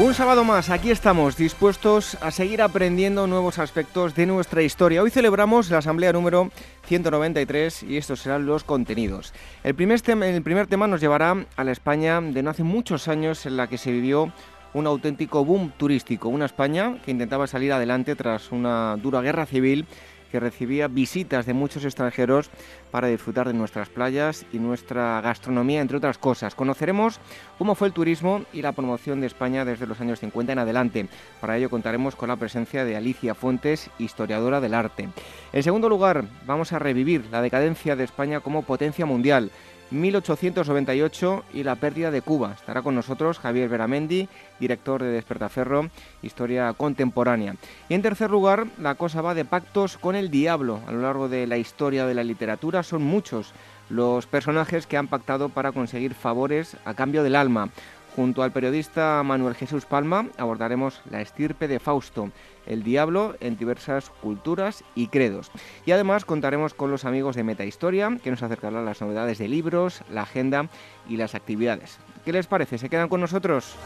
Un 0.00 0.14
sábado 0.14 0.44
más, 0.44 0.70
aquí 0.70 0.90
estamos, 0.90 1.36
dispuestos 1.36 2.16
a 2.22 2.30
seguir 2.30 2.62
aprendiendo 2.62 3.26
nuevos 3.26 3.58
aspectos 3.58 4.14
de 4.14 4.24
nuestra 4.24 4.62
historia. 4.62 5.02
Hoy 5.02 5.10
celebramos 5.10 5.70
la 5.70 5.76
asamblea 5.76 6.14
número 6.14 6.50
193 6.86 7.82
y 7.82 7.98
estos 7.98 8.20
serán 8.20 8.46
los 8.46 8.64
contenidos. 8.64 9.34
El 9.62 9.74
primer, 9.74 10.00
tema, 10.00 10.86
nos 10.86 11.02
llevará 11.02 11.44
a 11.54 11.64
la 11.64 11.72
España 11.72 12.18
de 12.22 12.42
no 12.42 12.48
hace 12.48 12.62
muchos 12.62 13.08
años 13.08 13.44
en 13.44 13.58
la 13.58 13.66
que 13.66 13.76
se 13.76 13.92
vivió 13.92 14.32
un 14.72 14.86
auténtico 14.86 15.44
boom 15.44 15.70
turístico, 15.76 16.30
una 16.30 16.46
España 16.46 16.96
que 17.04 17.10
intentaba 17.10 17.46
salir 17.46 17.70
adelante 17.70 18.16
tras 18.16 18.52
una 18.52 18.96
dura 18.96 19.20
guerra 19.20 19.44
civil 19.44 19.86
que 20.30 20.40
recibía 20.40 20.88
visitas 20.88 21.46
de 21.46 21.54
muchos 21.54 21.84
extranjeros 21.84 22.50
para 22.90 23.08
disfrutar 23.08 23.46
de 23.46 23.54
nuestras 23.54 23.88
playas 23.88 24.46
y 24.52 24.58
nuestra 24.58 25.20
gastronomía, 25.20 25.80
entre 25.80 25.96
otras 25.96 26.18
cosas. 26.18 26.54
Conoceremos 26.54 27.20
cómo 27.58 27.74
fue 27.74 27.88
el 27.88 27.94
turismo 27.94 28.44
y 28.52 28.62
la 28.62 28.72
promoción 28.72 29.20
de 29.20 29.26
España 29.26 29.64
desde 29.64 29.86
los 29.86 30.00
años 30.00 30.20
50 30.20 30.52
en 30.52 30.58
adelante. 30.58 31.08
Para 31.40 31.56
ello 31.56 31.70
contaremos 31.70 32.16
con 32.16 32.28
la 32.28 32.36
presencia 32.36 32.84
de 32.84 32.96
Alicia 32.96 33.34
Fuentes, 33.34 33.90
historiadora 33.98 34.60
del 34.60 34.74
arte. 34.74 35.08
En 35.52 35.62
segundo 35.62 35.88
lugar, 35.88 36.24
vamos 36.46 36.72
a 36.72 36.78
revivir 36.78 37.26
la 37.30 37.42
decadencia 37.42 37.96
de 37.96 38.04
España 38.04 38.40
como 38.40 38.62
potencia 38.62 39.06
mundial 39.06 39.50
1898 39.90 41.44
y 41.54 41.62
la 41.62 41.76
pérdida 41.76 42.10
de 42.10 42.22
Cuba. 42.22 42.52
Estará 42.52 42.82
con 42.82 42.94
nosotros 42.94 43.38
Javier 43.38 43.68
Veramendi, 43.68 44.28
director 44.58 45.02
de 45.02 45.10
Despertaferro, 45.10 45.90
Historia 46.22 46.72
Contemporánea. 46.74 47.56
Y 47.88 47.94
en 47.94 48.02
tercer 48.02 48.30
lugar, 48.30 48.66
la 48.78 48.94
cosa 48.94 49.22
va 49.22 49.34
de 49.34 49.44
pactos 49.44 49.98
con 49.98 50.14
el 50.14 50.30
diablo. 50.30 50.80
A 50.86 50.92
lo 50.92 51.02
largo 51.02 51.28
de 51.28 51.46
la 51.46 51.58
historia 51.58 52.06
de 52.06 52.14
la 52.14 52.24
literatura 52.24 52.82
son 52.82 53.02
muchos 53.02 53.52
los 53.88 54.26
personajes 54.26 54.86
que 54.86 54.96
han 54.96 55.08
pactado 55.08 55.48
para 55.48 55.72
conseguir 55.72 56.14
favores 56.14 56.76
a 56.84 56.94
cambio 56.94 57.22
del 57.22 57.36
alma. 57.36 57.70
Junto 58.16 58.42
al 58.42 58.52
periodista 58.52 59.22
Manuel 59.22 59.54
Jesús 59.54 59.84
Palma 59.84 60.26
abordaremos 60.36 61.00
la 61.10 61.20
estirpe 61.20 61.68
de 61.68 61.78
Fausto, 61.78 62.30
el 62.66 62.82
diablo 62.82 63.36
en 63.40 63.56
diversas 63.56 64.10
culturas 64.10 64.84
y 64.94 65.08
credos. 65.08 65.50
Y 65.86 65.92
además 65.92 66.24
contaremos 66.24 66.74
con 66.74 66.90
los 66.90 67.04
amigos 67.04 67.36
de 67.36 67.44
Metahistoria, 67.44 68.16
que 68.22 68.30
nos 68.30 68.42
acercarán 68.42 68.84
las 68.84 69.00
novedades 69.00 69.38
de 69.38 69.48
libros, 69.48 70.02
la 70.10 70.22
agenda 70.22 70.68
y 71.08 71.16
las 71.16 71.34
actividades. 71.34 71.98
¿Qué 72.24 72.32
les 72.32 72.46
parece? 72.46 72.78
¿Se 72.78 72.88
quedan 72.88 73.08
con 73.08 73.20
nosotros? 73.20 73.76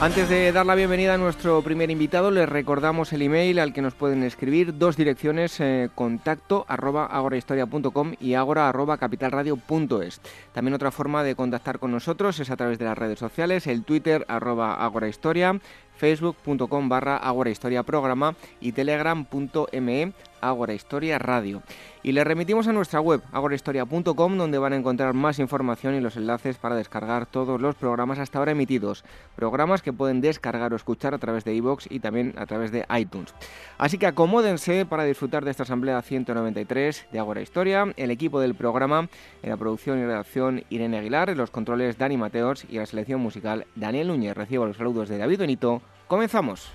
Antes 0.00 0.30
de 0.30 0.50
dar 0.50 0.64
la 0.64 0.74
bienvenida 0.74 1.12
a 1.12 1.18
nuestro 1.18 1.60
primer 1.60 1.90
invitado, 1.90 2.30
les 2.30 2.48
recordamos 2.48 3.12
el 3.12 3.20
email 3.20 3.58
al 3.58 3.74
que 3.74 3.82
nos 3.82 3.92
pueden 3.92 4.22
escribir, 4.22 4.78
dos 4.78 4.96
direcciones, 4.96 5.60
eh, 5.60 5.90
contacto 5.94 6.64
arroba 6.68 7.04
agorahistoria.com 7.04 8.14
y 8.18 8.32
agora 8.32 8.70
arroba 8.70 8.96
capitalradio.es. 8.96 10.22
También 10.54 10.72
otra 10.72 10.90
forma 10.90 11.22
de 11.22 11.34
contactar 11.34 11.78
con 11.78 11.90
nosotros 11.90 12.40
es 12.40 12.48
a 12.48 12.56
través 12.56 12.78
de 12.78 12.86
las 12.86 12.96
redes 12.96 13.18
sociales, 13.18 13.66
el 13.66 13.84
Twitter 13.84 14.24
arroba 14.26 14.82
agorahistoria, 14.82 15.60
facebook.com 16.00 16.88
barra 16.88 17.18
agorahistoria 17.18 17.82
programa 17.82 18.34
y 18.58 18.72
telegram.me 18.72 20.12
Agora 20.40 20.74
Historia 20.74 21.18
Radio. 21.18 21.62
Y 22.02 22.12
les 22.12 22.26
remitimos 22.26 22.66
a 22.66 22.72
nuestra 22.72 23.00
web, 23.00 23.20
agorahistoria.com, 23.30 24.38
donde 24.38 24.58
van 24.58 24.72
a 24.72 24.76
encontrar 24.76 25.12
más 25.12 25.38
información 25.38 25.94
y 25.94 26.00
los 26.00 26.16
enlaces 26.16 26.56
para 26.56 26.74
descargar 26.74 27.26
todos 27.26 27.60
los 27.60 27.74
programas 27.74 28.18
hasta 28.18 28.38
ahora 28.38 28.52
emitidos. 28.52 29.04
Programas 29.36 29.82
que 29.82 29.92
pueden 29.92 30.22
descargar 30.22 30.72
o 30.72 30.76
escuchar 30.76 31.12
a 31.12 31.18
través 31.18 31.44
de 31.44 31.54
iVoox 31.54 31.86
y 31.90 32.00
también 32.00 32.34
a 32.38 32.46
través 32.46 32.72
de 32.72 32.86
iTunes. 32.98 33.34
Así 33.76 33.98
que 33.98 34.06
acomódense 34.06 34.86
para 34.86 35.04
disfrutar 35.04 35.44
de 35.44 35.50
esta 35.50 35.64
asamblea 35.64 36.00
193 36.00 37.06
de 37.12 37.18
Agora 37.18 37.42
Historia. 37.42 37.92
El 37.98 38.10
equipo 38.10 38.40
del 38.40 38.54
programa, 38.54 39.10
en 39.42 39.50
la 39.50 39.58
producción 39.58 39.98
y 39.98 40.04
redacción 40.04 40.64
Irene 40.70 40.98
Aguilar, 40.98 41.28
en 41.28 41.36
los 41.36 41.50
controles 41.50 41.98
Dani 41.98 42.16
Mateos 42.16 42.64
y 42.68 42.76
la 42.76 42.86
selección 42.86 43.20
musical 43.20 43.66
Daniel 43.76 44.08
Núñez. 44.08 44.34
Recibo 44.34 44.64
los 44.64 44.78
saludos 44.78 45.10
de 45.10 45.18
David 45.18 45.38
Benito. 45.38 45.82
Comenzamos. 46.10 46.66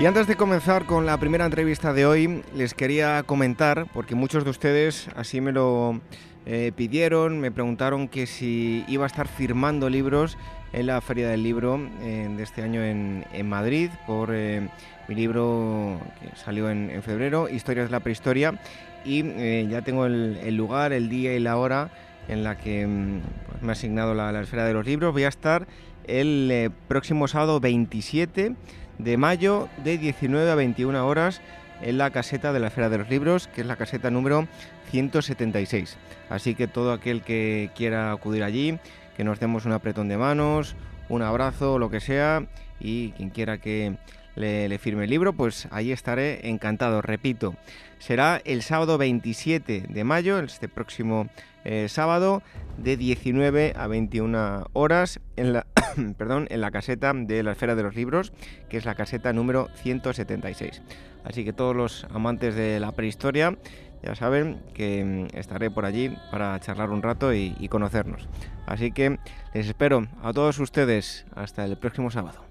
Y 0.00 0.06
antes 0.06 0.26
de 0.26 0.34
comenzar 0.34 0.86
con 0.86 1.04
la 1.04 1.18
primera 1.20 1.44
entrevista 1.44 1.92
de 1.92 2.06
hoy, 2.06 2.42
les 2.54 2.72
quería 2.72 3.22
comentar, 3.22 3.86
porque 3.92 4.14
muchos 4.14 4.44
de 4.44 4.50
ustedes 4.50 5.10
así 5.14 5.42
me 5.42 5.52
lo 5.52 6.00
eh, 6.46 6.72
pidieron, 6.74 7.38
me 7.38 7.50
preguntaron 7.50 8.08
que 8.08 8.26
si 8.26 8.82
iba 8.88 9.04
a 9.04 9.06
estar 9.06 9.28
firmando 9.28 9.90
libros 9.90 10.38
en 10.72 10.86
la 10.86 11.02
Feria 11.02 11.28
del 11.28 11.42
Libro 11.42 11.78
eh, 12.00 12.32
de 12.34 12.42
este 12.42 12.62
año 12.62 12.82
en, 12.82 13.26
Madrid 13.46 13.90
por 14.06 14.30
eh, 14.32 14.70
mi 15.06 15.14
libro 15.14 16.00
que 16.18 16.34
salió 16.34 16.70
en, 16.70 17.02
febrero, 17.02 17.50
Historias 17.50 17.88
de 17.88 17.92
la 17.92 18.00
Prehistoria, 18.00 18.58
y 19.04 19.22
ya 19.68 19.82
tengo 19.82 20.06
el, 20.06 20.56
lugar, 20.56 20.94
el 20.94 21.10
día 21.10 21.36
y 21.36 21.40
la 21.40 21.58
hora 21.58 21.90
en 22.26 22.42
la 22.42 22.56
que 22.56 22.86
mm, 22.86 23.20
pues, 23.50 23.62
me 23.62 23.68
ha 23.68 23.72
asignado 23.72 24.14
la, 24.14 24.32
la 24.32 24.40
Esfera 24.40 24.64
de 24.64 24.72
los 24.72 24.86
Libros. 24.86 25.12
Voy 25.12 25.24
a 25.24 25.28
estar 25.28 25.66
el 26.06 26.72
próximo 26.88 27.28
sábado 27.28 27.60
27 27.60 28.56
de 29.04 29.16
mayo 29.16 29.68
de 29.82 29.98
19 29.98 30.50
a 30.50 30.54
21 30.54 31.06
horas 31.06 31.40
en 31.82 31.98
la 31.98 32.10
caseta 32.10 32.52
de 32.52 32.60
la 32.60 32.68
Esfera 32.68 32.88
de 32.88 32.98
los 32.98 33.08
Libros, 33.08 33.48
que 33.48 33.62
es 33.62 33.66
la 33.66 33.76
caseta 33.76 34.10
número 34.10 34.46
176. 34.90 35.96
Así 36.28 36.54
que 36.54 36.68
todo 36.68 36.92
aquel 36.92 37.22
que 37.22 37.70
quiera 37.74 38.12
acudir 38.12 38.44
allí, 38.44 38.78
que 39.16 39.24
nos 39.24 39.40
demos 39.40 39.64
un 39.64 39.72
apretón 39.72 40.08
de 40.08 40.18
manos, 40.18 40.76
un 41.08 41.22
abrazo, 41.22 41.78
lo 41.78 41.90
que 41.90 42.00
sea, 42.00 42.44
y 42.78 43.10
quien 43.12 43.30
quiera 43.30 43.58
que 43.58 43.96
le, 44.36 44.78
firme 44.78 45.04
el 45.04 45.10
libro, 45.10 45.32
pues 45.32 45.68
ahí 45.70 45.92
estaré 45.92 46.48
encantado. 46.48 47.02
Repito, 47.02 47.54
será 48.00 48.40
el 48.44 48.62
sábado 48.62 48.98
27 48.98 49.84
de 49.88 50.04
mayo, 50.04 50.40
este 50.40 50.68
próximo 50.68 51.28
eh, 51.64 51.86
sábado, 51.88 52.42
de 52.78 52.96
19 52.96 53.74
a 53.76 53.86
21 53.86 54.66
horas 54.72 55.20
en 55.36 55.52
la, 55.52 55.66
perdón, 56.18 56.48
en 56.50 56.60
la 56.60 56.72
caseta 56.72 57.12
de 57.14 57.42
la 57.44 57.52
Esfera 57.52 57.76
de 57.76 57.84
los 57.84 57.94
Libros, 57.94 58.32
que 58.68 58.78
es 58.78 58.84
la 58.84 58.96
caseta 58.96 59.32
número 59.32 59.68
176. 59.76 60.82
Así 61.22 61.44
que 61.44 61.52
todos 61.52 61.76
los 61.76 62.06
amantes 62.10 62.54
de 62.54 62.80
la 62.80 62.92
prehistoria 62.92 63.56
ya 64.02 64.14
saben 64.14 64.62
que 64.72 65.04
mm, 65.32 65.36
estaré 65.36 65.70
por 65.70 65.84
allí 65.84 66.16
para 66.30 66.58
charlar 66.58 66.90
un 66.90 67.02
rato 67.02 67.34
y 67.34 67.68
conocernos. 67.68 68.28
Así 68.66 68.92
que 68.92 69.18
les 69.52 69.66
espero 69.66 70.06
a 70.22 70.32
todos 70.32 70.58
ustedes 70.58 71.26
hasta 71.34 71.64
el 71.66 71.76
próximo 71.76 72.10
sábado. 72.10 72.50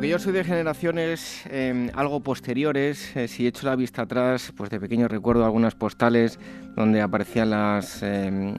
Aunque 0.00 0.12
yo 0.12 0.18
soy 0.18 0.32
de 0.32 0.44
generaciones 0.44 1.44
em, 1.50 1.90
algo 1.94 2.20
posteriores, 2.20 3.14
eh, 3.14 3.28
si 3.28 3.46
echo 3.46 3.66
la 3.66 3.76
vista 3.76 4.00
atrás, 4.00 4.50
pues 4.56 4.70
de 4.70 4.80
pequeño 4.80 5.08
recuerdo 5.08 5.44
algunas 5.44 5.74
postales 5.74 6.38
donde 6.74 7.02
aparecían 7.02 7.50
las, 7.50 8.02
em, 8.02 8.54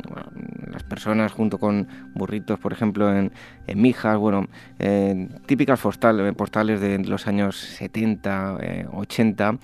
las 0.71 0.83
personas 0.83 1.31
junto 1.31 1.57
con 1.57 1.87
burritos, 2.13 2.59
por 2.59 2.73
ejemplo, 2.73 3.11
en, 3.11 3.31
Mijas, 3.73 4.19
bueno, 4.19 4.45
típicas 5.47 5.79
postales 5.79 6.79
de 6.79 6.99
los 6.99 7.25
años 7.25 7.57
70, 7.57 8.59
80, 8.93 9.49
eh, 9.49 9.57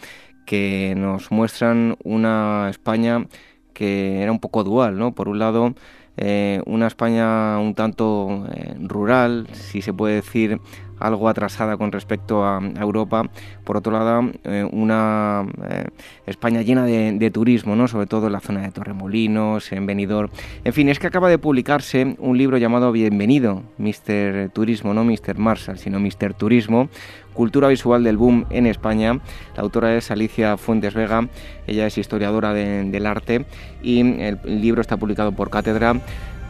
que 0.48 0.96
nos 0.98 1.30
muestran 1.30 1.96
una 2.04 2.70
España 2.72 3.28
que 3.76 4.24
era 4.24 4.32
un 4.32 4.40
poco 4.40 4.64
dual, 4.64 4.98
¿no? 4.98 5.14
Por 5.14 5.28
un 5.28 5.38
lado, 5.38 5.76
eh, 6.16 6.60
una 6.66 6.88
España 6.88 7.60
un 7.60 7.76
tanto 7.76 8.48
rural, 8.80 9.48
si 9.52 9.84
se 9.84 9.94
puede 9.94 10.16
decir, 10.16 10.60
algo 11.00 11.30
atrasada 11.30 11.78
con 11.78 11.92
respecto 11.92 12.44
a, 12.44 12.60
Europa. 12.80 13.24
Por 13.64 13.78
otro 13.78 13.92
lado, 13.92 14.32
eh, 14.44 14.68
una 14.72 15.46
eh, 15.70 15.86
España 16.26 16.62
llena 16.62 16.86
de, 16.86 17.32
turismo, 17.32 17.76
¿no? 17.76 17.88
sobre 17.88 18.08
todo 18.08 18.28
en 18.28 18.34
la 18.34 18.40
zona 18.40 18.62
de 18.62 18.72
Torremolinos, 18.72 19.72
en 19.72 19.86
Benidorm. 19.86 20.30
En 20.64 20.74
fin, 20.74 20.90
es 20.90 21.00
que 21.00 21.08
acaba 21.08 21.30
de 21.30 21.38
publicarse 21.38 22.16
un 22.20 22.38
libro 22.38 22.58
llamado 22.58 22.92
Bienvenido, 22.92 23.64
Mr. 23.78 24.50
Turismo, 24.54 24.94
no 24.94 25.04
Mr. 25.04 25.38
Marshall, 25.38 25.78
sino 25.78 26.00
Mr. 26.00 26.34
Turismo, 26.34 26.90
Cultura 27.34 27.68
Visual 27.68 28.04
del 28.04 28.18
Boom 28.18 28.46
en 28.50 28.66
España. 28.66 29.20
La 29.56 29.64
autora 29.64 29.96
es 29.96 30.10
Alicia 30.10 30.58
Fuentes 30.58 30.94
Vega, 30.94 31.28
ella 31.68 31.86
es 31.86 31.98
historiadora 31.98 32.54
del 32.54 33.06
arte 33.06 33.46
y 33.84 34.00
el, 34.22 34.40
libro 34.46 34.82
está 34.82 34.98
publicado 34.98 35.32
por 35.32 35.50
Cátedra. 35.50 36.02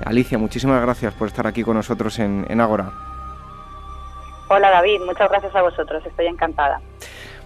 Alicia, 0.06 0.38
muchísimas 0.38 0.82
gracias 0.82 1.14
por 1.14 1.28
estar 1.28 1.48
aquí 1.48 1.64
con 1.64 1.76
nosotros 1.76 2.20
en, 2.20 2.46
en 2.50 2.62
Ágora. 2.62 3.17
Hola 4.50 4.70
David, 4.70 5.02
muchas 5.06 5.30
gracias 5.30 5.54
a 5.56 5.62
vosotros, 5.62 6.06
estoy 6.06 6.28
encantada. 6.28 6.80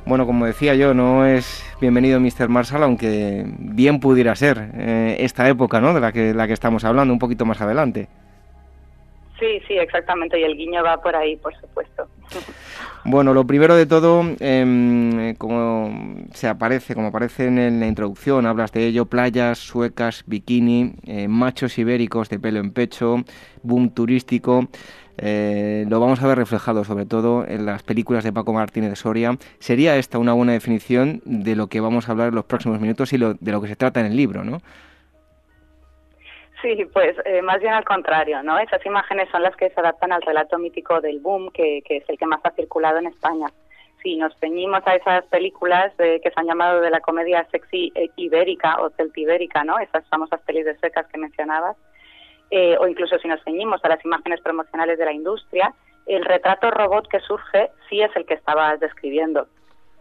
Bueno, 0.06 0.28
como 0.28 0.46
decía 0.46 0.76
yo, 0.76 0.94
no 0.94 1.26
es 1.26 1.64
bienvenido 1.80 2.20
Mr. 2.20 2.48
Marshall, 2.48 2.84
aunque 2.84 3.44
bien 3.58 4.00
pudiera 4.00 4.36
ser 4.36 4.70
eh, 4.76 5.18
esta 5.20 5.48
época, 5.50 5.82
¿no? 5.82 5.94
De 5.94 6.00
la 6.00 6.12
que, 6.12 6.34
la 6.34 6.46
que 6.46 6.54
estamos 6.54 6.84
hablando, 6.84 7.12
un 7.12 7.20
poquito 7.20 7.46
más 7.46 7.60
adelante. 7.60 8.08
Sí, 9.40 9.60
sí, 9.68 9.74
exactamente, 9.76 10.40
y 10.40 10.44
el 10.44 10.56
guiño 10.56 10.84
va 10.84 11.02
por 11.02 11.16
ahí, 11.16 11.36
por 11.38 11.60
supuesto. 11.60 12.08
Bueno, 13.04 13.34
lo 13.34 13.48
primero 13.48 13.76
de 13.76 13.88
todo, 13.88 14.24
em, 14.40 15.34
como 15.36 15.92
se 16.32 16.48
aparece, 16.48 16.94
como 16.94 17.08
aparece 17.08 17.48
en 17.48 17.80
la 17.80 17.88
introducción, 17.88 18.46
hablas 18.46 18.72
de 18.72 18.86
ello, 18.86 19.08
playas 19.08 19.58
suecas, 19.58 20.24
bikini, 20.28 20.94
eh, 21.08 21.28
machos 21.28 21.80
ibéricos 21.80 22.30
de 22.30 22.38
pelo 22.38 22.60
en 22.60 22.72
pecho, 22.72 23.24
boom 23.64 23.90
turístico. 23.90 24.68
Eh, 25.24 25.86
lo 25.88 26.00
vamos 26.00 26.22
a 26.24 26.28
ver 26.28 26.38
reflejado 26.38 26.84
sobre 26.84 27.06
todo 27.06 27.46
en 27.46 27.66
las 27.66 27.84
películas 27.84 28.24
de 28.24 28.34
Paco 28.34 28.54
Martínez 28.54 28.90
de 28.90 28.96
Soria. 28.96 29.38
¿Sería 29.60 29.96
esta 29.98 30.18
una 30.18 30.34
buena 30.34 30.54
definición 30.54 31.22
de 31.26 31.56
lo 31.56 31.68
que 31.68 31.80
vamos 31.80 32.10
a 32.10 32.14
hablar 32.14 32.30
en 32.30 32.36
los 32.36 32.46
próximos 32.46 32.80
minutos 32.80 33.14
y 33.14 33.18
de 33.18 33.52
lo 33.52 33.62
que 33.62 33.68
se 33.68 33.76
trata 33.76 34.00
en 34.00 34.08
el 34.08 34.16
libro, 34.16 34.44
no? 34.44 34.58
Sí, 36.62 36.86
pues 36.94 37.16
eh, 37.26 37.42
más 37.42 37.60
bien 37.60 37.74
al 37.74 37.84
contrario, 37.84 38.44
¿no? 38.44 38.60
Esas 38.60 38.86
imágenes 38.86 39.30
son 39.32 39.42
las 39.42 39.56
que 39.56 39.70
se 39.70 39.80
adaptan 39.80 40.12
al 40.12 40.22
relato 40.22 40.60
mítico 40.60 41.02
del 41.02 41.20
boom, 41.20 41.52
que, 41.52 41.84
es 41.88 42.04
el 42.08 42.18
que 42.18 42.26
más 42.28 42.40
ha 42.44 42.52
circulado 42.52 43.00
en 43.00 43.08
España. 43.08 43.48
Si 44.04 44.16
nos 44.16 44.36
ceñimos 44.40 44.82
a 44.86 44.96
esas 44.96 45.26
películas 45.26 45.92
que 45.98 46.22
se 46.24 46.34
han 46.36 46.48
llamado 46.48 46.82
de 46.82 46.90
la 46.90 47.00
comedia 47.00 47.48
sexy 47.52 47.92
eh, 47.96 48.10
ibérica 48.16 48.80
o 48.80 48.90
celtibérica, 48.92 49.64
¿no? 49.64 49.78
Esas 49.80 50.08
famosas 50.10 50.42
pelis 50.42 50.66
de 50.66 50.78
secas 50.78 51.08
que 51.08 51.18
mencionabas, 51.18 51.78
eh, 52.52 52.78
o 52.80 52.88
incluso 52.88 53.18
si 53.18 53.28
nos 53.28 53.44
ceñimos 53.44 53.84
a 53.84 53.90
las 53.90 54.04
imágenes 54.04 54.42
promocionales 54.42 55.00
de 55.00 55.06
la 55.06 55.14
industria, 55.14 55.74
el 56.06 56.26
retrato 56.26 56.70
robot 56.70 57.08
que 57.08 57.22
surge 57.22 57.72
sí 57.90 58.02
es 58.02 58.12
el 58.16 58.26
que 58.26 58.34
estabas 58.34 58.80
describiendo. 58.80 59.48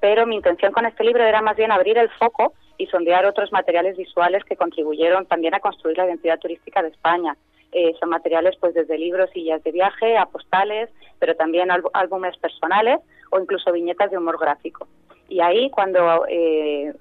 Pero 0.00 0.26
mi 0.26 0.36
intención 0.36 0.72
con 0.72 0.86
este 0.86 1.04
libro 1.04 1.22
era 1.22 1.42
más 1.42 1.56
bien 1.56 1.70
abrir 1.70 1.96
el 1.96 2.10
foco 2.10 2.54
y 2.76 2.86
sondear 2.86 3.26
otros 3.26 3.52
materiales 3.52 3.96
visuales 3.96 4.42
que 4.44 4.56
contribuyeron 4.56 5.26
también 5.26 5.54
a 5.54 5.60
construir 5.60 5.98
la 5.98 6.06
identidad 6.06 6.38
turística 6.38 6.82
de 6.82 6.88
España. 6.88 7.36
Eh, 7.72 7.94
son 8.00 8.08
materiales 8.08 8.56
pues 8.58 8.74
desde 8.74 8.98
libros 8.98 9.30
y 9.34 9.42
guías 9.42 9.62
de 9.62 9.70
viaje 9.70 10.16
a 10.16 10.26
postales, 10.26 10.90
pero 11.20 11.36
también 11.36 11.68
álbumes 11.92 12.36
personales 12.38 12.98
o 13.30 13.38
incluso 13.38 13.70
viñetas 13.70 14.10
de 14.10 14.18
humor 14.18 14.40
gráfico. 14.40 14.88
Y 15.28 15.40
ahí 15.40 15.70
cuando 15.70 16.26
eh, 16.28 16.92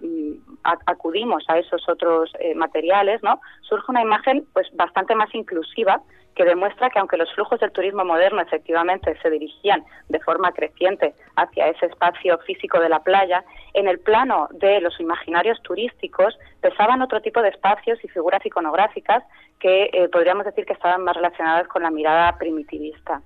acudimos 0.64 1.44
a 1.48 1.58
esos 1.58 1.88
otros 1.88 2.32
eh, 2.40 2.56
materiales, 2.56 3.22
¿no? 3.24 3.40
surge 3.62 3.86
una 3.90 4.02
imagen 4.02 4.46
pues 4.54 4.68
bastante 4.74 5.16
más 5.16 5.34
inclusiva 5.34 6.02
que 6.36 6.46
demuestra 6.46 6.90
que 6.90 7.00
aunque 7.00 7.18
los 7.18 7.34
flujos 7.34 7.60
del 7.60 7.72
turismo 7.72 8.06
moderno 8.06 8.42
efectivamente 8.42 9.18
se 9.22 9.30
dirigían 9.30 9.84
de 10.08 10.20
forma 10.20 10.52
creciente 10.52 11.14
hacia 11.36 11.68
ese 11.68 11.88
espacio 11.88 12.38
físico 12.40 12.80
de 12.80 12.88
la 12.88 13.00
playa, 13.00 13.44
en 13.74 13.88
el 13.88 14.00
plano 14.00 14.48
de 14.52 14.80
los 14.80 14.98
imaginarios 15.00 15.62
turísticos 15.64 16.38
pesaban 16.62 17.02
otro 17.02 17.22
tipo 17.22 17.42
de 17.42 17.50
espacios 17.50 18.00
y 18.04 18.08
figuras 18.08 18.46
iconográficas 18.46 19.24
que 19.60 19.90
eh, 19.92 20.08
podríamos 20.10 20.46
decir 20.46 20.66
que 20.66 20.74
estaban 20.74 21.04
más 21.04 21.16
relacionadas 21.16 21.68
con 21.68 21.84
la 21.84 21.92
mirada 21.92 22.38
primitivista. 22.38 23.22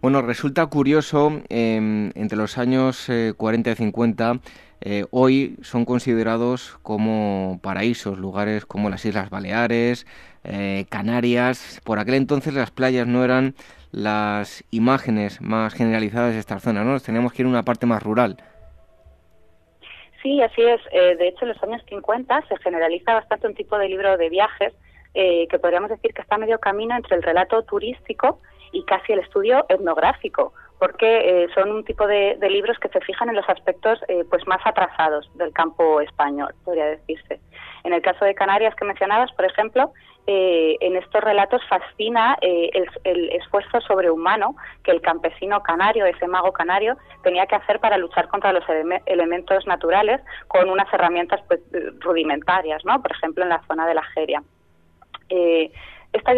Bueno, 0.00 0.22
resulta 0.22 0.66
curioso, 0.66 1.40
em, 1.48 2.10
entre 2.14 2.36
los 2.36 2.58
años 2.58 3.10
40 3.36 3.70
eh, 3.70 3.72
y 3.72 3.76
50, 3.76 4.40
eh, 4.82 5.04
hoy 5.10 5.56
son 5.62 5.84
considerados 5.84 6.78
como 6.82 7.58
paraísos, 7.62 8.18
lugares 8.18 8.66
como 8.66 8.90
las 8.90 9.04
Islas 9.04 9.30
Baleares, 9.30 10.06
eh, 10.44 10.84
Canarias. 10.90 11.80
Por 11.84 11.98
aquel 11.98 12.14
entonces 12.14 12.54
las 12.54 12.70
playas 12.70 13.06
no 13.06 13.24
eran 13.24 13.54
las 13.90 14.64
imágenes 14.70 15.40
más 15.40 15.72
generalizadas 15.74 16.34
de 16.34 16.40
esta 16.40 16.60
zona, 16.60 16.84
¿no? 16.84 17.00
Teníamos 17.00 17.32
que 17.32 17.42
ir 17.42 17.46
a 17.46 17.50
una 17.50 17.62
parte 17.62 17.86
más 17.86 18.02
rural. 18.02 18.36
Sí, 20.22 20.42
así 20.42 20.60
es. 20.60 20.80
de 20.92 21.28
hecho, 21.28 21.44
en 21.44 21.48
los 21.50 21.62
años 21.62 21.82
50 21.88 22.42
se 22.48 22.56
generaliza 22.58 23.14
bastante 23.14 23.46
un 23.46 23.54
tipo 23.54 23.78
de 23.78 23.88
libro 23.88 24.16
de 24.16 24.28
viajes 24.28 24.74
que 25.14 25.58
podríamos 25.60 25.88
decir 25.88 26.12
que 26.12 26.20
está 26.20 26.34
a 26.34 26.38
medio 26.38 26.58
camino 26.58 26.94
entre 26.94 27.16
el 27.16 27.22
relato 27.22 27.62
turístico 27.62 28.40
y 28.76 28.84
casi 28.84 29.14
el 29.14 29.20
estudio 29.20 29.64
etnográfico, 29.70 30.52
porque 30.78 31.44
eh, 31.44 31.48
son 31.54 31.70
un 31.70 31.84
tipo 31.84 32.06
de, 32.06 32.36
libros 32.50 32.78
que 32.78 32.90
se 32.90 33.00
fijan 33.00 33.30
en 33.30 33.36
los 33.36 33.48
aspectos 33.48 33.98
eh, 34.08 34.22
pues 34.28 34.46
más 34.46 34.60
atrasados 34.66 35.30
del 35.36 35.50
campo 35.54 36.02
español, 36.02 36.54
podría 36.62 36.84
decirse. 36.84 37.40
En 37.84 37.94
el 37.94 38.02
caso 38.02 38.26
de 38.26 38.34
Canarias 38.34 38.74
que 38.74 38.84
mencionabas, 38.84 39.32
por 39.32 39.46
ejemplo, 39.46 39.92
eh, 40.26 40.76
en 40.80 40.96
estos 40.96 41.24
relatos 41.24 41.62
fascina 41.70 42.36
el, 42.42 42.86
el, 43.04 43.30
esfuerzo 43.30 43.80
sobrehumano 43.80 44.56
que 44.82 44.90
el 44.90 45.00
campesino 45.00 45.62
canario, 45.62 46.04
ese 46.04 46.26
mago 46.26 46.52
canario, 46.52 46.98
tenía 47.22 47.46
que 47.46 47.54
hacer 47.54 47.80
para 47.80 47.96
luchar 47.96 48.28
contra 48.28 48.52
los 48.52 48.64
elementos 49.06 49.66
naturales 49.66 50.20
con 50.48 50.68
unas 50.68 50.92
herramientas 50.92 51.40
pues, 51.48 51.60
rudimentarias, 52.00 52.84
¿no? 52.84 53.00
Por 53.00 53.12
ejemplo, 53.12 53.44
en 53.44 53.50
la 53.50 53.62
zona 53.66 53.86
de 53.86 53.94
la 53.94 54.02
Jeria 54.02 54.42
esta 56.12 56.32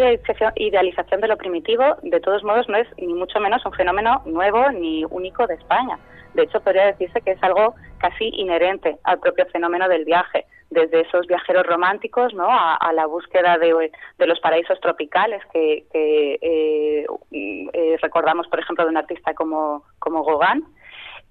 idealización 0.55 1.21
de 1.21 1.27
lo 1.27 1.37
primitivo, 1.37 1.97
de 2.01 2.19
todos 2.19 2.43
modos, 2.43 2.67
no 2.67 2.77
es 2.77 2.87
ni 2.97 3.13
mucho 3.13 3.39
menos 3.39 3.65
un 3.65 3.73
fenómeno 3.73 4.21
nuevo 4.25 4.69
ni 4.71 5.05
único 5.05 5.47
de 5.47 5.55
España. 5.55 5.97
De 6.33 6.43
hecho, 6.43 6.61
podría 6.61 6.85
decirse 6.85 7.21
que 7.21 7.31
es 7.31 7.43
algo 7.43 7.75
casi 7.99 8.29
inherente 8.29 8.97
al 9.03 9.19
propio 9.19 9.45
fenómeno 9.47 9.87
del 9.87 10.05
viaje, 10.05 10.45
desde 10.69 11.01
esos 11.01 11.25
viajeros 11.27 11.65
románticos 11.65 12.33
¿no? 12.33 12.47
a, 12.49 12.91
la 12.93 13.07
búsqueda 13.07 13.57
de, 13.57 13.91
los 14.19 14.39
paraísos 14.39 14.79
tropicales 14.81 15.41
que, 15.51 15.85
eh, 15.93 17.05
eh, 17.31 17.97
recordamos, 18.01 18.47
por 18.47 18.59
ejemplo, 18.59 18.83
de 18.83 18.91
un 18.91 18.97
artista 18.97 19.33
como, 19.33 19.83
como 19.97 20.23
Gauguin. 20.23 20.63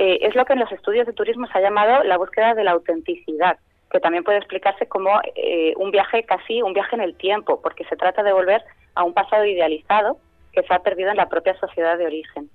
Eh, 0.01 0.19
es 0.23 0.35
lo 0.35 0.45
que 0.45 0.53
en 0.53 0.61
los 0.61 0.71
estudios 0.73 1.07
de 1.07 1.13
turismo 1.13 1.47
se 1.49 1.59
ha 1.59 1.61
llamado 1.61 2.05
la 2.05 2.19
búsqueda 2.19 2.55
de 2.55 2.65
la 2.65 2.73
autenticidad 2.73 3.59
que 3.91 4.01
también 4.01 4.25
puede 4.25 4.39
explicarse 4.39 4.87
como 4.87 5.21
eh, 5.35 5.73
un 5.77 5.91
viaje 5.91 6.25
casi 6.25 6.63
un 6.63 6.73
viaje 6.73 6.97
en 6.97 7.03
el 7.03 7.15
tiempo, 7.15 7.61
porque 7.61 7.85
se 7.85 7.97
trata 7.97 8.23
de 8.23 8.33
volver 8.33 8.63
a 8.95 9.05
un 9.05 9.15
pasado 9.15 9.45
idealizado 9.45 10.19
que 10.53 10.63
se 10.63 10.75
ha 10.75 10.81
perdido 10.81 11.11
en 11.11 11.17
la 11.17 11.29
propia 11.29 11.59
sociedad 11.59 11.97
de 11.97 12.07
origen. 12.07 12.51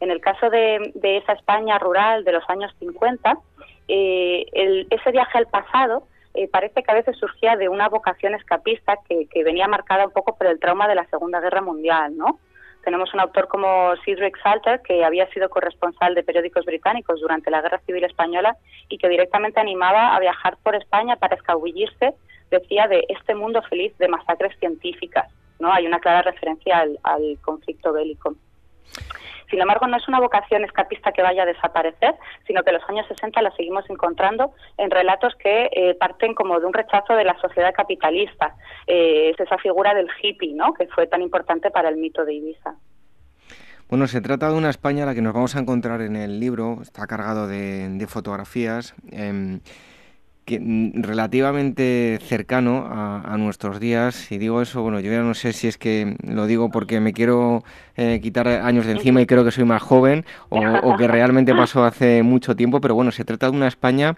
En 0.00 0.10
el 0.10 0.20
caso 0.20 0.50
de, 0.50 0.92
esa 1.02 1.32
España 1.32 1.78
rural 1.78 2.24
de 2.24 2.32
los 2.32 2.48
años 2.48 2.74
50, 2.78 3.38
eh, 3.88 4.46
ese 4.90 5.10
viaje 5.12 5.38
al 5.38 5.46
pasado 5.46 6.04
eh, 6.34 6.48
parece 6.48 6.82
que 6.82 6.90
a 6.90 6.94
veces 6.94 7.16
surgía 7.16 7.56
de 7.56 7.68
una 7.68 7.88
vocación 7.88 8.34
escapista 8.34 8.98
que, 9.08 9.26
que, 9.28 9.44
venía 9.44 9.68
marcada 9.68 10.06
un 10.06 10.12
poco 10.12 10.36
por 10.36 10.48
el 10.48 10.58
trauma 10.58 10.88
de 10.88 10.96
la 10.96 11.06
Segunda 11.06 11.40
Guerra 11.40 11.62
Mundial, 11.62 12.16
¿no? 12.16 12.40
Tenemos 12.84 13.14
un 13.14 13.20
autor 13.20 13.48
como 13.48 13.94
Cedric 14.04 14.38
Salter, 14.42 14.80
que 14.82 15.04
había 15.04 15.26
sido 15.30 15.48
corresponsal 15.48 16.14
de 16.14 16.22
periódicos 16.22 16.66
británicos 16.66 17.20
durante 17.20 17.50
la 17.50 17.62
Guerra 17.62 17.80
Civil 17.86 18.04
Española 18.04 18.56
y 18.88 18.98
que 18.98 19.08
directamente 19.08 19.58
animaba 19.58 20.14
a 20.14 20.20
viajar 20.20 20.58
por 20.62 20.74
España 20.74 21.16
para 21.16 21.34
escabullirse, 21.34 22.14
decía, 22.50 22.86
de 22.86 23.06
este 23.08 23.34
mundo 23.34 23.62
feliz 23.62 23.96
de 23.98 24.08
masacres 24.08 24.56
científicas. 24.58 25.32
¿no? 25.58 25.72
Hay 25.72 25.86
una 25.86 25.98
clara 25.98 26.22
referencia 26.22 26.78
al, 26.78 26.98
al 27.02 27.38
conflicto 27.40 27.92
bélico. 27.92 28.34
Sin 29.50 29.60
embargo, 29.60 29.86
no 29.86 29.96
es 29.96 30.08
una 30.08 30.20
vocación 30.20 30.64
escapista 30.64 31.12
que 31.12 31.22
vaya 31.22 31.42
a 31.42 31.46
desaparecer, 31.46 32.14
sino 32.46 32.62
que 32.62 32.72
los 32.72 32.82
años 32.88 33.06
60 33.08 33.40
la 33.42 33.50
seguimos 33.52 33.88
encontrando 33.88 34.52
en 34.78 34.90
relatos 34.90 35.34
que 35.36 35.70
eh, 35.72 35.94
parten 35.98 36.34
como 36.34 36.58
de 36.60 36.66
un 36.66 36.72
rechazo 36.72 37.14
de 37.14 37.24
la 37.24 37.38
sociedad 37.40 37.74
capitalista. 37.74 38.54
Eh, 38.86 39.30
es 39.30 39.40
esa 39.40 39.58
figura 39.58 39.94
del 39.94 40.08
hippie, 40.20 40.54
¿no? 40.54 40.74
que 40.74 40.86
fue 40.88 41.06
tan 41.06 41.22
importante 41.22 41.70
para 41.70 41.88
el 41.88 41.96
mito 41.96 42.24
de 42.24 42.34
Ibiza. 42.34 42.74
Bueno, 43.88 44.06
se 44.06 44.20
trata 44.20 44.48
de 44.48 44.56
una 44.56 44.70
España 44.70 45.02
a 45.02 45.06
la 45.06 45.14
que 45.14 45.20
nos 45.20 45.34
vamos 45.34 45.54
a 45.56 45.60
encontrar 45.60 46.00
en 46.00 46.16
el 46.16 46.40
libro, 46.40 46.78
está 46.80 47.06
cargado 47.06 47.46
de, 47.46 48.06
fotografías. 48.08 48.94
Em, 49.12 49.60
que, 50.44 50.60
mm, 50.60 51.02
relativamente 51.02 52.18
cercano 52.22 52.86
a, 52.90 53.36
nuestros 53.38 53.80
días. 53.80 54.30
Y 54.30 54.38
digo 54.38 54.62
eso, 54.62 54.82
bueno, 54.82 55.00
yo 55.00 55.10
ya 55.10 55.22
no 55.22 55.34
sé 55.34 55.52
si 55.52 55.66
es 55.66 55.78
que 55.78 56.16
lo 56.22 56.46
digo 56.46 56.70
porque 56.70 57.00
me 57.00 57.12
quiero 57.12 57.64
eh, 57.96 58.20
quitar 58.22 58.46
años 58.48 58.86
de 58.86 58.92
encima 58.92 59.20
y 59.20 59.26
creo 59.26 59.44
que 59.44 59.50
soy 59.50 59.64
más 59.64 59.82
joven 59.82 60.24
o, 60.50 60.96
que 60.96 61.08
realmente 61.08 61.54
pasó 61.54 61.84
hace 61.84 62.22
mucho 62.22 62.54
tiempo, 62.54 62.80
pero 62.80 62.94
bueno, 62.94 63.10
se 63.10 63.24
trata 63.24 63.50
de 63.50 63.56
una 63.56 63.66
España 63.68 64.16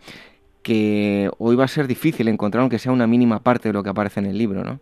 que 0.62 1.30
hoy 1.38 1.56
va 1.56 1.64
a 1.64 1.68
ser 1.68 1.86
difícil 1.86 2.28
encontrar, 2.28 2.60
aunque 2.60 2.78
sea 2.78 2.92
una 2.92 3.06
mínima 3.06 3.40
parte 3.40 3.68
de 3.68 3.72
lo 3.72 3.82
que 3.82 3.90
aparece 3.90 4.20
en 4.20 4.26
el 4.26 4.36
libro, 4.36 4.64
¿no? 4.64 4.80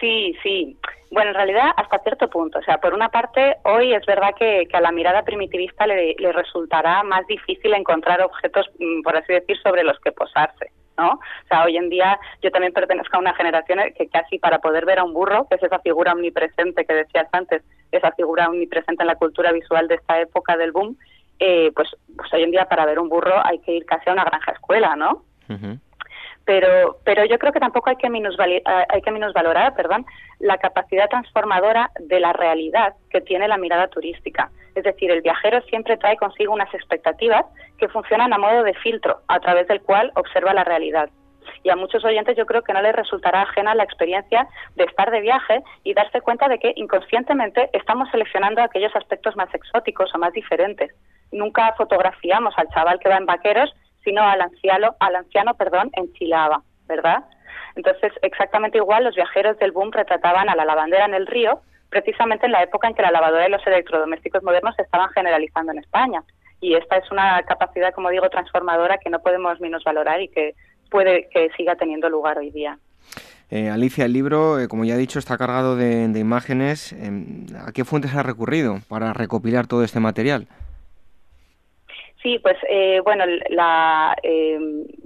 Sí, 0.00 0.36
sí. 0.42 0.76
Bueno, 1.10 1.30
en 1.30 1.36
realidad 1.36 1.72
hasta 1.76 1.98
cierto 2.00 2.28
punto. 2.28 2.58
O 2.58 2.62
sea, 2.62 2.78
por 2.78 2.94
una 2.94 3.08
parte, 3.08 3.56
hoy 3.64 3.94
es 3.94 4.04
verdad 4.06 4.34
que, 4.38 4.66
a 4.72 4.80
la 4.80 4.92
mirada 4.92 5.22
primitivista 5.22 5.86
le, 5.86 6.16
resultará 6.32 7.02
más 7.02 7.26
difícil 7.26 7.74
encontrar 7.74 8.20
objetos, 8.22 8.68
mm, 8.78 9.02
por 9.02 9.16
así 9.16 9.32
decir, 9.32 9.56
sobre 9.62 9.84
los 9.84 9.98
que 10.00 10.12
posarse. 10.12 10.70
¿no? 10.96 11.10
O 11.10 11.48
sea, 11.48 11.64
hoy 11.64 11.76
en 11.76 11.88
día 11.88 12.18
yo 12.40 12.52
también 12.52 12.72
pertenezco 12.72 13.16
a 13.16 13.20
una 13.20 13.34
generación 13.34 13.80
que 13.96 14.08
casi 14.08 14.38
para 14.38 14.60
poder 14.60 14.86
ver 14.86 15.00
a 15.00 15.04
un 15.04 15.12
burro, 15.12 15.46
que 15.48 15.56
es 15.56 15.62
esa 15.62 15.80
figura 15.80 16.12
omnipresente 16.12 16.84
que 16.84 16.94
decías 16.94 17.26
antes, 17.32 17.62
esa 17.90 18.12
figura 18.12 18.48
omnipresente 18.48 19.02
en 19.02 19.08
la 19.08 19.16
cultura 19.16 19.50
visual 19.50 19.88
de 19.88 19.96
esta 19.96 20.20
época 20.20 20.56
del 20.56 20.70
boom, 20.70 20.96
eh, 21.40 21.72
pues, 21.74 21.88
pues 22.16 22.32
hoy 22.32 22.44
en 22.44 22.52
día 22.52 22.66
para 22.66 22.86
ver 22.86 23.00
un 23.00 23.08
burro 23.08 23.44
hay 23.44 23.58
que 23.58 23.72
ir 23.72 23.84
casi 23.86 24.08
a 24.08 24.12
una 24.12 24.24
granja 24.24 24.52
escuela, 24.52 24.94
¿no? 24.94 25.24
Pero, 26.44 26.98
pero 27.04 27.24
yo 27.24 27.38
creo 27.38 27.52
que 27.52 27.60
tampoco 27.60 27.90
hay 27.90 27.96
que, 27.96 28.06
eh, 28.06 28.62
hay 28.88 29.02
que 29.02 29.10
minusvalorar 29.10 29.74
perdón, 29.74 30.04
la 30.40 30.58
capacidad 30.58 31.08
transformadora 31.08 31.90
de 32.00 32.20
la 32.20 32.32
realidad 32.32 32.94
que 33.10 33.20
tiene 33.20 33.48
la 33.48 33.56
mirada 33.56 33.88
turística. 33.88 34.50
Es 34.74 34.84
decir, 34.84 35.10
el 35.10 35.22
viajero 35.22 35.62
siempre 35.62 35.96
trae 35.96 36.16
consigo 36.16 36.52
unas 36.52 36.72
expectativas 36.74 37.46
que 37.78 37.88
funcionan 37.88 38.32
a 38.32 38.38
modo 38.38 38.62
de 38.62 38.74
filtro, 38.74 39.20
a 39.28 39.40
través 39.40 39.68
del 39.68 39.80
cual 39.80 40.12
observa 40.16 40.52
la 40.52 40.64
realidad. 40.64 41.08
Y 41.62 41.70
a 41.70 41.76
muchos 41.76 42.04
oyentes 42.04 42.36
yo 42.36 42.46
creo 42.46 42.62
que 42.62 42.72
no 42.72 42.82
les 42.82 42.94
resultará 42.94 43.42
ajena 43.42 43.74
la 43.74 43.84
experiencia 43.84 44.46
de 44.76 44.84
estar 44.84 45.10
de 45.10 45.20
viaje 45.20 45.62
y 45.82 45.94
darse 45.94 46.20
cuenta 46.20 46.48
de 46.48 46.58
que 46.58 46.72
inconscientemente 46.76 47.70
estamos 47.72 48.10
seleccionando 48.10 48.62
aquellos 48.62 48.94
aspectos 48.96 49.36
más 49.36 49.52
exóticos 49.54 50.14
o 50.14 50.18
más 50.18 50.32
diferentes. 50.32 50.90
Nunca 51.32 51.74
fotografiamos 51.76 52.54
al 52.56 52.68
chaval 52.68 52.98
que 52.98 53.08
va 53.08 53.16
en 53.16 53.26
vaqueros 53.26 53.74
sino 54.04 54.22
al 54.22 54.40
anciano, 54.40 54.94
al 55.00 55.16
anciano 55.16 55.54
perdón, 55.54 55.90
en 55.94 56.12
Chilaba, 56.12 56.62
¿verdad? 56.86 57.24
Entonces, 57.76 58.12
exactamente 58.22 58.78
igual, 58.78 59.04
los 59.04 59.16
viajeros 59.16 59.58
del 59.58 59.72
boom 59.72 59.90
retrataban 59.90 60.48
a 60.48 60.54
la 60.54 60.64
lavandera 60.64 61.06
en 61.06 61.14
el 61.14 61.26
río, 61.26 61.60
precisamente 61.88 62.46
en 62.46 62.52
la 62.52 62.62
época 62.62 62.88
en 62.88 62.94
que 62.94 63.02
la 63.02 63.10
lavadora 63.10 63.48
y 63.48 63.50
los 63.50 63.66
electrodomésticos 63.66 64.42
modernos 64.42 64.76
se 64.76 64.82
estaban 64.82 65.10
generalizando 65.10 65.72
en 65.72 65.78
España. 65.78 66.22
Y 66.60 66.74
esta 66.74 66.96
es 66.96 67.10
una 67.10 67.42
capacidad, 67.42 67.92
como 67.92 68.10
digo, 68.10 68.28
transformadora 68.30 68.98
que 68.98 69.10
no 69.10 69.20
podemos 69.20 69.58
valorar 69.84 70.20
y 70.20 70.28
que 70.28 70.54
puede 70.90 71.28
que 71.28 71.50
siga 71.56 71.74
teniendo 71.74 72.08
lugar 72.08 72.38
hoy 72.38 72.50
día. 72.50 72.78
Eh, 73.50 73.68
Alicia, 73.68 74.06
el 74.06 74.12
libro, 74.12 74.58
eh, 74.58 74.68
como 74.68 74.84
ya 74.84 74.94
he 74.94 74.98
dicho, 74.98 75.18
está 75.18 75.36
cargado 75.36 75.76
de, 75.76 76.04
imágenes. 76.18 76.92
Em, 76.92 77.46
¿A 77.64 77.72
qué 77.72 77.84
fuentes 77.84 78.14
ha 78.14 78.22
recurrido 78.22 78.78
para 78.88 79.12
recopilar 79.12 79.66
todo 79.66 79.84
este 79.84 80.00
material? 80.00 80.46
Sí, 82.24 82.38
pues 82.38 82.56
eh, 82.70 83.00
bueno, 83.04 83.24
la 83.50 84.16
eh, 84.22 84.58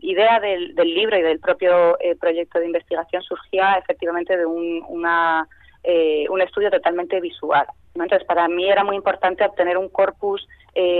idea 0.02 0.38
del, 0.38 0.72
libro 0.76 1.18
y 1.18 1.22
del 1.22 1.40
propio 1.40 1.98
eh, 1.98 2.14
proyecto 2.14 2.60
de 2.60 2.66
investigación 2.66 3.24
surgía 3.24 3.74
efectivamente 3.74 4.36
de 4.36 4.46
un, 4.46 4.84
una, 4.88 5.48
un 6.30 6.40
estudio 6.40 6.70
totalmente 6.70 7.20
visual. 7.20 7.66
Entonces, 7.94 8.24
para 8.24 8.46
mí 8.46 8.70
era 8.70 8.84
muy 8.84 8.94
importante 8.94 9.44
obtener 9.44 9.76
un 9.76 9.88
corpus 9.88 10.46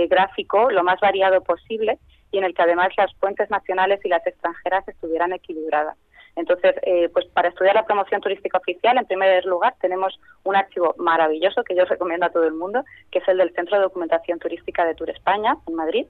gráfico 0.09 0.69
lo 0.69 0.83
más 0.83 0.99
variado 0.99 1.41
posible 1.41 1.97
y 2.31 2.37
en 2.37 2.43
el 2.43 2.53
que 2.53 2.63
además 2.63 2.89
las 2.97 3.13
fuentes 3.15 3.49
nacionales 3.49 4.01
y 4.03 4.09
las 4.09 4.27
extranjeras 4.27 4.85
estuvieran 4.89 5.31
equilibradas. 5.31 5.95
Entonces, 6.39 6.75
pues 7.13 7.25
para 7.27 7.49
estudiar 7.49 7.75
la 7.75 7.85
promoción 7.85 8.21
turística 8.21 8.57
oficial, 8.57 8.97
en 8.97 9.05
primer 9.05 9.45
lugar, 9.45 9.75
tenemos 9.81 10.19
un 10.43 10.55
archivo 10.55 10.95
maravilloso 10.97 11.63
que 11.63 11.75
yo 11.75 11.85
recomiendo 11.85 12.25
a 12.25 12.29
todo 12.29 12.45
el 12.45 12.53
mundo, 12.53 12.83
que 13.11 13.19
es 13.19 13.27
el 13.27 13.37
del 13.37 13.53
Centro 13.53 13.77
de 13.77 13.83
Documentación 13.83 14.39
Turística 14.39 14.85
de 14.85 14.95
Tour 14.95 15.09
España, 15.09 15.57
en 15.67 15.75
Madrid. 15.75 16.05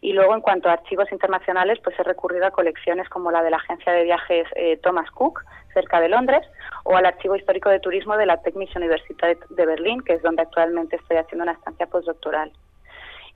Y 0.00 0.12
luego, 0.12 0.34
en 0.34 0.40
cuanto 0.40 0.68
a 0.68 0.74
archivos 0.74 1.10
internacionales, 1.10 1.78
pues 1.82 1.98
he 1.98 2.02
recurrido 2.02 2.46
a 2.46 2.50
colecciones 2.50 3.08
como 3.08 3.30
la 3.30 3.42
de 3.42 3.50
la 3.50 3.56
agencia 3.56 3.92
de 3.92 4.04
viajes 4.04 4.46
eh, 4.54 4.78
Thomas 4.82 5.10
Cook, 5.10 5.44
cerca 5.74 6.00
de 6.00 6.08
Londres, 6.08 6.46
o 6.84 6.96
al 6.96 7.06
Archivo 7.06 7.36
Histórico 7.36 7.68
de 7.68 7.80
Turismo 7.80 8.16
de 8.16 8.26
la 8.26 8.40
Technische 8.40 8.78
Universität 8.78 9.38
de 9.48 9.66
Berlín, 9.66 10.00
que 10.02 10.14
es 10.14 10.22
donde 10.22 10.42
actualmente 10.42 10.96
estoy 10.96 11.16
haciendo 11.16 11.42
una 11.42 11.52
estancia 11.52 11.86
postdoctoral. 11.86 12.52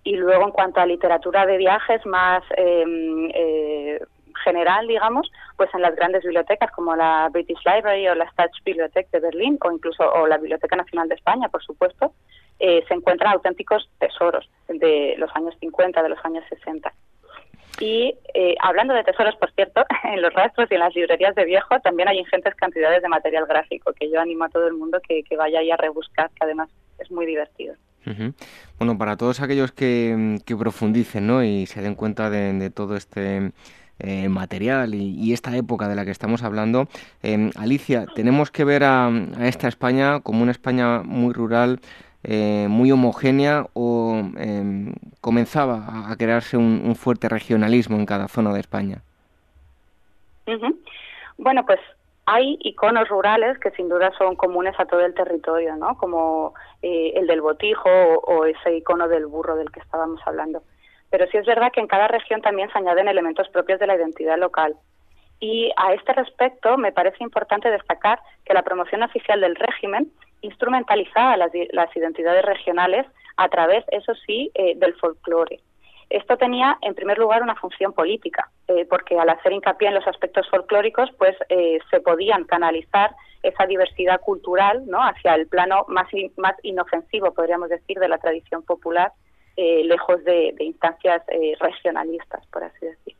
Y 0.02 0.16
luego, 0.16 0.44
en 0.44 0.52
cuanto 0.52 0.80
a 0.80 0.86
literatura 0.86 1.44
de 1.44 1.58
viajes 1.58 2.04
más 2.06 2.42
em, 2.56 3.30
eh, 3.34 4.00
general, 4.40 4.86
digamos, 4.86 5.30
pues 5.56 5.72
en 5.74 5.82
las 5.82 5.94
grandes 5.94 6.22
bibliotecas 6.22 6.70
como 6.72 6.96
la 6.96 7.28
British 7.30 7.60
Library 7.64 8.08
o 8.08 8.14
la 8.14 8.30
Staatsbibliothek 8.30 9.10
de 9.10 9.20
Berlín 9.20 9.58
o 9.62 9.72
incluso 9.72 10.10
o 10.10 10.26
la 10.26 10.38
Biblioteca 10.38 10.76
Nacional 10.76 11.08
de 11.08 11.14
España, 11.14 11.48
por 11.48 11.62
supuesto, 11.62 12.12
eh, 12.58 12.84
se 12.88 12.94
encuentran 12.94 13.32
auténticos 13.32 13.88
tesoros 13.98 14.48
de 14.68 15.14
los 15.16 15.30
años 15.34 15.54
50, 15.60 16.02
de 16.02 16.08
los 16.08 16.24
años 16.24 16.44
60. 16.50 16.92
Y 17.80 18.14
eh, 18.34 18.54
hablando 18.60 18.92
de 18.92 19.02
tesoros, 19.04 19.34
por 19.36 19.50
cierto, 19.52 19.84
en 20.04 20.20
los 20.20 20.32
rastros 20.34 20.70
y 20.70 20.74
en 20.74 20.80
las 20.80 20.94
librerías 20.94 21.34
de 21.34 21.44
viejo 21.44 21.80
también 21.80 22.08
hay 22.08 22.18
ingentes 22.18 22.54
cantidades 22.54 23.00
de 23.02 23.08
material 23.08 23.46
gráfico 23.46 23.92
que 23.92 24.10
yo 24.10 24.20
animo 24.20 24.44
a 24.44 24.48
todo 24.50 24.66
el 24.66 24.74
mundo 24.74 25.00
que, 25.06 25.24
vaya 25.36 25.60
ahí 25.60 25.70
a 25.70 25.76
rebuscar, 25.76 26.28
que 26.30 26.44
además 26.44 26.68
es 26.98 27.10
muy 27.10 27.24
divertido. 27.24 27.74
Bueno, 28.78 28.98
para 28.98 29.16
todos 29.16 29.40
aquellos 29.40 29.72
que, 29.72 30.38
profundicen 30.58 31.26
¿no? 31.26 31.44
y 31.44 31.66
se 31.66 31.80
den 31.80 31.94
cuenta 31.94 32.28
de 32.28 32.70
todo 32.70 32.96
este 32.96 33.52
eh, 34.02 34.28
material 34.28 34.94
y, 34.94 35.32
esta 35.32 35.56
época 35.56 35.88
de 35.88 35.94
la 35.94 36.04
que 36.04 36.10
estamos 36.10 36.42
hablando. 36.42 36.88
Eh, 37.22 37.50
Alicia, 37.56 38.06
tenemos 38.14 38.50
que 38.50 38.64
ver 38.64 38.82
a, 38.84 39.10
esta 39.40 39.68
España 39.68 40.20
como 40.20 40.42
una 40.42 40.50
España 40.50 41.02
muy 41.02 41.32
rural, 41.32 41.80
eh, 42.24 42.66
muy 42.68 42.90
homogénea 42.92 43.66
o 43.74 44.22
em, 44.36 44.94
comenzaba 45.20 46.10
a 46.10 46.16
crearse 46.16 46.56
un, 46.56 46.94
fuerte 46.94 47.28
regionalismo 47.28 47.96
en 47.96 48.06
cada 48.06 48.28
zona 48.28 48.52
de 48.52 48.60
España. 48.60 49.02
Bueno, 51.38 51.64
pues 51.64 51.80
hay 52.26 52.58
iconos 52.60 53.08
rurales 53.08 53.58
que 53.58 53.70
sin 53.72 53.88
duda 53.88 54.12
son 54.18 54.34
comunes 54.34 54.74
a 54.78 54.86
todo 54.86 55.00
el 55.00 55.14
territorio, 55.14 55.76
¿no? 55.76 55.96
Como 55.96 56.54
el 56.82 57.26
del 57.26 57.40
botijo 57.40 57.88
o, 57.88 58.44
ese 58.46 58.76
icono 58.76 59.08
del 59.08 59.26
burro 59.26 59.56
del 59.56 59.70
que 59.70 59.80
estábamos 59.80 60.20
hablando. 60.26 60.62
Pero 61.10 61.26
sí 61.26 61.36
es 61.36 61.46
verdad 61.46 61.72
que 61.72 61.80
en 61.80 61.88
cada 61.88 62.08
región 62.08 62.40
también 62.40 62.70
se 62.70 62.78
añaden 62.78 63.08
elementos 63.08 63.48
propios 63.48 63.80
de 63.80 63.86
la 63.86 63.96
identidad 63.96 64.38
local. 64.38 64.76
Y 65.40 65.72
a 65.76 65.94
este 65.94 66.12
respecto 66.12 66.76
me 66.76 66.92
parece 66.92 67.24
importante 67.24 67.70
destacar 67.70 68.20
que 68.44 68.54
la 68.54 68.62
promoción 68.62 69.02
oficial 69.02 69.40
del 69.40 69.56
régimen 69.56 70.12
instrumentalizaba 70.42 71.36
las, 71.36 71.96
identidades 71.96 72.44
regionales 72.44 73.06
a 73.36 73.48
través, 73.48 73.84
eso 73.90 74.14
sí, 74.26 74.50
eh, 74.54 74.74
del 74.76 74.94
folclore. 74.94 75.60
Esto 76.10 76.36
tenía, 76.36 76.76
en 76.82 76.94
primer 76.94 77.18
lugar, 77.18 77.42
una 77.42 77.54
función 77.54 77.92
política, 77.92 78.50
eh, 78.68 78.84
porque 78.84 79.18
al 79.18 79.28
hacer 79.28 79.52
hincapié 79.52 79.88
en 79.88 79.94
los 79.94 80.06
aspectos 80.06 80.48
folclóricos, 80.50 81.10
pues 81.16 81.36
eh, 81.48 81.78
se 81.88 82.00
podían 82.00 82.44
canalizar 82.44 83.14
esa 83.42 83.64
diversidad 83.66 84.20
cultural 84.20 84.82
¿no? 84.86 84.98
hacia 85.02 85.34
el 85.34 85.46
plano 85.46 85.84
más, 85.88 86.08
más 86.36 86.54
inofensivo, 86.62 87.32
podríamos 87.32 87.70
decir, 87.70 87.98
de 87.98 88.08
la 88.08 88.18
tradición 88.18 88.62
popular 88.62 89.12
eh, 89.56 89.82
lejos 89.84 90.22
de, 90.24 90.54
instancias 90.58 91.22
eh, 91.28 91.54
regionalistas, 91.60 92.46
por 92.46 92.64
así 92.64 92.86
decir. 92.86 93.14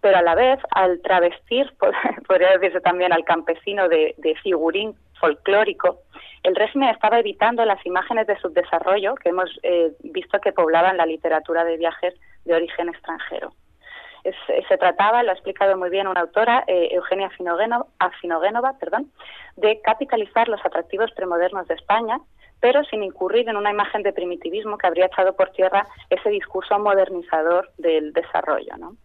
Pero 0.00 0.18
a 0.18 0.22
la 0.22 0.34
vez, 0.34 0.60
al 0.70 1.00
travestir, 1.02 1.72
podría 2.28 2.52
decirse 2.52 2.80
también 2.80 3.12
al 3.12 3.24
campesino 3.24 3.88
de, 3.88 4.14
figurín 4.42 4.94
folclórico, 5.18 6.00
el 6.42 6.54
régimen 6.54 6.90
estaba 6.90 7.18
evitando 7.18 7.64
las 7.64 7.84
imágenes 7.84 8.26
de 8.26 8.38
subdesarrollo 8.38 9.14
que 9.16 9.30
hemos 9.30 9.50
eh, 9.62 9.92
visto 10.04 10.38
que 10.40 10.52
poblaban 10.52 10.96
la 10.96 11.06
literatura 11.06 11.64
de 11.64 11.76
viajes 11.76 12.14
de 12.44 12.54
origen 12.54 12.88
extranjero. 12.88 13.52
se 14.68 14.78
trataba, 14.78 15.22
lo 15.22 15.30
ha 15.30 15.34
explicado 15.34 15.76
muy 15.76 15.90
bien 15.90 16.06
una 16.06 16.20
autora, 16.20 16.64
eh, 16.66 16.88
Eugenia 16.92 17.30
Afinogénova, 17.98 18.78
perdón, 18.78 19.10
de 19.56 19.80
capitalizar 19.80 20.48
los 20.48 20.64
atractivos 20.64 21.10
premodernos 21.12 21.66
de 21.66 21.74
España, 21.74 22.20
pero 22.66 22.82
sin 22.90 23.04
incurrir 23.04 23.48
en 23.48 23.56
una 23.56 23.70
imagen 23.70 24.02
de 24.02 24.12
primitivismo 24.12 24.76
que 24.76 24.88
habría 24.88 25.06
echado 25.06 25.36
por 25.36 25.50
tierra 25.50 25.86
ese 26.10 26.30
discurso 26.30 26.76
modernizador 26.80 27.70
del 27.78 28.12
desarrollo. 28.12 28.76
¿no? 28.76 28.96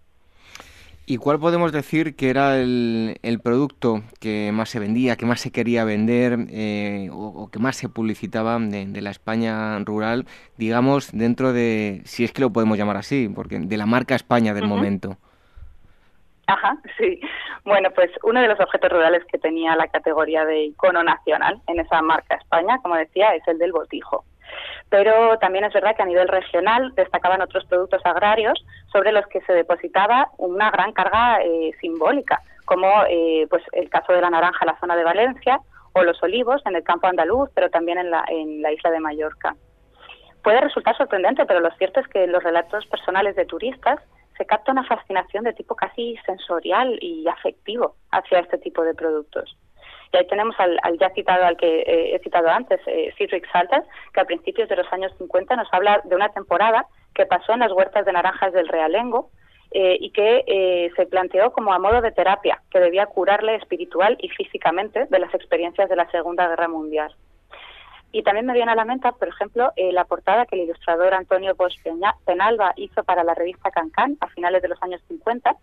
¿Y 1.05 1.17
cuál 1.17 1.37
podemos 1.37 1.71
decir 1.71 2.15
que 2.15 2.31
era 2.31 2.57
el, 2.57 3.39
producto 3.43 4.01
que 4.19 4.51
más 4.51 4.71
se 4.71 4.79
vendía, 4.79 5.15
que 5.15 5.27
más 5.27 5.41
se 5.41 5.51
quería 5.51 5.83
vender 5.83 6.39
eh, 6.49 7.09
o, 7.11 7.51
que 7.51 7.59
más 7.59 7.75
se 7.75 7.87
publicitaba 7.87 8.57
de, 8.57 8.99
la 8.99 9.11
España 9.11 9.77
rural, 9.85 10.25
digamos, 10.57 11.11
dentro 11.11 11.53
de, 11.53 12.01
si 12.05 12.23
es 12.23 12.33
que 12.33 12.41
lo 12.41 12.51
podemos 12.51 12.79
llamar 12.79 12.97
así, 12.97 13.29
porque 13.29 13.59
de 13.59 13.77
la 13.77 13.85
marca 13.85 14.15
España 14.15 14.55
del 14.55 14.67
momento? 14.67 15.17
Ajá, 16.51 16.77
sí. 16.97 17.19
Bueno, 17.63 17.89
pues 17.95 18.11
uno 18.23 18.41
de 18.41 18.47
los 18.49 18.59
objetos 18.59 18.91
rurales 18.91 19.23
que 19.31 19.37
tenía 19.37 19.75
la 19.77 19.87
categoría 19.87 20.43
de 20.43 20.65
icono 20.65 21.01
nacional 21.01 21.61
en 21.67 21.79
esa 21.79 22.01
marca 22.01 22.35
España, 22.35 22.77
como 22.81 22.95
decía, 22.95 23.33
es 23.35 23.47
el 23.47 23.57
del 23.57 23.71
botijo 23.71 24.25
pero 24.89 25.37
también 25.39 25.63
es 25.63 25.73
verdad 25.73 25.95
que 25.95 26.01
a 26.01 26.05
nivel 26.05 26.27
regional 26.27 26.93
destacaban 26.95 27.41
otros 27.41 27.63
productos 27.65 28.05
agrarios 28.05 28.61
sobre 28.91 29.13
los 29.13 29.25
que 29.27 29.39
se 29.41 29.53
depositaba 29.53 30.27
una 30.37 30.69
gran 30.69 30.91
carga 30.91 31.41
eh, 31.41 31.71
simbólica, 31.79 32.41
como 32.65 32.87
eh, 33.09 33.47
pues 33.49 33.63
el 33.71 33.89
caso 33.89 34.11
de 34.11 34.19
la 34.19 34.29
naranja 34.29 34.65
en 34.65 34.73
la 34.73 34.79
zona 34.81 34.97
de 34.97 35.05
Valencia 35.05 35.61
o 35.93 36.03
los 36.03 36.21
olivos 36.21 36.61
en 36.65 36.75
el 36.75 36.83
campo 36.83 37.07
andaluz, 37.07 37.49
pero 37.55 37.69
también 37.69 37.99
en 37.99 38.11
la, 38.11 38.25
en 38.27 38.61
la 38.61 38.73
isla 38.73 38.91
de 38.91 38.99
Mallorca. 38.99 39.55
Puede 40.43 40.59
resultar 40.59 40.97
sorprendente, 40.97 41.45
pero 41.45 41.61
lo 41.61 41.71
cierto 41.77 42.01
es 42.01 42.07
que 42.09 42.27
los 42.27 42.43
relatos 42.43 42.85
personales 42.87 43.37
de 43.37 43.45
turistas 43.45 44.01
se 44.37 44.45
capta 44.45 44.71
una 44.71 44.85
fascinación 44.85 45.43
de 45.43 45.53
tipo 45.53 45.75
casi 45.75 46.17
sensorial 46.25 46.97
y 47.01 47.27
afectivo 47.27 47.95
hacia 48.11 48.39
este 48.39 48.57
tipo 48.57 48.83
de 48.83 48.93
productos. 48.93 49.57
Y 50.13 50.17
ahí 50.17 50.27
tenemos 50.27 50.55
al, 50.59 50.77
ya 50.99 51.09
citado, 51.11 51.45
al 51.45 51.57
que 51.57 51.81
eh, 51.81 52.15
he 52.15 52.19
citado 52.19 52.49
antes, 52.49 52.79
eh, 52.87 53.13
Salter, 53.51 53.83
que 54.13 54.21
a 54.21 54.25
principios 54.25 54.67
de 54.67 54.75
los 54.75 54.91
años 54.91 55.13
50 55.17 55.55
nos 55.55 55.73
habla 55.73 56.01
de 56.03 56.15
una 56.15 56.29
temporada 56.29 56.85
que 57.13 57.25
pasó 57.25 57.53
en 57.53 57.59
las 57.59 57.71
huertas 57.71 58.05
de 58.05 58.11
naranjas 58.11 58.53
del 58.53 58.67
Realengo 58.67 59.29
eh, 59.73 59.97
y 60.01 60.11
que 60.11 60.43
eh, 60.47 60.91
se 60.97 61.05
planteó 61.05 61.53
como 61.53 61.71
a 61.71 61.79
modo 61.79 62.01
de 62.01 62.11
terapia, 62.11 62.61
que 62.69 62.79
debía 62.79 63.05
curarle 63.05 63.55
espiritual 63.55 64.17
y 64.19 64.27
físicamente 64.27 65.05
de 65.05 65.19
las 65.19 65.33
experiencias 65.33 65.87
de 65.89 65.95
la 65.95 66.11
Segunda 66.11 66.47
Guerra 66.49 66.67
Mundial. 66.67 67.15
Y 68.11 68.23
también 68.23 68.45
me 68.45 68.53
viene 68.53 68.71
a 68.71 68.75
la 68.75 68.85
mente, 68.85 69.09
por 69.17 69.27
ejemplo, 69.27 69.71
la 69.77 70.05
portada 70.05 70.45
que 70.45 70.55
el 70.55 70.63
ilustrador 70.63 71.13
Antonio 71.13 71.55
Bosch 71.55 71.75
Penalba 72.25 72.73
hizo 72.75 73.03
para 73.03 73.23
la 73.23 73.33
revista 73.33 73.71
Cancán 73.71 74.17
a 74.19 74.27
finales 74.27 74.61
de 74.61 74.67
los 74.67 74.81
años 74.83 75.01
50, 75.07 75.55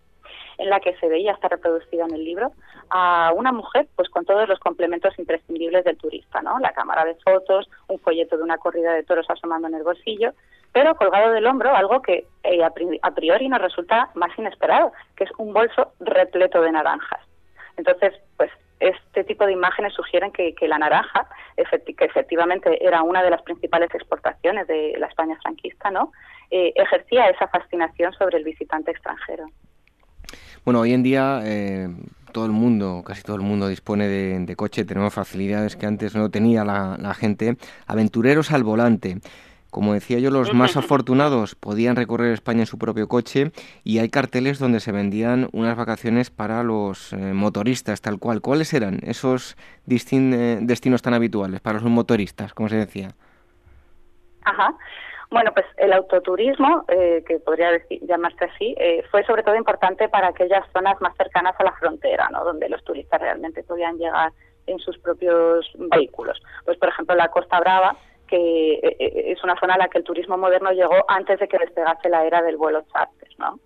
en 0.59 0.71
la 0.71 0.81
que 0.81 0.97
se 0.97 1.09
veía, 1.09 1.33
está 1.33 1.49
reproducida 1.49 2.05
en 2.05 2.15
el 2.15 2.25
libro, 2.25 2.53
a 2.91 3.33
una 3.35 3.53
mujer 3.53 3.87
pues 3.97 4.09
con 4.09 4.25
todos 4.25 4.49
los 4.49 4.59
complementos 4.59 5.19
imprescindibles 5.19 5.85
del 5.85 5.97
turista, 5.97 6.43
¿no? 6.43 6.59
La 6.59 6.73
cámara 6.73 7.05
de 7.05 7.15
fotos, 7.17 7.69
un 7.87 7.99
folleto 8.01 8.37
de 8.37 8.43
una 8.43 8.59
corrida 8.59 8.93
de 8.93 9.05
toros 9.05 9.29
asomando 9.29 9.69
en 9.69 9.75
el 9.75 9.85
bolsillo, 9.85 10.33
pero 10.73 10.97
colgado 10.97 11.33
del 11.33 11.47
hombro 11.47 11.75
algo 11.75 12.03
que 12.03 12.27
eh, 12.43 12.63
a 12.63 13.11
priori 13.11 13.49
nos 13.49 13.61
resulta 13.61 14.11
más 14.15 14.37
inesperado, 14.39 14.93
que 15.17 15.25
es 15.25 15.31
un 15.39 15.53
bolso 15.53 15.93
repleto 16.01 16.61
de 16.61 16.73
naranjas. 16.73 17.21
Entonces, 17.77 18.15
pues 18.37 18.51
este 18.81 19.25
tipo 19.25 19.45
de 19.47 19.53
imágenes 19.53 19.93
sugieren 19.95 20.33
que, 20.33 20.55
la 20.69 20.79
naranja, 20.79 21.29
que 21.57 22.05
efectivamente 22.05 22.85
era 22.85 23.03
una 23.03 23.23
de 23.23 23.31
las 23.31 23.43
principales 23.43 23.95
exportaciones 23.95 24.67
de 24.67 24.97
la 24.99 25.07
España 25.07 25.37
franquista, 25.43 25.91
¿no? 25.91 26.13
Eh, 26.51 26.73
ejercía 26.77 27.29
esa 27.29 27.49
fascinación 27.49 28.13
sobre 28.15 28.39
el 28.39 28.45
visitante 28.45 28.91
extranjero. 28.91 29.47
Bueno, 30.65 30.81
hoy 30.81 30.93
en 30.93 31.03
día 31.03 31.41
eh, 31.45 31.89
todo 32.33 32.47
el 32.47 32.53
mundo, 32.53 33.03
casi 33.05 33.23
todo 33.23 33.37
el 33.37 33.43
mundo 33.43 33.69
dispone 33.69 34.07
de, 34.07 34.57
coche, 34.57 34.85
tenemos 34.85 35.13
facilidades 35.15 35.77
que 35.77 35.87
antes 35.87 36.15
no 36.15 36.31
tenía 36.31 36.65
la, 36.65 37.15
gente. 37.15 37.57
Aventureros 37.87 38.53
al 38.53 38.65
volante. 38.65 39.17
Como 39.71 39.93
decía 39.93 40.19
yo, 40.19 40.31
los 40.31 40.55
más 40.55 40.77
afortunados 40.77 41.55
podían 41.55 41.97
recorrer 41.97 42.33
España 42.33 42.61
en 42.61 42.67
su 42.67 42.79
propio 42.79 43.07
coche 43.07 43.53
y 43.85 43.99
hay 43.99 44.09
carteles 44.09 44.59
donde 44.59 44.81
se 44.81 44.93
vendían 44.93 45.49
unas 45.53 45.77
vacaciones 45.77 46.31
para 46.31 46.63
los 46.63 47.13
eh, 47.13 47.17
motoristas, 47.17 48.01
tal 48.01 48.19
cual. 48.19 48.41
¿Cuáles 48.41 48.73
eran 48.73 49.01
esos 49.03 49.57
eh, 49.87 50.59
destinos 50.63 51.03
tan 51.03 51.15
habituales 51.15 51.61
para 51.61 51.81
los 51.81 51.91
motoristas, 51.91 52.55
como 52.55 52.69
se 52.69 52.77
decía? 52.77 53.11
Ajá. 54.45 54.75
Bueno, 55.31 55.53
pues 55.53 55.67
el 55.77 55.93
autoturismo, 55.93 56.85
eh, 56.89 57.23
que 57.27 57.39
podría 57.39 57.71
decir, 57.71 58.01
llamarse 58.07 58.47
así, 58.47 58.75
eh, 58.79 59.05
fue 59.11 59.25
sobre 59.25 59.43
todo 59.43 59.57
importante 59.57 60.09
para 60.09 60.29
aquellas 60.29 60.65
zonas 60.73 60.99
más 61.03 61.15
cercanas 61.17 61.55
a 61.59 61.65
la 61.65 61.73
frontera, 61.73 62.29
¿no? 62.33 62.45
donde 62.45 62.69
los 62.71 62.83
turistas 62.83 63.21
realmente 63.21 63.63
podían 63.63 63.99
llegar 63.99 64.33
en 64.67 64.79
sus 64.79 64.99
propios 64.99 65.71
vehículos. 65.75 66.41
Pues, 66.65 66.79
por 66.79 66.89
ejemplo, 66.89 67.15
la 67.15 67.29
Costa 67.29 67.61
Brava, 67.61 67.97
que 68.29 68.75
eh, 68.75 69.33
es 69.33 69.43
una 69.43 69.59
zona 69.59 69.75
a 69.75 69.79
la 69.79 69.89
que 69.89 69.99
el 69.99 70.05
turismo 70.05 70.37
moderno 70.37 70.71
llegó 70.71 71.05
antes 71.09 71.41
de 71.41 71.49
que 71.49 71.59
despegase 71.59 72.09
la 72.09 72.25
era 72.25 72.43
del 72.43 72.57
vuelo 72.57 72.83
charter, 72.93 73.29
¿no? 73.39 73.59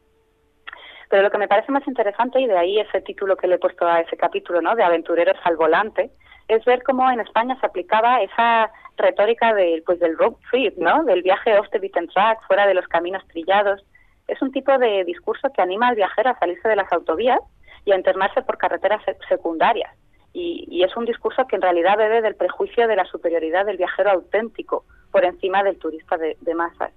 Pero 1.10 1.24
lo 1.24 1.30
que 1.30 1.36
me 1.36 1.48
parece 1.48 1.70
más 1.70 1.86
interesante, 1.86 2.40
y 2.40 2.46
de 2.46 2.56
ahí 2.56 2.80
ese 2.80 3.02
título 3.02 3.36
que 3.36 3.46
le 3.46 3.56
he 3.56 3.58
puesto 3.58 3.86
a 3.86 4.00
ese 4.00 4.16
capítulo, 4.16 4.62
¿no? 4.62 4.74
De 4.74 4.82
aventureros 4.82 5.36
al 5.44 5.56
volante, 5.56 6.10
es 6.48 6.64
ver 6.64 6.82
cómo 6.82 7.10
en 7.10 7.20
España 7.20 7.54
se 7.60 7.66
aplicaba 7.66 8.22
esa 8.22 8.70
retórica 8.96 9.52
del, 9.52 9.82
pues, 9.82 10.00
del 10.00 10.16
road 10.16 10.34
trip, 10.50 10.76
¿no? 10.78 11.04
Del 11.04 11.22
viaje 11.22 11.58
off 11.58 11.68
the 11.70 11.78
beaten 11.78 12.08
track, 12.08 12.46
fuera 12.46 12.66
de 12.66 12.74
los 12.74 12.86
caminos 12.88 13.26
trillados. 13.28 13.84
Es 14.26 14.40
un 14.40 14.52
tipo 14.52 14.76
de 14.78 15.04
discurso 15.04 15.50
que 15.52 15.60
anima 15.60 15.88
al 15.88 15.96
viajero 15.96 16.30
a 16.30 16.38
salirse 16.38 16.68
de 16.68 16.76
las 16.76 16.90
autovías 16.90 17.40
y 17.84 17.92
a 17.92 17.96
internarse 17.96 18.40
por 18.42 18.56
carreteras 18.56 19.02
secundarias. 19.28 19.90
Y, 20.34 20.82
es 20.82 20.96
un 20.96 21.04
discurso 21.04 21.46
que 21.46 21.56
en 21.56 21.62
realidad 21.62 21.96
bebe 21.96 22.22
del 22.22 22.34
prejuicio 22.34 22.88
de 22.88 22.96
la 22.96 23.04
superioridad 23.04 23.66
del 23.66 23.76
viajero 23.76 24.10
auténtico 24.10 24.84
por 25.10 25.24
encima 25.24 25.62
del 25.62 25.78
turista 25.78 26.16
de, 26.16 26.54
masas. 26.54 26.92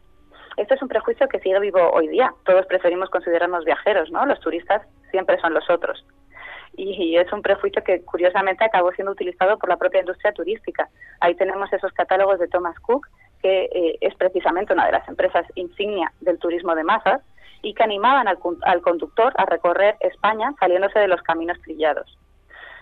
Este 0.58 0.74
es 0.74 0.82
un 0.82 0.88
prejuicio 0.88 1.28
que 1.28 1.40
sigue 1.40 1.60
vivo 1.60 1.92
hoy 1.92 2.08
día. 2.08 2.34
Todos 2.46 2.66
preferimos 2.66 3.10
considerarnos 3.10 3.66
viajeros, 3.66 4.10
¿no? 4.10 4.26
Los 4.26 4.40
turistas 4.40 4.82
siempre 5.12 5.40
son 5.40 5.54
los 5.54 5.70
otros 5.70 6.04
y 6.78 7.16
es 7.18 7.32
un 7.32 7.42
prejuicio 7.42 7.84
que 7.84 8.04
curiosamente 8.04 8.66
acabó 8.66 8.92
siendo 8.92 9.12
utilizado 9.12 9.58
por 9.58 9.70
la 9.70 9.78
propia 9.78 10.02
industria 10.02 10.34
turística. 10.34 10.90
Ahí 11.22 11.36
tenemos 11.36 11.72
esos 11.72 11.92
catálogos 11.94 12.40
de 12.40 12.48
Thomas 12.48 12.78
Cook, 12.80 13.08
que 13.42 13.70
eh, 13.72 13.98
es 14.02 14.16
precisamente 14.16 14.74
una 14.74 14.86
de 14.86 14.94
las 14.94 15.08
empresas 15.08 15.46
insignia 15.56 16.12
del 16.22 16.40
turismo 16.40 16.76
de 16.76 16.84
masas 16.84 17.22
y 17.62 17.74
que 17.74 17.84
animaban 17.84 18.28
al, 18.28 18.82
conductor 18.82 19.34
a 19.38 19.46
recorrer 19.46 19.96
España 20.02 20.54
saliéndose 20.60 21.00
de 21.00 21.08
los 21.08 21.22
caminos 21.22 21.60
trillados. 21.62 22.18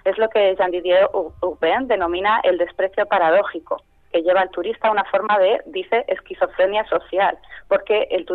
Es 0.05 0.17
lo 0.17 0.29
que 0.29 0.55
Jean-Didier 0.55 1.09
Aubin 1.41 1.87
denomina 1.87 2.41
el 2.43 2.57
desprecio 2.57 3.05
paradójico, 3.05 3.81
que 4.11 4.21
lleva 4.21 4.41
al 4.41 4.51
turista 4.51 4.87
a 4.87 4.91
una 4.91 5.05
forma 5.05 5.39
de, 5.39 5.61
dice, 5.67 6.05
esquizofrenia 6.07 6.85
social, 6.87 7.37
porque 7.67 8.07
el, 8.11 8.25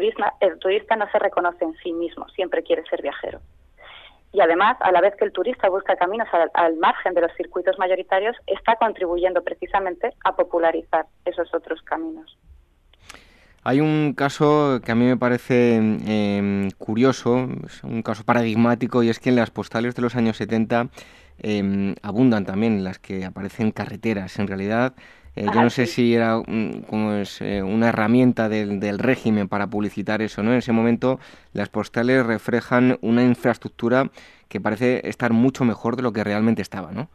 el 0.40 0.58
turista 0.58 0.96
no 0.96 1.10
se 1.10 1.18
reconoce 1.18 1.64
en 1.64 1.76
sí 1.76 1.92
mismo, 1.92 2.28
siempre 2.30 2.62
quiere 2.62 2.82
ser 2.84 3.02
viajero 3.02 3.40
y 4.32 4.40
además, 4.40 4.76
a 4.80 4.92
la 4.92 5.00
vez 5.00 5.14
que 5.16 5.24
el 5.24 5.32
turista 5.32 5.68
busca 5.68 5.96
caminos 5.96 6.28
al, 6.54 6.76
margen 6.76 7.14
de 7.14 7.22
los 7.22 7.32
circuitos 7.36 7.78
mayoritarios, 7.78 8.36
está 8.46 8.76
contribuyendo 8.76 9.42
precisamente 9.42 10.12
a 10.24 10.36
popularizar 10.36 11.06
esos 11.24 11.52
otros 11.54 11.80
caminos. 11.82 12.36
Hay 13.64 13.80
un 13.80 14.14
caso 14.14 14.80
que 14.84 14.92
a 14.92 14.94
mí 14.94 15.06
me 15.06 15.16
parece 15.16 15.76
em, 15.76 16.70
curioso, 16.72 17.48
un 17.82 18.02
caso 18.02 18.24
paradigmático, 18.24 19.02
y 19.02 19.08
es 19.08 19.18
que 19.18 19.30
en 19.30 19.36
las 19.36 19.50
postales 19.50 19.94
de 19.94 20.02
los 20.02 20.14
años 20.14 20.36
70 20.36 20.88
em, 21.40 21.94
abundan 22.02 22.44
también 22.44 22.84
las 22.84 22.98
que 22.98 23.24
aparecen 23.24 23.70
carreteras. 23.70 24.38
En 24.38 24.46
realidad, 24.46 24.94
eh, 25.36 25.46
yo 25.52 25.62
no 25.62 25.70
sé 25.70 25.86
si 25.86 26.14
era 26.14 26.40
como 26.88 27.12
es, 27.14 27.40
eh, 27.40 27.62
una 27.62 27.90
herramienta 27.90 28.48
del, 28.48 28.80
del, 28.80 28.98
régimen 28.98 29.48
para 29.48 29.68
publicitar 29.68 30.22
eso, 30.22 30.42
¿no? 30.42 30.52
En 30.52 30.58
ese 30.58 30.72
momento 30.72 31.20
las 31.52 31.68
postales 31.68 32.26
reflejan 32.26 32.98
una 33.02 33.22
infraestructura 33.22 34.10
que 34.48 34.60
parece 34.60 35.06
estar 35.08 35.32
mucho 35.32 35.64
mejor 35.64 35.96
de 35.96 36.02
lo 36.02 36.12
que 36.12 36.24
realmente 36.24 36.62
estaba, 36.62 36.92
¿no? 36.92 37.08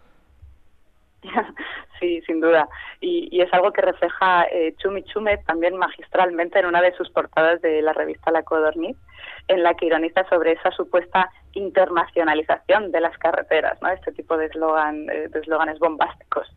Sí, 1.99 2.21
sin 2.27 2.41
duda. 2.41 2.67
Y, 2.99 3.41
es 3.41 3.53
algo 3.53 3.71
que 3.71 3.81
refleja 3.81 4.45
eh, 4.51 4.75
Chumi 4.77 5.03
Chumet 5.03 5.45
también 5.45 5.77
magistralmente 5.77 6.59
en 6.59 6.65
una 6.65 6.81
de 6.81 6.93
sus 6.95 7.09
portadas 7.09 7.62
de 7.62 7.81
la 7.81 7.93
revista 7.93 8.29
La 8.29 8.43
Codorniz, 8.43 8.97
en 9.47 9.63
la 9.63 9.73
que 9.73 9.88
ironiza 9.88 10.27
sobre 10.29 10.53
esa 10.53 10.71
supuesta 10.71 11.29
internacionalización 11.53 12.91
de 12.91 13.01
las 13.01 13.17
carreteras, 13.17 13.82
¿no? 13.82 13.89
Este 13.89 14.12
tipo 14.12 14.38
de 14.38 14.47
de 14.47 15.39
eslóganes 15.39 15.79
bombásticos. 15.79 16.47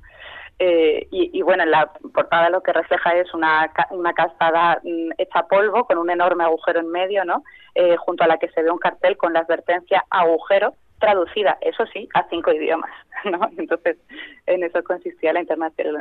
Eh, 0.59 1.07
y, 1.11 1.43
bueno, 1.43 1.65
en 1.65 1.71
la 1.71 1.93
portada 2.15 2.49
lo 2.49 2.63
que 2.63 2.73
refleja 2.73 3.15
es 3.15 3.33
una, 3.35 3.71
una 3.91 4.15
calzada 4.15 4.81
mm, 4.83 5.11
hecha 5.19 5.43
polvo 5.43 5.85
con 5.85 5.99
un 5.99 6.09
enorme 6.09 6.45
agujero 6.45 6.81
en 6.81 6.89
medio, 6.89 7.25
¿no? 7.27 7.43
Eh, 7.75 7.97
junto 7.97 8.25
a 8.25 8.27
la 8.27 8.39
que 8.39 8.49
se 8.49 8.63
ve 8.63 8.71
un 8.71 8.79
cartel 8.79 9.19
con 9.19 9.35
la 9.35 9.41
advertencia 9.41 10.05
agujero 10.09 10.73
traducida, 10.99 11.59
eso 11.61 11.85
sí, 11.93 12.09
a 12.15 12.27
cinco 12.31 12.53
idiomas, 12.53 12.91
¿no? 13.25 13.51
Entonces, 13.59 13.99
en 14.47 14.65
eso 14.65 14.83
consistía 14.83 15.35
la, 15.35 15.45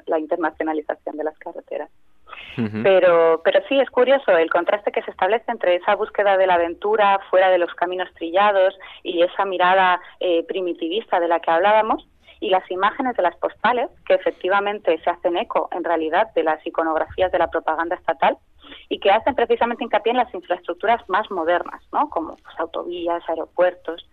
la 0.06 0.20
internacionalización 0.20 1.18
de 1.18 1.24
las 1.26 1.38
carreteras. 1.38 1.90
Pero, 2.84 3.42
pero 3.44 3.60
sí 3.68 3.80
es 3.80 3.90
curioso 3.90 4.32
el 4.32 4.50
contraste 4.50 4.92
que 4.92 5.02
se 5.02 5.12
establece 5.12 5.52
entre 5.52 5.76
esa 5.76 5.96
búsqueda 5.96 6.38
de 6.38 6.48
la 6.48 6.56
aventura 6.56 7.20
fuera 7.30 7.50
de 7.50 7.58
los 7.58 7.74
caminos 7.76 8.10
trillados 8.16 8.78
y 9.04 9.22
esa 9.22 9.46
mirada 9.46 10.00
eh, 10.20 10.44
primitivista 10.48 11.20
de 11.20 11.28
la 11.28 11.40
que 11.40 11.52
hablábamos 11.52 12.08
y 12.40 12.50
las 12.50 12.70
imágenes 12.70 13.16
de 13.16 13.24
las 13.24 13.36
postales, 13.38 13.90
que 14.06 14.14
efectivamente 14.14 15.00
se 15.04 15.10
hacen 15.10 15.38
eco 15.38 15.70
en 15.72 15.84
realidad 15.84 16.28
de 16.36 16.44
las 16.44 16.66
iconografías 16.66 17.32
de 17.32 17.40
la 17.40 17.50
propaganda 17.50 17.96
estatal 17.96 18.38
y 18.90 19.00
que 19.00 19.12
hacen 19.12 19.36
precisamente 19.36 19.84
hincapié 19.84 20.12
en 20.12 20.18
las 20.18 20.34
infraestructuras 20.34 21.02
más 21.10 21.30
modernas, 21.32 21.82
¿no? 21.92 22.10
como 22.10 22.36
pues, 22.36 22.60
autovías, 22.60 23.28
aeropuertos. 23.28 24.08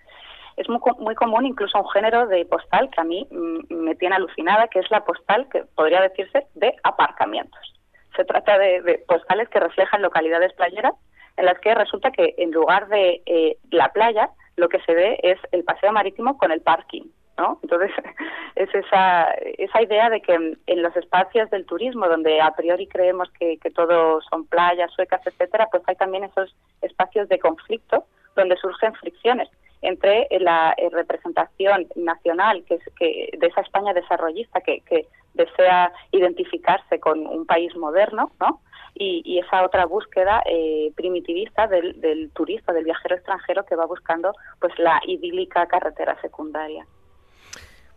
Es 0.57 0.69
muy, 0.69 0.81
muy 0.99 1.15
común 1.15 1.47
incluso 1.47 1.79
un 1.79 1.89
género 1.91 2.27
de 2.27 2.45
postal 2.45 2.91
que 2.91 3.01
a 3.01 3.05
mí 3.05 3.27
mm, 3.31 3.75
me 3.75 3.95
tiene 3.95 4.17
alucinada, 4.17 4.69
que 4.69 4.81
es 4.81 4.91
la 4.91 5.05
postal 5.05 5.49
que 5.51 5.65
podría 5.75 6.03
decirse 6.03 6.47
de 6.55 6.75
aparcamientos. 6.83 7.72
Se 8.17 8.25
trata 8.25 8.59
de, 8.59 9.05
postales 9.07 9.49
que 9.49 9.61
reflejan 9.61 10.03
localidades 10.03 10.53
playeras 10.55 10.95
en 11.37 11.47
las 11.47 11.59
que 11.61 11.75
resulta 11.75 12.11
que 12.11 12.35
en 12.39 12.51
lugar 12.51 12.89
de 12.89 13.23
eh, 13.27 13.57
la 13.71 13.91
playa 13.93 14.31
lo 14.57 14.69
que 14.69 14.81
se 14.81 14.95
ve 14.95 15.19
es 15.23 15.39
el 15.51 15.65
paseo 15.65 15.93
marítimo 15.93 16.37
con 16.37 16.53
el 16.53 16.61
parking. 16.61 17.05
¿no? 17.39 17.59
Entonces, 17.63 17.91
es 18.57 18.75
esa, 18.75 19.31
esa 19.59 19.83
idea 19.83 20.11
de 20.11 20.21
que 20.21 20.35
en 20.35 20.83
los 20.83 20.95
espacios 20.97 21.49
del 21.51 21.67
turismo, 21.67 22.07
donde 22.09 22.41
a 22.41 22.51
priori 22.55 22.87
creemos 22.87 23.31
que, 23.39 23.59
que 23.59 23.71
todo 23.71 24.21
son 24.31 24.47
playas, 24.47 24.93
suecas, 24.93 25.27
etcétera, 25.27 25.69
pues 25.71 25.83
hay 25.87 25.97
también 25.97 26.25
esos 26.25 26.55
espacios 26.83 27.29
de 27.29 27.39
conflicto 27.39 28.05
donde 28.37 28.57
surgen 28.57 28.95
fricciones 28.95 29.49
entre 29.83 30.29
la 30.39 30.75
eh, 30.77 30.89
representación 30.91 31.89
nacional 31.97 32.65
que, 32.65 32.79
que 32.99 33.31
de 33.37 33.47
esa 33.49 33.63
España 33.63 33.93
desarrollista 33.93 34.61
que, 34.61 34.81
que, 34.83 35.07
desea 35.35 35.93
identificarse 36.11 37.01
con 37.01 37.27
un 37.27 37.47
país 37.47 37.75
moderno, 37.77 38.33
¿no? 38.41 38.61
Y, 38.95 39.39
esa 39.39 39.65
otra 39.65 39.87
búsqueda 39.87 40.43
eh, 40.45 40.93
primitivista 40.95 41.67
del, 41.67 41.99
del, 42.01 42.31
turista, 42.31 42.73
del 42.73 42.85
viajero 42.85 43.17
extranjero 43.17 43.65
que 43.65 43.75
va 43.75 43.87
buscando 43.87 44.35
pues 44.61 44.79
la 44.79 45.01
idílica 45.07 45.67
carretera 45.67 46.21
secundaria. 46.21 46.87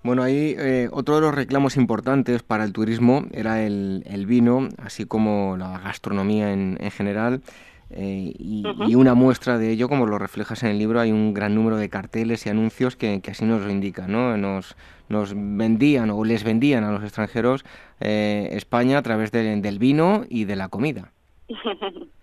Bueno, 0.03 0.23
ahí 0.23 0.55
eh, 0.57 0.87
otro 0.91 1.15
de 1.15 1.21
los 1.21 1.35
reclamos 1.35 1.77
importantes 1.77 2.43
para 2.43 2.63
el 2.63 2.73
turismo 2.73 3.25
era 3.33 3.63
el, 3.63 4.03
el 4.05 4.25
vino, 4.25 4.69
así 4.77 5.05
como 5.05 5.57
la 5.57 5.79
gastronomía 5.79 6.53
en, 6.53 6.77
en 6.79 6.91
general. 6.91 7.41
Eh, 7.91 8.33
y, 8.37 8.95
una 8.95 9.13
muestra 9.13 9.57
de 9.57 9.71
ello, 9.71 9.87
como 9.87 10.05
lo 10.05 10.17
reflejas 10.17 10.63
en 10.63 10.69
el 10.69 10.79
libro, 10.79 10.99
hay 10.99 11.11
un 11.11 11.33
gran 11.33 11.53
número 11.53 11.77
de 11.77 11.89
carteles 11.89 12.45
y 12.45 12.49
anuncios 12.49 12.95
que, 12.95 13.21
así 13.29 13.45
nos 13.45 13.61
lo 13.61 13.69
indican, 13.69 14.11
¿no? 14.11 14.37
Nos, 14.37 14.75
nos 15.07 15.33
vendían 15.35 16.09
o 16.09 16.23
les 16.25 16.43
vendían 16.43 16.83
a 16.83 16.91
los 16.91 17.03
extranjeros 17.03 17.63
eh, 17.99 18.49
España 18.51 18.97
a 18.97 19.01
través 19.03 19.31
del 19.31 19.79
vino 19.79 20.23
y 20.29 20.45
de 20.45 20.55
la 20.55 20.69
comida. 20.69 21.11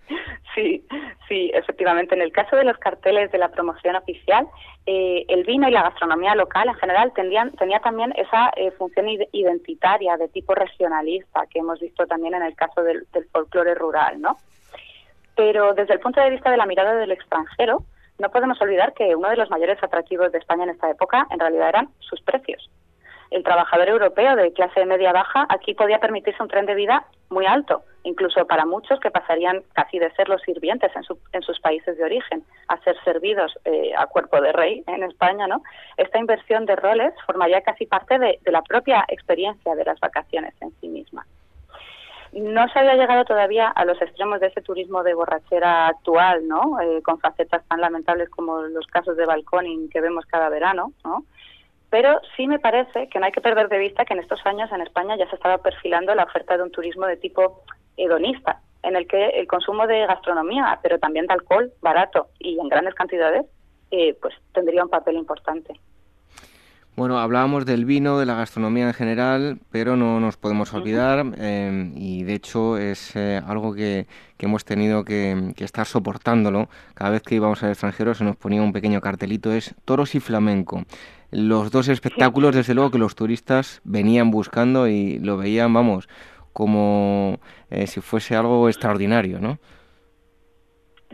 Sí, 0.55 0.85
sí, 1.27 1.51
efectivamente. 1.53 2.15
En 2.15 2.21
el 2.21 2.31
caso 2.31 2.55
de 2.55 2.63
los 2.63 2.77
carteles 2.77 3.31
de 3.31 3.37
la 3.37 3.49
promoción 3.49 3.95
oficial, 3.95 4.47
eh, 4.85 5.25
el 5.27 5.43
vino 5.45 5.67
y 5.67 5.71
la 5.71 5.83
gastronomía 5.83 6.35
local 6.35 6.67
en 6.67 6.75
general 6.75 7.11
tendían, 7.15 7.51
tenía 7.53 7.79
también 7.79 8.13
esa 8.15 8.51
eh, 8.55 8.71
función 8.71 9.07
identitaria 9.31 10.17
de 10.17 10.27
tipo 10.27 10.53
regionalista 10.53 11.45
que 11.49 11.59
hemos 11.59 11.79
visto 11.79 12.05
también 12.05 12.35
en 12.35 12.43
el 12.43 12.55
caso 12.55 12.83
del, 12.83 13.07
del 13.13 13.25
folclore 13.25 13.73
rural, 13.75 14.21
¿no? 14.21 14.37
Pero 15.35 15.73
desde 15.73 15.93
el 15.93 15.99
punto 15.99 16.21
de 16.21 16.29
vista 16.29 16.51
de 16.51 16.57
la 16.57 16.65
mirada 16.65 16.95
del 16.95 17.11
extranjero, 17.11 17.83
no 18.19 18.29
podemos 18.29 18.61
olvidar 18.61 18.93
que 18.93 19.15
uno 19.15 19.29
de 19.29 19.37
los 19.37 19.49
mayores 19.49 19.81
atractivos 19.81 20.31
de 20.31 20.37
España 20.37 20.63
en 20.63 20.69
esta 20.69 20.89
época 20.89 21.27
en 21.31 21.39
realidad 21.39 21.69
eran 21.69 21.89
sus 21.99 22.21
precios 22.21 22.69
el 23.33 23.43
trabajador 23.43 23.89
europeo 23.89 24.35
de 24.35 24.53
clase 24.53 24.85
media-baja 24.85 25.47
aquí 25.49 25.73
podía 25.73 25.99
permitirse 25.99 26.41
un 26.41 26.49
tren 26.49 26.67
de 26.67 26.75
vida 26.75 27.03
muy 27.31 27.47
alto, 27.47 27.81
incluso 28.03 28.45
para 28.45 28.63
muchos 28.63 28.99
que 28.99 29.09
pasarían 29.09 29.63
casi 29.73 29.97
de 29.97 30.11
ser 30.11 30.29
los 30.29 30.39
sirvientes 30.43 30.91
en, 30.95 31.41
sus 31.41 31.59
países 31.59 31.97
de 31.97 32.03
origen 32.03 32.43
a 32.67 32.77
ser 32.81 32.95
servidos 33.03 33.51
eh, 33.65 33.91
a 33.97 34.05
cuerpo 34.05 34.39
de 34.39 34.51
rey 34.51 34.83
en 34.85 35.01
España, 35.01 35.47
¿no? 35.47 35.63
Esta 35.97 36.19
inversión 36.19 36.67
de 36.67 36.75
roles 36.75 37.11
formaría 37.25 37.61
casi 37.61 37.87
parte 37.87 38.19
de, 38.19 38.39
la 38.45 38.61
propia 38.61 39.03
experiencia 39.07 39.73
de 39.73 39.83
las 39.83 39.99
vacaciones 39.99 40.53
en 40.61 40.71
sí 40.79 40.87
misma. 40.87 41.25
No 42.33 42.67
se 42.69 42.79
había 42.79 42.95
llegado 42.95 43.25
todavía 43.25 43.67
a 43.67 43.85
los 43.85 44.01
extremos 44.01 44.39
de 44.39 44.47
ese 44.47 44.61
turismo 44.61 45.03
de 45.03 45.13
borrachera 45.13 45.87
actual, 45.87 46.47
¿no? 46.47 46.79
Eh, 46.81 47.01
con 47.03 47.19
facetas 47.19 47.63
tan 47.67 47.79
lamentables 47.79 48.29
como 48.29 48.61
los 48.61 48.87
casos 48.87 49.15
de 49.17 49.25
balconing 49.25 49.89
que 49.89 50.01
vemos 50.01 50.25
cada 50.25 50.49
verano, 50.49 50.93
¿no? 51.03 51.25
Pero 51.91 52.19
sí 52.35 52.47
me 52.47 52.57
parece 52.57 53.07
que 53.07 53.19
no 53.19 53.27
hay 53.27 53.31
que 53.31 53.41
perder 53.41 53.69
de 53.69 53.77
vista 53.77 54.03
que 54.03 54.15
en 54.15 54.19
estos 54.19 54.43
años 54.47 54.71
en 54.71 54.81
España 54.81 55.15
ya 55.15 55.29
se 55.29 55.35
estaba 55.35 55.59
perfilando 55.59 56.15
la 56.15 56.23
oferta 56.23 56.57
de 56.57 56.63
un 56.63 56.71
turismo 56.71 57.05
de 57.05 57.17
tipo 57.17 57.61
hedonista, 57.97 58.61
en 58.81 58.95
el 58.95 59.07
que 59.07 59.27
el 59.27 59.45
consumo 59.45 59.85
de 59.85 60.07
gastronomía, 60.07 60.79
pero 60.81 60.97
también 60.97 61.27
de 61.27 61.33
alcohol 61.33 61.71
barato 61.81 62.29
y 62.39 62.59
en 62.59 62.67
grandes 62.67 62.95
cantidades, 62.95 63.45
eh, 63.91 64.17
pues 64.19 64.33
tendría 64.53 64.83
un 64.83 64.89
papel 64.89 65.17
importante. 65.17 65.79
Bueno, 66.95 67.19
hablábamos 67.19 67.65
del 67.65 67.85
vino, 67.85 68.19
de 68.19 68.27
la 68.27 68.35
gastronomía 68.35 68.87
en 68.87 68.93
general, 68.93 69.59
pero 69.71 69.95
no 69.95 70.19
nos 70.19 70.37
podemos 70.37 70.73
olvidar 70.73 71.25
eh, 71.37 71.91
y 71.95 72.23
de 72.23 72.33
hecho 72.35 72.77
es 72.77 73.15
eh, 73.15 73.41
algo 73.47 73.73
que, 73.73 74.05
hemos 74.37 74.63
tenido 74.63 75.03
que, 75.03 75.53
que, 75.55 75.63
estar 75.63 75.87
soportándolo. 75.87 76.69
Cada 76.93 77.09
vez 77.09 77.23
que 77.23 77.35
íbamos 77.35 77.63
al 77.63 77.71
extranjero 77.71 78.13
se 78.13 78.23
nos 78.23 78.35
ponía 78.35 78.61
un 78.61 78.73
pequeño 78.73 79.01
cartelito, 79.01 79.51
es 79.51 79.73
toros 79.85 80.13
y 80.15 80.19
flamenco 80.19 80.83
los 81.33 81.71
dos 81.71 81.87
espectáculos, 81.87 82.55
desde 82.55 82.75
luego, 82.75 82.91
que 82.91 82.99
los 82.99 83.15
turistas 83.15 83.81
venían 83.83 84.29
buscando 84.29 84.87
y 84.87 85.17
lo 85.17 85.37
veían, 85.37 85.73
vamos, 85.73 86.07
como 86.53 87.39
eh, 87.71 87.87
si 87.87 88.01
fuese 88.01 88.35
algo 88.35 88.69
extraordinario, 88.69 89.39
¿no? 89.39 89.57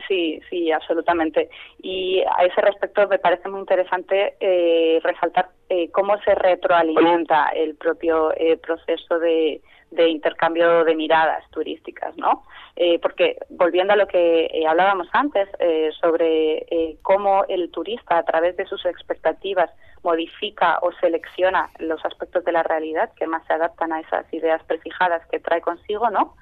Sí, 0.08 0.42
sí, 0.50 0.72
absolutamente. 0.72 1.50
Y 1.82 2.22
a 2.38 2.46
ese 2.46 2.62
respecto 2.62 3.08
me 3.08 3.20
parece 3.20 3.50
muy 3.50 3.60
interesante 3.60 4.36
eh, 4.40 5.00
resaltar 5.04 5.50
eh, 5.70 5.90
cómo 5.92 6.18
se 6.22 6.36
retroalimenta 6.36 7.50
el 7.50 7.76
propio 7.76 8.34
proceso 8.62 9.20
de, 9.20 9.62
de 9.92 10.10
intercambio 10.10 10.84
de 10.84 10.96
miradas 10.96 11.44
turísticas, 11.52 12.16
¿no? 12.18 12.44
Eh, 12.76 13.00
porque 13.00 13.38
volviendo 13.50 13.94
a 13.94 13.96
lo 13.96 14.08
que 14.08 14.46
eh, 14.46 14.68
hablábamos 14.68 15.08
antes 15.12 15.50
eh, 15.60 15.90
sobre 16.00 16.98
cómo 17.02 17.44
el 17.50 17.72
turista 17.72 18.18
a 18.18 18.24
través 18.24 18.56
de 18.58 18.66
sus 18.66 18.86
expectativas 18.86 19.70
modifica 20.04 20.80
o 20.82 20.92
selecciona 20.94 21.70
los 21.80 22.04
aspectos 22.06 22.46
de 22.46 22.52
la 22.52 22.64
realidad 22.64 23.12
que 23.16 23.28
más 23.28 23.46
se 23.48 23.54
adaptan 23.54 23.92
a 23.92 24.00
esas 24.00 24.32
ideas 24.34 24.64
prefijadas 24.64 25.26
que 25.28 25.40
trae 25.40 25.62
consigo, 25.62 26.10
¿no? 26.10 26.36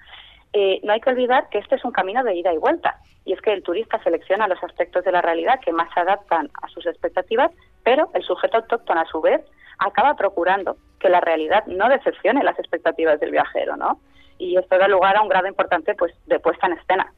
No 0.84 0.94
hay 0.94 1.02
que 1.02 1.10
olvidar 1.10 1.50
que 1.50 1.60
este 1.60 1.76
es 1.76 1.86
un 1.86 1.92
camino 1.92 2.24
de 2.24 2.36
ida 2.36 2.54
y 2.54 2.58
vuelta. 2.58 3.00
Y 3.26 3.34
es 3.34 3.42
que 3.42 3.52
el 3.52 3.64
turista 3.64 4.02
selecciona 4.04 4.48
los 4.48 4.64
aspectos 4.64 5.04
de 5.04 5.12
la 5.12 5.22
realidad 5.22 5.60
que 5.60 5.74
más 5.74 5.94
se 5.94 6.00
adaptan 6.00 6.50
a 6.62 6.68
sus 6.70 6.86
expectativas, 6.86 7.52
pero 7.84 8.10
el 8.14 8.24
sujeto 8.24 8.58
autóctono, 8.58 9.02
a 9.02 9.06
su 9.06 9.20
vez, 9.22 9.42
acaba 9.80 10.16
procurando 10.16 10.78
que 11.00 11.10
la 11.10 11.20
realidad 11.20 11.66
no 11.68 11.90
decepcione 11.90 12.44
las 12.44 12.58
expectativas 12.58 13.20
del 13.20 13.32
viajero, 13.32 13.76
¿no? 13.76 14.00
Y 14.38 14.58
esto 14.58 14.78
da 14.78 14.88
lugar 14.88 15.18
a 15.18 15.22
un 15.22 15.30
grado 15.30 15.48
importante 15.48 15.96
pues 15.96 16.14
de 16.26 16.40
puesta 16.40 16.68
en 16.68 16.74
escena. 16.74 17.14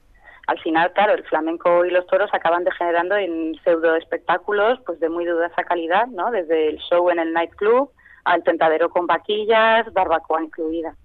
Al 0.48 0.60
final, 0.60 0.92
claro, 0.94 1.14
el 1.14 1.24
flamenco 1.26 1.86
y 1.86 1.92
los 1.92 2.08
toros 2.08 2.32
acaban 2.34 2.64
degenerando 2.64 3.16
en 3.16 3.54
pseudo 3.64 3.96
espectáculos 3.96 4.80
pues 4.86 5.00
de 5.00 5.10
muy 5.10 5.26
dudosa 5.26 5.64
calidad, 5.64 6.08
¿no? 6.08 6.32
Desde 6.32 6.70
el 6.70 6.80
show 6.80 7.10
en 7.12 7.20
el 7.20 7.34
nightclub 7.34 7.92
al 8.26 8.44
tentadero 8.44 8.90
con 8.90 9.06
vaquillas, 9.06 9.92
barbacoa 9.94 10.44
incluida. 10.44 10.96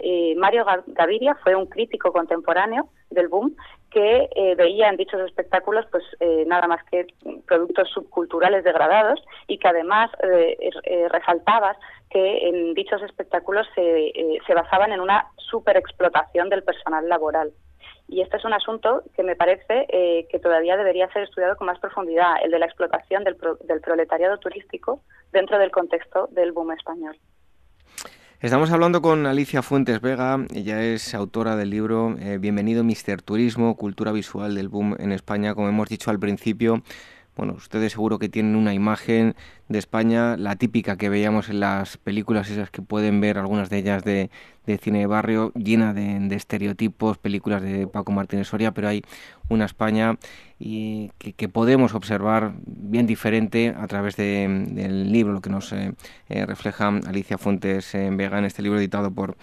Eh, 0.00 0.34
Mario 0.36 0.66
Gaviria 0.86 1.34
fue 1.42 1.54
un 1.54 1.66
crítico 1.66 2.12
contemporáneo 2.12 2.88
del 3.10 3.28
boom 3.28 3.56
que 3.90 4.28
eh, 4.34 4.54
veía 4.56 4.88
en 4.88 4.96
dichos 4.96 5.20
espectáculos 5.20 5.86
pues 5.90 6.02
eh, 6.18 6.44
nada 6.46 6.66
más 6.66 6.82
que 6.90 7.06
productos 7.46 7.88
subculturales 7.90 8.64
degradados 8.64 9.22
y 9.46 9.58
que 9.58 9.68
además 9.68 10.10
resaltaba 11.10 11.76
que 12.10 12.48
en 12.48 12.74
dichos 12.74 13.02
espectáculos 13.02 13.66
se, 13.74 14.12
se 14.46 14.54
basaban 14.54 14.92
en 14.92 15.00
una 15.00 15.26
superexplotación 15.36 16.48
del 16.48 16.64
personal 16.64 17.08
laboral. 17.08 17.52
Y 18.08 18.20
este 18.20 18.36
es 18.36 18.44
un 18.44 18.52
asunto 18.52 19.02
que 19.16 19.22
me 19.22 19.36
parece 19.36 19.86
que 20.28 20.38
todavía 20.38 20.76
debería 20.76 21.10
ser 21.12 21.22
estudiado 21.22 21.56
con 21.56 21.66
más 21.66 21.78
profundidad, 21.78 22.36
el 22.42 22.50
de 22.50 22.58
la 22.58 22.66
explotación 22.66 23.24
del, 23.24 23.36
del 23.64 23.80
proletariado 23.80 24.38
turístico 24.38 25.00
dentro 25.32 25.58
del 25.58 25.70
contexto 25.70 26.28
del 26.32 26.52
boom 26.52 26.72
español. 26.72 27.16
Estamos 28.44 28.70
hablando 28.72 29.00
con 29.00 29.24
Alicia 29.24 29.62
Fuentes 29.62 30.02
Vega, 30.02 30.38
ella 30.52 30.82
es 30.84 31.14
autora 31.14 31.56
del 31.56 31.70
libro 31.70 32.14
eh, 32.20 32.36
Bienvenido 32.36 32.84
Mister 32.84 33.22
Turismo, 33.22 33.74
Cultura 33.74 34.12
Visual 34.12 34.54
del 34.54 34.68
Boom 34.68 34.96
en 34.98 35.12
España. 35.12 35.54
Como 35.54 35.66
hemos 35.66 35.88
dicho 35.88 36.10
al 36.10 36.18
principio, 36.18 36.82
bueno, 37.36 37.54
ustedes 37.54 37.92
seguro 37.92 38.18
que 38.18 38.28
tienen 38.28 38.54
una 38.54 38.74
imagen 38.74 39.34
de 39.68 39.78
España, 39.78 40.36
la 40.36 40.56
típica 40.56 40.96
que 40.96 41.08
veíamos 41.08 41.48
en 41.48 41.60
las 41.60 41.96
películas, 41.96 42.50
esas 42.50 42.70
que 42.70 42.82
pueden 42.82 43.20
ver 43.20 43.38
algunas 43.38 43.70
de 43.70 43.78
ellas 43.78 44.04
de, 44.04 44.30
cine 44.80 45.00
de 45.00 45.06
barrio, 45.06 45.52
llena 45.54 45.92
de, 45.94 46.34
estereotipos, 46.34 47.18
películas 47.18 47.62
de 47.62 47.86
Paco 47.86 48.12
Martínez 48.12 48.48
Soria, 48.48 48.72
pero 48.72 48.88
hay 48.88 49.02
una 49.48 49.64
España 49.64 50.16
y 50.58 51.10
que, 51.18 51.48
podemos 51.48 51.94
observar 51.94 52.54
bien 52.64 53.06
diferente 53.06 53.74
a 53.76 53.86
través 53.88 54.16
del 54.16 55.12
libro, 55.12 55.32
lo 55.32 55.40
que 55.40 55.50
nos 55.50 55.72
eh, 55.72 55.92
eh, 56.28 56.46
refleja 56.46 56.88
Alicia 56.88 57.38
Fuentes 57.38 57.94
en 57.94 58.16
Vega 58.16 58.38
en 58.38 58.44
este 58.44 58.62
libro 58.62 58.78
editado 58.78 59.10
por 59.10 59.36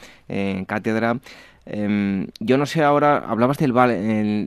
Cátedra. 0.66 1.20
Em, 1.66 2.28
yo 2.40 2.58
no 2.58 2.66
sé 2.66 2.84
ahora, 2.84 3.18
hablabas 3.18 3.58
del, 3.58 3.72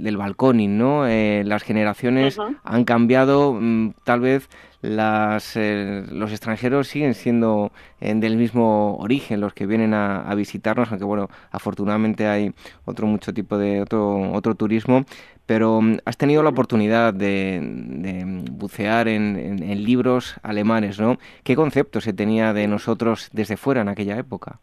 del 0.03 0.17
balconing, 0.17 0.77
¿no? 0.77 1.07
Eh, 1.07 1.45
las 1.45 1.63
generaciones 1.63 2.39
han 2.65 2.85
cambiado, 2.85 3.53
mm, 3.53 3.93
tal 4.03 4.21
vez 4.21 4.49
las, 4.83 5.57
eh, 5.57 6.05
los 6.11 6.33
extranjeros 6.33 6.89
siguen 6.89 7.15
siendo 7.15 7.71
eh, 8.01 8.13
del 8.15 8.37
mismo 8.37 8.97
origen 8.99 9.41
los 9.41 9.55
que 9.55 9.67
vienen 9.67 9.95
a, 9.95 10.35
visitarnos, 10.35 10.91
aunque 10.91 11.05
bueno, 11.05 11.29
afortunadamente 11.53 12.27
hay 12.27 12.53
otro 12.85 13.07
mucho 13.07 13.33
tipo 13.33 13.57
de 13.59 13.81
otro, 13.81 14.33
otro 14.33 14.57
turismo, 14.57 15.05
pero 15.47 15.81
mm, 15.81 15.99
has 16.05 16.17
tenido 16.17 16.43
la 16.43 16.51
oportunidad 16.51 17.15
de, 17.15 18.43
bucear 18.51 19.07
en, 19.07 19.85
libros 19.85 20.35
alemanes, 20.43 20.99
¿no? 20.99 21.19
¿Qué 21.45 21.55
concepto 21.55 22.01
se 22.01 22.13
tenía 22.13 22.53
de 22.53 22.67
nosotros 22.67 23.31
desde 23.33 23.57
fuera 23.57 23.83
en 23.83 23.89
aquella 23.89 24.19
época? 24.19 24.59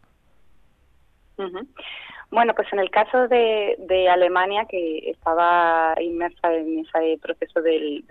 Bueno, 2.32 2.54
pues 2.54 2.66
en 2.72 2.78
el 2.78 2.90
caso 2.90 3.28
de, 3.28 3.76
de 3.78 4.08
Alemania, 4.08 4.64
que 4.64 5.10
estaba 5.10 5.94
inmersa 6.00 6.54
en 6.54 6.78
ese 6.78 7.18
proceso 7.20 7.60
del, 7.60 8.02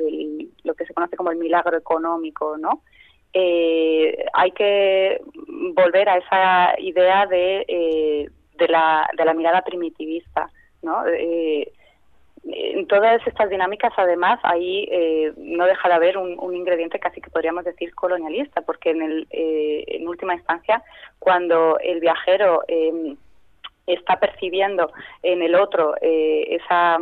lo 0.64 0.76
que 0.76 0.86
se 0.86 0.94
conoce 0.94 1.18
como 1.18 1.32
el 1.32 1.38
milagro 1.38 1.76
económico, 1.76 2.56
¿no? 2.56 2.84
Eh, 3.34 4.24
hay 4.34 4.52
que 4.52 5.22
volver 5.74 6.08
a 6.08 6.18
esa 6.18 6.80
idea 6.80 7.26
de, 7.26 7.66
eh, 7.68 8.30
de, 8.60 8.68
la, 8.68 9.10
de 9.18 9.26
la 9.26 9.34
mirada 9.34 9.64
primitivista, 9.64 10.52
¿no? 10.84 11.04
Eh, 11.08 11.72
en 12.44 12.86
todas 12.86 13.26
estas 13.26 13.50
dinámicas, 13.50 13.92
además, 13.98 14.40
ahí 14.44 14.88
no 15.38 15.66
deja 15.66 15.88
de 15.90 15.96
haber 15.96 16.18
un, 16.18 16.38
un, 16.40 16.56
ingrediente 16.56 17.00
casi 17.00 17.22
que 17.22 17.30
podríamos 17.32 17.66
decir 17.66 17.94
colonialista, 17.96 18.62
porque 18.62 18.92
en, 18.92 19.02
el, 19.02 19.28
en 19.32 20.08
última 20.08 20.36
instancia, 20.36 20.84
cuando 21.18 21.80
el 21.80 22.00
viajero 22.00 22.64
está 23.94 24.20
percibiendo 24.20 24.92
en 25.24 25.42
el 25.42 25.56
otro 25.56 25.96
eh, 26.02 26.56
esa 26.56 27.00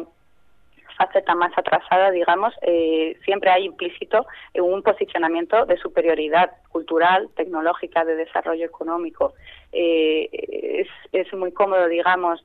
faceta 0.97 1.33
más 1.33 1.57
atrasada, 1.57 2.11
digamos, 2.11 2.53
eh, 2.61 3.15
siempre 3.23 3.49
hay 3.49 3.63
implícito 3.63 4.25
un 4.55 4.83
posicionamiento 4.83 5.65
de 5.65 5.77
superioridad 5.77 6.51
cultural, 6.69 7.29
tecnológica, 7.37 8.03
de 8.03 8.15
desarrollo 8.15 8.65
económico. 8.65 9.33
Eh, 9.71 10.85
es, 11.13 11.33
muy 11.33 11.53
cómodo, 11.53 11.87
digamos, 11.87 12.41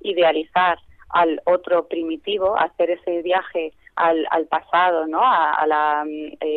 idealizar 0.00 0.78
al 1.10 1.40
otro 1.44 1.86
primitivo, 1.86 2.58
hacer 2.58 2.90
ese 2.90 3.22
viaje 3.22 3.72
al, 3.94 4.26
al 4.30 4.46
pasado, 4.46 5.06
¿no? 5.06 5.20
A, 5.22 5.64
la, 5.68 6.04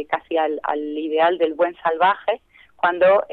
casi 0.10 0.38
al, 0.38 0.60
al, 0.64 0.80
ideal 0.98 1.38
del 1.38 1.54
buen 1.54 1.76
salvaje, 1.84 2.42
cuando 2.76 3.24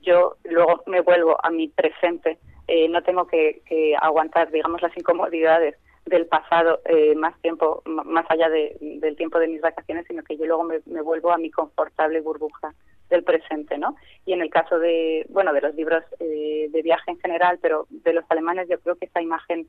yo 0.00 0.36
luego 0.44 0.82
me 0.86 1.00
vuelvo 1.00 1.36
a 1.44 1.50
mi 1.50 1.68
presente 1.68 2.38
eh, 2.74 2.88
no 2.88 3.02
tengo 3.02 3.26
que, 3.26 3.60
aguantar, 4.00 4.50
digamos, 4.50 4.80
las 4.80 4.96
incomodidades 4.96 5.76
del 6.06 6.24
pasado 6.24 6.80
eh, 6.86 7.14
más 7.14 7.38
tiempo, 7.42 7.82
más 7.84 8.24
allá 8.30 8.48
del 8.48 9.14
tiempo 9.18 9.38
de 9.38 9.48
mis 9.48 9.60
vacaciones, 9.60 10.06
sino 10.08 10.22
que 10.22 10.38
yo 10.38 10.46
luego 10.46 10.64
me, 10.64 10.78
vuelvo 11.02 11.32
a 11.32 11.36
mi 11.36 11.50
confortable 11.50 12.22
burbuja 12.22 12.74
del 13.12 13.22
presente, 13.22 13.78
¿no? 13.78 13.94
Y 14.26 14.32
en 14.32 14.42
el 14.42 14.50
caso 14.50 14.80
de, 14.80 15.24
bueno, 15.30 15.52
de 15.52 15.60
los 15.60 15.74
libros 15.76 16.02
eh, 16.18 16.68
de 16.72 16.82
viaje 16.82 17.12
en 17.12 17.20
general, 17.20 17.60
pero 17.62 17.86
de 17.90 18.12
los 18.12 18.24
alemanes 18.28 18.68
yo 18.68 18.80
creo 18.80 18.96
que 18.96 19.06
esa 19.06 19.22
imagen 19.22 19.68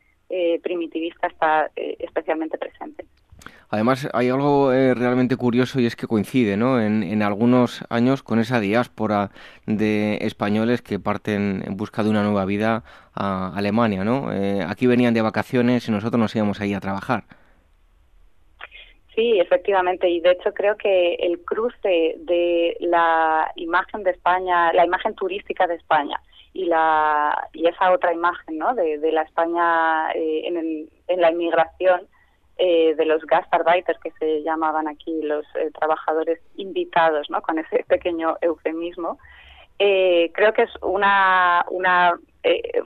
primitivista 0.64 1.28
está 1.28 1.70
especialmente 1.76 2.58
presente. 2.58 3.06
Además, 3.74 4.08
hay 4.14 4.30
algo 4.30 4.72
eh, 4.72 4.94
realmente 4.94 5.36
curioso 5.36 5.80
y 5.80 5.88
es 5.88 5.96
que 5.96 6.06
coincide 6.06 6.58
¿no? 6.58 6.80
en, 6.80 7.24
algunos 7.24 7.84
años 7.90 8.22
con 8.22 8.38
esa 8.38 8.60
diáspora 8.60 9.32
de 9.66 10.20
españoles 10.22 10.84
que 10.84 11.00
parten 11.00 11.64
en 11.66 11.76
busca 11.76 12.04
de 12.04 12.12
una 12.12 12.22
nueva 12.22 12.46
vida 12.46 12.84
a 13.16 13.52
Alemania. 13.56 14.04
¿no? 14.04 14.32
Eh, 14.32 14.64
aquí 14.64 14.86
venían 14.86 15.16
de 15.16 15.24
vacaciones 15.24 15.88
y 15.88 15.92
nosotros 15.92 16.20
nos 16.20 16.36
íbamos 16.36 16.62
ahí 16.62 16.76
a 16.76 16.80
trabajar. 16.80 17.24
Sí, 19.16 19.40
efectivamente, 19.40 20.10
y 20.10 20.22
de 20.22 20.32
hecho 20.32 20.54
creo 20.54 20.76
que 20.76 21.16
el 21.16 21.40
cruce 21.46 22.16
de 22.18 22.76
la 22.80 23.52
imagen 23.56 24.04
de 24.04 24.12
España, 24.12 24.74
la 24.74 24.86
imagen 24.86 25.14
turística 25.14 25.68
de 25.68 25.76
España 25.76 26.20
y 26.52 26.66
la 26.66 27.48
y 27.54 27.68
esa 27.68 27.92
otra 27.92 28.12
imagen, 28.12 28.58
¿no? 28.58 28.74
De, 28.74 29.12
la 29.12 29.22
España 29.22 30.12
eh, 30.14 30.48
en, 30.48 30.90
en, 31.08 31.22
la 31.22 31.30
inmigración 31.30 32.08
eh, 32.58 32.96
de 32.96 33.06
los 33.06 33.24
gastarbeiters 33.26 34.00
que 34.00 34.12
se 34.20 34.42
llamaban 34.42 34.88
aquí 34.88 35.22
los 35.22 35.46
eh, 35.56 35.70
trabajadores 35.78 36.40
invitados, 36.56 37.30
¿no? 37.30 37.42
Con 37.42 37.60
ese 37.60 37.84
pequeño 37.88 38.38
eufemismo. 38.42 39.20
Eh, 39.78 40.32
creo 40.34 40.54
que 40.54 40.64
es 40.64 40.72
una, 40.82 41.66
una 41.70 42.20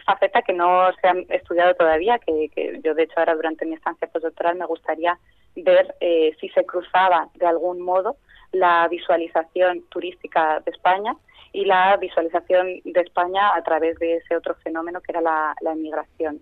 faceta 0.05 0.41
que 0.41 0.53
no 0.53 0.91
se 1.01 1.07
ha 1.07 1.13
estudiado 1.35 1.73
todavía, 1.75 2.19
que, 2.19 2.79
yo 2.83 2.93
de 2.93 3.03
hecho 3.03 3.15
ahora 3.17 3.35
durante 3.35 3.65
mi 3.65 3.73
estancia 3.73 4.07
postdoctoral 4.07 4.55
me 4.55 4.65
gustaría 4.65 5.17
ver 5.55 5.95
si 6.39 6.49
se 6.49 6.65
cruzaba 6.65 7.29
de 7.35 7.47
algún 7.47 7.81
modo 7.81 8.17
la 8.51 8.87
visualización 8.87 9.83
turística 9.89 10.61
de 10.65 10.71
España 10.71 11.15
y 11.53 11.65
la 11.65 11.97
visualización 11.97 12.67
de 12.83 13.01
España 13.01 13.55
a 13.55 13.63
través 13.63 13.97
de 13.99 14.17
ese 14.17 14.35
otro 14.35 14.55
fenómeno 14.63 15.01
que 15.01 15.11
era 15.11 15.21
la, 15.21 15.55
la 15.61 15.71
emigración. 15.71 16.41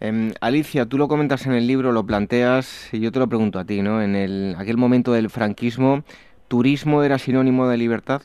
Em, 0.00 0.32
Alicia, 0.40 0.86
tú 0.86 0.98
lo 0.98 1.08
comentas 1.08 1.46
en 1.46 1.52
el 1.52 1.66
libro, 1.66 1.92
lo 1.92 2.04
planteas 2.04 2.92
y 2.92 3.00
yo 3.00 3.12
te 3.12 3.18
lo 3.18 3.28
pregunto 3.28 3.58
a 3.58 3.64
ti, 3.64 3.80
¿no? 3.80 4.02
En 4.02 4.14
el, 4.14 4.54
aquel 4.58 4.76
momento 4.76 5.12
del 5.12 5.30
franquismo, 5.30 6.02
¿turismo 6.48 7.02
era 7.02 7.18
sinónimo 7.18 7.68
de 7.68 7.76
libertad? 7.76 8.22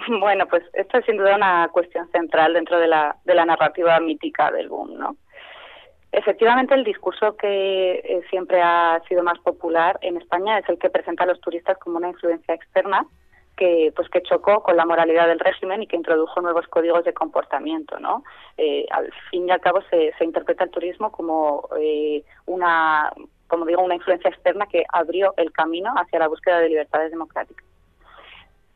Bueno, 0.20 0.46
pues 0.46 0.62
esto 0.72 0.98
es 0.98 1.04
sin 1.04 1.16
duda 1.16 1.36
una 1.36 1.68
cuestión 1.72 2.10
central 2.10 2.54
dentro 2.54 2.78
de 2.78 2.88
la, 2.88 3.16
de 3.24 3.34
la 3.34 3.44
narrativa 3.44 3.98
mítica 4.00 4.50
del 4.50 4.68
boom, 4.68 4.98
¿no? 4.98 5.16
Efectivamente, 6.12 6.74
el 6.74 6.82
discurso 6.82 7.36
que 7.36 7.92
eh, 7.92 8.22
siempre 8.30 8.60
ha 8.60 9.00
sido 9.08 9.22
más 9.22 9.38
popular 9.38 9.96
en 10.02 10.16
España 10.16 10.58
es 10.58 10.68
el 10.68 10.78
que 10.78 10.90
presenta 10.90 11.22
a 11.22 11.28
los 11.28 11.40
turistas 11.40 11.78
como 11.78 11.98
una 11.98 12.08
influencia 12.08 12.54
externa 12.54 13.06
que 13.56 13.92
pues 13.94 14.08
que 14.08 14.22
chocó 14.22 14.62
con 14.62 14.76
la 14.76 14.86
moralidad 14.86 15.28
del 15.28 15.38
régimen 15.38 15.82
y 15.82 15.86
que 15.86 15.94
introdujo 15.94 16.40
nuevos 16.40 16.66
códigos 16.68 17.04
de 17.04 17.12
comportamiento 17.12 17.98
no 17.98 18.24
eh, 18.56 18.86
al 18.90 19.12
fin 19.30 19.46
y 19.46 19.50
al 19.50 19.60
cabo 19.60 19.82
se, 19.90 20.14
se 20.16 20.24
interpreta 20.24 20.64
el 20.64 20.70
turismo 20.70 21.12
como 21.12 21.68
eh, 21.78 22.24
una 22.46 23.12
como 23.48 23.66
digo 23.66 23.82
una 23.82 23.96
influencia 23.96 24.30
externa 24.30 24.66
que 24.66 24.84
abrió 24.90 25.34
el 25.36 25.52
camino 25.52 25.92
hacia 25.94 26.20
la 26.20 26.28
búsqueda 26.28 26.60
de 26.60 26.70
libertades 26.70 27.10
democráticas 27.10 27.69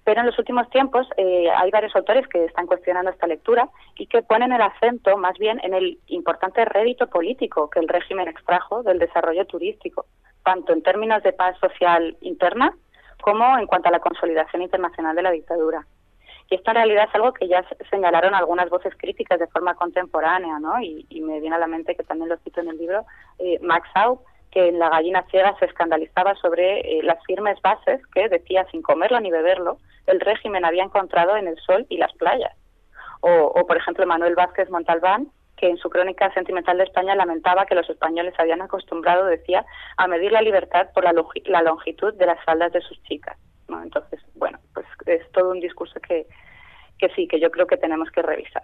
pero 0.04 0.20
en 0.20 0.26
los 0.26 0.38
últimos 0.38 0.68
tiempos 0.70 1.08
eh, 1.16 1.48
hay 1.50 1.70
varios 1.70 1.96
autores 1.96 2.28
que 2.28 2.44
están 2.44 2.66
cuestionando 2.66 3.10
esta 3.10 3.26
lectura 3.26 3.68
y 3.96 4.06
que 4.06 4.22
ponen 4.22 4.52
el 4.52 4.60
acento 4.60 5.16
más 5.16 5.36
bien 5.38 5.58
en 5.64 5.72
el 5.74 5.98
importante 6.08 6.64
rédito 6.64 7.08
político 7.08 7.70
que 7.70 7.80
el 7.80 7.88
régimen 7.88 8.28
extrajo 8.28 8.82
del 8.82 8.98
desarrollo 8.98 9.46
turístico, 9.46 10.06
tanto 10.44 10.72
en 10.72 10.82
términos 10.82 11.22
de 11.22 11.32
paz 11.32 11.58
social 11.58 12.16
interna 12.20 12.74
como 13.22 13.56
en 13.58 13.66
cuanto 13.66 13.88
a 13.88 13.92
la 13.92 14.00
consolidación 14.00 14.60
internacional 14.60 15.16
de 15.16 15.22
la 15.22 15.30
dictadura. 15.30 15.86
Y 16.50 16.56
esto 16.56 16.70
en 16.72 16.76
realidad 16.76 17.06
es 17.08 17.14
algo 17.14 17.32
que 17.32 17.48
ya 17.48 17.64
señalaron 17.88 18.34
algunas 18.34 18.68
voces 18.68 18.92
críticas 18.98 19.38
de 19.38 19.46
forma 19.46 19.74
contemporánea, 19.74 20.58
¿no? 20.58 20.78
Y, 20.82 21.06
me 21.22 21.40
viene 21.40 21.56
a 21.56 21.58
la 21.58 21.66
mente 21.66 21.96
que 21.96 22.04
también 22.04 22.28
lo 22.28 22.36
cito 22.38 22.60
en 22.60 22.68
el 22.68 22.76
libro, 22.76 23.06
eh, 23.38 23.58
Max 23.62 23.88
Aub, 23.94 24.20
que 24.54 24.68
en 24.68 24.78
La 24.78 24.88
gallina 24.88 25.24
ciega 25.30 25.56
se 25.58 25.64
escandalizaba 25.64 26.36
sobre 26.36 26.78
eh, 26.78 27.02
las 27.02 27.22
firmes 27.26 27.60
bases 27.60 28.00
que, 28.14 28.28
decía, 28.28 28.64
sin 28.70 28.82
comerlo 28.82 29.18
ni 29.20 29.32
beberlo, 29.32 29.78
el 30.06 30.20
régimen 30.20 30.64
había 30.64 30.84
encontrado 30.84 31.36
en 31.36 31.48
el 31.48 31.58
sol 31.58 31.86
y 31.88 31.96
las 31.96 32.12
playas. 32.12 32.52
O, 33.20 33.66
por 33.66 33.76
ejemplo, 33.78 34.06
Manuel 34.06 34.34
Vázquez 34.34 34.68
Montalbán, 34.68 35.28
que 35.56 35.68
en 35.68 35.78
su 35.78 35.88
crónica 35.88 36.32
sentimental 36.34 36.76
de 36.76 36.84
España 36.84 37.14
lamentaba 37.14 37.64
que 37.64 37.74
los 37.74 37.88
españoles 37.88 38.34
habían 38.38 38.60
acostumbrado, 38.60 39.24
decía, 39.24 39.64
a 39.96 40.06
medir 40.06 40.30
la 40.30 40.42
libertad 40.42 40.88
por 40.94 41.04
la, 41.04 41.14
la 41.46 41.62
longitud 41.62 42.12
de 42.14 42.26
las 42.26 42.42
faldas 42.44 42.70
de 42.72 42.82
sus 42.82 43.02
chicas. 43.04 43.38
¿no? 43.68 43.82
Entonces, 43.82 44.20
bueno, 44.34 44.58
pues 44.74 44.86
es 45.06 45.32
todo 45.32 45.52
un 45.52 45.60
discurso 45.60 45.98
que, 46.00 46.26
que 46.98 47.08
sí, 47.14 47.26
que 47.26 47.40
yo 47.40 47.50
creo 47.50 47.66
que 47.66 47.78
tenemos 47.78 48.10
que 48.10 48.20
revisar. 48.20 48.62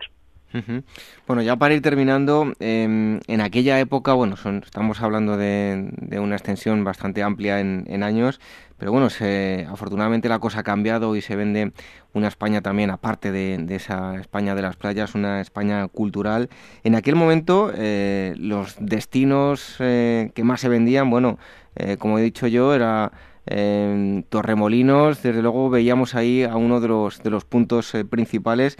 Bueno, 1.26 1.42
ya 1.42 1.56
para 1.56 1.74
ir 1.74 1.82
terminando, 1.82 2.52
em, 2.58 3.20
en 3.26 3.40
aquella 3.40 3.78
época, 3.78 4.14
bueno, 4.14 4.34
estamos 4.64 5.00
hablando 5.00 5.36
de, 5.36 5.90
una 6.18 6.36
extensión 6.36 6.82
bastante 6.84 7.22
amplia 7.22 7.60
en, 7.60 8.02
años, 8.02 8.40
pero 8.78 8.92
bueno, 8.92 9.10
se, 9.10 9.66
afortunadamente 9.70 10.28
la 10.28 10.38
cosa 10.38 10.60
ha 10.60 10.62
cambiado 10.62 11.14
y 11.14 11.22
se 11.22 11.36
vende 11.36 11.72
una 12.14 12.28
España 12.28 12.62
también, 12.62 12.90
aparte 12.90 13.30
de, 13.30 13.64
esa 13.74 14.16
España 14.16 14.54
de 14.54 14.62
las 14.62 14.76
playas, 14.76 15.14
una 15.14 15.40
España 15.40 15.86
cultural. 15.88 16.48
En 16.82 16.94
aquel 16.94 17.14
momento, 17.14 17.70
eh, 17.74 18.34
los 18.38 18.76
destinos 18.80 19.76
eh, 19.78 20.30
que 20.34 20.44
más 20.44 20.60
se 20.60 20.68
vendían, 20.68 21.10
bueno, 21.10 21.38
eh, 21.76 21.96
como 21.98 22.18
he 22.18 22.22
dicho 22.22 22.46
yo, 22.46 22.74
era 22.74 23.12
eh, 23.46 24.22
Torremolinos, 24.28 25.22
desde 25.22 25.42
luego 25.42 25.70
veíamos 25.70 26.14
ahí 26.14 26.44
a 26.44 26.56
uno 26.56 26.80
de 26.80 26.88
los, 26.88 27.22
de 27.22 27.30
los 27.30 27.44
puntos 27.44 27.94
eh, 27.94 28.04
principales, 28.04 28.78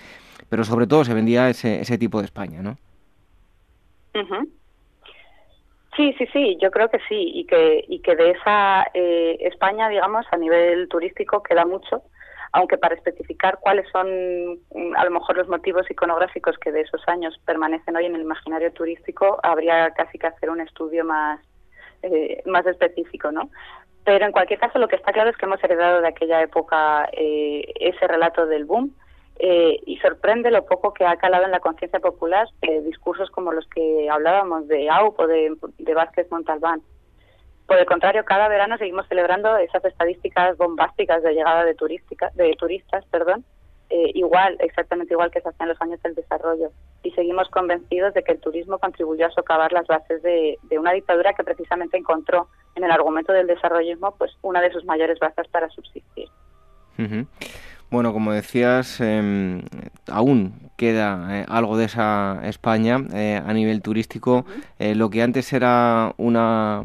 pero 0.49 0.65
sobre 0.65 0.87
todo 0.87 1.05
se 1.05 1.15
vendía 1.15 1.49
ese, 1.49 1.81
ese 1.81 1.99
tipo 1.99 2.19
de 2.19 2.25
España, 2.27 2.63
¿no? 2.63 2.77
Sí, 5.97 6.15
sí, 6.19 6.27
sí, 6.33 6.57
yo 6.61 6.71
creo 6.71 6.89
que 6.89 6.99
sí, 7.09 7.31
y 7.35 7.45
que, 7.47 7.85
y 7.89 8.01
que 8.01 8.17
de 8.17 8.31
esa 8.31 8.87
eh, 8.95 9.37
España, 9.41 9.89
digamos, 9.89 10.25
a 10.31 10.37
nivel 10.37 10.89
turístico 10.89 11.43
queda 11.43 11.67
mucho, 11.67 12.03
aunque 12.53 12.79
para 12.79 12.95
especificar 12.95 13.59
cuáles 13.61 13.89
son 13.91 14.09
mm, 14.73 14.97
a 14.97 15.05
lo 15.05 15.11
mejor 15.11 15.37
los 15.37 15.49
motivos 15.49 15.91
iconográficos 15.91 16.57
que 16.59 16.73
de 16.73 16.83
esos 16.83 17.07
años 17.09 17.39
permanecen 17.45 17.97
hoy 17.97 18.07
en 18.07 18.15
el 18.15 18.23
imaginario 18.23 18.73
turístico, 18.73 19.39
habría 19.43 19.91
casi 19.91 20.19
que 20.19 20.29
hacer 20.29 20.51
un 20.51 20.61
estudio 20.61 21.05
más, 21.05 21.41
eh, 22.03 22.43
más 22.47 22.65
específico, 22.67 23.31
¿no? 23.33 23.51
Pero 24.05 24.25
en 24.25 24.33
cualquier 24.33 24.59
caso, 24.59 24.79
lo 24.79 24.89
que 24.89 24.97
está 24.97 25.13
claro 25.13 25.31
es 25.31 25.37
que 25.37 25.47
hemos 25.47 25.63
heredado 25.63 26.01
de 26.01 26.09
aquella 26.09 26.41
época 26.41 27.09
eh, 27.13 27.65
ese 27.79 28.07
relato 28.07 28.47
del 28.47 28.65
boom 28.65 28.95
eh, 29.43 29.79
y 29.87 29.97
sorprende 29.99 30.51
lo 30.51 30.67
poco 30.67 30.93
que 30.93 31.07
ha 31.07 31.17
calado 31.17 31.45
en 31.45 31.51
la 31.51 31.61
conciencia 31.61 31.99
popular 31.99 32.47
discursos 32.85 33.31
como 33.31 33.53
los 33.53 33.67
que 33.69 34.09
hablábamos 34.11 34.69
de 34.69 34.91
AUP 34.91 35.19
o 35.19 35.27
de, 35.27 35.57
de 35.79 35.95
Vázquez 35.95 36.31
Montalbán. 36.31 36.83
Por 37.67 37.79
el 37.79 37.87
contrario, 37.87 38.25
cada 38.25 38.49
verano 38.49 38.77
seguimos 38.79 39.07
celebrando 39.07 39.57
esas 39.57 39.85
estadísticas 39.85 40.57
bombásticas 40.57 41.23
de 41.23 41.33
llegada 41.33 41.65
de, 41.65 41.77
turística, 41.77 42.31
de 42.35 42.53
turistas, 42.59 43.05
perdón, 43.07 43.45
eh, 43.91 44.11
igual, 44.15 44.57
exactamente 44.61 45.15
igual 45.15 45.31
que 45.31 45.41
se 45.41 45.49
hacía 45.49 45.65
en 45.65 45.69
los 45.69 45.81
años 45.81 46.03
del 46.03 46.17
desarrollo. 46.17 46.73
Y 47.05 47.13
seguimos 47.13 47.49
convencidos 47.49 48.13
de 48.13 48.23
que 48.23 48.33
el 48.33 48.41
turismo 48.41 48.79
contribuyó 48.79 49.27
a 49.27 49.31
socavar 49.31 49.73
las 49.73 49.87
bases 49.87 50.21
de, 50.23 50.59
una 50.79 50.93
dictadura 50.93 51.33
que 51.33 51.45
precisamente 51.45 51.97
encontró 51.97 52.49
en 52.75 52.85
el 52.85 52.91
argumento 52.91 53.33
del 53.33 53.47
desarrollismo 53.47 54.17
pues 54.19 54.33
una 54.43 54.61
de 54.61 54.73
sus 54.73 54.85
mayores 54.85 55.19
bazas 55.19 55.49
para 55.49 55.69
subsistir. 55.71 56.29
Bueno, 57.91 58.13
como 58.13 58.31
decías, 58.33 59.01
em, 59.01 59.63
aún 60.07 60.71
queda 60.77 61.41
eh, 61.41 61.45
algo 61.49 61.77
de 61.77 61.87
esa 61.87 62.41
España 62.45 63.05
eh, 63.13 63.43
a 63.45 63.53
nivel 63.53 63.83
turístico. 63.83 64.47
Eh, 64.79 64.95
lo 64.95 65.11
que 65.11 65.23
antes 65.25 65.53
era 65.53 66.15
una 66.17 66.85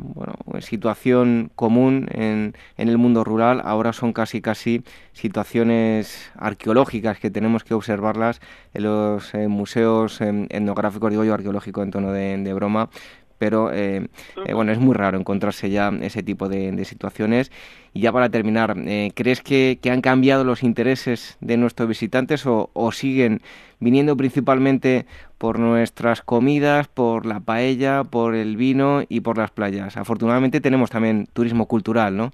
situación 0.61 1.51
común 1.55 2.07
en, 2.11 2.55
en, 2.77 2.89
el 2.89 2.97
mundo 2.97 3.23
rural, 3.23 3.61
ahora 3.63 3.93
son 3.93 4.13
casi 4.13 4.41
casi 4.41 4.83
situaciones 5.13 6.31
arqueológicas 6.37 7.19
que 7.19 7.29
tenemos 7.29 7.63
que 7.63 7.75
observarlas 7.75 8.41
en 8.73 8.83
los 8.83 9.31
museos 9.47 10.21
em, 10.21 10.47
etnográficos, 10.49 11.11
digo 11.11 11.23
yo 11.23 11.35
arqueológico 11.35 11.83
en 11.83 11.91
tono 11.91 12.11
de 12.11 12.53
broma, 12.55 12.89
pero 13.37 13.71
eh, 13.73 14.07
eh, 14.45 14.53
bueno, 14.53 14.71
es 14.71 14.79
muy 14.79 14.93
raro 14.93 15.17
encontrarse 15.17 15.69
ya 15.69 15.89
ese 16.01 16.23
tipo 16.23 16.49
de, 16.49 16.83
situaciones. 16.85 17.51
Y 17.93 18.01
ya 18.01 18.11
para 18.11 18.29
terminar, 18.29 18.75
eh, 18.77 19.11
¿crees 19.15 19.41
que, 19.41 19.79
han 19.89 20.01
cambiado 20.01 20.43
los 20.43 20.63
intereses 20.63 21.37
de 21.41 21.57
nuestros 21.57 21.87
visitantes 21.87 22.43
o, 22.45 22.91
siguen 22.91 23.41
viniendo 23.79 24.17
principalmente 24.17 25.05
por 25.37 25.59
nuestras 25.59 26.21
comidas, 26.21 26.87
por 26.87 27.25
la 27.25 27.39
paella, 27.39 28.03
por 28.03 28.35
el 28.35 28.57
vino 28.57 29.03
y 29.07 29.21
por 29.21 29.37
las 29.37 29.51
playas? 29.51 29.97
Afortunadamente 29.97 30.61
tenemos 30.61 30.89
también 30.89 31.27
turismo 31.33 31.67
cultural, 31.67 32.17
¿no? 32.17 32.31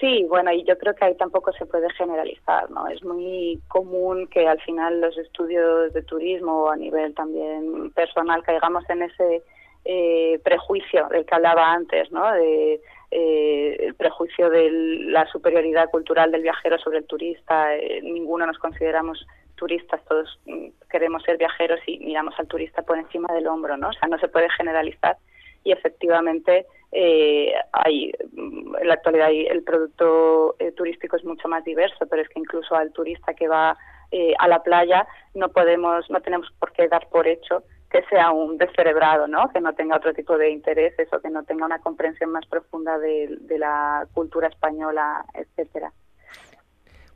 Sí, 0.00 0.26
bueno, 0.28 0.52
y 0.52 0.64
yo 0.64 0.76
creo 0.76 0.94
que 0.94 1.04
ahí 1.04 1.14
tampoco 1.16 1.52
se 1.52 1.66
puede 1.66 1.88
generalizar, 1.90 2.68
¿no? 2.70 2.88
Es 2.88 3.02
muy 3.04 3.60
común 3.68 4.26
que 4.26 4.46
al 4.46 4.60
final 4.60 5.00
los 5.00 5.16
estudios 5.16 5.92
de 5.92 6.02
turismo 6.02 6.68
a 6.68 6.76
nivel 6.76 7.14
también 7.14 7.92
personal 7.92 8.42
caigamos 8.42 8.88
en 8.90 9.02
ese 9.02 9.42
eh, 9.84 10.40
prejuicio 10.42 11.06
del 11.10 11.24
que 11.24 11.34
hablaba 11.34 11.72
antes, 11.72 12.10
¿no? 12.10 12.32
De, 12.32 12.80
eh, 13.16 13.76
el 13.78 13.94
prejuicio 13.94 14.50
de 14.50 14.68
la 14.72 15.24
superioridad 15.26 15.88
cultural 15.90 16.32
del 16.32 16.42
viajero 16.42 16.76
sobre 16.78 16.98
el 16.98 17.06
turista. 17.06 17.76
Eh, 17.76 18.00
ninguno 18.02 18.44
nos 18.46 18.58
consideramos 18.58 19.24
turistas, 19.54 20.04
todos 20.08 20.40
mm, 20.46 20.66
queremos 20.90 21.22
ser 21.22 21.38
viajeros 21.38 21.78
y 21.86 22.00
miramos 22.00 22.34
al 22.38 22.48
turista 22.48 22.82
por 22.82 22.98
encima 22.98 23.32
del 23.32 23.46
hombro, 23.46 23.76
¿no? 23.76 23.90
O 23.90 23.92
sea, 23.92 24.08
no 24.08 24.18
se 24.18 24.26
puede 24.26 24.50
generalizar 24.50 25.16
y 25.62 25.70
efectivamente 25.70 26.66
eh, 26.96 27.52
hay 27.72 28.12
en 28.36 28.86
la 28.86 28.94
actualidad 28.94 29.28
el 29.30 29.64
producto 29.64 30.54
eh, 30.60 30.70
turístico 30.70 31.16
es 31.16 31.24
mucho 31.24 31.48
más 31.48 31.64
diverso, 31.64 32.06
pero 32.08 32.22
es 32.22 32.28
que 32.28 32.38
incluso 32.38 32.76
al 32.76 32.92
turista 32.92 33.34
que 33.34 33.48
va 33.48 33.76
eh, 34.12 34.32
a 34.38 34.46
la 34.46 34.62
playa 34.62 35.04
no 35.34 35.48
podemos, 35.48 36.08
no 36.08 36.20
tenemos 36.20 36.48
por 36.60 36.72
qué 36.72 36.86
dar 36.86 37.08
por 37.08 37.26
hecho 37.26 37.64
que 37.90 38.04
sea 38.04 38.30
un 38.30 38.58
descerebrado, 38.58 39.26
¿no? 39.26 39.48
Que 39.52 39.60
no 39.60 39.74
tenga 39.74 39.96
otro 39.96 40.14
tipo 40.14 40.38
de 40.38 40.50
intereses 40.50 41.08
o 41.12 41.20
que 41.20 41.30
no 41.30 41.42
tenga 41.42 41.66
una 41.66 41.80
comprensión 41.80 42.30
más 42.30 42.46
profunda 42.46 42.96
de, 42.98 43.38
de 43.40 43.58
la 43.58 44.06
cultura 44.14 44.46
española, 44.46 45.24
etcétera. 45.34 45.92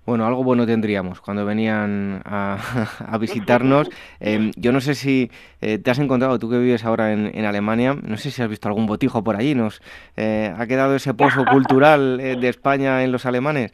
Bueno, 0.08 0.26
algo 0.26 0.42
bueno 0.42 0.64
tendríamos 0.64 1.20
cuando 1.20 1.44
venían 1.44 2.22
a, 2.24 3.18
visitarnos. 3.20 3.90
Em, 4.20 4.52
yo 4.56 4.72
no 4.72 4.80
sé 4.80 4.94
si 4.94 5.30
eh, 5.60 5.76
te 5.76 5.90
has 5.90 5.98
encontrado, 5.98 6.38
tú 6.38 6.48
que 6.48 6.56
vives 6.56 6.82
ahora 6.86 7.12
en, 7.12 7.44
Alemania, 7.44 7.94
no 8.02 8.16
sé 8.16 8.30
si 8.30 8.40
has 8.40 8.48
visto 8.48 8.68
algún 8.68 8.86
botijo 8.86 9.22
por 9.22 9.36
allí. 9.36 9.54
¿Nos 9.54 9.82
eh, 10.16 10.50
ha 10.56 10.66
quedado 10.66 10.96
ese 10.96 11.12
pozo 11.12 11.44
cultural 11.52 12.20
eh, 12.20 12.36
de 12.36 12.48
España 12.48 13.04
en 13.04 13.12
los 13.12 13.26
alemanes? 13.26 13.70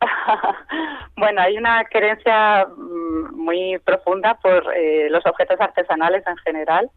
bueno, 1.18 1.42
hay 1.42 1.58
una 1.58 1.84
querencia 1.84 2.64
mm, 2.74 3.36
muy 3.36 3.78
profunda 3.84 4.38
por 4.42 4.64
los 5.10 5.26
objetos 5.26 5.60
artesanales 5.60 6.26
en 6.26 6.38
general 6.38 6.90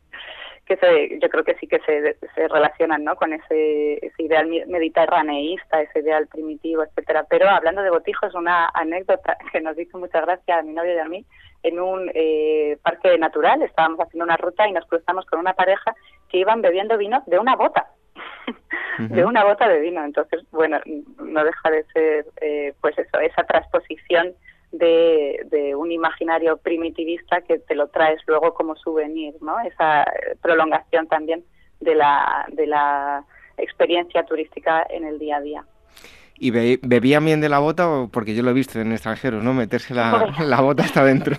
que 0.66 0.78
se, 0.78 1.20
yo 1.20 1.30
creo 1.30 1.44
que 1.44 1.56
sí 1.56 1.68
que 1.68 1.80
se, 1.80 2.18
se 2.34 2.48
relacionan 2.48 3.04
¿no? 3.04 3.16
con 3.16 3.34
ese, 3.34 4.06
ese 4.06 4.24
ideal 4.24 4.48
mediterraneísta, 4.68 5.82
ese 5.82 6.00
ideal 6.00 6.28
primitivo, 6.28 6.84
etcétera. 6.84 7.26
Pero 7.30 7.48
hablando 7.48 7.84
de 7.84 7.92
botijos, 7.92 8.34
una 8.34 8.70
anécdota 8.74 9.38
que 9.52 9.62
nos 9.62 9.78
hizo 9.78 9.98
mucha 10.00 10.22
gracia 10.22 10.58
a 10.58 10.64
mi 10.64 10.74
novio 10.74 10.96
y 10.96 11.00
a 11.00 11.08
mí, 11.08 11.26
en 11.64 11.80
un 11.80 12.12
eh, 12.14 12.78
parque 12.82 13.18
natural, 13.18 13.62
estábamos 13.62 14.00
haciendo 14.00 14.26
una 14.26 14.38
ruta 14.38 14.68
y 14.68 14.72
nos 14.72 14.86
cruzamos 14.86 15.26
con 15.26 15.40
una 15.40 15.54
pareja 15.54 15.96
que 16.30 16.40
iban 16.40 16.62
bebiendo 16.62 16.98
vino 16.98 17.24
de 17.28 17.40
una 17.40 17.56
bota. 17.56 17.88
de 19.00 19.26
una 19.26 19.44
bota 19.44 19.68
de 19.68 19.80
vino. 19.80 20.04
Entonces, 20.04 20.42
bueno, 20.52 20.80
no 21.20 21.44
deja 21.44 21.70
de 21.70 21.84
ser, 21.94 22.26
eh, 22.42 22.74
pues 22.82 22.98
eso, 22.98 23.20
esa 23.20 23.44
transposición 23.44 24.34
de, 24.78 25.74
un 25.76 25.92
imaginario 25.92 26.58
primitivista 26.58 27.42
que 27.42 27.60
te 27.60 27.76
lo 27.76 27.88
traes 27.88 28.22
luego 28.28 28.54
como 28.54 28.76
souvenir, 28.76 29.36
¿no? 29.42 29.60
Esa 29.60 30.06
prolongación 30.42 31.08
también 31.08 31.44
de 31.80 31.96
la, 31.96 32.46
de 32.52 32.68
la 32.68 33.24
experiencia 33.58 34.24
turística 34.24 34.86
en 34.90 35.06
el 35.06 35.20
día 35.20 35.38
a 35.38 35.42
día. 35.42 35.66
¿Y 36.38 36.52
bebían 36.52 37.24
bien 37.26 37.40
de 37.40 37.50
la 37.50 37.60
bota? 37.60 38.08
Porque 38.12 38.36
yo 38.36 38.44
lo 38.44 38.52
he 38.52 38.54
visto 38.54 38.80
en 38.80 38.92
extranjeros, 38.92 39.44
¿no? 39.44 39.54
Meterse 39.54 39.94
la, 39.94 40.34
la 40.44 40.62
bota 40.62 40.84
hasta 40.84 41.02
adentro. 41.02 41.38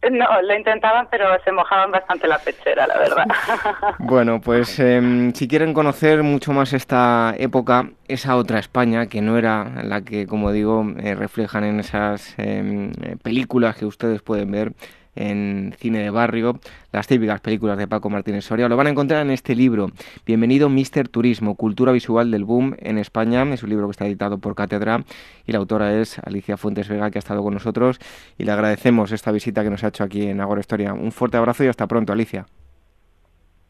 No, 0.00 0.42
lo 0.42 0.54
intentaban, 0.54 1.08
pero 1.10 1.26
se 1.42 1.50
mojaban 1.50 1.90
bastante 1.90 2.28
la 2.28 2.38
pechera, 2.38 2.86
la 2.86 2.98
verdad. 2.98 3.26
Bueno, 3.98 4.40
pues 4.40 4.78
em, 4.78 5.32
si 5.34 5.48
quieren 5.48 5.74
conocer 5.74 6.22
mucho 6.22 6.52
más 6.52 6.72
esta 6.72 7.34
época, 7.36 7.90
esa 8.06 8.36
otra 8.36 8.60
España, 8.60 9.06
que 9.06 9.20
no 9.20 9.36
era 9.36 9.82
la 9.82 10.02
que, 10.02 10.26
como 10.26 10.52
digo, 10.52 10.86
eh, 11.02 11.14
reflejan 11.16 11.64
en 11.64 11.80
esas 11.80 12.34
em, 12.38 12.92
películas 13.22 13.76
que 13.76 13.86
ustedes 13.86 14.22
pueden 14.22 14.52
ver, 14.52 14.72
en 15.14 15.74
cine 15.78 16.00
de 16.00 16.10
barrio, 16.10 16.60
las 16.92 17.06
típicas 17.06 17.40
películas 17.40 17.78
de 17.78 17.88
Paco 17.88 18.10
Martínez 18.10 18.44
Soria. 18.44 18.68
Lo 18.68 18.76
van 18.76 18.86
a 18.86 18.90
encontrar 18.90 19.22
en 19.22 19.30
este 19.30 19.54
libro, 19.54 19.88
Bienvenido 20.26 20.68
Mister 20.68 21.08
Turismo, 21.08 21.54
Cultura 21.54 21.92
Visual 21.92 22.30
del 22.30 22.44
Boom 22.44 22.76
en 22.78 22.98
España. 22.98 23.42
Es 23.52 23.62
un 23.62 23.70
libro 23.70 23.86
que 23.86 23.92
está 23.92 24.06
editado 24.06 24.38
por 24.38 24.54
Cátedra 24.54 25.04
y 25.46 25.52
la 25.52 25.58
autora 25.58 25.94
es 25.94 26.18
Alicia 26.20 26.56
Fuentes 26.56 26.88
Vega, 26.88 27.10
que 27.10 27.18
ha 27.18 27.20
estado 27.20 27.42
con 27.42 27.54
nosotros 27.54 27.98
y 28.36 28.44
le 28.44 28.52
agradecemos 28.52 29.12
esta 29.12 29.32
visita 29.32 29.62
que 29.62 29.70
nos 29.70 29.82
ha 29.84 29.88
hecho 29.88 30.04
aquí 30.04 30.28
en 30.28 30.40
Agora 30.40 30.60
Historia. 30.60 30.92
Un 30.92 31.12
fuerte 31.12 31.36
abrazo 31.36 31.64
y 31.64 31.68
hasta 31.68 31.86
pronto, 31.86 32.12
Alicia. 32.12 32.46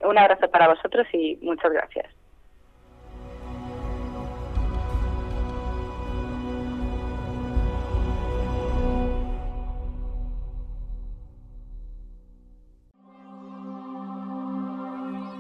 Un 0.01 0.17
abrazo 0.17 0.49
para 0.51 0.69
vosotros 0.69 1.07
y 1.13 1.39
muchas 1.43 1.73
gracias. 1.73 2.07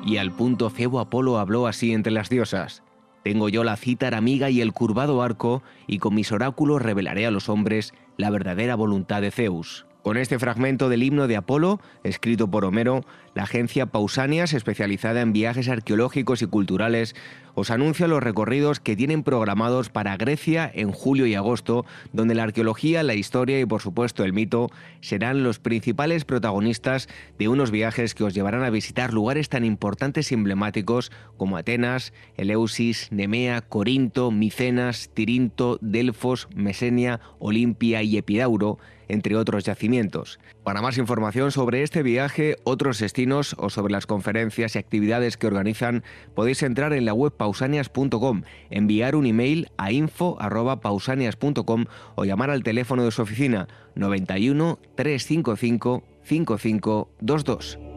Y 0.08 0.16
al 0.16 0.32
punto 0.32 0.70
Febo 0.70 1.00
Apolo 1.00 1.38
habló 1.38 1.66
así 1.66 1.92
entre 1.92 2.10
las 2.10 2.30
diosas. 2.30 2.82
Tengo 3.24 3.50
yo 3.50 3.62
la 3.62 3.76
cítara 3.76 4.16
amiga 4.16 4.48
y 4.48 4.62
el 4.62 4.72
curvado 4.72 5.20
arco, 5.20 5.62
y 5.86 5.98
con 5.98 6.14
mis 6.14 6.32
oráculos 6.32 6.80
revelaré 6.80 7.26
a 7.26 7.30
los 7.30 7.50
hombres 7.50 7.92
la 8.16 8.30
verdadera 8.30 8.74
voluntad 8.74 9.20
de 9.20 9.30
Zeus. 9.30 9.84
Con 10.02 10.16
este 10.16 10.38
fragmento 10.38 10.88
del 10.88 11.02
himno 11.02 11.26
de 11.26 11.36
Apolo, 11.36 11.80
escrito 12.04 12.48
por 12.48 12.64
Homero, 12.64 13.04
la 13.34 13.42
agencia 13.42 13.86
Pausanias, 13.86 14.54
especializada 14.54 15.20
en 15.20 15.32
viajes 15.32 15.68
arqueológicos 15.68 16.40
y 16.40 16.46
culturales, 16.46 17.16
os 17.54 17.72
anuncio 17.72 18.06
los 18.06 18.22
recorridos 18.22 18.78
que 18.78 18.94
tienen 18.94 19.24
programados 19.24 19.90
para 19.90 20.16
Grecia 20.16 20.70
en 20.72 20.92
julio 20.92 21.26
y 21.26 21.34
agosto, 21.34 21.84
donde 22.12 22.36
la 22.36 22.44
arqueología, 22.44 23.02
la 23.02 23.14
historia 23.14 23.58
y 23.58 23.66
por 23.66 23.82
supuesto 23.82 24.24
el 24.24 24.32
mito 24.32 24.70
serán 25.00 25.42
los 25.42 25.58
principales 25.58 26.24
protagonistas 26.24 27.08
de 27.36 27.48
unos 27.48 27.72
viajes 27.72 28.14
que 28.14 28.22
os 28.22 28.34
llevarán 28.34 28.62
a 28.62 28.70
visitar 28.70 29.12
lugares 29.12 29.48
tan 29.48 29.64
importantes 29.64 30.30
y 30.30 30.34
emblemáticos 30.34 31.10
como 31.36 31.56
Atenas, 31.56 32.12
Eleusis, 32.36 33.08
Nemea, 33.10 33.62
Corinto, 33.62 34.30
Micenas, 34.30 35.10
Tirinto, 35.12 35.78
Delfos, 35.80 36.48
Mesenia, 36.54 37.20
Olimpia 37.40 38.02
y 38.04 38.16
Epidauro, 38.16 38.78
entre 39.08 39.36
otros 39.36 39.64
yacimientos. 39.64 40.38
Para 40.62 40.82
más 40.82 40.98
información 40.98 41.50
sobre 41.50 41.82
este 41.82 42.02
viaje, 42.02 42.56
otros 42.64 42.98
destinos 42.98 43.56
o 43.58 43.70
sobre 43.70 43.92
las 43.92 44.06
conferencias 44.06 44.76
y 44.76 44.78
actividades 44.78 45.36
que 45.36 45.46
organizan, 45.46 46.04
podéis 46.34 46.62
entrar 46.62 46.92
en 46.92 47.04
la 47.04 47.14
web 47.14 47.32
pausanias.com, 47.32 48.42
enviar 48.70 49.16
un 49.16 49.26
email 49.26 49.70
a 49.76 49.92
info.pausanias.com 49.92 51.84
o 52.14 52.24
llamar 52.24 52.50
al 52.50 52.62
teléfono 52.62 53.04
de 53.04 53.10
su 53.10 53.22
oficina 53.22 53.68
91 53.94 54.78
355 54.94 56.04
5522. 56.22 57.87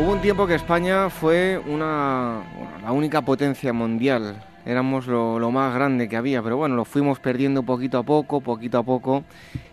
Hubo 0.00 0.12
un 0.12 0.22
tiempo 0.22 0.46
que 0.46 0.54
España 0.54 1.10
fue 1.10 1.58
una, 1.58 2.40
la 2.82 2.90
única 2.90 3.20
potencia 3.20 3.70
mundial. 3.74 4.42
Éramos 4.64 5.06
lo, 5.06 5.50
más 5.50 5.74
grande 5.74 6.08
que 6.08 6.16
había, 6.16 6.42
pero 6.42 6.56
bueno, 6.56 6.74
lo 6.74 6.86
fuimos 6.86 7.20
perdiendo 7.20 7.64
poquito 7.64 7.98
a 7.98 8.02
poco, 8.02 8.40
poquito 8.40 8.78
a 8.78 8.82
poco, 8.82 9.24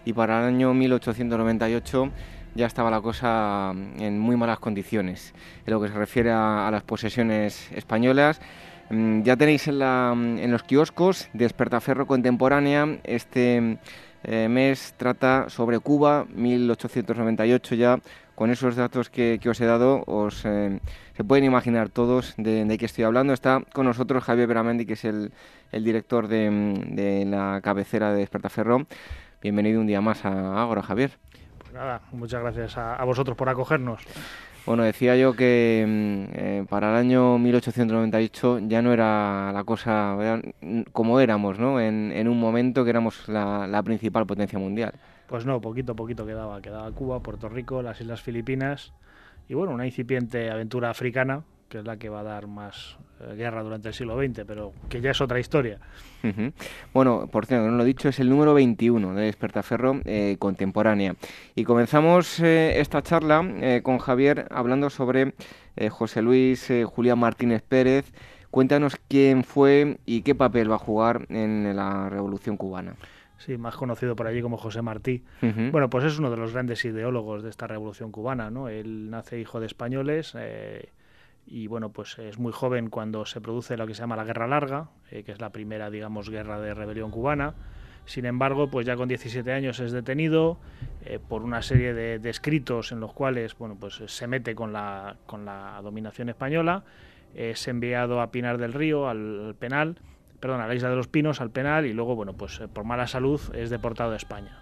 y 0.03 0.11
para 0.11 0.41
el 0.41 0.53
año 0.53 0.73
1898 0.73 2.11
ya 2.55 2.65
estaba 2.65 2.91
la 2.91 2.99
cosa 2.99 3.71
en 3.99 4.19
muy 4.19 4.35
malas 4.35 4.59
condiciones. 4.59 5.33
En 5.65 5.73
lo 5.73 5.79
que 5.79 5.87
se 5.87 5.93
refiere 5.93 6.31
a, 6.33 6.67
las 6.73 6.83
posesiones 6.83 7.71
españolas, 7.71 8.41
mm, 8.89 9.21
ya 9.21 9.37
tenéis 9.37 9.69
en, 9.69 9.79
la, 9.79 10.11
en 10.13 10.51
los 10.51 10.63
kioscos 10.63 11.29
Despertaferro 11.31 12.05
Contemporánea 12.05 12.99
este 13.05 13.77
eh, 14.25 14.49
mes 14.49 14.93
trata 14.97 15.45
sobre 15.47 15.79
Cuba, 15.79 16.25
1898 16.35 17.75
ya 17.75 17.99
con 18.37 18.51
esos 18.51 18.75
datos 18.75 19.09
que, 19.09 19.41
os 19.49 19.59
he 19.59 19.65
dado, 19.65 20.03
os 20.05 20.45
eh, 20.45 20.79
se 21.15 21.23
pueden 21.23 21.43
imaginar 21.43 21.89
todos 21.89 22.35
de, 22.37 22.77
qué 22.77 22.85
estoy 22.85 23.03
hablando. 23.03 23.33
Está 23.33 23.63
con 23.73 23.87
nosotros 23.87 24.23
Javier 24.23 24.47
Beramendi, 24.47 24.85
que 24.85 24.93
es 24.93 25.05
el, 25.05 25.31
director 25.71 26.27
de, 26.27 27.25
la 27.27 27.61
cabecera 27.63 28.13
de 28.13 28.19
Despertaferro. 28.19 28.85
Bienvenido 29.41 29.81
un 29.81 29.87
día 29.87 30.01
más 30.01 30.23
a 30.23 30.61
Ágora, 30.61 30.83
Javier. 30.83 31.17
Pues 31.57 31.73
nada, 31.73 32.01
muchas 32.11 32.41
gracias 32.43 32.77
a, 32.77 33.03
vosotros 33.05 33.35
por 33.35 33.49
acogernos. 33.49 34.03
Bueno, 34.67 34.83
decía 34.83 35.15
yo 35.15 35.33
que 35.33 35.83
mm, 35.87 36.37
eh, 36.37 36.65
para 36.69 36.91
el 36.91 36.95
año 36.95 37.39
1898 37.39 38.59
ya 38.67 38.83
no 38.83 38.93
era 38.93 39.51
la 39.51 39.63
cosa 39.63 40.15
como 40.91 41.19
éramos, 41.19 41.57
¿no? 41.57 41.81
En, 41.81 42.27
un 42.27 42.39
momento 42.39 42.83
que 42.83 42.91
éramos 42.91 43.27
la 43.27 43.81
principal 43.83 44.27
potencia 44.27 44.59
mundial. 44.59 44.93
Pues 45.27 45.45
no, 45.45 45.59
poquito 45.61 45.91
a 45.91 45.95
poquito 45.95 46.25
quedaba. 46.25 46.61
Quedaba 46.61 46.91
Cuba, 46.91 47.19
Puerto 47.21 47.49
Rico, 47.49 47.81
las 47.81 47.99
Islas 48.01 48.21
Filipinas 48.21 48.93
y 49.49 49.53
bueno, 49.53 49.73
una 49.73 49.85
incipiente 49.85 50.51
aventura 50.51 50.89
africana, 50.89 51.43
que 51.69 51.79
es 51.79 51.85
la 51.85 51.97
que 51.97 52.09
va 52.09 52.19
a 52.19 52.23
dar 52.23 52.47
más 52.47 52.97
eh, 53.21 53.35
guerra 53.35 53.63
durante 53.63 53.87
el 53.87 53.93
siglo 53.93 54.17
XX, 54.17 54.43
pero 54.45 54.73
que 54.89 54.99
ya 54.99 55.11
es 55.11 55.21
otra 55.21 55.39
historia. 55.39 55.79
Bueno, 56.93 57.27
por 57.31 57.45
cierto, 57.45 57.67
no 57.69 57.77
lo 57.77 57.83
he 57.83 57.85
dicho, 57.85 58.09
es 58.09 58.19
el 58.19 58.29
número 58.29 58.53
21 58.53 59.13
de 59.13 59.23
Despertaferro 59.23 60.01
eh, 60.03 60.35
Contemporánea. 60.39 61.15
Y 61.55 61.63
comenzamos 61.63 62.41
eh, 62.41 62.79
esta 62.81 63.01
charla 63.01 63.81
con 63.83 63.99
Javier 63.99 64.47
hablando 64.51 64.89
sobre 64.89 65.33
José 65.89 66.21
Luis 66.21 66.69
Julián 66.85 67.19
Martínez 67.19 67.61
Pérez. 67.61 68.11
Cuéntanos 68.51 68.97
quién 69.07 69.43
fue 69.43 69.99
y 70.05 70.21
qué 70.21 70.35
papel 70.35 70.69
va 70.69 70.75
a 70.75 70.79
jugar 70.79 71.27
en 71.29 71.75
la 71.75 72.09
Revolución 72.09 72.57
Cubana. 72.57 72.95
Sí, 73.37 73.57
más 73.57 73.75
conocido 73.75 74.15
por 74.15 74.27
allí 74.27 74.41
como 74.41 74.57
José 74.57 74.81
Martí. 74.81 75.23
Bueno, 75.71 75.89
pues 75.89 76.05
es 76.05 76.17
uno 76.17 76.31
de 76.31 76.37
los 76.37 76.53
grandes 76.53 76.83
ideólogos 76.85 77.43
de 77.43 77.49
esta 77.49 77.67
revolución 77.67 78.11
cubana, 78.11 78.49
¿no? 78.49 78.67
Él 78.67 79.09
nace 79.09 79.39
hijo 79.39 79.59
de 79.59 79.67
españoles 79.67 80.33
eh, 80.37 80.89
y, 81.45 81.67
bueno, 81.67 81.89
pues 81.89 82.17
es 82.17 82.39
muy 82.39 82.51
joven 82.51 82.89
cuando 82.89 83.25
se 83.25 83.39
produce 83.39 83.77
lo 83.77 83.85
que 83.85 83.93
se 83.93 84.01
llama 84.01 84.15
la 84.15 84.23
Guerra 84.23 84.47
Larga, 84.47 84.89
eh, 85.11 85.23
que 85.23 85.31
es 85.31 85.39
la 85.39 85.51
primera, 85.51 85.91
digamos, 85.91 86.29
guerra 86.29 86.59
de 86.59 86.73
rebelión 86.73 87.11
cubana. 87.11 87.53
Sin 88.05 88.25
embargo, 88.25 88.69
pues 88.69 88.87
ya 88.87 88.95
con 88.95 89.07
17 89.07 89.51
años 89.51 89.79
es 89.81 89.91
detenido 89.91 90.57
eh, 91.05 91.19
por 91.19 91.43
una 91.43 91.61
serie 91.61 91.93
de, 91.93 92.29
escritos 92.29 92.91
en 92.91 93.01
los 93.01 93.13
cuales, 93.13 93.55
bueno, 93.57 93.77
pues 93.79 94.01
se 94.05 94.27
mete 94.27 94.55
con 94.55 94.73
la, 94.73 95.17
con 95.25 95.45
la 95.45 95.79
dominación 95.83 96.29
española, 96.29 96.83
es 97.35 97.67
enviado 97.67 98.21
a 98.21 98.31
Pinar 98.31 98.57
del 98.57 98.73
Río, 98.73 99.09
al 99.09 99.55
penal, 99.59 99.97
perdón, 100.39 100.61
a 100.61 100.67
la 100.67 100.75
isla 100.75 100.89
de 100.89 100.95
los 100.95 101.07
Pinos, 101.07 101.41
al 101.41 101.51
penal, 101.51 101.85
y 101.85 101.93
luego, 101.93 102.15
bueno, 102.15 102.33
pues 102.33 102.59
eh, 102.59 102.67
por 102.67 102.83
mala 102.83 103.07
salud 103.07 103.41
es 103.53 103.69
deportado 103.69 104.11
de 104.11 104.17
España. 104.17 104.59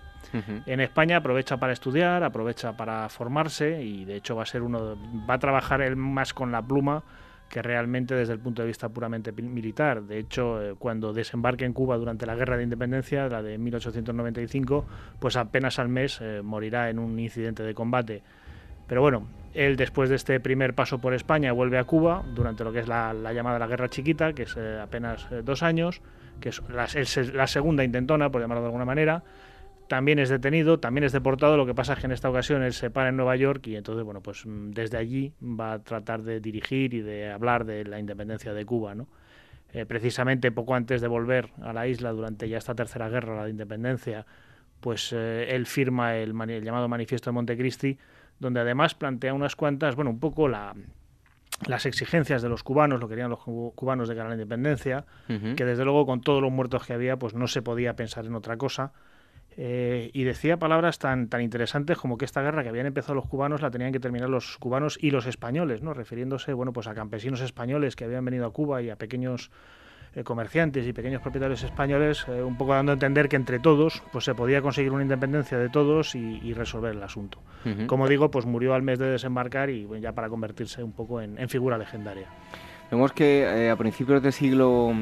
En 0.65 0.81
España 0.81 1.17
aprovecha 1.17 1.57
para 1.57 1.71
estudiar, 1.71 2.23
aprovecha 2.23 2.75
para 2.75 3.07
formarse 3.07 3.83
y 3.83 4.03
de 4.03 4.17
hecho 4.17 4.35
va 4.35 4.43
a 4.43 4.45
ser 4.45 4.63
uno, 4.63 4.97
va 5.29 5.35
a 5.35 5.39
trabajar 5.39 5.81
él 5.81 5.95
más 5.95 6.33
con 6.33 6.51
la 6.51 6.61
pluma 6.61 7.03
que 7.49 7.61
realmente 7.61 8.15
desde 8.15 8.33
el 8.33 8.39
punto 8.39 8.61
de 8.61 8.67
vista 8.67 8.89
puramente 8.89 9.31
militar. 9.31 10.01
De 10.03 10.17
hecho, 10.17 10.61
eh, 10.61 10.75
cuando 10.77 11.13
desembarque 11.13 11.65
en 11.65 11.73
Cuba 11.73 11.97
durante 11.97 12.25
la 12.25 12.35
Guerra 12.35 12.57
de 12.57 12.63
Independencia, 12.63 13.29
la 13.29 13.41
de 13.41 13.57
1895, 13.57 14.85
pues 15.19 15.37
apenas 15.37 15.79
al 15.79 15.89
mes 15.89 16.19
eh, 16.21 16.41
morirá 16.43 16.89
en 16.89 16.99
un 16.99 17.19
incidente 17.19 17.63
de 17.63 17.73
combate. 17.73 18.23
Pero 18.87 19.01
bueno, 19.01 19.27
él 19.55 19.77
después 19.77 20.09
de 20.09 20.17
este 20.17 20.39
primer 20.39 20.75
paso 20.75 20.99
por 20.99 21.13
España 21.13 21.51
vuelve 21.53 21.77
a 21.77 21.85
Cuba 21.85 22.23
durante 22.35 22.63
lo 22.63 22.73
que 22.73 22.79
es 22.79 22.87
la, 22.87 23.13
llamada 23.33 23.57
la 23.57 23.67
Guerra 23.67 23.89
Chiquita, 23.89 24.33
que 24.33 24.43
es 24.43 24.55
eh, 24.57 24.79
apenas 24.81 25.27
eh, 25.31 25.41
dos 25.43 25.63
años, 25.63 26.01
que 26.41 26.49
es 26.49 26.61
la, 26.69 27.47
segunda 27.47 27.83
intentona, 27.83 28.29
por 28.29 28.41
llamarlo 28.41 28.61
de 28.61 28.67
alguna 28.67 28.85
manera. 28.85 29.23
También 29.87 30.19
es 30.19 30.29
detenido, 30.29 30.79
también 30.79 31.05
es 31.05 31.13
deportado, 31.13 31.55
lo 31.55 31.65
que 31.65 31.73
pasa 31.73 31.93
es 31.93 31.99
que 31.99 32.05
en 32.05 32.11
esta 32.11 32.29
ocasión 32.29 32.63
él 32.63 32.73
se 32.73 32.89
para 32.89 33.09
en 33.09 33.17
Nueva 33.17 33.35
York 33.37 33.65
y 33.67 33.77
entonces, 33.77 34.03
bueno, 34.03 34.21
pues 34.21 34.45
mm, 34.45 34.71
desde 34.71 34.97
allí 34.97 35.33
va 35.41 35.73
a 35.73 35.79
tratar 35.79 36.23
de 36.23 36.41
dirigir 36.41 36.93
y 36.93 37.01
de 37.01 37.31
hablar 37.31 37.65
de 37.65 37.85
la 37.85 37.97
independencia 37.99 38.53
de 38.53 38.65
Cuba, 38.65 38.93
¿no? 38.93 39.07
Eh, 39.71 39.85
precisamente 39.85 40.51
poco 40.51 40.75
antes 40.75 41.01
de 41.01 41.07
volver 41.07 41.49
a 41.61 41.71
la 41.71 41.87
isla 41.87 42.11
durante 42.11 42.49
ya 42.49 42.57
esta 42.57 42.75
tercera 42.75 43.09
guerra, 43.09 43.35
la 43.35 43.45
de 43.45 43.51
independencia, 43.51 44.25
pues 44.81 45.13
él 45.13 45.65
firma 45.65 46.15
el, 46.17 46.33
el 46.49 46.63
llamado 46.63 46.87
Manifiesto 46.87 47.29
de 47.29 47.33
Montecristi, 47.33 47.97
donde 48.39 48.59
además 48.59 48.95
plantea 48.95 49.33
unas 49.33 49.55
cuantas, 49.55 49.95
bueno, 49.95 50.11
un 50.11 50.19
poco 50.19 50.47
la, 50.47 50.73
las 51.67 51.85
exigencias 51.85 52.41
de 52.41 52.49
los 52.49 52.63
cubanos, 52.63 52.99
lo 52.99 53.07
que 53.07 53.13
querían 53.13 53.29
los 53.29 53.39
cubanos 53.39 54.07
de 54.07 54.15
cara 54.15 54.27
a 54.27 54.29
la 54.29 54.35
independencia, 54.35 55.05
que 55.27 55.65
desde 55.65 55.85
luego 55.85 56.05
con 56.05 56.21
todos 56.21 56.41
los 56.41 56.51
muertos 56.51 56.85
que 56.85 56.93
había, 56.93 57.17
pues 57.17 57.33
no 57.33 57.47
se 57.47 57.61
podía 57.61 57.95
pensar 57.95 58.25
en 58.25 58.35
otra 58.35 58.57
cosa. 58.57 58.91
Eh, 59.57 60.11
y 60.13 60.23
decía 60.23 60.57
palabras 60.57 60.99
tan, 60.99 61.29
tan 61.29 61.41
interesantes 61.41 61.97
como 61.97 62.17
que 62.17 62.25
esta 62.25 62.41
guerra 62.41 62.61
que 62.61 62.67
habían 62.67 62.87
empezado 62.87 63.15
los 63.15 63.25
cubanos 63.25 63.61
la 63.61 63.71
tenían 63.71 63.93
que 63.93 64.01
terminar 64.01 64.29
los 64.29 64.57
cubanos 64.57 64.97
y 65.01 65.11
los 65.11 65.27
españoles, 65.27 65.81
¿no? 65.81 65.93
refiriéndose 65.93 66.51
bueno, 66.51 66.73
pues 66.73 66.87
a 66.87 66.93
campesinos 66.93 67.39
españoles 67.39 67.95
que 67.95 68.03
habían 68.03 68.25
venido 68.25 68.45
a 68.45 68.51
Cuba 68.51 68.81
y 68.81 68.89
a 68.89 68.97
pequeños 68.97 69.51
eh, 70.15 70.23
comerciantes 70.23 70.87
y 70.87 70.93
pequeños 70.93 71.21
propietarios 71.21 71.61
españoles, 71.63 72.25
eh, 72.29 72.41
un 72.41 72.57
poco 72.57 72.73
dando 72.73 72.93
a 72.93 72.93
entender 72.93 73.27
que 73.27 73.35
entre 73.35 73.59
todos 73.59 74.01
pues 74.13 74.23
se 74.23 74.33
podía 74.33 74.61
conseguir 74.61 74.93
una 74.93 75.03
independencia 75.03 75.57
de 75.57 75.67
todos 75.67 76.15
y, 76.15 76.53
resolver 76.53 76.95
el 76.95 77.03
asunto. 77.03 77.39
Como 77.87 78.07
digo, 78.07 78.31
pues 78.31 78.45
murió 78.45 78.75
al 78.75 78.81
mes 78.81 78.97
de 78.97 79.09
desembarcar 79.09 79.69
y 79.69 79.87
ya 79.99 80.13
para 80.13 80.29
convertirse 80.29 80.81
un 80.83 80.93
poco 80.93 81.19
en, 81.19 81.49
figura 81.49 81.77
legendaria. 81.77 82.27
Vemos 82.89 83.11
que 83.11 83.41
eh, 83.41 83.69
a 83.69 83.75
principios 83.75 84.21
del 84.21 84.31
siglo 84.31 84.93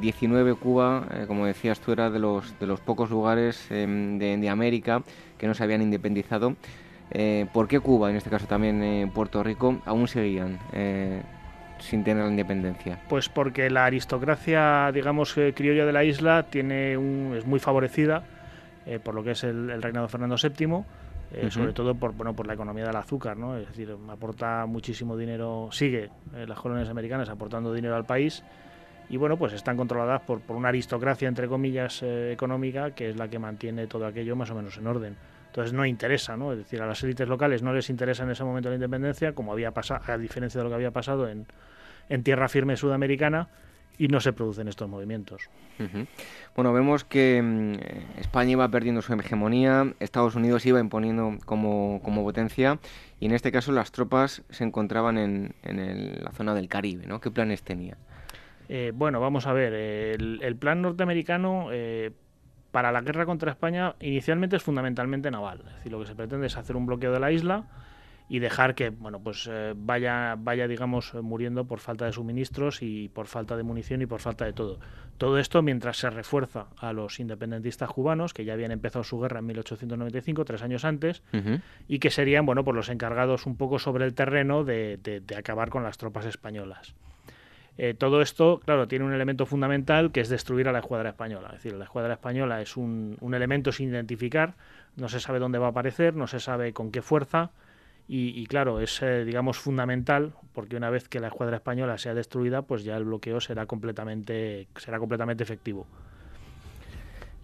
XIX 0.00 0.54
Cuba, 0.58 1.06
como 1.26 1.44
decías 1.44 1.80
tú, 1.80 1.92
era 1.92 2.08
de 2.08 2.20
los, 2.20 2.58
de 2.58 2.66
los 2.66 2.80
pocos 2.80 3.10
lugares 3.10 3.70
em, 3.70 4.18
de, 4.18 4.38
de, 4.38 4.48
América 4.48 5.02
que 5.36 5.46
no 5.46 5.52
se 5.52 5.64
habían 5.64 5.82
independizado. 5.82 6.56
¿Por 7.52 7.68
qué 7.68 7.78
Cuba, 7.80 8.08
en 8.08 8.16
este 8.16 8.30
caso 8.30 8.46
también 8.46 9.10
Puerto 9.12 9.42
Rico, 9.42 9.82
aún 9.84 10.08
seguían 10.08 10.58
sin 11.82 12.04
tener 12.04 12.24
la 12.24 12.30
independencia? 12.30 12.98
Pues 13.08 13.28
porque 13.28 13.70
la 13.70 13.84
aristocracia, 13.84 14.90
digamos, 14.92 15.36
eh, 15.36 15.52
criolla 15.54 15.84
de 15.84 15.92
la 15.92 16.04
isla 16.04 16.44
tiene 16.44 16.96
un, 16.96 17.34
es 17.36 17.46
muy 17.46 17.60
favorecida 17.60 18.24
eh, 18.86 18.98
por 18.98 19.14
lo 19.14 19.22
que 19.22 19.32
es 19.32 19.44
el, 19.44 19.82
reinado 19.82 20.06
de 20.06 20.10
Fernando 20.10 20.36
VII, 20.36 20.84
eh, 21.34 21.50
sobre 21.50 21.72
todo 21.72 21.94
por, 21.94 22.12
bueno, 22.12 22.34
por 22.34 22.46
la 22.46 22.54
economía 22.54 22.84
del 22.84 22.96
azúcar, 22.96 23.36
¿no? 23.36 23.56
Es 23.56 23.68
decir, 23.68 23.96
aporta 24.08 24.66
muchísimo 24.66 25.16
dinero, 25.16 25.68
sigue 25.70 26.10
las 26.46 26.58
colonias 26.58 26.88
americanas 26.88 27.28
aportando 27.28 27.72
dinero 27.72 27.96
al 27.96 28.04
país 28.04 28.42
y 29.12 29.18
bueno, 29.18 29.36
pues 29.36 29.52
están 29.52 29.76
controladas 29.76 30.22
por, 30.22 30.40
por 30.40 30.56
una 30.56 30.70
aristocracia, 30.70 31.28
entre 31.28 31.46
comillas, 31.46 32.02
eh, 32.02 32.32
económica, 32.32 32.92
que 32.92 33.10
es 33.10 33.16
la 33.16 33.28
que 33.28 33.38
mantiene 33.38 33.86
todo 33.86 34.06
aquello 34.06 34.36
más 34.36 34.50
o 34.50 34.54
menos 34.54 34.78
en 34.78 34.86
orden. 34.86 35.16
Entonces 35.48 35.74
no 35.74 35.84
interesa, 35.84 36.34
¿no? 36.36 36.52
Es 36.52 36.58
decir, 36.58 36.80
a 36.80 36.86
las 36.86 37.02
élites 37.02 37.28
locales 37.28 37.62
no 37.62 37.74
les 37.74 37.90
interesa 37.90 38.22
en 38.22 38.30
ese 38.30 38.42
momento 38.42 38.70
la 38.70 38.76
independencia, 38.76 39.34
como 39.34 39.52
había 39.52 39.70
pasado, 39.72 40.00
a 40.10 40.16
diferencia 40.16 40.58
de 40.58 40.64
lo 40.64 40.70
que 40.70 40.76
había 40.76 40.92
pasado 40.92 41.28
en, 41.28 41.46
en 42.08 42.22
tierra 42.22 42.48
firme 42.48 42.76
sudamericana, 42.76 43.48
y 43.98 44.08
no 44.08 44.20
se 44.20 44.32
producen 44.32 44.68
estos 44.68 44.88
movimientos. 44.88 45.48
Bueno, 46.56 46.72
vemos 46.72 47.04
que 47.04 47.40
mm, 47.42 48.18
España 48.20 48.52
iba 48.52 48.68
perdiendo 48.68 49.02
su 49.02 49.12
hegemonía, 49.12 49.94
Estados 50.00 50.34
Unidos 50.34 50.64
iba 50.66 50.80
imponiendo 50.80 51.36
como, 51.44 52.00
como 52.02 52.22
potencia 52.22 52.78
y 53.20 53.26
en 53.26 53.32
este 53.32 53.52
caso 53.52 53.72
las 53.72 53.92
tropas 53.92 54.42
se 54.50 54.64
encontraban 54.64 55.18
en, 55.18 55.54
en 55.62 56.22
la 56.22 56.30
zona 56.32 56.54
del 56.54 56.68
Caribe, 56.68 57.06
¿no? 57.06 57.20
¿Qué 57.20 57.30
planes 57.30 57.62
tenía? 57.62 57.96
Eh, 58.68 58.92
bueno, 58.94 59.20
vamos 59.20 59.46
a 59.46 59.52
ver, 59.52 59.72
el, 59.74 60.56
plan 60.56 60.82
norteamericano 60.82 61.68
eh, 61.72 62.10
para 62.70 62.92
la 62.92 63.02
guerra 63.02 63.26
contra 63.26 63.50
España 63.50 63.96
inicialmente 64.00 64.56
es 64.56 64.62
fundamentalmente 64.62 65.30
naval. 65.30 65.62
Es 65.66 65.74
decir, 65.76 65.92
lo 65.92 66.00
que 66.00 66.06
se 66.06 66.14
pretende 66.14 66.46
es 66.46 66.56
hacer 66.56 66.76
un 66.76 66.86
bloqueo 66.86 67.12
de 67.12 67.20
la 67.20 67.32
isla 67.32 67.64
y 68.28 68.38
dejar 68.38 68.74
que 68.74 68.90
bueno 68.90 69.20
pues 69.20 69.48
eh, 69.50 69.74
vaya 69.76 70.36
vaya 70.38 70.66
digamos 70.66 71.14
muriendo 71.14 71.64
por 71.64 71.80
falta 71.80 72.06
de 72.06 72.12
suministros 72.12 72.82
y 72.82 73.08
por 73.08 73.26
falta 73.26 73.56
de 73.56 73.62
munición 73.62 74.02
y 74.02 74.06
por 74.06 74.20
falta 74.20 74.44
de 74.44 74.52
todo. 74.52 74.78
Todo 75.18 75.38
esto 75.38 75.62
mientras 75.62 75.98
se 75.98 76.10
refuerza 76.10 76.66
a 76.78 76.92
los 76.92 77.20
independentistas 77.20 77.90
cubanos 77.90 78.32
que 78.34 78.44
ya 78.44 78.54
habían 78.54 78.72
empezado 78.72 79.04
su 79.04 79.20
guerra 79.20 79.40
en 79.40 79.46
1895 79.46 80.44
tres 80.44 80.62
años 80.62 80.84
antes 80.84 81.22
y 81.88 81.98
que 81.98 82.10
serían 82.10 82.46
bueno 82.46 82.64
pues 82.64 82.74
los 82.74 82.88
encargados 82.88 83.46
un 83.46 83.56
poco 83.56 83.78
sobre 83.78 84.04
el 84.04 84.14
terreno 84.14 84.64
de, 84.64 84.98
de 85.02 85.36
acabar 85.36 85.70
con 85.70 85.82
las 85.82 85.98
tropas 85.98 86.26
españolas. 86.26 86.94
Eh, 87.78 87.94
todo 87.94 88.20
esto, 88.20 88.60
claro, 88.64 88.86
tiene 88.86 89.04
un 89.04 89.14
elemento 89.14 89.46
fundamental 89.46 90.12
que 90.12 90.20
es 90.20 90.28
destruir 90.28 90.68
a 90.68 90.72
la 90.72 90.80
escuadra 90.80 91.10
española. 91.10 91.48
Es 91.48 91.62
decir, 91.62 91.72
la 91.74 91.84
escuadra 91.84 92.14
española 92.14 92.60
es 92.60 92.76
un, 92.76 93.16
elemento 93.32 93.72
sin 93.72 93.88
identificar, 93.88 94.54
no 94.96 95.08
se 95.08 95.20
sabe 95.20 95.38
dónde 95.38 95.58
va 95.58 95.66
a 95.66 95.70
aparecer, 95.70 96.14
no 96.14 96.26
se 96.26 96.38
sabe 96.38 96.72
con 96.72 96.90
qué 96.90 97.00
fuerza, 97.00 97.50
y, 98.08 98.44
claro, 98.46 98.80
es, 98.80 99.00
eh, 99.02 99.24
digamos, 99.24 99.58
fundamental, 99.58 100.34
porque 100.52 100.76
una 100.76 100.90
vez 100.90 101.08
que 101.08 101.18
la 101.18 101.28
escuadra 101.28 101.56
española 101.56 101.96
sea 101.96 102.14
destruida, 102.14 102.62
pues 102.62 102.84
ya 102.84 102.96
el 102.96 103.04
bloqueo 103.04 103.40
será 103.40 103.66
completamente, 103.66 104.68
será 104.76 104.98
completamente 104.98 105.42
efectivo. 105.42 105.86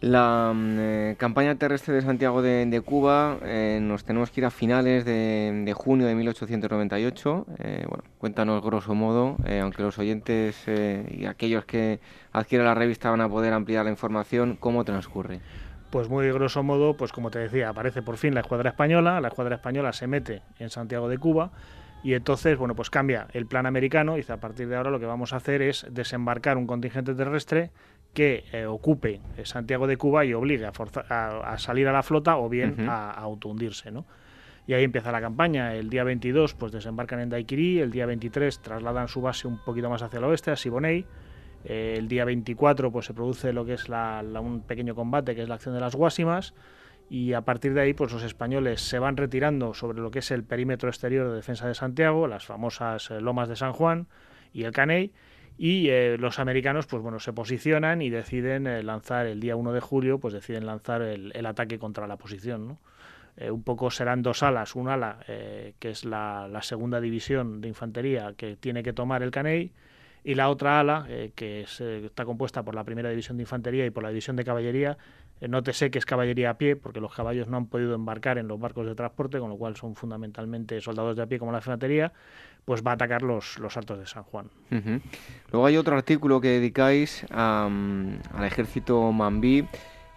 La 0.00 0.52
mm, 0.54 0.76
eh, 0.78 1.16
campaña 1.18 1.56
terrestre 1.56 1.94
de 1.94 2.02
Santiago 2.02 2.40
de, 2.40 2.82
Cuba 2.84 3.38
eh, 3.42 3.80
nos 3.82 4.04
tenemos 4.04 4.30
que 4.30 4.40
ir 4.40 4.44
a 4.44 4.50
finales 4.50 5.04
de, 5.04 5.74
junio 5.76 6.06
de 6.06 6.14
1898. 6.14 7.46
Eh, 7.58 7.84
bueno, 7.88 8.04
cuéntanos 8.18 8.62
grosso 8.62 8.94
modo, 8.94 9.36
aunque 9.60 9.82
los 9.82 9.98
oyentes 9.98 10.64
y 10.68 11.24
aquellos 11.26 11.64
que 11.64 11.98
adquieran 12.32 12.66
la 12.66 12.74
revista 12.74 13.10
van 13.10 13.22
a 13.22 13.28
poder 13.28 13.52
ampliar 13.52 13.84
la 13.84 13.90
información, 13.90 14.56
cómo 14.60 14.84
transcurre. 14.84 15.40
Pues 15.90 16.08
muy 16.08 16.30
grosso 16.30 16.62
modo, 16.62 16.96
pues 16.96 17.12
como 17.12 17.30
te 17.30 17.38
decía, 17.38 17.70
aparece 17.70 18.02
por 18.02 18.18
fin 18.18 18.34
la 18.34 18.40
escuadra 18.40 18.70
española, 18.70 19.20
la 19.20 19.28
escuadra 19.28 19.56
española 19.56 19.92
se 19.92 20.06
mete 20.06 20.42
en 20.58 20.68
Santiago 20.68 21.08
de 21.08 21.16
Cuba 21.16 21.50
y 22.02 22.14
entonces, 22.14 22.56
bueno, 22.58 22.74
pues 22.74 22.90
cambia 22.90 23.26
el 23.32 23.46
plan 23.46 23.66
americano 23.66 24.18
y 24.18 24.24
a 24.28 24.36
partir 24.36 24.68
de 24.68 24.76
ahora 24.76 24.90
lo 24.90 25.00
que 25.00 25.06
vamos 25.06 25.32
a 25.32 25.36
hacer 25.36 25.62
es 25.62 25.86
desembarcar 25.90 26.56
un 26.56 26.66
contingente 26.66 27.14
terrestre 27.14 27.70
que 28.14 28.44
eh, 28.52 28.66
ocupe 28.66 29.20
Santiago 29.44 29.86
de 29.86 29.96
Cuba 29.96 30.24
y 30.24 30.32
obligue 30.32 30.66
a, 30.66 30.70
a, 30.70 31.58
salir 31.58 31.88
a 31.88 31.92
la 31.92 32.02
flota 32.02 32.36
o 32.36 32.48
bien 32.48 32.88
a, 32.88 33.10
autohundirse, 33.10 33.90
¿no? 33.90 34.06
Y 34.66 34.74
ahí 34.74 34.84
empieza 34.84 35.10
la 35.10 35.20
campaña. 35.20 35.74
El 35.74 35.88
día 35.88 36.04
22 36.04 36.54
pues 36.54 36.72
desembarcan 36.72 37.20
en 37.20 37.30
Daiquiri, 37.30 37.80
el 37.80 37.90
día 37.90 38.04
23 38.04 38.60
trasladan 38.60 39.08
su 39.08 39.22
base 39.22 39.48
un 39.48 39.58
poquito 39.64 39.88
más 39.88 40.02
hacia 40.02 40.18
el 40.18 40.24
oeste, 40.24 40.50
a 40.50 40.56
Siboney. 40.56 41.06
El 41.64 42.08
día 42.08 42.24
24 42.24 42.92
pues 42.92 43.06
se 43.06 43.14
produce 43.14 43.52
lo 43.52 43.64
que 43.64 43.74
es 43.74 43.88
un 43.88 44.62
pequeño 44.66 44.94
combate, 44.94 45.34
que 45.34 45.42
es 45.42 45.48
la 45.48 45.56
acción 45.56 45.74
de 45.74 45.80
las 45.80 45.94
Guasimas. 45.94 46.54
Y 47.10 47.32
a 47.32 47.40
partir 47.40 47.74
de 47.74 47.80
ahí 47.80 47.94
pues 47.94 48.12
los 48.12 48.22
españoles 48.22 48.80
se 48.80 48.98
van 48.98 49.16
retirando 49.16 49.74
sobre 49.74 50.00
lo 50.00 50.10
que 50.10 50.18
es 50.18 50.30
el 50.30 50.44
perímetro 50.44 50.88
exterior 50.88 51.28
de 51.28 51.36
defensa 51.36 51.66
de 51.66 51.74
Santiago, 51.74 52.26
las 52.26 52.44
famosas 52.44 53.10
eh, 53.10 53.20
lomas 53.20 53.48
de 53.48 53.56
San 53.56 53.72
Juan 53.72 54.06
y 54.52 54.64
el 54.64 54.72
Caney 54.72 55.12
y 55.58 55.88
eh, 55.90 56.16
los 56.18 56.38
americanos 56.38 56.86
pues 56.86 57.02
bueno 57.02 57.18
se 57.18 57.32
posicionan 57.32 58.00
y 58.00 58.10
deciden 58.10 58.68
eh, 58.68 58.84
lanzar 58.84 59.26
el 59.26 59.40
día 59.40 59.56
1 59.56 59.72
de 59.72 59.80
julio 59.80 60.20
pues 60.20 60.32
deciden 60.32 60.64
lanzar 60.64 61.02
el, 61.02 61.44
ataque 61.44 61.80
contra 61.80 62.06
la 62.06 62.16
posición 62.16 62.78
eh, 63.36 63.50
un 63.50 63.64
poco 63.64 63.90
serán 63.90 64.22
dos 64.22 64.44
alas 64.44 64.76
un 64.76 64.88
ala 64.88 65.18
que 65.26 65.90
es 65.90 66.04
la, 66.04 66.48
segunda 66.62 67.00
división 67.00 67.60
de 67.60 67.68
infantería 67.68 68.34
que 68.36 68.56
tiene 68.56 68.84
que 68.84 68.92
tomar 68.92 69.24
el 69.24 69.32
Caney 69.32 69.72
y 70.28 70.34
la 70.34 70.50
otra 70.50 70.78
ala 70.78 71.06
que 71.34 71.62
está 71.62 72.26
compuesta 72.26 72.62
por 72.62 72.74
la 72.74 72.84
primera 72.84 73.08
división 73.08 73.38
de 73.38 73.44
infantería 73.44 73.86
y 73.86 73.90
por 73.90 74.02
la 74.02 74.10
división 74.10 74.36
de 74.36 74.44
caballería 74.44 74.98
no 75.40 75.62
te 75.62 75.72
sé 75.72 75.90
que 75.90 75.98
es 75.98 76.04
caballería 76.04 76.50
a 76.50 76.58
pie 76.58 76.76
porque 76.76 77.00
los 77.00 77.14
caballos 77.14 77.48
no 77.48 77.56
han 77.56 77.64
podido 77.64 77.94
embarcar 77.94 78.36
en 78.36 78.46
los 78.46 78.60
barcos 78.60 78.86
de 78.86 78.94
transporte 78.94 79.38
con 79.38 79.48
lo 79.48 79.56
cual 79.56 79.76
son 79.76 79.94
fundamentalmente 79.94 80.82
soldados 80.82 81.16
de 81.16 81.22
a 81.22 81.26
pie 81.26 81.38
como 81.38 81.50
la 81.50 81.58
infantería 81.58 82.12
pues 82.66 82.82
va 82.86 82.90
a 82.90 82.94
atacar 82.94 83.22
los, 83.22 83.58
los 83.58 83.74
altos 83.78 83.98
de 83.98 84.06
San 84.06 84.24
Juan. 84.24 84.50
Luego 85.50 85.64
hay 85.64 85.78
otro 85.78 85.96
artículo 85.96 86.42
que 86.42 86.48
dedicáis 86.48 87.24
al 87.30 88.20
ejército 88.44 89.10
Mambí. 89.10 89.64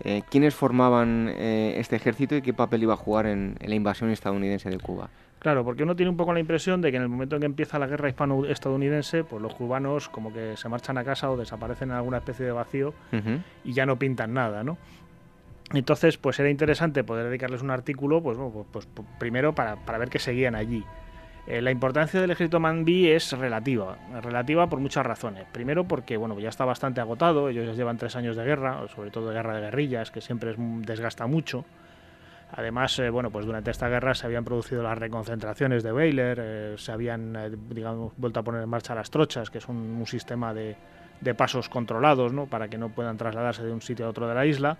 Eh, 0.03 0.24
¿Quiénes 0.30 0.53
formaban 0.53 1.32
eh, 1.38 1.76
este 1.78 1.95
ejército 1.95 2.36
y 2.36 2.41
qué 2.41 2.53
papel 2.53 2.84
iba 2.84 2.95
a 2.95 2.97
jugar 2.97 3.28
en, 3.28 3.55
la 3.62 3.76
invasión 3.76 4.09
estadounidense 4.09 4.70
de 4.70 4.80
Cuba? 4.80 5.09
Claro, 5.42 5.66
porque 5.66 5.82
uno 5.82 5.96
tiene 5.96 6.12
un 6.12 6.18
poco 6.18 6.34
la 6.34 6.39
impresión 6.39 6.82
de 6.82 6.92
que 6.92 6.98
en 6.98 7.04
el 7.04 7.10
momento 7.10 7.36
en 7.36 7.39
que 7.39 7.48
empieza 7.48 7.80
la 7.80 7.88
guerra 7.88 8.08
hispano-estadounidense, 8.08 9.24
pues 9.24 9.42
los 9.42 9.56
cubanos 9.56 10.08
como 10.08 10.32
que 10.32 10.56
se 10.56 10.70
marchan 10.70 11.00
a 11.00 11.04
casa 11.04 11.32
o 11.32 11.36
desaparecen 11.36 11.89
en 11.89 11.96
alguna 11.96 12.18
especie 12.18 12.46
de 12.46 12.52
vacío 12.52 12.94
y 13.64 13.74
ya 13.74 13.88
no 13.88 13.98
pintan 13.98 14.36
nada, 14.36 14.64
¿no? 14.64 14.78
Entonces, 15.74 16.20
pues 16.20 16.39
era 16.39 16.52
interesante 16.52 17.04
poder 17.04 17.26
dedicarles 17.26 17.64
un 17.64 17.72
artículo, 17.72 18.22
pues, 18.22 18.38
pues, 18.38 18.68
pues, 18.72 18.86
pues 18.94 19.08
primero 19.18 19.56
para, 19.56 19.78
para 19.78 19.98
ver 19.98 20.10
que 20.10 20.20
seguían 20.20 20.54
allí. 20.54 20.84
Eh, 21.48 21.60
la 21.60 21.72
importancia 21.72 22.22
del 22.22 22.30
ejército 22.30 22.60
Manbí 22.60 23.10
es 23.10 23.32
relativa, 23.32 23.98
relativa 24.22 24.68
por 24.68 24.80
muchas 24.80 25.04
razones. 25.04 25.46
Primero 25.52 25.86
porque 25.88 26.18
bueno, 26.18 26.39
ya 26.39 26.50
está 26.50 26.66
bastante 26.66 27.02
agotado, 27.02 27.50
ellos 27.50 27.66
ya 27.66 27.74
llevan 27.74 27.98
tres 27.98 28.16
años 28.16 28.36
de 28.36 28.44
guerra, 28.44 28.88
sobre 28.96 29.10
todo 29.10 29.30
de 29.30 29.34
guerra 29.34 29.56
de 29.56 29.62
guerrillas, 29.62 30.12
que 30.12 30.22
siempre 30.22 30.52
es, 30.52 30.58
desgasta 30.86 31.26
mucho. 31.26 31.66
Además, 32.54 32.97
eh, 32.99 33.10
bueno, 33.10 33.30
pues 33.32 33.45
durante 33.45 33.72
esta 33.72 33.88
guerra 33.88 34.14
se 34.14 34.26
habían 34.26 34.43
producido 34.43 34.84
las 34.84 34.97
reconcentraciones 34.97 35.84
de 35.84 35.91
Baylor, 35.91 36.38
eh, 36.39 36.76
se 36.78 36.91
habían, 36.91 37.38
digamos, 37.70 38.14
vuelto 38.18 38.41
a 38.41 38.43
poner 38.43 38.62
en 38.62 38.70
marcha 38.70 38.93
las 38.93 39.10
trochas, 39.10 39.49
que 39.49 39.60
es 39.60 39.68
un, 39.68 40.04
sistema 40.06 40.54
de, 40.54 40.76
pasos 41.38 41.70
controlados, 41.70 42.34
¿no? 42.34 42.47
Para 42.47 42.68
que 42.68 42.78
no 42.78 42.89
puedan 42.89 43.18
trasladarse 43.18 43.64
de 43.64 43.72
un 43.72 43.82
sitio 43.82 44.06
a 44.06 44.10
otro 44.10 44.28
de 44.28 44.36
la 44.36 44.45
isla. 44.45 44.78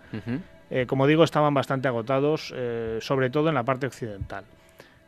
como 0.88 1.07
digo, 1.07 1.24
estaban 1.24 1.53
bastante 1.53 1.88
agotados, 1.88 2.53
sobre 2.99 3.30
todo 3.30 3.49
en 3.49 3.55
la 3.55 3.63
parte 3.63 3.88
occidental. 3.88 4.43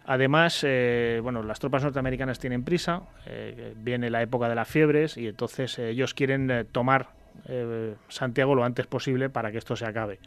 Además, 0.06 0.64
eh, 0.64 1.20
bueno, 1.24 1.44
las 1.44 1.60
tropas 1.60 1.84
norteamericanas 1.84 2.38
tienen 2.38 2.64
prisa, 2.64 3.04
eh, 3.26 3.74
viene 3.78 4.10
la 4.10 4.22
época 4.22 4.50
de 4.50 4.56
las 4.56 4.68
fiebres 4.68 5.18
y 5.18 5.28
entonces 5.28 5.80
eh, 5.80 5.90
ellos 5.90 6.14
quieren 6.14 6.68
tomar 6.72 7.10
Santiago 8.10 8.54
lo 8.54 8.64
antes 8.64 8.86
posible 8.86 9.30
para 9.30 9.52
que 9.52 9.58
esto 9.58 9.76
se 9.76 9.86
acabe. 9.86 10.20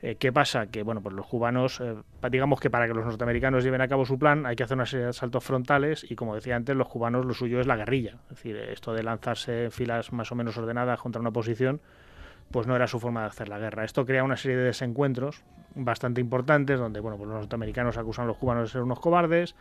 ¿Qué 0.00 0.32
pasa? 0.32 0.68
Que 0.68 0.84
bueno, 0.84 1.00
pues 1.00 1.14
los 1.14 1.26
cubanos, 1.26 1.82
digamos 2.30 2.60
que 2.60 2.70
para 2.70 2.86
que 2.86 2.94
los 2.94 3.04
norteamericanos 3.04 3.64
lleven 3.64 3.80
a 3.80 3.88
cabo 3.88 4.04
su 4.04 4.16
plan 4.16 4.46
hay 4.46 4.54
que 4.54 4.62
hacer 4.62 4.76
una 4.76 4.86
serie 4.86 5.04
de 5.04 5.10
asaltos 5.10 5.42
frontales 5.42 6.06
y 6.08 6.14
como 6.14 6.36
decía 6.36 6.54
antes, 6.54 6.76
los 6.76 6.88
cubanos 6.88 7.26
lo 7.26 7.34
suyo 7.34 7.60
es 7.60 7.66
la 7.66 7.76
guerrilla. 7.76 8.18
Es 8.24 8.36
decir, 8.36 8.56
esto 8.56 8.92
de 8.92 9.02
lanzarse 9.02 9.64
en 9.64 9.72
filas 9.72 10.12
más 10.12 10.30
o 10.30 10.36
menos 10.36 10.56
ordenadas 10.56 11.00
contra 11.00 11.20
una 11.20 11.32
posición, 11.32 11.80
pues 12.50 12.66
no 12.66 12.76
era 12.76 12.86
su 12.86 13.00
forma 13.00 13.22
de 13.22 13.26
hacer 13.26 13.48
la 13.48 13.58
guerra. 13.58 13.84
Esto 13.84 14.06
crea 14.06 14.24
una 14.24 14.36
serie 14.36 14.56
de 14.56 14.64
desencuentros 14.64 15.42
bastante 15.74 16.20
importantes 16.20 16.78
donde 16.78 17.00
bueno, 17.00 17.16
pues 17.16 17.28
los 17.28 17.38
norteamericanos 17.40 17.98
acusan 17.98 18.24
a 18.24 18.28
los 18.28 18.36
cubanos 18.36 18.64
de 18.64 18.72
ser 18.72 18.82
unos 18.82 19.00
cobardes, 19.00 19.54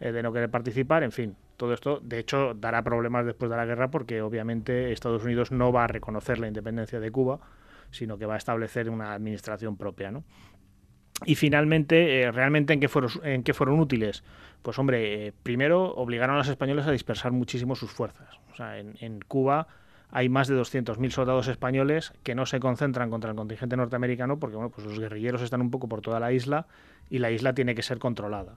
eh, 0.00 0.12
de 0.12 0.22
no 0.22 0.32
querer 0.32 0.50
participar, 0.50 1.02
en 1.02 1.12
fin, 1.12 1.36
todo 1.56 1.72
esto 1.72 2.00
de 2.00 2.18
hecho 2.18 2.54
dará 2.54 2.82
problemas 2.82 3.26
después 3.26 3.50
de 3.50 3.56
la 3.56 3.64
guerra 3.64 3.88
porque 3.88 4.22
obviamente 4.22 4.92
Estados 4.92 5.24
Unidos 5.24 5.52
no 5.52 5.72
va 5.72 5.84
a 5.84 5.86
reconocer 5.86 6.38
la 6.38 6.48
independencia 6.48 7.00
de 7.00 7.10
Cuba, 7.10 7.40
sino 7.94 8.18
que 8.18 8.26
va 8.26 8.34
a 8.34 8.38
establecer 8.38 8.90
una 8.90 9.14
administración 9.14 9.76
propia, 9.76 10.10
¿no? 10.10 10.24
Y 11.24 11.36
finalmente, 11.36 12.22
eh, 12.22 12.32
¿realmente 12.32 12.72
en 12.72 12.80
qué, 12.80 12.88
fueron, 12.88 13.10
en 13.22 13.44
qué 13.44 13.54
fueron 13.54 13.78
útiles? 13.78 14.24
Pues 14.62 14.78
hombre, 14.78 15.28
eh, 15.28 15.32
primero 15.42 15.94
obligaron 15.94 16.34
a 16.34 16.38
los 16.38 16.48
españoles 16.48 16.86
a 16.86 16.90
dispersar 16.90 17.30
muchísimo 17.32 17.76
sus 17.76 17.92
fuerzas. 17.92 18.40
O 18.52 18.56
sea, 18.56 18.78
en, 18.78 18.96
en 19.00 19.20
Cuba 19.20 19.68
hay 20.14 20.28
más 20.28 20.46
de 20.46 20.56
200.000 20.56 21.10
soldados 21.10 21.48
españoles 21.48 22.12
que 22.22 22.36
no 22.36 22.46
se 22.46 22.60
concentran 22.60 23.10
contra 23.10 23.30
el 23.30 23.36
contingente 23.36 23.76
norteamericano 23.76 24.38
porque 24.38 24.54
bueno, 24.54 24.70
pues 24.70 24.86
los 24.86 24.98
guerrilleros 24.98 25.42
están 25.42 25.60
un 25.60 25.72
poco 25.72 25.88
por 25.88 26.02
toda 26.02 26.20
la 26.20 26.30
isla 26.30 26.66
y 27.10 27.18
la 27.18 27.32
isla 27.32 27.52
tiene 27.52 27.74
que 27.74 27.82
ser 27.82 27.98
controlada. 27.98 28.54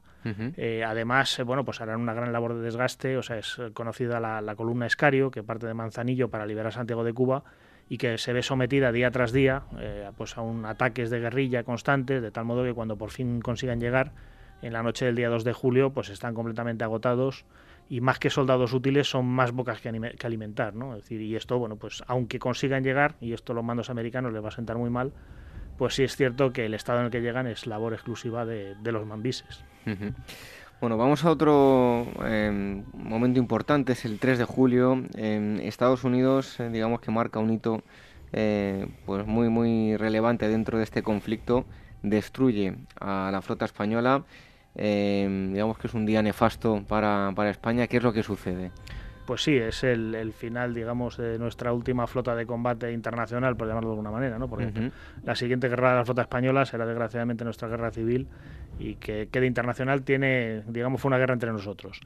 Eh, 0.56 0.84
además, 0.86 1.40
eh, 1.40 1.44
bueno, 1.44 1.66
pues 1.66 1.82
harán 1.82 2.00
una 2.00 2.14
gran 2.14 2.32
labor 2.32 2.54
de 2.54 2.62
desgaste, 2.62 3.18
o 3.18 3.24
sea, 3.24 3.38
es 3.38 3.60
conocida 3.74 4.20
la, 4.20 4.56
columna 4.56 4.86
Escario, 4.86 5.32
que 5.32 5.42
parte 5.42 5.66
de 5.66 5.74
Manzanillo 5.74 6.30
para 6.30 6.46
liberar 6.46 6.74
Santiago 6.74 7.04
de 7.04 7.14
Cuba 7.14 7.44
y 7.90 7.98
que 7.98 8.18
se 8.18 8.34
ve 8.34 8.44
sometida 8.44 8.92
día 8.92 9.12
tras 9.12 9.32
día 9.32 9.64
eh, 9.80 10.10
pues 10.18 10.38
a 10.38 10.42
un 10.42 10.66
ataques 10.66 11.10
de 11.10 11.20
guerrilla 11.20 11.64
constantes, 11.64 12.22
de 12.22 12.32
tal 12.32 12.46
modo 12.46 12.64
que 12.64 12.74
cuando 12.74 12.98
por 12.98 13.12
fin 13.12 13.40
consigan 13.42 13.80
llegar 13.80 14.12
en 14.62 14.74
la 14.74 14.84
noche 14.84 15.06
del 15.06 15.16
día 15.16 15.30
2 15.30 15.44
de 15.44 15.54
julio, 15.54 15.92
pues 15.92 16.10
están 16.10 16.34
completamente 16.34 16.84
agotados 16.84 17.46
y 17.90 18.02
más 18.02 18.20
que 18.20 18.30
soldados 18.30 18.74
útiles 18.74 19.10
son 19.10 19.26
más 19.26 19.52
bocas 19.52 19.80
que, 19.80 19.90
alimentar, 20.24 20.76
¿no? 20.76 20.96
Es 20.96 21.04
decir, 21.04 21.22
y 21.22 21.36
esto, 21.36 21.58
bueno, 21.58 21.78
pues 21.78 22.04
aunque 22.08 22.40
consigan 22.40 22.84
llegar, 22.84 23.16
y 23.22 23.34
esto 23.34 23.54
los 23.54 23.64
mandos 23.64 23.90
americanos 23.90 24.34
les 24.34 24.44
va 24.44 24.50
a 24.50 24.52
sentar 24.52 24.78
muy 24.78 24.90
mal, 24.90 25.14
pues 25.78 25.96
sí 25.96 26.04
es 26.04 26.16
cierto 26.16 26.52
que 26.52 26.66
el 26.66 26.74
estado 26.74 27.00
en 27.00 27.06
el 27.06 27.12
que 27.12 27.22
llegan 27.22 27.48
es 27.48 27.68
labor 27.68 27.94
exclusiva 27.94 28.46
de, 28.46 28.76
los 28.84 29.06
mambises. 29.06 29.64
Bueno, 30.80 30.96
vamos 30.96 31.26
a 31.26 31.32
otro 31.32 32.06
em, 32.24 32.84
momento 32.94 33.40
importante, 33.40 33.94
es 33.94 34.06
el 34.06 34.20
3 34.20 34.38
de 34.38 34.46
julio. 34.46 35.04
En 35.16 35.60
Estados 35.60 36.04
Unidos, 36.04 36.60
eh, 36.60 36.70
digamos 36.70 37.02
que 37.02 37.10
marca 37.10 37.40
un 37.40 37.52
hito 37.52 37.82
eh, 38.32 38.88
pues 39.06 39.26
muy, 39.26 39.50
muy 39.50 39.98
relevante 39.98 40.48
dentro 40.48 40.78
de 40.78 40.84
este 40.84 41.02
conflicto. 41.02 41.66
Destruye 42.04 42.76
a 43.00 43.30
la 43.32 43.42
flota 43.42 43.66
española 43.66 44.24
Em, 44.80 45.54
digamos 45.54 45.80
que 45.80 45.88
es 45.88 45.94
un 45.96 46.06
día 46.06 46.22
nefasto 46.22 46.84
para, 46.88 47.32
para, 47.36 47.50
España. 47.50 47.88
¿Qué 47.88 47.98
es 47.98 48.04
lo 48.04 48.14
que 48.14 48.22
sucede? 48.22 48.72
Pues 49.28 49.44
sí, 49.44 49.58
es 49.58 49.84
el, 49.84 50.32
final, 50.32 50.74
digamos, 50.74 51.18
de 51.18 51.38
nuestra 51.38 51.74
última 51.74 52.08
flota 52.08 52.34
de 52.34 52.46
combate 52.46 52.94
internacional, 52.94 53.58
por 53.58 53.68
llamarlo 53.68 53.90
de 53.90 53.94
alguna 53.96 54.10
manera, 54.10 54.40
¿no? 54.40 54.48
Porque 54.48 54.90
la 55.26 55.36
siguiente 55.36 55.68
guerra 55.68 55.92
de 55.92 55.96
la 55.98 56.06
flota 56.06 56.22
española 56.22 56.66
será 56.66 56.86
desgraciadamente 56.86 57.44
nuestra 57.44 57.68
guerra 57.68 57.92
civil 57.92 58.30
y 58.80 58.96
que 58.96 59.28
quede 59.30 59.46
internacional 59.46 60.04
tiene, 60.04 60.64
digamos, 60.68 61.02
fue 61.02 61.10
una 61.10 61.18
guerra 61.18 61.34
entre 61.34 61.52
nosotros. 61.52 62.00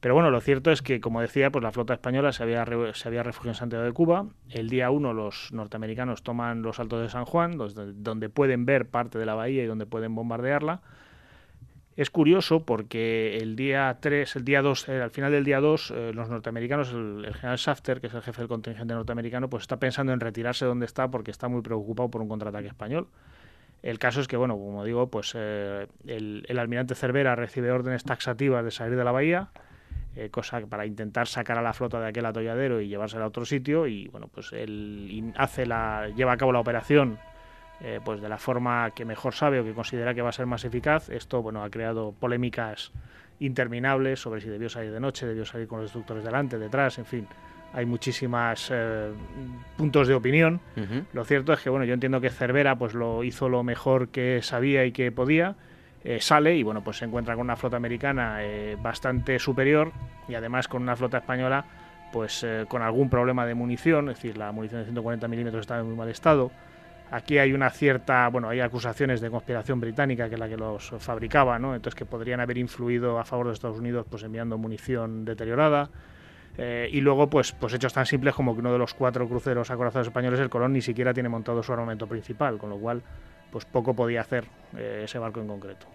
Pero 0.00 0.14
bueno, 0.14 0.32
lo 0.32 0.40
cierto 0.40 0.72
es 0.72 0.82
que, 0.82 1.00
como 1.00 1.20
decía, 1.20 1.52
pues 1.52 1.62
la 1.62 1.70
flota 1.70 1.94
española 1.94 2.32
se 2.32 2.42
había, 2.42 2.66
se 2.94 3.06
había 3.06 3.22
refugiado 3.22 3.52
en 3.52 3.58
Santiago 3.58 3.84
de 3.84 3.92
Cuba. 3.92 4.26
El 4.50 4.68
día 4.68 4.90
1 4.90 5.12
los 5.12 5.52
norteamericanos 5.52 6.24
toman 6.24 6.62
los 6.62 6.80
altos 6.80 7.00
de 7.00 7.08
San 7.08 7.26
Juan, 7.26 7.56
donde 7.58 8.28
pueden 8.28 8.66
ver 8.66 8.88
parte 8.88 9.20
de 9.20 9.26
la 9.26 9.36
bahía 9.36 9.62
y 9.62 9.66
donde 9.66 9.86
pueden 9.86 10.16
bombardearla. 10.16 10.80
Es 11.96 12.10
curioso 12.10 12.60
porque 12.60 13.38
el 13.38 13.56
día 13.56 13.96
3, 13.98 14.36
el 14.36 14.44
día 14.44 14.60
2, 14.60 14.88
eh, 14.90 15.00
al 15.00 15.10
final 15.10 15.32
del 15.32 15.44
día 15.44 15.60
2, 15.60 15.90
eh, 15.90 16.12
los 16.14 16.28
norteamericanos, 16.28 16.92
el, 16.92 17.32
general 17.34 17.56
Shafter, 17.56 18.02
que 18.02 18.08
es 18.08 18.14
el 18.14 18.20
jefe 18.20 18.42
del 18.42 18.48
contingente 18.48 18.92
norteamericano, 18.92 19.48
pues 19.48 19.62
está 19.62 19.78
pensando 19.78 20.12
en 20.12 20.20
retirarse 20.20 20.66
donde 20.66 20.84
está 20.84 21.08
porque 21.10 21.30
está 21.30 21.48
muy 21.48 21.62
preocupado 21.62 22.10
por 22.10 22.20
un 22.20 22.28
contraataque 22.28 22.68
español. 22.68 23.08
El 23.82 23.98
caso 23.98 24.20
es 24.20 24.28
que, 24.28 24.36
bueno, 24.36 24.58
como 24.58 24.84
digo, 24.84 25.08
pues 25.08 25.32
eh, 25.36 25.86
el, 26.06 26.58
almirante 26.58 26.94
Cervera 26.94 27.34
recibe 27.34 27.70
órdenes 27.70 28.04
taxativas 28.04 28.62
de 28.62 28.70
salir 28.70 28.98
de 28.98 29.04
la 29.04 29.12
bahía, 29.12 29.48
cosa 30.30 30.60
para 30.60 30.86
intentar 30.86 31.26
sacar 31.26 31.58
a 31.58 31.62
la 31.62 31.74
flota 31.74 32.00
de 32.00 32.08
aquel 32.08 32.24
atolladero 32.24 32.80
y 32.80 32.88
llevársela 32.88 33.24
a 33.24 33.28
otro 33.28 33.44
sitio, 33.44 33.86
y 33.86 34.08
bueno, 34.08 34.28
pues 34.28 34.50
él 34.52 35.32
hace 35.36 35.66
la, 35.66 36.08
lleva 36.16 36.32
a 36.32 36.36
cabo 36.38 36.52
la 36.52 36.60
operación 36.60 37.18
eh, 37.80 38.00
pues 38.02 38.22
de 38.22 38.28
la 38.28 38.38
forma 38.38 38.90
que 38.92 39.04
mejor 39.04 39.34
sabe 39.34 39.60
o 39.60 39.64
que 39.64 39.74
considera 39.74 40.14
que 40.14 40.22
va 40.22 40.30
a 40.30 40.32
ser 40.32 40.46
más 40.46 40.64
eficaz. 40.64 41.10
Esto 41.10 41.42
bueno, 41.42 41.62
ha 41.62 41.68
creado 41.68 42.12
polémicas 42.12 42.90
interminables 43.38 44.18
sobre 44.18 44.40
si 44.40 44.48
debió 44.48 44.70
salir 44.70 44.92
de 44.92 45.00
noche, 45.00 45.26
debió 45.26 45.44
salir 45.44 45.68
con 45.68 45.80
los 45.80 45.86
destructores 45.86 46.24
delante, 46.24 46.58
detrás, 46.58 46.98
en 46.98 47.04
fin. 47.04 47.28
Hay 47.74 47.84
muchísimos 47.84 48.70
eh, 48.72 49.12
puntos 49.76 50.08
de 50.08 50.14
opinión. 50.14 50.60
Lo 51.12 51.24
cierto 51.26 51.52
es 51.52 51.60
que 51.60 51.68
bueno, 51.68 51.84
yo 51.84 51.92
entiendo 51.92 52.18
que 52.22 52.30
Cervera 52.30 52.76
pues 52.76 52.94
lo 52.94 53.22
hizo 53.22 53.50
lo 53.50 53.62
mejor 53.62 54.08
que 54.08 54.40
sabía 54.40 54.86
y 54.86 54.92
que 54.92 55.12
podía. 55.12 55.56
Eh, 56.02 56.20
sale 56.20 56.56
y 56.56 56.62
bueno, 56.62 56.82
pues 56.82 56.98
se 56.98 57.04
encuentra 57.04 57.34
con 57.34 57.42
una 57.42 57.56
flota 57.56 57.76
americana 57.76 58.38
bastante 58.80 59.38
superior 59.38 59.92
y 60.28 60.34
además 60.34 60.68
con 60.68 60.80
una 60.82 60.96
flota 60.96 61.18
española 61.18 61.66
pues 62.12 62.46
con 62.68 62.80
algún 62.80 63.10
problema 63.10 63.44
de 63.44 63.54
munición, 63.54 64.08
es 64.08 64.16
decir, 64.16 64.38
la 64.38 64.52
munición 64.52 64.80
de 64.80 64.86
140 64.86 65.28
milímetros 65.28 65.62
estaba 65.62 65.80
en 65.80 65.88
muy 65.88 65.96
mal 65.96 66.08
estado. 66.08 66.50
Aquí 67.10 67.38
hay 67.38 67.52
una 67.52 67.70
cierta, 67.70 68.28
bueno, 68.28 68.48
hay 68.48 68.60
acusaciones 68.60 69.20
de 69.20 69.30
conspiración 69.30 69.80
británica 69.80 70.28
que 70.28 70.34
es 70.34 70.40
la 70.40 70.48
que 70.48 70.56
los 70.56 70.92
fabricaba, 70.98 71.58
¿no? 71.58 71.74
Entonces 71.74 71.96
que 71.96 72.04
podrían 72.04 72.40
haber 72.40 72.58
influido 72.58 73.18
a 73.18 73.24
favor 73.24 73.46
de 73.46 73.52
Estados 73.52 73.78
Unidos, 73.78 74.06
pues 74.10 74.24
enviando 74.24 74.58
munición 74.58 75.24
deteriorada. 75.24 75.88
Eh, 76.58 76.88
y 76.90 77.00
luego, 77.00 77.28
pues, 77.28 77.52
pues 77.52 77.74
hechos 77.74 77.92
tan 77.92 78.06
simples 78.06 78.34
como 78.34 78.54
que 78.54 78.60
uno 78.60 78.72
de 78.72 78.78
los 78.78 78.94
cuatro 78.94 79.28
cruceros 79.28 79.70
acorazados 79.70 80.08
españoles, 80.08 80.40
el 80.40 80.48
Colón, 80.48 80.72
ni 80.72 80.80
siquiera 80.80 81.12
tiene 81.12 81.28
montado 81.28 81.62
su 81.62 81.72
armamento 81.72 82.06
principal, 82.06 82.58
con 82.58 82.70
lo 82.70 82.78
cual, 82.78 83.02
pues 83.50 83.64
poco 83.66 83.94
podía 83.94 84.22
hacer 84.22 84.46
eh, 84.76 85.02
ese 85.04 85.18
barco 85.18 85.40
en 85.40 85.48
concreto. 85.48 85.86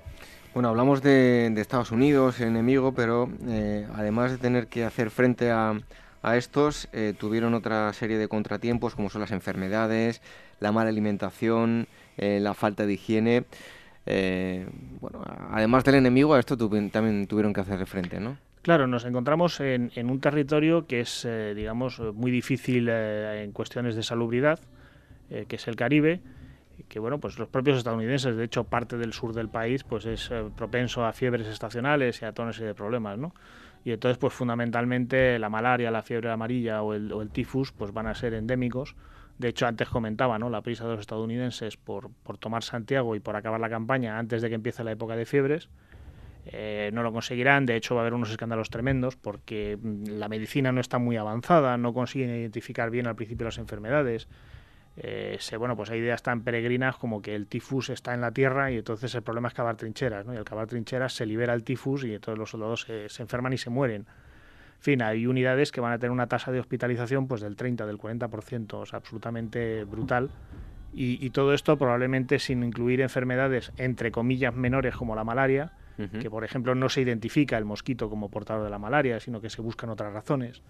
Bueno, 0.53 0.69
hablamos 0.69 1.01
de, 1.01 1.47
Estados 1.57 1.91
Unidos, 1.91 2.41
enemigo, 2.41 2.93
pero 2.93 3.29
eh, 3.47 3.87
además 3.95 4.31
de 4.31 4.37
tener 4.37 4.67
que 4.67 4.83
hacer 4.83 5.09
frente 5.09 5.49
a, 5.49 5.73
a 6.21 6.37
estos, 6.37 6.87
tuvieron 7.17 7.53
otra 7.53 7.91
serie 7.93 8.17
de 8.17 8.27
contratiempos, 8.27 8.95
como 8.95 9.09
son 9.09 9.21
las 9.21 9.31
enfermedades, 9.31 10.21
la 10.61 10.71
mala 10.71 10.89
alimentación, 10.89 11.87
eh, 12.17 12.39
la 12.39 12.53
falta 12.53 12.85
de 12.85 12.93
higiene. 12.93 13.43
Eh, 14.05 14.65
bueno, 15.01 15.23
además 15.51 15.83
del 15.83 15.95
enemigo, 15.95 16.33
a 16.33 16.39
esto 16.39 16.57
también 16.57 17.27
tuvieron 17.27 17.53
que 17.53 17.61
hacerle 17.61 17.85
frente, 17.85 18.19
¿no? 18.19 18.37
Claro, 18.61 18.85
nos 18.85 19.05
encontramos 19.05 19.59
en, 19.59 19.91
un 19.95 20.19
territorio 20.19 20.85
que 20.85 21.01
es, 21.01 21.25
eh, 21.25 21.53
digamos, 21.55 21.99
muy 22.13 22.29
difícil 22.29 22.89
en 22.89 23.51
cuestiones 23.51 23.95
de 23.95 24.03
salubridad, 24.03 24.59
que 25.29 25.55
es 25.55 25.67
el 25.67 25.75
Caribe, 25.75 26.21
que 26.89 26.99
bueno, 26.99 27.19
pues 27.19 27.39
los 27.39 27.47
propios 27.47 27.77
estadounidenses, 27.77 28.35
de 28.35 28.43
hecho, 28.43 28.65
parte 28.65 28.97
del 28.97 29.13
sur 29.13 29.33
del 29.33 29.49
país, 29.49 29.83
pues 29.83 30.05
es 30.05 30.29
propenso 30.55 31.05
a 31.05 31.13
fiebres 31.13 31.47
estacionales 31.47 32.21
y 32.21 32.25
a 32.25 32.33
toda 32.33 32.47
una 32.47 32.53
serie 32.53 32.67
de 32.67 32.75
problemas, 32.75 33.17
¿no? 33.17 33.33
Y 33.83 33.91
entonces, 33.91 34.17
pues 34.17 34.33
fundamentalmente 34.33 35.39
la 35.39 35.49
malaria, 35.49 35.89
la 35.91 36.03
fiebre 36.03 36.29
amarilla 36.29 36.83
o 36.83 36.93
el, 36.93 37.29
tifus, 37.31 37.71
pues 37.71 37.91
van 37.91 38.07
a 38.07 38.15
ser 38.15 38.33
endémicos 38.33 38.95
de 39.41 39.47
hecho, 39.47 39.65
antes 39.65 39.89
comentaba 39.89 40.37
¿no? 40.37 40.51
la 40.51 40.61
prisa 40.61 40.83
de 40.83 40.91
los 40.91 40.99
estadounidenses 40.99 41.75
por, 41.75 42.11
por 42.23 42.37
tomar 42.37 42.61
Santiago 42.61 43.15
y 43.15 43.19
por 43.19 43.35
acabar 43.35 43.59
la 43.59 43.69
campaña 43.69 44.19
antes 44.19 44.43
de 44.43 44.49
que 44.49 44.55
empiece 44.55 44.83
la 44.83 44.91
época 44.91 45.15
de 45.15 45.25
fiebres. 45.25 45.67
Eh, 46.45 46.91
no 46.93 47.01
lo 47.01 47.11
conseguirán, 47.11 47.65
de 47.65 47.75
hecho 47.75 47.95
va 47.95 48.01
a 48.01 48.03
haber 48.03 48.13
unos 48.13 48.29
escándalos 48.29 48.69
tremendos 48.69 49.15
porque 49.15 49.77
mm, 49.81 50.19
la 50.19 50.29
medicina 50.29 50.71
no 50.71 50.79
está 50.79 50.99
muy 50.99 51.17
avanzada, 51.17 51.77
no 51.77 51.91
consiguen 51.91 52.29
identificar 52.29 52.91
bien 52.91 53.07
al 53.07 53.15
principio 53.15 53.45
las 53.45 53.57
enfermedades. 53.57 54.27
Eh, 54.97 55.37
se, 55.39 55.57
bueno, 55.57 55.75
pues 55.75 55.89
hay 55.89 55.99
ideas 55.99 56.21
tan 56.21 56.41
peregrinas 56.41 56.97
como 56.97 57.21
que 57.21 57.33
el 57.33 57.47
tifus 57.47 57.89
está 57.89 58.13
en 58.13 58.21
la 58.21 58.31
tierra 58.31 58.71
y 58.71 58.77
entonces 58.77 59.15
el 59.15 59.21
problema 59.21 59.47
es 59.47 59.53
cavar 59.53 59.77
trincheras, 59.77 60.25
¿no? 60.25 60.33
y 60.33 60.37
al 60.37 60.43
cavar 60.43 60.67
trincheras 60.67 61.13
se 61.13 61.25
libera 61.25 61.53
el 61.53 61.63
tifus 61.63 62.03
y 62.03 62.13
entonces 62.13 62.37
los 62.37 62.49
soldados 62.49 62.85
se 63.07 63.21
enferman 63.21 63.53
y 63.53 63.57
se 63.57 63.69
mueren 63.69 64.05
fin, 64.81 65.01
hay 65.03 65.27
unidades 65.27 65.71
que 65.71 65.79
van 65.79 65.93
a 65.93 65.99
tener 65.99 66.11
una 66.11 66.27
tasa 66.27 66.51
de 66.51 66.59
hospitalización 66.59 67.27
pues 67.27 67.41
del 67.41 67.55
30, 67.55 67.85
del 67.85 67.97
40%, 67.97 68.73
o 68.73 68.85
sea, 68.85 68.97
absolutamente 68.97 69.85
brutal. 69.85 70.31
Y, 70.93 71.29
todo 71.29 71.53
esto 71.53 71.77
probablemente 71.77 72.37
sin 72.37 72.63
incluir 72.63 72.99
enfermedades 72.99 73.71
entre 73.77 74.11
comillas 74.11 74.53
menores 74.53 74.93
como 74.93 75.15
la 75.15 75.23
malaria, 75.23 75.71
que 76.19 76.29
por 76.29 76.43
ejemplo 76.43 76.73
no 76.73 76.89
se 76.89 76.99
identifica 76.99 77.57
el 77.57 77.63
mosquito 77.63 78.09
como 78.09 78.29
portador 78.29 78.63
de 78.65 78.71
la 78.71 78.79
malaria, 78.79 79.19
sino 79.19 79.39
que 79.39 79.49
se 79.49 79.61
buscan 79.61 79.89
otras 79.91 80.11
razones. 80.11 80.63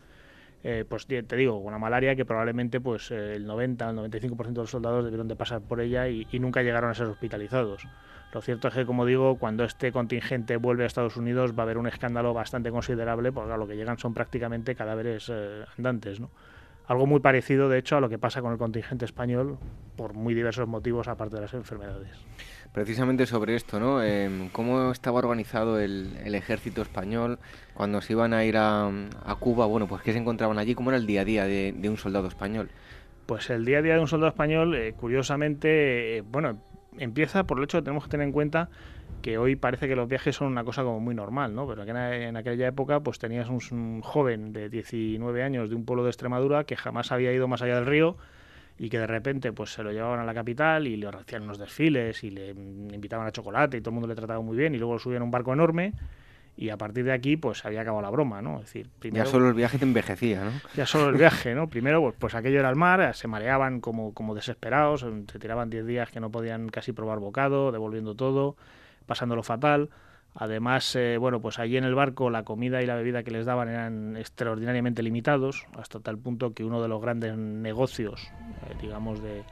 Eh, 0.64 0.86
pues 0.88 1.08
te 1.08 1.36
digo, 1.36 1.58
una 1.58 1.80
malaria 1.80 2.16
que 2.16 2.24
probablemente 2.24 2.80
pues 2.80 3.10
el 3.12 3.46
90, 3.46 3.90
el 3.90 3.98
95% 3.98 4.48
de 4.48 4.54
los 4.54 4.70
soldados 4.70 5.04
debieron 5.04 5.28
de 5.28 5.36
pasar 5.36 5.62
por 5.62 5.82
ella 5.82 6.08
y, 6.08 6.28
y 6.32 6.40
nunca 6.40 6.62
llegaron 6.62 6.90
a 6.90 6.94
ser 6.94 7.08
hospitalizados. 7.08 7.88
Lo 8.34 8.42
cierto 8.42 8.70
es 8.70 8.74
que, 8.74 8.86
como 8.86 9.06
digo, 9.06 9.38
cuando 9.38 9.66
este 9.66 9.92
contingente 9.92 10.56
vuelve 10.56 10.84
a 10.84 10.88
Estados 10.88 11.18
Unidos 11.18 11.54
va 11.54 11.60
a 11.60 11.64
haber 11.64 11.78
un 11.78 11.88
escándalo 11.88 12.34
bastante 12.34 12.72
considerable, 12.72 13.32
porque 13.32 13.52
a 13.52 13.58
lo 13.58 13.68
que 13.68 13.76
llegan 13.76 13.98
son 13.98 14.14
prácticamente 14.14 14.74
cadáveres 14.74 15.30
eh, 15.34 15.66
andantes, 15.78 16.20
¿no? 16.20 16.30
Algo 16.88 17.06
muy 17.06 17.20
parecido, 17.20 17.70
de 17.70 17.78
hecho, 17.78 17.98
a 17.98 18.02
lo 18.02 18.10
que 18.10 18.18
pasa 18.18 18.42
con 18.42 18.52
el 18.52 18.58
contingente 18.58 19.06
español, 19.06 19.58
por 19.96 20.14
muy 20.14 20.34
diversos 20.34 20.68
motivos, 20.68 21.08
aparte 21.08 21.36
de 21.36 21.42
las 21.44 21.54
enfermedades. 21.54 22.10
Precisamente 22.74 23.26
sobre 23.26 23.56
esto, 23.56 23.82
¿no? 23.82 24.02
Em, 24.02 24.48
¿Cómo 24.50 24.92
estaba 24.92 25.20
organizado 25.20 25.80
el, 25.80 26.34
ejército 26.34 26.82
español 26.82 27.38
cuando 27.74 28.00
se 28.00 28.14
iban 28.14 28.34
a 28.34 28.46
ir 28.46 28.56
a, 28.58 28.90
Cuba? 29.40 29.66
Bueno, 29.66 29.88
pues 29.88 30.02
¿qué 30.02 30.14
se 30.14 30.20
encontraban 30.20 30.58
allí? 30.58 30.74
¿Cómo 30.74 30.90
era 30.90 30.98
el 30.98 31.06
día 31.06 31.22
a 31.22 31.26
día 31.26 31.46
de, 31.46 31.90
un 31.90 31.98
soldado 31.98 32.30
español? 32.30 32.70
Pues 33.26 33.50
el 33.50 33.66
día 33.66 33.80
a 33.80 33.82
día 33.82 33.96
de 33.96 34.00
un 34.00 34.08
soldado 34.08 34.30
español, 34.30 34.74
eh, 34.76 34.94
curiosamente, 34.94 36.18
eh, 36.18 36.22
bueno, 36.22 36.60
empieza 36.98 37.44
por 37.46 37.58
el 37.58 37.66
hecho 37.66 37.80
que 37.80 37.84
tenemos 37.84 38.06
que 38.06 38.12
tener 38.12 38.28
en 38.28 38.34
cuenta 38.34 38.70
que 39.22 39.38
hoy 39.38 39.56
parece 39.58 39.88
que 39.88 39.96
los 39.96 40.08
viajes 40.08 40.36
son 40.36 40.48
una 40.48 40.64
cosa 40.64 40.84
como 40.84 41.00
muy 41.00 41.14
normal, 41.14 41.54
¿no? 41.54 41.68
Pero 41.68 41.84
en 41.84 42.38
aquella 42.38 42.68
época 42.68 43.02
pues 43.02 43.20
tenías 43.20 43.50
un, 43.50 44.02
joven 44.02 44.54
de 44.54 44.70
19 44.70 45.44
años 45.44 45.70
de 45.70 45.76
un 45.76 45.86
pueblo 45.86 46.04
de 46.04 46.10
Extremadura 46.10 46.64
que 46.64 46.76
jamás 46.76 47.12
había 47.12 47.32
ido 47.32 47.48
más 47.48 47.62
allá 47.62 47.76
del 47.76 47.86
río 47.86 48.18
y 48.78 48.90
que 48.90 49.00
de 49.00 49.08
repente 49.08 49.52
pues 49.54 49.74
se 49.74 49.84
lo 49.84 49.92
llevaban 49.92 50.20
a 50.20 50.26
la 50.26 50.34
capital 50.34 50.88
y 50.88 50.98
le 50.98 51.08
hacían 51.08 51.44
unos 51.44 51.58
desfiles 51.58 52.24
y 52.24 52.32
le 52.32 52.50
invitaban 52.50 53.28
a 53.28 53.32
chocolate 53.32 53.78
y 53.78 53.82
todo 53.82 53.92
el 53.92 53.96
mundo 53.96 54.08
le 54.08 54.16
trataba 54.16 54.42
muy 54.42 54.58
bien 54.58 54.74
y 54.76 54.78
luego 54.78 54.94
lo 54.94 55.00
subían 55.00 55.22
a 55.22 55.26
un 55.26 55.32
barco 55.32 55.54
enorme 55.54 55.94
y 56.58 56.70
a 56.70 56.78
partir 56.78 57.06
de 57.06 57.14
aquí 57.14 57.38
pues 57.38 57.66
había 57.66 57.82
acabado 57.82 58.02
la 58.02 58.10
broma, 58.10 58.42
¿no? 58.42 58.60
Es 58.60 58.66
decir, 58.66 58.90
primero, 59.00 59.26
ya 59.26 59.32
solo 59.32 59.48
el 59.48 59.54
viaje 59.54 59.78
te 59.78 59.86
envejecía, 59.86 60.44
¿no? 60.44 60.52
Ya 60.76 60.86
solo 60.86 61.10
el 61.10 61.16
viaje, 61.18 61.56
¿no? 61.56 61.68
Primero 61.70 62.02
pues, 62.02 62.16
pues 62.20 62.36
aquello 62.36 62.60
era 62.60 62.70
el 62.70 62.76
mar, 62.76 63.16
se 63.16 63.28
mareaban 63.28 63.82
como, 63.82 64.14
como 64.14 64.36
desesperados, 64.36 65.06
se 65.32 65.40
tiraban 65.40 65.70
10 65.70 65.86
días 65.86 66.12
que 66.12 66.20
no 66.20 66.30
podían 66.30 66.70
casi 66.70 66.92
probar 66.92 67.20
bocado, 67.20 67.72
devolviendo 67.72 68.16
todo, 68.16 68.56
pasándolo 69.06 69.44
fatal. 69.44 69.90
Además, 70.34 70.96
eh, 70.96 71.18
bueno, 71.18 71.42
pues 71.42 71.60
allí 71.60 71.78
en 71.78 71.84
el 71.84 71.94
barco 71.94 72.30
la 72.30 72.44
comida 72.44 72.82
y 72.82 72.86
la 72.86 72.96
bebida 72.96 73.24
que 73.24 73.32
les 73.32 73.46
daban 73.46 73.68
eran 73.68 74.16
extraordinariamente 74.16 75.04
limitados, 75.04 75.66
hasta 75.78 76.00
tal 76.00 76.18
punto 76.18 76.54
que 76.54 76.64
uno 76.64 76.82
de 76.82 76.88
los 76.88 77.02
grandes 77.02 77.38
negocios, 77.38 78.32
eh, 78.70 78.76
digamos, 78.82 79.22
de, 79.22 79.44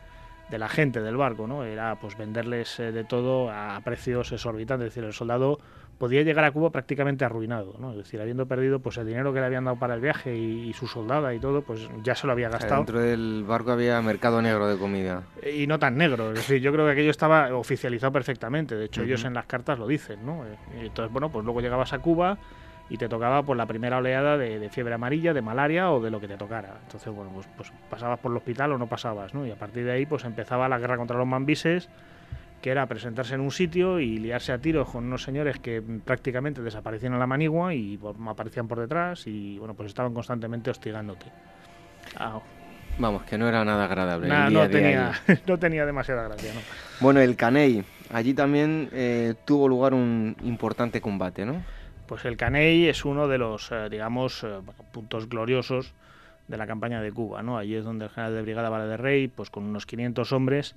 de 0.49 0.57
la 0.57 0.69
gente 0.69 1.01
del 1.01 1.17
barco, 1.17 1.47
¿no? 1.47 1.63
Era 1.63 1.97
pues 1.99 2.17
venderles 2.17 2.79
eh, 2.79 2.91
de 2.91 3.03
todo 3.03 3.51
a 3.51 3.79
precios 3.83 4.31
exorbitantes, 4.31 4.87
es 4.87 4.93
decir, 4.93 5.03
el 5.03 5.13
soldado 5.13 5.59
podía 5.99 6.23
llegar 6.23 6.45
a 6.45 6.51
Cuba 6.51 6.71
prácticamente 6.71 7.25
arruinado, 7.25 7.75
¿no? 7.77 7.91
Es 7.91 7.97
decir, 7.97 8.19
habiendo 8.19 8.47
perdido 8.47 8.79
pues 8.79 8.97
el 8.97 9.05
dinero 9.05 9.33
que 9.33 9.41
le 9.41 9.45
habían 9.45 9.65
dado 9.65 9.77
para 9.77 9.93
el 9.93 10.01
viaje 10.01 10.35
y, 10.35 10.73
su 10.73 10.87
soldada 10.87 11.33
y 11.33 11.39
todo, 11.39 11.61
pues 11.61 11.89
ya 12.03 12.15
se 12.15 12.25
lo 12.25 12.33
había 12.33 12.47
gastado. 12.47 12.77
dentro 12.77 12.99
del 12.99 13.43
barco 13.45 13.71
había 13.71 14.01
mercado 14.01 14.41
negro 14.41 14.67
de 14.67 14.77
comida. 14.77 15.23
Y 15.53 15.67
no 15.67 15.77
tan 15.77 15.97
negro, 15.97 16.29
es 16.29 16.35
decir, 16.35 16.61
yo 16.61 16.71
creo 16.71 16.85
que 16.85 16.93
aquello 16.93 17.11
estaba 17.11 17.53
oficializado 17.53 18.13
perfectamente, 18.13 18.75
de 18.75 18.85
hecho 18.85 19.03
ellos 19.03 19.25
en 19.25 19.33
las 19.33 19.45
cartas 19.45 19.77
lo 19.77 19.87
dicen, 19.87 20.25
¿no? 20.25 20.45
Y 20.81 20.85
entonces, 20.85 21.11
bueno, 21.11 21.29
pues 21.29 21.43
luego 21.43 21.59
llegabas 21.59 21.91
a 21.91 21.99
Cuba 21.99 22.37
y 22.89 22.97
te 22.97 23.09
tocaba 23.09 23.43
por 23.43 23.57
la 23.57 23.65
primera 23.65 23.97
oleada 23.97 24.37
de, 24.37 24.69
fiebre 24.69 24.93
amarilla, 24.93 25.33
de 25.33 25.41
malaria 25.41 25.91
o 25.91 25.99
de 25.99 26.09
lo 26.09 26.21
que 26.21 26.29
te 26.29 26.37
tocara. 26.37 26.77
Entonces, 26.83 27.13
bueno, 27.13 27.31
pues, 27.33 27.47
pues, 27.57 27.73
pasabas 27.89 28.19
por 28.19 28.31
el 28.31 28.37
hospital 28.37 28.71
o 28.71 28.77
no 28.77 28.87
pasabas, 28.87 29.33
¿no? 29.33 29.45
Y 29.45 29.51
a 29.51 29.55
partir 29.55 29.83
de 29.83 29.91
ahí, 29.91 30.05
pues 30.05 30.23
empezaba 30.23 30.69
la 30.69 30.79
guerra 30.79 30.95
contra 30.95 31.17
los 31.17 31.27
mambises 31.27 31.89
que 32.61 32.71
era 32.71 32.85
presentarse 32.87 33.35
en 33.35 33.41
un 33.41 33.51
sitio 33.51 33.99
y 33.99 34.17
liarse 34.17 34.51
a 34.51 34.57
tiros 34.57 34.89
con 34.89 35.05
unos 35.05 35.23
señores 35.23 35.59
que 35.59 35.81
prácticamente 35.81 36.61
desaparecían 36.61 37.13
en 37.13 37.19
la 37.19 37.27
manigua 37.27 37.73
y 37.73 37.97
pues, 37.97 38.15
aparecían 38.27 38.67
por 38.67 38.79
detrás 38.79 39.27
y 39.27 39.57
bueno, 39.57 39.73
pues 39.73 39.87
estaban 39.87 40.13
constantemente 40.13 40.69
hostigándote. 40.69 41.25
Ah. 42.17 42.39
Vamos, 42.97 43.23
que 43.23 43.37
no 43.37 43.47
era 43.47 43.63
nada 43.63 43.85
agradable. 43.85 44.27
no, 44.27 44.69
tenía, 44.69 45.13
no 45.47 45.57
tenía 45.57 45.85
demasiada 45.85 46.27
gracia, 46.27 46.53
¿no? 46.53 46.59
Bueno, 46.99 47.21
el 47.21 47.37
Caney, 47.37 47.83
allí 48.11 48.33
también 48.33 48.89
eh, 48.91 49.35
tuvo 49.45 49.69
lugar 49.69 49.93
un 49.93 50.35
importante 50.43 50.99
combate, 50.99 51.45
¿no? 51.45 51.63
Pues 52.07 52.25
el 52.25 52.35
Caney 52.35 52.87
es 52.87 53.05
uno 53.05 53.29
de 53.29 53.37
los, 53.37 53.71
eh, 53.71 53.87
digamos, 53.89 54.43
eh, 54.43 54.59
puntos 54.91 55.29
gloriosos 55.29 55.93
de 56.49 56.57
la 56.57 56.67
campaña 56.67 57.01
de 57.01 57.11
Cuba, 57.11 57.41
¿no? 57.41 57.57
Allí 57.57 57.75
es 57.75 57.85
donde 57.85 58.05
el 58.05 58.11
general 58.11 58.35
de 58.35 58.41
brigada 58.41 58.69
Vale 58.69 58.87
de 58.87 58.97
Rey, 58.97 59.27
pues 59.29 59.49
con 59.49 59.63
unos 59.63 59.85
500 59.85 60.33
hombres, 60.33 60.75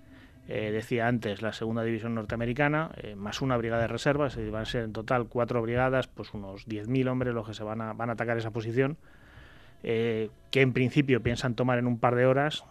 eh, 0.48 0.72
decía 0.72 1.06
antes 1.06 1.40
la 1.40 1.52
segunda 1.52 1.84
división 1.84 2.14
norteamericana, 2.14 2.90
eh, 2.96 3.14
más 3.14 3.42
una 3.42 3.56
brigada 3.56 3.82
de 3.82 3.88
reservas, 3.88 4.36
y 4.36 4.50
van 4.50 4.62
a 4.62 4.64
ser 4.64 4.84
en 4.84 4.92
total 4.92 5.26
cuatro 5.28 5.62
brigadas, 5.62 6.08
pues 6.08 6.34
unos 6.34 6.66
10.000 6.66 7.08
hombres 7.08 7.32
los 7.32 7.46
que 7.46 7.54
se 7.54 7.62
van 7.62 7.80
a, 7.80 7.92
van 7.92 8.10
a 8.10 8.14
atacar 8.14 8.36
esa 8.36 8.50
posición, 8.50 8.96
eh, 9.84 10.30
que 10.50 10.60
en 10.60 10.72
principio 10.72 11.22
piensan 11.22 11.54
tomar 11.54 11.78
en 11.78 11.86
un 11.86 11.98
par 11.98 12.16
de 12.16 12.26
horas 12.26 12.64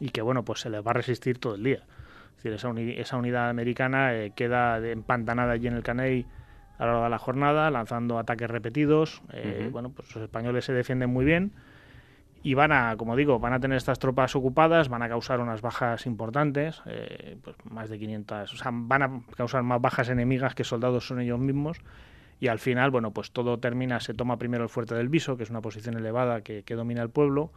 y 0.00 0.10
que 0.10 0.22
bueno, 0.22 0.44
pues 0.44 0.60
se 0.60 0.70
les 0.70 0.84
va 0.84 0.90
a 0.90 0.94
resistir 0.94 1.38
todo 1.38 1.54
el 1.54 1.62
día. 1.62 1.84
Es 2.36 2.42
decir, 2.42 2.52
esa, 2.52 2.72
esa 3.00 3.16
unidad 3.16 3.48
americana 3.48 4.12
queda 4.34 4.78
empantanada 4.86 5.52
allí 5.52 5.68
en 5.68 5.74
el 5.74 5.82
Caney 5.82 6.26
a 6.78 6.84
lo 6.84 6.92
largo 6.92 7.04
de 7.04 7.10
la 7.10 7.18
jornada, 7.18 7.70
lanzando 7.70 8.18
ataques 8.18 8.50
repetidos. 8.50 9.22
Bueno, 9.70 9.90
pues 9.90 10.14
los 10.14 10.24
españoles 10.24 10.64
se 10.64 10.72
defienden 10.72 11.10
muy 11.10 11.24
bien 11.24 11.52
y 12.44 12.52
van 12.52 12.72
a, 12.72 12.94
como 12.98 13.16
digo, 13.16 13.38
van 13.38 13.54
a 13.54 13.58
tener 13.58 13.78
estas 13.78 13.98
tropas 13.98 14.36
ocupadas, 14.36 14.90
van 14.90 15.00
a 15.00 15.08
causar 15.08 15.40
unas 15.40 15.62
bajas 15.62 16.04
importantes, 16.04 16.82
eh, 16.84 17.38
pues 17.42 17.56
más 17.70 17.88
de 17.88 17.98
500, 17.98 18.52
o 18.52 18.56
sea, 18.56 18.70
van 18.70 19.02
a 19.02 19.22
causar 19.34 19.62
más 19.62 19.80
bajas 19.80 20.10
enemigas 20.10 20.54
que 20.54 20.62
soldados 20.62 21.06
son 21.06 21.20
ellos 21.20 21.40
mismos. 21.40 21.78
Y 22.40 22.48
al 22.48 22.58
final, 22.58 22.90
bueno, 22.90 23.12
pues 23.12 23.30
todo 23.30 23.58
termina, 23.60 23.98
se 24.00 24.12
toma 24.12 24.36
primero 24.36 24.62
el 24.62 24.68
fuerte 24.68 24.94
del 24.94 25.08
Viso, 25.08 25.38
que 25.38 25.44
es 25.44 25.48
una 25.50 25.62
posición 25.62 25.96
elevada 25.96 26.42
que, 26.42 26.62
domina 26.68 27.00
el 27.00 27.08
pueblo, 27.08 27.50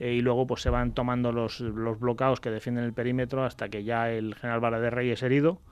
eh, 0.00 0.12
y 0.12 0.20
luego 0.20 0.46
pues 0.46 0.60
se 0.60 0.68
van 0.68 0.92
tomando 0.92 1.32
los, 1.32 1.60
los 1.60 1.98
bloqueos 1.98 2.38
que 2.38 2.50
defienden 2.50 2.84
el 2.84 2.92
perímetro 2.92 3.42
hasta 3.42 3.70
que 3.70 3.84
ya 3.84 4.10
el 4.10 4.34
general 4.34 4.60
Vara 4.60 4.80
de 4.80 4.90
Rey 4.90 5.10
es 5.10 5.22
herido. 5.22 5.62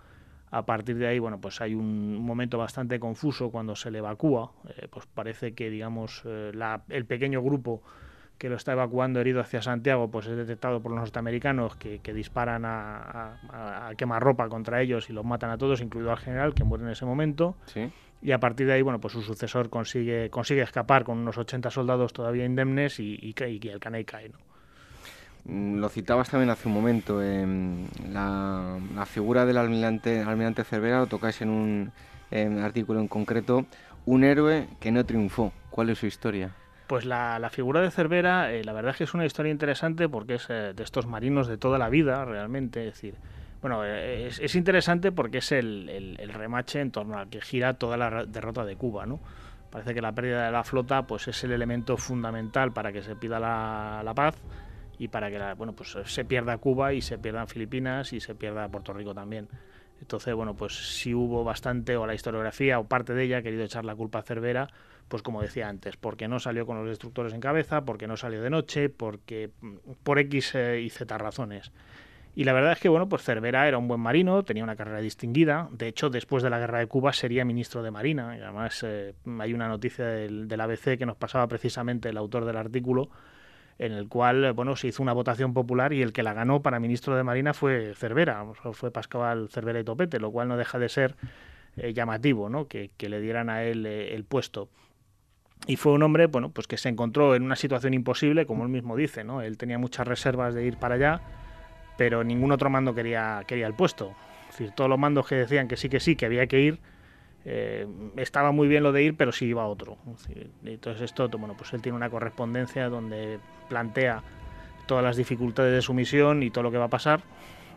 A 0.50 0.64
partir 0.64 0.96
de 0.96 1.06
ahí, 1.06 1.18
bueno, 1.18 1.38
pues 1.38 1.60
hay 1.60 1.74
un 1.74 2.16
momento 2.16 2.56
bastante 2.56 2.98
confuso 2.98 3.50
cuando 3.50 3.76
se 3.76 3.90
le 3.90 3.98
evacúa. 3.98 4.52
Eh, 4.68 4.88
pues 4.88 5.04
parece 5.04 5.52
que, 5.52 5.68
digamos, 5.68 6.22
el 6.24 7.04
pequeño 7.04 7.42
grupo 7.42 7.82
que 8.38 8.48
lo 8.48 8.56
está 8.56 8.72
evacuando 8.72 9.20
herido 9.20 9.40
hacia 9.40 9.62
Santiago, 9.62 10.10
pues 10.10 10.26
es 10.26 10.36
detectado 10.36 10.80
por 10.80 10.90
los 10.92 11.00
norteamericanos 11.00 11.76
que, 11.76 12.00
disparan 12.12 12.64
a, 12.64 13.38
a, 13.88 13.94
quemarropa 13.96 14.48
contra 14.48 14.82
ellos 14.82 15.08
y 15.10 15.12
los 15.12 15.24
matan 15.24 15.50
a 15.50 15.58
todos, 15.58 15.80
incluido 15.80 16.10
al 16.10 16.18
general, 16.18 16.54
que 16.54 16.64
muere 16.64 16.84
en 16.84 16.90
ese 16.90 17.04
momento. 17.04 17.56
Y 18.22 18.32
a 18.32 18.40
partir 18.40 18.66
de 18.66 18.72
ahí, 18.72 18.82
bueno, 18.82 19.00
pues 19.00 19.12
su 19.12 19.22
sucesor 19.22 19.68
consigue, 19.68 20.30
consigue 20.30 20.62
escapar 20.62 21.04
con 21.04 21.18
unos 21.18 21.36
80 21.36 21.70
soldados 21.70 22.12
todavía 22.12 22.44
indemnes 22.44 22.98
y, 22.98 23.18
y, 23.20 23.68
el 23.68 23.78
Caney 23.80 24.04
cae. 24.04 24.30
¿no? 24.30 24.38
Mm, 25.44 25.76
lo 25.76 25.88
citabas 25.88 26.30
también 26.30 26.50
hace 26.50 26.68
un 26.68 26.74
momento, 26.74 27.22
eh, 27.22 27.46
la, 28.10 28.78
figura 29.06 29.44
del 29.44 29.58
almirante, 29.58 30.20
almirante 30.22 30.64
Cervera 30.64 31.00
lo 31.00 31.06
tocáis 31.06 31.42
en 31.42 31.50
un 31.50 31.92
artículo 32.62 32.98
en 32.98 33.08
concreto, 33.08 33.66
un 34.06 34.24
héroe 34.24 34.68
que 34.80 34.90
no 34.90 35.04
triunfó. 35.04 35.52
¿Cuál 35.70 35.90
es 35.90 35.98
su 35.98 36.06
historia? 36.06 36.54
Pues 36.86 37.06
la, 37.06 37.48
figura 37.50 37.80
de 37.80 37.90
Cervera, 37.90 38.52
eh, 38.52 38.62
la 38.62 38.74
verdad 38.74 38.90
es 38.90 38.98
que 38.98 39.04
es 39.04 39.14
una 39.14 39.24
historia 39.24 39.50
interesante 39.50 40.08
porque 40.08 40.34
es 40.34 40.46
eh, 40.50 40.74
de 40.74 40.82
estos 40.82 41.06
marinos 41.06 41.46
de 41.48 41.56
toda 41.56 41.78
la 41.78 41.88
vida, 41.88 42.24
realmente. 42.26 42.86
Es 42.86 42.94
decir, 42.94 43.14
bueno, 43.62 43.84
eh, 43.84 44.26
es, 44.26 44.54
interesante 44.54 45.10
porque 45.10 45.38
es 45.38 45.52
el, 45.52 46.18
remache 46.34 46.80
en 46.80 46.90
torno 46.90 47.18
al 47.18 47.30
que 47.30 47.40
gira 47.40 47.74
toda 47.74 47.96
la 47.96 48.26
derrota 48.26 48.66
de 48.66 48.76
Cuba, 48.76 49.06
¿no? 49.06 49.20
Parece 49.70 49.94
que 49.94 50.02
la 50.02 50.12
pérdida 50.12 50.44
de 50.44 50.52
la 50.52 50.62
flota 50.62 51.06
pues 51.06 51.26
es 51.26 51.42
el 51.42 51.52
elemento 51.52 51.96
fundamental 51.96 52.72
para 52.72 52.92
que 52.92 53.02
se 53.02 53.16
pida 53.16 53.40
la, 53.40 54.12
paz 54.14 54.36
y 54.98 55.08
para 55.08 55.30
que 55.30 55.54
bueno, 55.54 55.72
pues 55.72 55.96
se 56.04 56.24
pierda 56.24 56.58
Cuba 56.58 56.92
y 56.92 57.00
se 57.00 57.18
pierdan 57.18 57.48
Filipinas 57.48 58.12
y 58.12 58.20
se 58.20 58.34
pierda 58.34 58.68
Puerto 58.68 58.92
Rico 58.92 59.14
también. 59.14 59.48
Entonces, 60.00 60.34
bueno, 60.34 60.54
pues 60.54 60.74
si 60.74 61.14
hubo 61.14 61.44
bastante, 61.44 61.96
o 61.96 62.06
la 62.06 62.14
historiografía 62.14 62.78
o 62.78 62.84
parte 62.84 63.14
de 63.14 63.24
ella 63.24 63.38
ha 63.38 63.42
querido 63.42 63.64
echar 63.64 63.84
la 63.84 63.96
culpa 63.96 64.18
a 64.18 64.22
Cervera, 64.22 64.68
pues 65.08 65.22
como 65.22 65.42
decía 65.42 65.68
antes, 65.68 65.96
porque 65.96 66.28
no 66.28 66.40
salió 66.40 66.66
con 66.66 66.78
los 66.78 66.88
destructores 66.88 67.32
en 67.32 67.40
cabeza, 67.40 67.84
porque 67.84 68.06
no 68.06 68.16
salió 68.16 68.42
de 68.42 68.50
noche, 68.50 68.88
porque 68.88 69.50
mm, 69.60 69.74
por 70.02 70.18
X 70.18 70.54
eh, 70.54 70.80
y 70.80 70.90
Z 70.90 71.16
razones. 71.18 71.72
Y 72.36 72.44
la 72.44 72.52
verdad 72.52 72.72
es 72.72 72.80
que, 72.80 72.88
bueno, 72.88 73.08
pues 73.08 73.22
Cervera 73.22 73.68
era 73.68 73.78
un 73.78 73.86
buen 73.86 74.00
marino, 74.00 74.42
tenía 74.42 74.64
una 74.64 74.74
carrera 74.74 75.00
distinguida. 75.00 75.68
De 75.70 75.86
hecho, 75.86 76.10
después 76.10 76.42
de 76.42 76.50
la 76.50 76.58
guerra 76.58 76.80
de 76.80 76.88
Cuba 76.88 77.12
sería 77.12 77.44
ministro 77.44 77.82
de 77.82 77.92
Marina. 77.92 78.36
Y 78.36 78.40
además 78.40 78.82
eh, 78.82 79.14
hay 79.38 79.54
una 79.54 79.68
noticia 79.68 80.04
del, 80.04 80.60
ABC 80.60 80.98
que 80.98 81.06
nos 81.06 81.16
pasaba 81.16 81.46
precisamente 81.46 82.08
el 82.08 82.16
autor 82.16 82.44
del 82.44 82.56
artículo, 82.56 83.08
en 83.78 83.92
el 83.92 84.08
cual, 84.08 84.52
bueno, 84.52 84.74
se 84.74 84.88
hizo 84.88 85.00
una 85.02 85.12
votación 85.12 85.54
popular 85.54 85.92
y 85.92 86.02
el 86.02 86.12
que 86.12 86.24
la 86.24 86.32
ganó 86.32 86.60
para 86.60 86.80
ministro 86.80 87.14
de 87.16 87.22
Marina 87.22 87.54
fue 87.54 87.94
Cervera, 87.94 88.44
fue 88.72 88.90
Pascual 88.90 89.48
Cervera 89.48 89.78
y 89.78 89.84
Topete, 89.84 90.18
lo 90.18 90.32
cual 90.32 90.48
no 90.48 90.56
deja 90.56 90.80
de 90.80 90.88
ser 90.88 91.14
eh, 91.76 91.92
llamativo, 91.92 92.48
¿no? 92.48 92.66
Que, 92.66 92.90
le 92.98 93.20
dieran 93.20 93.48
a 93.48 93.62
él 93.62 93.86
el 93.86 94.24
puesto. 94.24 94.70
Y 95.66 95.76
fue 95.76 95.92
un 95.92 96.02
hombre, 96.02 96.26
bueno, 96.26 96.50
pues 96.50 96.66
que 96.66 96.76
se 96.76 96.88
encontró 96.88 97.34
en 97.34 97.42
una 97.42 97.56
situación 97.56 97.94
imposible, 97.94 98.46
como 98.46 98.64
él 98.64 98.68
mismo 98.68 98.96
dice, 98.96 99.24
¿no? 99.24 99.40
Él 99.40 99.56
tenía 99.56 99.78
muchas 99.78 100.06
reservas 100.06 100.54
de 100.54 100.66
ir 100.66 100.76
para 100.76 100.96
allá, 100.96 101.20
pero 101.96 102.22
ningún 102.22 102.52
otro 102.52 102.68
mando 102.68 102.94
quería, 102.94 103.42
quería 103.46 103.66
el 103.66 103.74
puesto. 103.74 104.14
Es 104.50 104.58
decir, 104.58 104.74
todos 104.74 104.90
los 104.90 104.98
mandos 104.98 105.26
que 105.26 105.36
decían 105.36 105.66
que 105.66 105.76
sí, 105.76 105.88
que 105.88 106.00
sí, 106.00 106.16
que 106.16 106.26
había 106.26 106.46
que 106.46 106.60
ir, 106.60 106.80
eh, 107.46 107.86
estaba 108.16 108.52
muy 108.52 108.68
bien 108.68 108.82
lo 108.82 108.92
de 108.92 109.02
ir, 109.02 109.16
pero 109.16 109.32
sí 109.32 109.46
iba 109.46 109.66
otro. 109.66 109.98
entonces 110.64 111.02
esto, 111.02 111.28
bueno, 111.28 111.54
pues 111.56 111.72
él 111.72 111.82
tiene 111.82 111.96
una 111.96 112.08
correspondencia 112.08 112.88
donde 112.88 113.38
plantea 113.68 114.22
todas 114.86 115.04
las 115.04 115.16
dificultades 115.16 115.72
de 115.72 115.82
su 115.82 115.94
misión 115.94 116.42
y 116.42 116.50
todo 116.50 116.64
lo 116.64 116.70
que 116.70 116.78
va 116.78 116.86
a 116.86 116.90
pasar. 116.90 117.20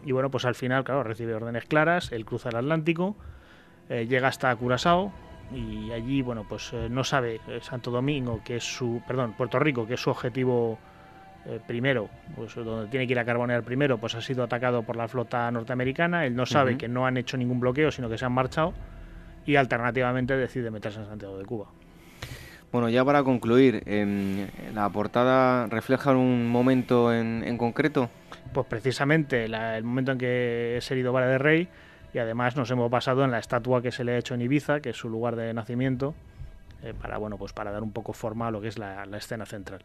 Y 0.05 0.11
bueno, 0.11 0.29
pues 0.29 0.45
al 0.45 0.55
final, 0.55 0.83
claro, 0.83 1.03
recibe 1.03 1.33
órdenes 1.33 1.65
claras, 1.65 2.11
él 2.11 2.25
cruza 2.25 2.49
el 2.49 2.57
Atlántico, 2.57 3.15
eh, 3.89 4.05
llega 4.07 4.27
hasta 4.27 4.55
Curazao, 4.55 5.11
y 5.53 5.91
allí 5.91 6.21
bueno 6.21 6.45
pues 6.47 6.71
eh, 6.73 6.87
no 6.89 7.03
sabe 7.03 7.39
eh, 7.47 7.59
Santo 7.61 7.91
Domingo 7.91 8.41
que 8.43 8.57
es 8.57 8.63
su 8.63 9.01
perdón 9.07 9.33
Puerto 9.33 9.59
Rico 9.59 9.87
que 9.87 9.93
es 9.93 9.99
su 9.99 10.09
objetivo 10.09 10.77
eh, 11.45 11.59
primero 11.65 12.09
pues 12.35 12.55
donde 12.55 12.89
tiene 12.89 13.07
que 13.07 13.13
ir 13.13 13.19
a 13.19 13.25
carbonear 13.25 13.63
primero 13.63 13.97
pues 13.97 14.15
ha 14.15 14.21
sido 14.21 14.43
atacado 14.43 14.83
por 14.83 14.95
la 14.95 15.07
flota 15.07 15.49
norteamericana 15.51 16.25
él 16.25 16.35
no 16.35 16.45
sabe 16.45 16.77
que 16.77 16.87
no 16.87 17.05
han 17.05 17.17
hecho 17.17 17.37
ningún 17.37 17.59
bloqueo 17.59 17.91
sino 17.91 18.09
que 18.09 18.17
se 18.17 18.25
han 18.25 18.33
marchado 18.33 18.73
y 19.45 19.55
alternativamente 19.55 20.35
decide 20.35 20.69
meterse 20.71 20.99
en 20.99 21.05
Santiago 21.05 21.37
de 21.37 21.45
Cuba 21.45 21.67
bueno, 22.69 22.89
ya 22.89 23.05
para 23.05 23.23
concluir, 23.23 23.81
em, 23.85 24.47
¿la 24.73 24.89
portada 24.89 25.67
refleja 25.67 26.11
un 26.11 26.49
momento 26.49 27.13
en, 27.13 27.57
concreto? 27.57 28.09
Pues 28.53 28.67
precisamente 28.67 29.45
el 29.45 29.83
momento 29.85 30.11
en 30.11 30.17
que 30.17 30.77
es 30.77 30.91
herido 30.91 31.13
Vara 31.13 31.27
de 31.27 31.37
Rey, 31.37 31.69
y 32.17 32.19
además 32.19 32.55
nos 32.55 32.71
hemos 32.71 32.89
basado 32.89 33.23
en 33.23 33.29
la 33.29 33.37
estatua 33.37 33.79
que 33.79 33.91
se 33.91 34.03
le 34.03 34.13
ha 34.13 34.17
hecho 34.17 34.33
en 34.33 34.41
Ibiza, 34.41 34.79
que 34.79 34.89
es 34.89 34.97
su 34.97 35.07
lugar 35.07 35.35
de 35.35 35.53
nacimiento, 35.53 36.15
eh, 36.81 36.95
para 36.99 37.19
bueno 37.19 37.37
pues 37.37 37.53
para 37.53 37.71
dar 37.71 37.83
un 37.83 37.91
poco 37.91 38.11
forma 38.11 38.47
a 38.47 38.51
lo 38.51 38.59
que 38.59 38.69
es 38.69 38.79
la, 38.79 39.03
escena 39.15 39.45
central. 39.45 39.81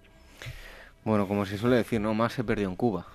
Bueno, 1.05 1.29
como 1.29 1.45
se 1.45 1.59
suele 1.59 1.77
decir, 1.77 2.01
no 2.01 2.15
más 2.15 2.33
se 2.33 2.43
perdió 2.43 2.69
en 2.69 2.77
Cuba. 2.77 3.07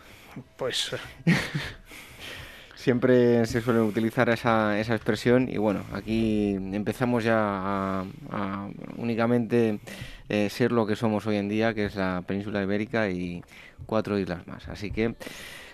Pues 0.55 0.95
siempre 2.76 3.43
se 3.47 3.59
suele 3.61 3.80
utilizar 3.80 4.30
esa, 4.30 4.80
esa 4.80 4.93
expresión 4.93 5.49
y 5.49 5.57
bueno, 5.57 5.84
aquí 5.93 6.53
empezamos 6.53 7.24
ya 7.24 8.05
a, 8.30 8.70
únicamente 8.97 9.80
eh, 10.30 10.47
ser 10.51 10.72
lo 10.72 10.86
que 10.86 10.95
somos 10.95 11.26
hoy 11.26 11.38
en 11.38 11.49
día, 11.49 11.74
que 11.74 11.86
es 11.86 11.95
la 11.95 12.22
península 12.28 12.61
ibérica 12.61 13.09
y 13.09 13.43
cuatro 13.88 14.20
islas 14.20 14.45
más. 14.45 14.68
Así 14.68 14.91
que 14.91 15.15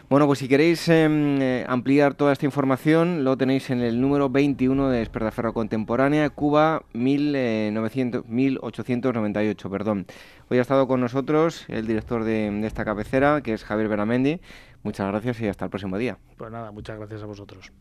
bueno, 0.10 0.28
pues 0.28 0.39
si 0.39 0.47
queréis 0.47 0.88
em, 0.89 1.41
eh, 1.41 1.66
ampliar 1.68 2.14
toda 2.14 2.34
esta 2.34 2.45
información, 2.45 3.24
lo 3.24 3.38
tenéis 3.38 3.70
en 3.70 3.82
el 3.82 3.99
número 3.99 4.30
21 4.30 4.89
de 4.89 5.01
Esperdaferro 5.01 5.54
Contemporánea, 5.54 6.30
Cuba 6.30 6.84
1900, 6.93 8.28
1898. 8.28 9.70
Perdón. 9.70 10.06
Hoy 10.49 10.60
ha 10.60 10.62
estado 10.62 10.88
con 10.88 11.01
nosotros 11.01 11.66
el 11.68 11.88
director 11.88 12.24
de, 12.24 12.66
esta 12.66 12.86
cabecera, 12.86 13.41
que 13.41 13.54
es 13.54 13.64
Javier 13.64 13.88
Beramendi. 13.88 14.39
Muchas 14.84 15.08
gracias 15.08 15.39
y 15.41 15.47
hasta 15.47 15.66
el 15.66 15.72
próximo 15.72 15.97
día. 15.97 16.18
Pues 16.38 16.51
nada, 16.51 16.72
muchas 16.72 16.97
gracias 16.97 17.24
a 17.24 17.26
vosotros. 17.26 17.72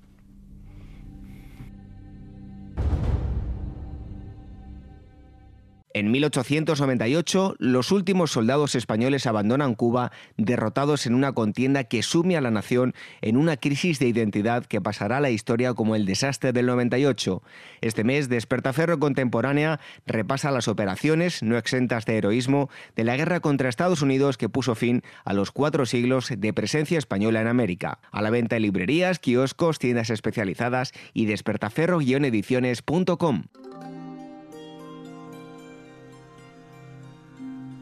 En 5.94 6.10
1898, 6.10 7.56
los 7.58 7.92
últimos 7.92 8.32
soldados 8.32 8.74
españoles 8.74 9.26
abandonan 9.26 9.74
Cuba 9.74 10.10
derrotados 10.38 11.06
en 11.06 11.14
una 11.14 11.32
contienda 11.32 11.84
que 11.84 12.02
sume 12.02 12.34
a 12.36 12.40
la 12.40 12.50
nación 12.50 12.94
en 13.20 13.36
una 13.36 13.58
crisis 13.58 13.98
de 13.98 14.08
identidad 14.08 14.64
que 14.64 14.80
pasará 14.80 15.18
a 15.18 15.20
la 15.20 15.28
historia 15.28 15.74
como 15.74 15.94
el 15.94 16.06
desastre 16.06 16.52
del 16.52 16.64
98. 16.66 17.42
Este 17.82 18.04
mes, 18.04 18.30
Despertaferro 18.30 18.98
Contemporánea 18.98 19.80
repasa 20.06 20.50
las 20.50 20.66
operaciones, 20.66 21.42
no 21.42 21.58
exentas 21.58 22.06
de 22.06 22.16
heroísmo, 22.16 22.70
de 22.96 23.04
la 23.04 23.16
guerra 23.16 23.40
contra 23.40 23.68
Estados 23.68 24.00
Unidos 24.00 24.38
que 24.38 24.48
puso 24.48 24.74
fin 24.74 25.02
a 25.24 25.34
los 25.34 25.50
cuatro 25.50 25.84
siglos 25.84 26.32
de 26.34 26.54
presencia 26.54 26.98
española 26.98 27.42
en 27.42 27.48
América. 27.48 27.98
A 28.10 28.22
la 28.22 28.30
venta 28.30 28.56
en 28.56 28.62
librerías, 28.62 29.18
kioscos, 29.18 29.78
tiendas 29.78 30.08
especializadas 30.08 30.92
y 31.12 31.26
despertaferro-ediciones.com. 31.26 33.42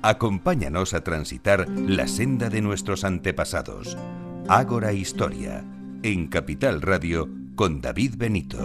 Acompáñanos 0.02 0.94
a 0.94 1.04
transitar 1.04 1.68
la 1.68 2.08
senda 2.08 2.48
de 2.48 2.62
nuestros 2.62 3.04
antepasados. 3.04 3.98
Ágora 4.48 4.94
Historia, 4.94 5.62
en 6.02 6.26
Capital 6.28 6.80
Radio, 6.80 7.28
con 7.54 7.82
David 7.82 8.14
Benito. 8.16 8.64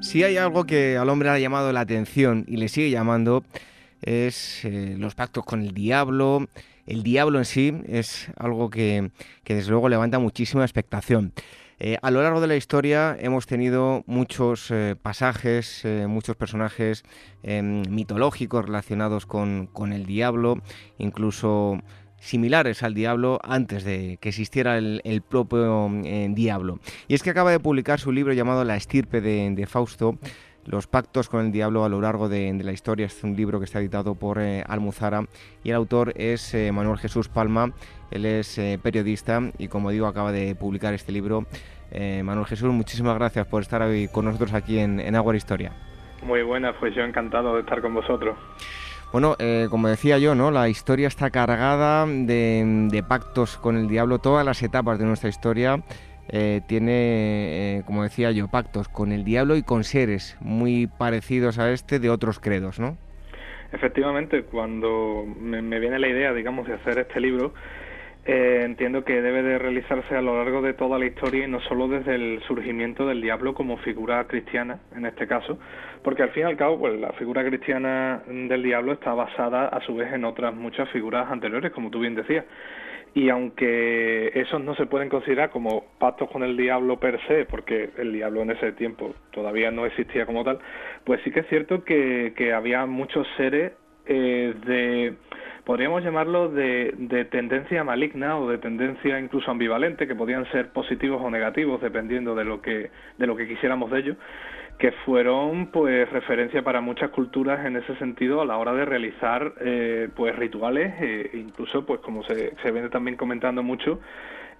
Si 0.00 0.22
hay 0.22 0.36
algo 0.36 0.64
que 0.64 0.96
al 0.96 1.08
hombre 1.08 1.30
ha 1.30 1.38
llamado 1.40 1.72
la 1.72 1.80
atención 1.80 2.44
y 2.46 2.58
le 2.58 2.68
sigue 2.68 2.90
llamando, 2.90 3.42
es 4.06 4.64
eh, 4.64 4.94
los 4.96 5.14
pactos 5.14 5.44
con 5.44 5.60
el 5.60 5.74
diablo. 5.74 6.48
El 6.86 7.02
diablo 7.02 7.38
en 7.38 7.44
sí 7.44 7.74
es 7.86 8.30
algo 8.36 8.70
que, 8.70 9.10
desde 9.44 9.70
luego 9.70 9.88
levanta 9.88 10.18
muchísima 10.18 10.62
expectación. 10.62 11.32
Eh, 11.78 11.98
a 12.00 12.10
lo 12.10 12.22
largo 12.22 12.40
de 12.40 12.46
la 12.46 12.56
historia 12.56 13.14
hemos 13.20 13.46
tenido 13.46 14.02
muchos 14.06 14.70
eh, 14.70 14.96
pasajes, 15.00 15.84
muchos 16.08 16.34
personajes 16.34 17.04
em, 17.42 17.82
mitológicos 17.90 18.64
relacionados 18.64 19.26
con, 19.26 19.68
el 19.92 20.06
diablo, 20.06 20.62
incluso 20.96 21.78
similares 22.18 22.82
al 22.82 22.94
diablo 22.94 23.40
antes 23.44 23.84
de 23.84 24.16
que 24.22 24.30
existiera 24.30 24.78
el, 24.78 25.22
propio 25.28 25.90
diablo. 26.30 26.78
Y 27.08 27.14
es 27.14 27.22
que 27.22 27.30
acaba 27.30 27.50
de 27.50 27.60
publicar 27.60 28.00
su 28.00 28.10
libro 28.10 28.32
llamado 28.32 28.64
La 28.64 28.76
estirpe 28.76 29.20
de 29.20 29.66
Fausto, 29.66 30.18
los 30.66 30.86
pactos 30.86 31.28
con 31.28 31.46
el 31.46 31.52
diablo 31.52 31.84
a 31.84 31.88
lo 31.88 32.00
largo 32.00 32.28
de, 32.28 32.52
la 32.62 32.72
historia. 32.72 33.06
es 33.06 33.22
un 33.22 33.36
libro 33.36 33.58
que 33.58 33.64
está 33.64 33.78
editado 33.78 34.14
por 34.14 34.38
eh, 34.40 34.64
Almuzara 34.66 35.24
y 35.62 35.70
el 35.70 35.76
autor 35.76 36.12
es 36.16 36.54
eh, 36.54 36.72
Manuel 36.72 36.98
Jesús 36.98 37.28
Palma. 37.28 37.72
Él 38.10 38.26
es 38.26 38.58
eh, 38.58 38.78
periodista 38.82 39.40
y 39.58 39.68
como 39.68 39.90
digo 39.90 40.06
acaba 40.06 40.32
de 40.32 40.54
publicar 40.54 40.94
este 40.94 41.12
libro. 41.12 41.46
Manuel 41.88 42.46
Jesús, 42.46 42.70
muchísimas 42.72 43.14
gracias 43.14 43.46
por 43.46 43.62
estar 43.62 43.80
hoy 43.80 44.08
con 44.08 44.26
nosotros 44.26 44.52
aquí 44.52 44.78
en, 44.78 45.00
en 45.00 45.14
Agua 45.14 45.34
Historia. 45.34 45.72
Muy 46.22 46.42
buena, 46.42 46.78
pues 46.78 46.94
yo 46.94 47.02
encantado 47.02 47.54
de 47.54 47.60
estar 47.60 47.80
con 47.80 47.94
vosotros. 47.94 48.36
Bueno, 49.12 49.36
como 49.70 49.88
decía 49.88 50.18
yo, 50.18 50.34
¿no? 50.34 50.50
La 50.50 50.68
historia 50.68 51.08
está 51.08 51.30
cargada 51.30 52.04
de, 52.04 52.88
de, 52.90 53.02
pactos 53.02 53.56
con 53.56 53.76
el 53.76 53.88
diablo, 53.88 54.18
todas 54.18 54.44
las 54.44 54.62
etapas 54.62 54.98
de 54.98 55.06
nuestra 55.06 55.30
historia 55.30 55.80
eh, 56.28 56.60
tiene, 56.66 57.78
eh, 57.78 57.82
como 57.86 58.02
decía 58.02 58.32
yo, 58.32 58.48
pactos 58.48 58.88
con 58.88 59.12
el 59.12 59.24
diablo 59.24 59.56
y 59.56 59.62
con 59.62 59.84
seres 59.84 60.36
muy 60.40 60.88
parecidos 60.88 61.58
a 61.58 61.70
este 61.70 61.98
de 61.98 62.10
otros 62.10 62.40
credos, 62.40 62.80
¿no? 62.80 62.96
Efectivamente, 63.72 64.42
cuando 64.42 65.24
me, 65.40 65.60
viene 65.78 65.98
la 65.98 66.08
idea, 66.08 66.32
digamos, 66.32 66.66
de 66.66 66.74
hacer 66.74 66.98
este 66.98 67.20
libro, 67.20 67.52
eh, 68.24 68.62
entiendo 68.64 69.04
que 69.04 69.20
debe 69.20 69.42
de 69.42 69.58
realizarse 69.58 70.16
a 70.16 70.22
lo 70.22 70.36
largo 70.36 70.62
de 70.62 70.72
toda 70.72 70.98
la 70.98 71.06
historia 71.06 71.44
y 71.44 71.50
no 71.50 71.60
solo 71.60 71.86
desde 71.86 72.14
el 72.14 72.42
surgimiento 72.48 73.06
del 73.06 73.20
diablo 73.20 73.54
como 73.54 73.76
figura 73.78 74.24
cristiana, 74.26 74.80
en 74.96 75.06
este 75.06 75.26
caso, 75.28 75.58
porque 76.02 76.22
al 76.22 76.30
fin 76.30 76.44
y 76.44 76.46
al 76.46 76.56
cabo, 76.56 76.78
pues 76.78 76.98
la 76.98 77.12
figura 77.12 77.44
cristiana 77.44 78.22
del 78.26 78.62
diablo 78.62 78.92
está 78.92 79.14
basada 79.14 79.68
a 79.68 79.80
su 79.82 79.94
vez 79.94 80.12
en 80.12 80.24
otras 80.24 80.54
muchas 80.54 80.88
figuras 80.90 81.30
anteriores, 81.30 81.70
como 81.72 81.90
tú 81.90 82.00
bien 82.00 82.14
decías 82.14 82.44
y 83.16 83.30
aunque 83.30 84.30
esos 84.34 84.62
no 84.62 84.74
se 84.74 84.84
pueden 84.84 85.08
considerar 85.08 85.48
como 85.48 85.86
pactos 85.98 86.30
con 86.30 86.42
el 86.42 86.54
diablo 86.54 87.00
per 87.00 87.18
se, 87.26 87.46
porque 87.46 87.88
el 87.96 88.12
diablo 88.12 88.42
en 88.42 88.50
ese 88.50 88.72
tiempo 88.72 89.14
todavía 89.30 89.70
no 89.70 89.86
existía 89.86 90.26
como 90.26 90.44
tal, 90.44 90.58
pues 91.02 91.22
sí 91.24 91.30
que 91.30 91.40
es 91.40 91.48
cierto 91.48 91.82
que, 91.82 92.52
había 92.54 92.84
muchos 92.84 93.26
seres 93.38 93.72
eh, 94.04 94.54
de, 94.66 95.14
podríamos 95.64 96.04
llamarlo 96.04 96.50
de, 96.50 96.92
de, 96.98 97.24
tendencia 97.24 97.82
maligna 97.84 98.38
o 98.38 98.50
de 98.50 98.58
tendencia 98.58 99.18
incluso 99.18 99.50
ambivalente, 99.50 100.06
que 100.06 100.14
podían 100.14 100.44
ser 100.52 100.68
positivos 100.74 101.22
o 101.24 101.30
negativos 101.30 101.80
dependiendo 101.80 102.34
de 102.34 102.44
lo 102.44 102.60
que, 102.60 102.90
de 103.16 103.26
lo 103.26 103.34
que 103.34 103.48
quisiéramos 103.48 103.90
de 103.92 103.98
ellos 103.98 104.16
que 104.78 104.92
fueron 105.04 105.66
pues 105.66 106.10
referencia 106.10 106.62
para 106.62 106.80
muchas 106.80 107.10
culturas 107.10 107.64
en 107.64 107.76
ese 107.76 107.96
sentido 107.96 108.42
a 108.42 108.44
la 108.44 108.58
hora 108.58 108.74
de 108.74 108.84
realizar 108.84 109.54
eh, 109.60 110.08
pues 110.14 110.36
rituales 110.36 110.94
e 111.00 111.30
incluso 111.34 111.86
pues 111.86 112.00
como 112.00 112.22
se, 112.24 112.54
se 112.62 112.70
viene 112.72 112.90
también 112.90 113.16
comentando 113.16 113.62
mucho 113.62 114.00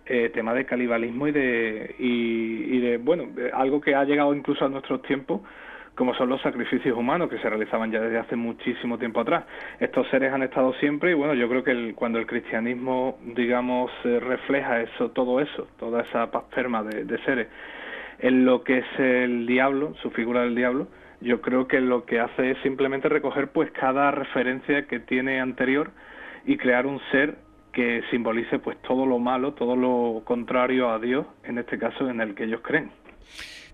eh, 0.06 0.30
tema 0.32 0.54
de 0.54 0.64
calibalismo 0.64 1.28
y 1.28 1.32
de 1.32 1.96
y, 1.98 2.78
de 2.78 2.96
bueno 2.96 3.28
algo 3.52 3.80
que 3.80 3.94
ha 3.94 4.04
llegado 4.04 4.34
incluso 4.34 4.64
a 4.64 4.68
nuestros 4.68 5.02
tiempos 5.02 5.42
como 5.94 6.14
son 6.14 6.28
los 6.28 6.40
sacrificios 6.40 6.96
humanos 6.96 7.28
que 7.28 7.38
se 7.38 7.48
realizaban 7.48 7.90
ya 7.90 8.00
desde 8.00 8.18
hace 8.18 8.36
muchísimo 8.36 8.98
tiempo 8.98 9.20
atrás. 9.20 9.44
Estos 9.80 10.06
seres 10.08 10.30
han 10.30 10.42
estado 10.42 10.74
siempre 10.74 11.12
y 11.12 11.14
bueno, 11.14 11.32
yo 11.32 11.48
creo 11.48 11.64
que 11.64 11.94
cuando 11.94 12.18
el 12.18 12.26
cristianismo, 12.26 13.16
digamos, 13.34 13.90
refleja 14.04 14.82
eso, 14.82 15.12
todo 15.12 15.40
eso, 15.40 15.66
toda 15.78 16.02
esa 16.02 16.30
pasperma 16.30 16.82
de, 16.82 17.04
de 17.04 17.18
seres 17.24 17.48
en 18.18 18.44
lo 18.44 18.64
que 18.64 18.78
es 18.78 18.98
el 18.98 19.46
diablo, 19.46 19.94
su 20.02 20.10
figura 20.10 20.42
del 20.42 20.54
diablo, 20.54 20.88
yo 21.20 21.40
creo 21.40 21.66
que 21.66 21.80
lo 21.80 22.04
que 22.04 22.20
hace 22.20 22.52
es 22.52 22.58
simplemente 22.62 23.08
recoger 23.08 23.48
pues 23.48 23.70
cada 23.72 24.10
referencia 24.10 24.86
que 24.86 25.00
tiene 25.00 25.40
anterior 25.40 25.90
y 26.44 26.56
crear 26.56 26.86
un 26.86 27.00
ser 27.10 27.38
que 27.72 28.02
simbolice 28.10 28.58
pues 28.58 28.80
todo 28.82 29.06
lo 29.06 29.18
malo, 29.18 29.52
todo 29.54 29.76
lo 29.76 30.22
contrario 30.24 30.90
a 30.90 30.98
Dios, 30.98 31.26
en 31.44 31.58
este 31.58 31.78
caso 31.78 32.08
en 32.08 32.20
el 32.20 32.34
que 32.34 32.44
ellos 32.44 32.60
creen. 32.62 32.90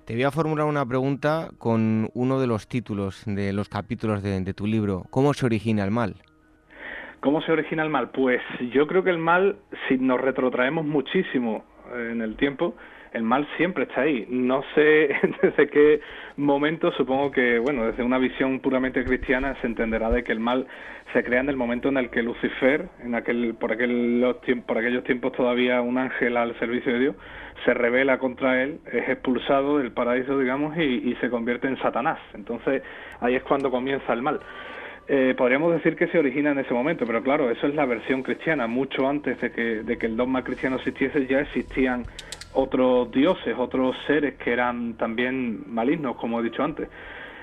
Te 0.05 0.15
voy 0.15 0.25
a 0.25 0.33
formular 0.33 0.67
una 0.67 0.85
pregunta 0.85 1.51
con 1.59 2.11
uno 2.15 2.41
de 2.41 2.49
los 2.49 2.67
títulos 2.67 3.23
de 3.27 3.53
los 3.53 3.69
capítulos 3.69 4.23
de, 4.23 4.41
de 4.41 4.55
tu 4.55 4.67
libro. 4.67 5.05
¿Cómo 5.11 5.33
se 5.35 5.47
origina 5.47 5.85
el 5.85 5.93
mal? 5.93 6.17
¿Cómo 7.21 7.41
se 7.43 7.53
origina 7.53 7.85
el 7.85 7.91
mal? 7.91 8.11
Pues 8.11 8.41
yo 8.73 8.89
creo 8.89 9.05
que 9.05 9.11
el 9.11 9.19
mal, 9.19 9.57
si 9.89 9.99
nos 9.99 10.21
retrotraemos 10.21 10.85
muchísimo 10.85 11.65
en 11.95 12.21
el 12.21 12.35
tiempo, 12.35 12.75
el 13.13 13.23
mal 13.23 13.47
siempre 13.57 13.85
está 13.85 14.03
ahí. 14.03 14.27
No 14.29 14.63
sé 14.75 15.11
desde 15.43 15.69
qué 15.69 16.01
momento, 16.37 16.93
supongo 16.93 17.31
que, 17.31 17.59
bueno, 17.59 17.87
desde 17.87 18.03
una 18.03 18.19
visión 18.19 18.61
puramente 18.61 19.05
cristiana 19.05 19.57
se 19.61 19.67
entenderá 19.67 20.11
de 20.11 20.25
que 20.25 20.33
el 20.33 20.41
mal 20.41 20.67
se 21.13 21.23
crea 21.23 21.41
en 21.41 21.49
el 21.49 21.57
momento 21.57 21.89
en 21.89 21.99
el 21.99 22.11
que 22.11 22.23
Lucifer, 22.23 22.89
en 23.03 23.15
aquel, 23.15 23.55
por, 23.55 23.73
aquel, 23.73 24.35
por 24.67 24.79
aquellos 24.79 25.05
tiempos 25.05 25.33
todavía 25.33 25.81
un 25.81 25.99
ángel 25.99 26.37
al 26.37 26.59
servicio 26.59 26.93
de 26.95 26.99
Dios, 26.99 27.17
se 27.65 27.75
revela 27.75 28.19
contra 28.19 28.63
él, 28.63 28.81
es 28.91 29.09
expulsado 29.09 29.79
del 29.79 29.93
paraíso, 29.93 30.39
digamos, 30.39 30.77
y, 30.77 31.11
y 31.11 31.17
se 31.21 31.29
convierte 31.29 31.69
en 31.69 31.77
Satanás. 31.79 32.19
Entonces 32.35 32.83
ahí 33.21 33.35
es 33.35 33.43
cuando 33.43 33.71
comienza 33.71 34.13
el 34.13 34.23
mal. 34.23 34.41
Eh, 35.09 35.35
podríamos 35.37 35.73
decir 35.73 35.97
que 35.97 36.07
se 36.09 36.19
origina 36.19 36.53
en 36.53 36.61
ese 36.61 36.73
momento, 36.73 37.05
pero 37.07 37.23
claro, 37.23 37.51
eso 37.51 37.67
es 37.67 37.75
la 37.75 37.85
versión 37.85 38.23
cristiana. 38.23 38.67
Mucho 38.67 39.09
antes 39.09 39.41
de 39.41 39.51
que, 39.51 39.83
de 39.83 39.99
que 39.99 40.07
el 40.07 40.17
dogma 40.17 40.45
cristiano 40.45 40.77
existiese 40.77 41.27
ya 41.27 41.41
existían 41.41 42.05
otros 42.55 43.11
dioses, 43.11 43.55
otros 43.59 43.97
seres 44.07 44.35
que 44.35 44.53
eran 44.53 44.95
también 44.95 45.65
malignos, 45.67 46.17
como 46.17 46.41
he 46.41 46.43
dicho 46.43 46.63
antes. 46.63 46.89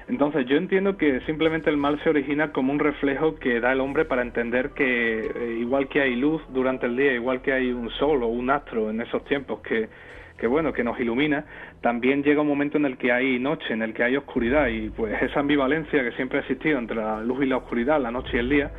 Entonces 0.10 0.48
yo 0.48 0.58
entiendo 0.58 0.98
que 0.98 1.20
simplemente 1.22 1.70
el 1.70 1.78
mal 1.78 2.02
se 2.04 2.10
origina 2.10 2.52
como 2.52 2.74
un 2.74 2.80
reflejo 2.80 3.36
que 3.36 3.60
da 3.60 3.74
el 3.74 3.80
hombre 3.80 4.06
para 4.06 4.24
entender 4.24 4.72
que 4.72 5.20
eh, 5.20 5.58
igual 5.60 5.88
que 5.88 6.02
hay 6.02 6.16
luz 6.16 6.42
durante 6.50 6.88
el 6.88 6.98
día, 6.98 7.14
igual 7.14 7.44
que 7.44 7.54
hay 7.54 7.72
un 7.72 7.92
sol 7.92 8.24
o 8.24 8.28
un 8.28 8.50
astro 8.50 8.90
en 8.90 9.02
esos 9.02 9.24
tiempos 9.26 9.60
que, 9.60 9.88
que 10.36 10.48
bueno, 10.48 10.74
que 10.74 10.84
nos 10.84 11.00
ilumina, 11.00 11.46
también 11.82 12.24
llega 12.24 12.42
un 12.42 12.48
momento 12.48 12.78
en 12.78 12.86
el 12.86 12.98
que 12.98 13.12
hay 13.12 13.38
noche, 13.38 13.72
en 13.72 13.84
el 13.84 13.94
que 13.94 14.04
hay 14.04 14.18
oscuridad 14.18 14.68
y 14.70 14.90
pues 14.90 15.22
esa 15.22 15.42
ambivalencia 15.42 16.04
que 16.04 16.12
siempre 16.14 16.40
ha 16.40 16.42
existido 16.42 16.80
entre 16.80 16.96
la 16.96 17.22
luz 17.22 17.44
y 17.44 17.46
la 17.46 17.58
oscuridad, 17.58 18.02
la 18.02 18.10
noche 18.10 18.32
y 18.34 18.40
el 18.40 18.50
día, 18.50 18.72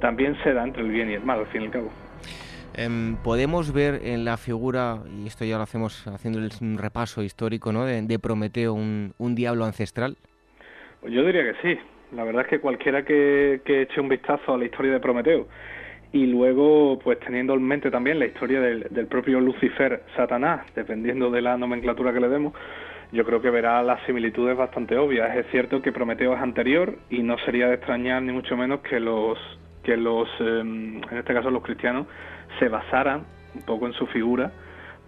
también 0.00 0.34
se 0.42 0.54
da 0.54 0.64
entre 0.64 0.82
el 0.82 0.88
bien 0.88 1.10
y 1.10 1.14
el 1.14 1.22
mal, 1.22 1.40
al 1.40 1.46
fin 1.48 1.60
y 1.60 1.64
al 1.66 1.72
cabo. 1.72 1.90
Em, 2.74 3.16
podemos 3.16 3.72
ver 3.72 4.00
en 4.04 4.24
la 4.24 4.36
figura, 4.36 4.98
y 5.18 5.26
esto 5.26 5.44
ya 5.44 5.56
lo 5.56 5.62
hacemos 5.62 6.06
haciendo 6.06 6.38
un 6.60 6.78
repaso 6.78 7.22
histórico, 7.22 7.72
¿no? 7.72 7.84
de, 7.84 8.18
Prometeo 8.18 8.72
un, 8.74 9.34
diablo 9.34 9.64
ancestral. 9.64 10.16
Pues 11.00 11.12
yo 11.12 11.24
diría 11.24 11.42
que 11.42 11.54
sí. 11.62 11.80
La 12.12 12.24
verdad 12.24 12.42
es 12.42 12.48
que 12.48 12.60
cualquiera 12.60 13.04
que, 13.04 13.60
que 13.64 13.82
eche 13.82 14.00
un 14.00 14.08
vistazo 14.08 14.54
a 14.54 14.58
la 14.58 14.64
historia 14.64 14.92
de 14.92 15.00
Prometeo 15.00 15.46
y 16.12 16.26
luego 16.26 16.98
pues 16.98 17.20
teniendo 17.20 17.54
en 17.54 17.62
mente 17.62 17.90
también 17.90 18.18
la 18.18 18.26
historia 18.26 18.60
del, 18.60 18.86
del 18.90 19.06
propio 19.06 19.40
Lucifer 19.40 20.02
Satanás, 20.16 20.66
dependiendo 20.74 21.30
de 21.30 21.40
la 21.40 21.56
nomenclatura 21.56 22.12
que 22.12 22.20
le 22.20 22.28
demos, 22.28 22.52
yo 23.12 23.24
creo 23.24 23.40
que 23.40 23.50
verá 23.50 23.82
las 23.82 24.04
similitudes 24.06 24.56
bastante 24.56 24.96
obvias. 24.96 25.36
Es 25.36 25.46
cierto 25.50 25.82
que 25.82 25.92
Prometeo 25.92 26.34
es 26.34 26.40
anterior 26.40 26.98
y 27.10 27.22
no 27.22 27.38
sería 27.38 27.68
de 27.68 27.74
extrañar 27.74 28.22
ni 28.22 28.32
mucho 28.32 28.56
menos 28.56 28.80
que 28.80 29.00
los 29.00 29.38
que 29.82 29.96
los 29.96 30.28
em, 30.40 31.00
en 31.10 31.18
este 31.18 31.32
caso 31.32 31.50
los 31.50 31.62
cristianos 31.62 32.06
se 32.58 32.68
basaran 32.68 33.24
un 33.54 33.62
poco 33.62 33.86
en 33.86 33.92
su 33.94 34.06
figura 34.06 34.52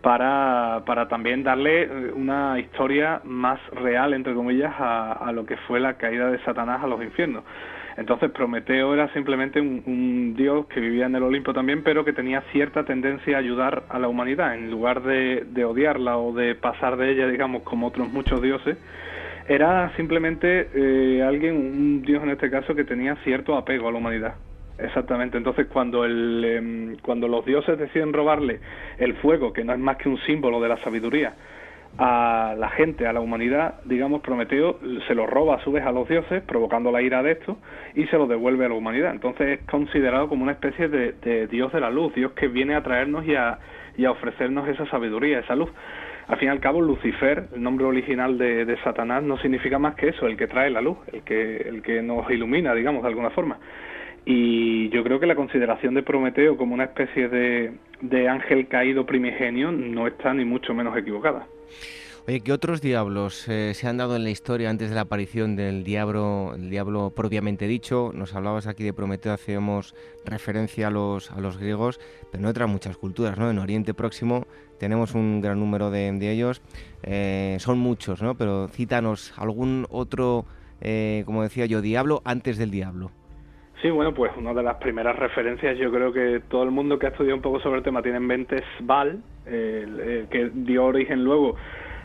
para, 0.00 0.82
para 0.84 1.08
también 1.08 1.42
darle 1.42 1.84
eh, 1.84 2.12
una 2.14 2.58
historia 2.58 3.20
más 3.24 3.60
real, 3.72 4.14
entre 4.14 4.34
comillas, 4.34 4.72
a, 4.78 5.12
a 5.12 5.32
lo 5.32 5.46
que 5.46 5.56
fue 5.68 5.80
la 5.80 5.94
caída 5.94 6.30
de 6.30 6.38
Satanás 6.44 6.82
a 6.82 6.86
los 6.86 7.02
infiernos. 7.02 7.44
Entonces 7.96 8.30
Prometeo 8.30 8.94
era 8.94 9.12
simplemente 9.12 9.60
un, 9.60 10.34
dios 10.36 10.66
que 10.66 10.80
vivía 10.80 11.06
en 11.06 11.14
el 11.14 11.22
Olimpo 11.22 11.52
también, 11.52 11.82
pero 11.82 12.04
que 12.04 12.12
tenía 12.12 12.42
cierta 12.52 12.84
tendencia 12.84 13.36
a 13.36 13.40
ayudar 13.40 13.84
a 13.88 13.98
la 13.98 14.08
humanidad. 14.08 14.54
En 14.54 14.70
lugar 14.70 15.02
de, 15.02 15.64
odiarla 15.64 16.16
o 16.18 16.32
de 16.32 16.54
pasar 16.54 16.96
de 16.96 17.12
ella, 17.12 17.26
digamos, 17.28 17.62
como 17.62 17.88
otros 17.88 18.10
muchos 18.10 18.40
dioses, 18.40 18.78
era 19.48 19.94
simplemente 19.96 20.68
eh, 20.74 21.22
alguien, 21.22 21.56
un 21.56 22.02
dios 22.02 22.22
en 22.22 22.30
este 22.30 22.50
caso, 22.50 22.74
que 22.74 22.84
tenía 22.84 23.16
cierto 23.16 23.56
apego 23.56 23.88
a 23.88 23.92
la 23.92 23.98
humanidad. 23.98 24.34
Exactamente. 24.82 25.38
Entonces, 25.38 25.66
cuando, 25.66 26.04
el, 26.04 26.44
em, 26.44 26.96
cuando 27.02 27.28
los 27.28 27.44
dioses 27.44 27.78
deciden 27.78 28.12
robarle 28.12 28.60
el 28.98 29.14
fuego, 29.14 29.52
que 29.52 29.64
no 29.64 29.72
es 29.72 29.78
más 29.78 29.96
que 29.96 30.08
un 30.08 30.18
símbolo 30.20 30.60
de 30.60 30.68
la 30.68 30.76
sabiduría, 30.78 31.34
a 31.98 32.54
la 32.56 32.70
gente, 32.70 33.06
a 33.06 33.12
la 33.12 33.20
humanidad, 33.20 33.74
digamos, 33.84 34.22
Prometeo 34.22 34.78
se 35.06 35.14
lo 35.14 35.26
roba 35.26 35.56
a 35.56 35.60
su 35.60 35.72
vez 35.72 35.84
a 35.84 35.92
los 35.92 36.08
dioses, 36.08 36.42
provocando 36.42 36.90
la 36.90 37.02
ira 37.02 37.22
de 37.22 37.32
estos, 37.32 37.58
y 37.94 38.06
se 38.06 38.16
lo 38.16 38.26
devuelve 38.26 38.64
a 38.64 38.68
la 38.68 38.74
humanidad. 38.74 39.12
Entonces 39.12 39.60
es 39.60 39.66
considerado 39.66 40.28
como 40.28 40.42
una 40.42 40.52
especie 40.52 40.88
de, 40.88 41.46
dios 41.48 41.72
de 41.72 41.80
la 41.80 41.90
luz, 41.90 42.14
dios 42.14 42.32
que 42.32 42.48
viene 42.48 42.74
a 42.74 42.82
traernos 42.82 43.26
y 43.26 43.34
a, 43.34 43.58
y 43.96 44.06
a, 44.06 44.10
ofrecernos 44.10 44.68
esa 44.68 44.86
sabiduría, 44.86 45.40
esa 45.40 45.54
luz. 45.54 45.70
Al 46.28 46.38
fin 46.38 46.48
y 46.48 46.50
al 46.50 46.60
cabo, 46.60 46.80
Lucifer, 46.80 47.48
el 47.54 47.62
nombre 47.62 47.84
original 47.84 48.38
de, 48.38 48.64
de, 48.64 48.76
Satanás, 48.78 49.22
no 49.22 49.36
significa 49.38 49.78
más 49.78 49.94
que 49.96 50.08
eso, 50.08 50.26
el 50.26 50.36
que 50.36 50.46
trae 50.46 50.70
la 50.70 50.80
luz, 50.80 50.96
el 51.12 51.22
que, 51.24 51.56
el 51.56 51.82
que 51.82 52.00
nos 52.00 52.30
ilumina, 52.30 52.74
digamos, 52.74 53.02
de 53.02 53.08
alguna 53.08 53.30
forma. 53.30 53.58
Y 54.24 54.88
yo 54.90 55.02
creo 55.02 55.18
que 55.18 55.26
la 55.26 55.34
consideración 55.34 55.94
de 55.94 56.02
Prometeo 56.02 56.56
como 56.56 56.74
una 56.74 56.84
especie 56.84 57.28
de, 57.28 57.72
de 58.00 58.28
ángel 58.28 58.68
caído 58.68 59.04
primigenio 59.04 59.72
no 59.72 60.06
está 60.06 60.32
ni 60.32 60.44
mucho 60.44 60.74
menos 60.74 60.96
equivocada. 60.96 61.46
Oye, 62.28 62.40
¿qué 62.40 62.52
otros 62.52 62.80
diablos 62.80 63.48
eh, 63.48 63.72
se 63.74 63.88
han 63.88 63.96
dado 63.96 64.14
en 64.14 64.22
la 64.22 64.30
historia 64.30 64.70
antes 64.70 64.90
de 64.90 64.94
la 64.94 65.00
aparición 65.00 65.56
del 65.56 65.82
diablo, 65.82 66.52
el 66.54 66.70
diablo 66.70 67.10
propiamente 67.10 67.66
dicho? 67.66 68.12
Nos 68.14 68.36
hablabas 68.36 68.68
aquí 68.68 68.84
de 68.84 68.92
Prometeo, 68.92 69.32
hacíamos 69.32 69.96
referencia 70.24 70.86
a 70.86 70.90
los, 70.92 71.32
a 71.32 71.40
los 71.40 71.58
griegos, 71.58 71.98
pero 72.30 72.44
en 72.44 72.48
otras 72.48 72.68
muchas 72.68 72.96
culturas, 72.96 73.38
¿no? 73.38 73.50
En 73.50 73.58
Oriente 73.58 73.92
Próximo 73.92 74.46
tenemos 74.78 75.16
un 75.16 75.40
gran 75.40 75.58
número 75.58 75.90
de, 75.90 76.10
ellos, 76.30 76.62
eh, 77.02 77.56
son 77.58 77.80
muchos, 77.80 78.22
¿no? 78.22 78.36
Pero 78.36 78.68
cítanos 78.68 79.34
algún 79.36 79.88
otro, 79.90 80.44
eh, 80.80 81.24
como 81.26 81.42
decía 81.42 81.66
yo, 81.66 81.82
diablo 81.82 82.22
antes 82.24 82.56
del 82.56 82.70
diablo. 82.70 83.10
Sí, 83.82 83.90
bueno, 83.90 84.14
pues 84.14 84.30
una 84.36 84.54
de 84.54 84.62
las 84.62 84.76
primeras 84.76 85.18
referencias, 85.18 85.76
yo 85.76 85.90
creo 85.90 86.12
que 86.12 86.40
todo 86.48 86.62
el 86.62 86.70
mundo 86.70 87.00
que 87.00 87.06
ha 87.06 87.08
estudiado 87.08 87.34
un 87.34 87.42
poco 87.42 87.58
sobre 87.58 87.78
el 87.78 87.82
tema 87.82 88.00
tiene 88.00 88.18
en 88.18 88.26
mente 88.26 88.58
es 88.58 88.86
Baal, 88.86 89.20
que 89.44 90.50
dio 90.54 90.84
origen 90.84 91.24
luego 91.24 91.56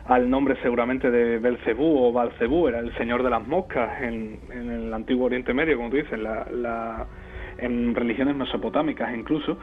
al 0.07 0.27
nombre 0.27 0.55
seguramente 0.63 1.11
de 1.11 1.37
Belcebú 1.37 2.03
o 2.03 2.11
Balcebú, 2.11 2.67
era 2.67 2.79
el 2.79 2.95
señor 2.97 3.21
de 3.21 3.29
las 3.29 3.45
moscas 3.45 4.01
en, 4.01 4.39
el 4.51 4.91
antiguo 4.91 5.27
Oriente 5.27 5.53
Medio, 5.53 5.77
como 5.77 5.91
tú 5.91 5.97
dices, 5.97 6.17
la, 6.17 7.05
en 7.59 7.93
religiones 7.93 8.35
mesopotámicas 8.35 9.15
incluso, 9.15 9.59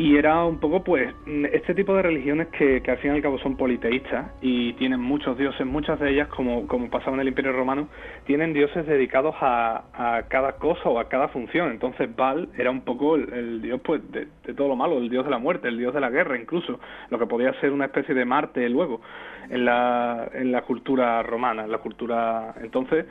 y 0.00 0.16
era 0.16 0.46
un 0.46 0.58
poco, 0.60 0.82
pues, 0.82 1.14
este 1.52 1.74
tipo 1.74 1.94
de 1.94 2.00
religiones 2.00 2.48
que, 2.48 2.80
que, 2.80 2.90
al 2.90 2.96
fin 3.00 3.10
y 3.10 3.16
al 3.16 3.20
cabo 3.20 3.38
son 3.40 3.58
politeístas 3.58 4.32
y 4.40 4.72
tienen 4.72 4.98
muchos 4.98 5.36
dioses, 5.36 5.66
muchas 5.66 6.00
de 6.00 6.12
ellas, 6.12 6.28
como, 6.28 6.66
como 6.66 6.88
pasaba 6.88 7.16
en 7.16 7.20
el 7.20 7.28
Imperio 7.28 7.52
Romano, 7.52 7.86
tienen 8.24 8.54
dioses 8.54 8.86
dedicados 8.86 9.34
a, 9.42 9.84
a 9.92 10.22
cada 10.28 10.52
cosa 10.52 10.88
o 10.88 10.98
a 10.98 11.10
cada 11.10 11.28
función. 11.28 11.70
Entonces 11.70 12.16
Baal 12.16 12.48
era 12.56 12.70
un 12.70 12.80
poco 12.80 13.16
el, 13.16 13.60
dios 13.60 13.78
pues 13.84 14.00
de, 14.10 14.26
todo 14.54 14.68
lo 14.68 14.76
malo, 14.76 14.96
el 14.96 15.10
dios 15.10 15.26
de 15.26 15.32
la 15.32 15.38
muerte, 15.38 15.68
el 15.68 15.76
dios 15.76 15.92
de 15.92 16.00
la 16.00 16.08
guerra 16.08 16.40
incluso, 16.40 16.80
lo 17.10 17.18
que 17.18 17.26
podía 17.26 17.52
ser 17.60 17.70
una 17.70 17.84
especie 17.84 18.14
de 18.14 18.24
Marte 18.24 18.66
luego 18.70 19.02
en 19.50 19.66
la, 19.66 20.30
en 20.32 20.50
la 20.50 20.62
cultura 20.62 21.22
romana, 21.22 21.64
en 21.64 21.72
la 21.72 21.78
cultura... 21.78 22.54
Entonces 22.62 23.04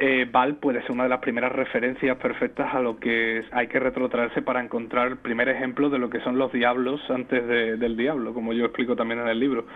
eh, 0.00 0.28
Val 0.30 0.56
puede 0.56 0.80
ser 0.82 0.92
una 0.92 1.04
de 1.04 1.08
las 1.08 1.18
primeras 1.18 1.50
referencias 1.50 2.16
perfectas 2.18 2.72
a 2.72 2.80
lo 2.80 3.00
que 3.00 3.44
hay 3.50 3.66
que 3.66 3.80
retrotraerse 3.80 4.42
para 4.42 4.62
encontrar 4.62 5.08
el 5.08 5.16
primer 5.16 5.48
ejemplo 5.48 5.90
de 5.90 5.98
lo 5.98 6.08
que 6.08 6.20
son 6.20 6.38
los 6.38 6.52
diablos 6.52 7.00
antes 7.10 7.46
del 7.46 7.96
diablo, 7.96 8.32
como 8.32 8.52
yo 8.52 8.64
explico 8.64 8.94
también 8.94 9.20
en 9.20 9.28
el 9.28 9.40
libro. 9.40 9.66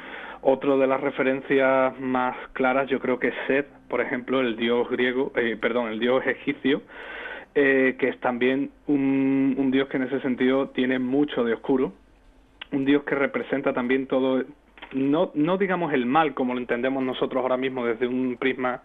Otro 0.42 0.78
de 0.78 0.86
las 0.86 1.00
referencias 1.00 1.98
más 2.00 2.36
claras 2.52 2.88
yo 2.88 3.00
creo 3.00 3.18
que 3.18 3.28
es 3.28 3.34
Seth, 3.48 3.66
por 3.88 4.00
ejemplo, 4.00 4.40
el 4.40 4.56
dios 4.56 4.88
griego, 4.90 5.32
eh, 5.34 5.56
perdón, 5.60 5.88
el 5.88 5.98
dios 5.98 6.24
egipcio, 6.24 6.82
eh, 7.56 7.96
que 7.98 8.08
es 8.08 8.20
también 8.20 8.70
un, 8.86 9.56
un 9.58 9.70
dios 9.72 9.88
que 9.88 9.96
en 9.96 10.04
ese 10.04 10.20
sentido 10.20 10.68
tiene 10.68 11.00
mucho 11.00 11.42
de 11.42 11.54
oscuro, 11.54 11.92
un 12.70 12.84
dios 12.84 13.02
que 13.02 13.16
representa 13.16 13.72
también 13.72 14.06
todo, 14.06 14.44
no, 14.92 15.32
no 15.34 15.58
digamos 15.58 15.92
el 15.92 16.06
mal 16.06 16.32
como 16.34 16.54
lo 16.54 16.60
entendemos 16.60 17.02
nosotros 17.02 17.42
ahora 17.42 17.56
mismo 17.56 17.84
desde 17.84 18.06
un 18.06 18.36
prisma 18.38 18.82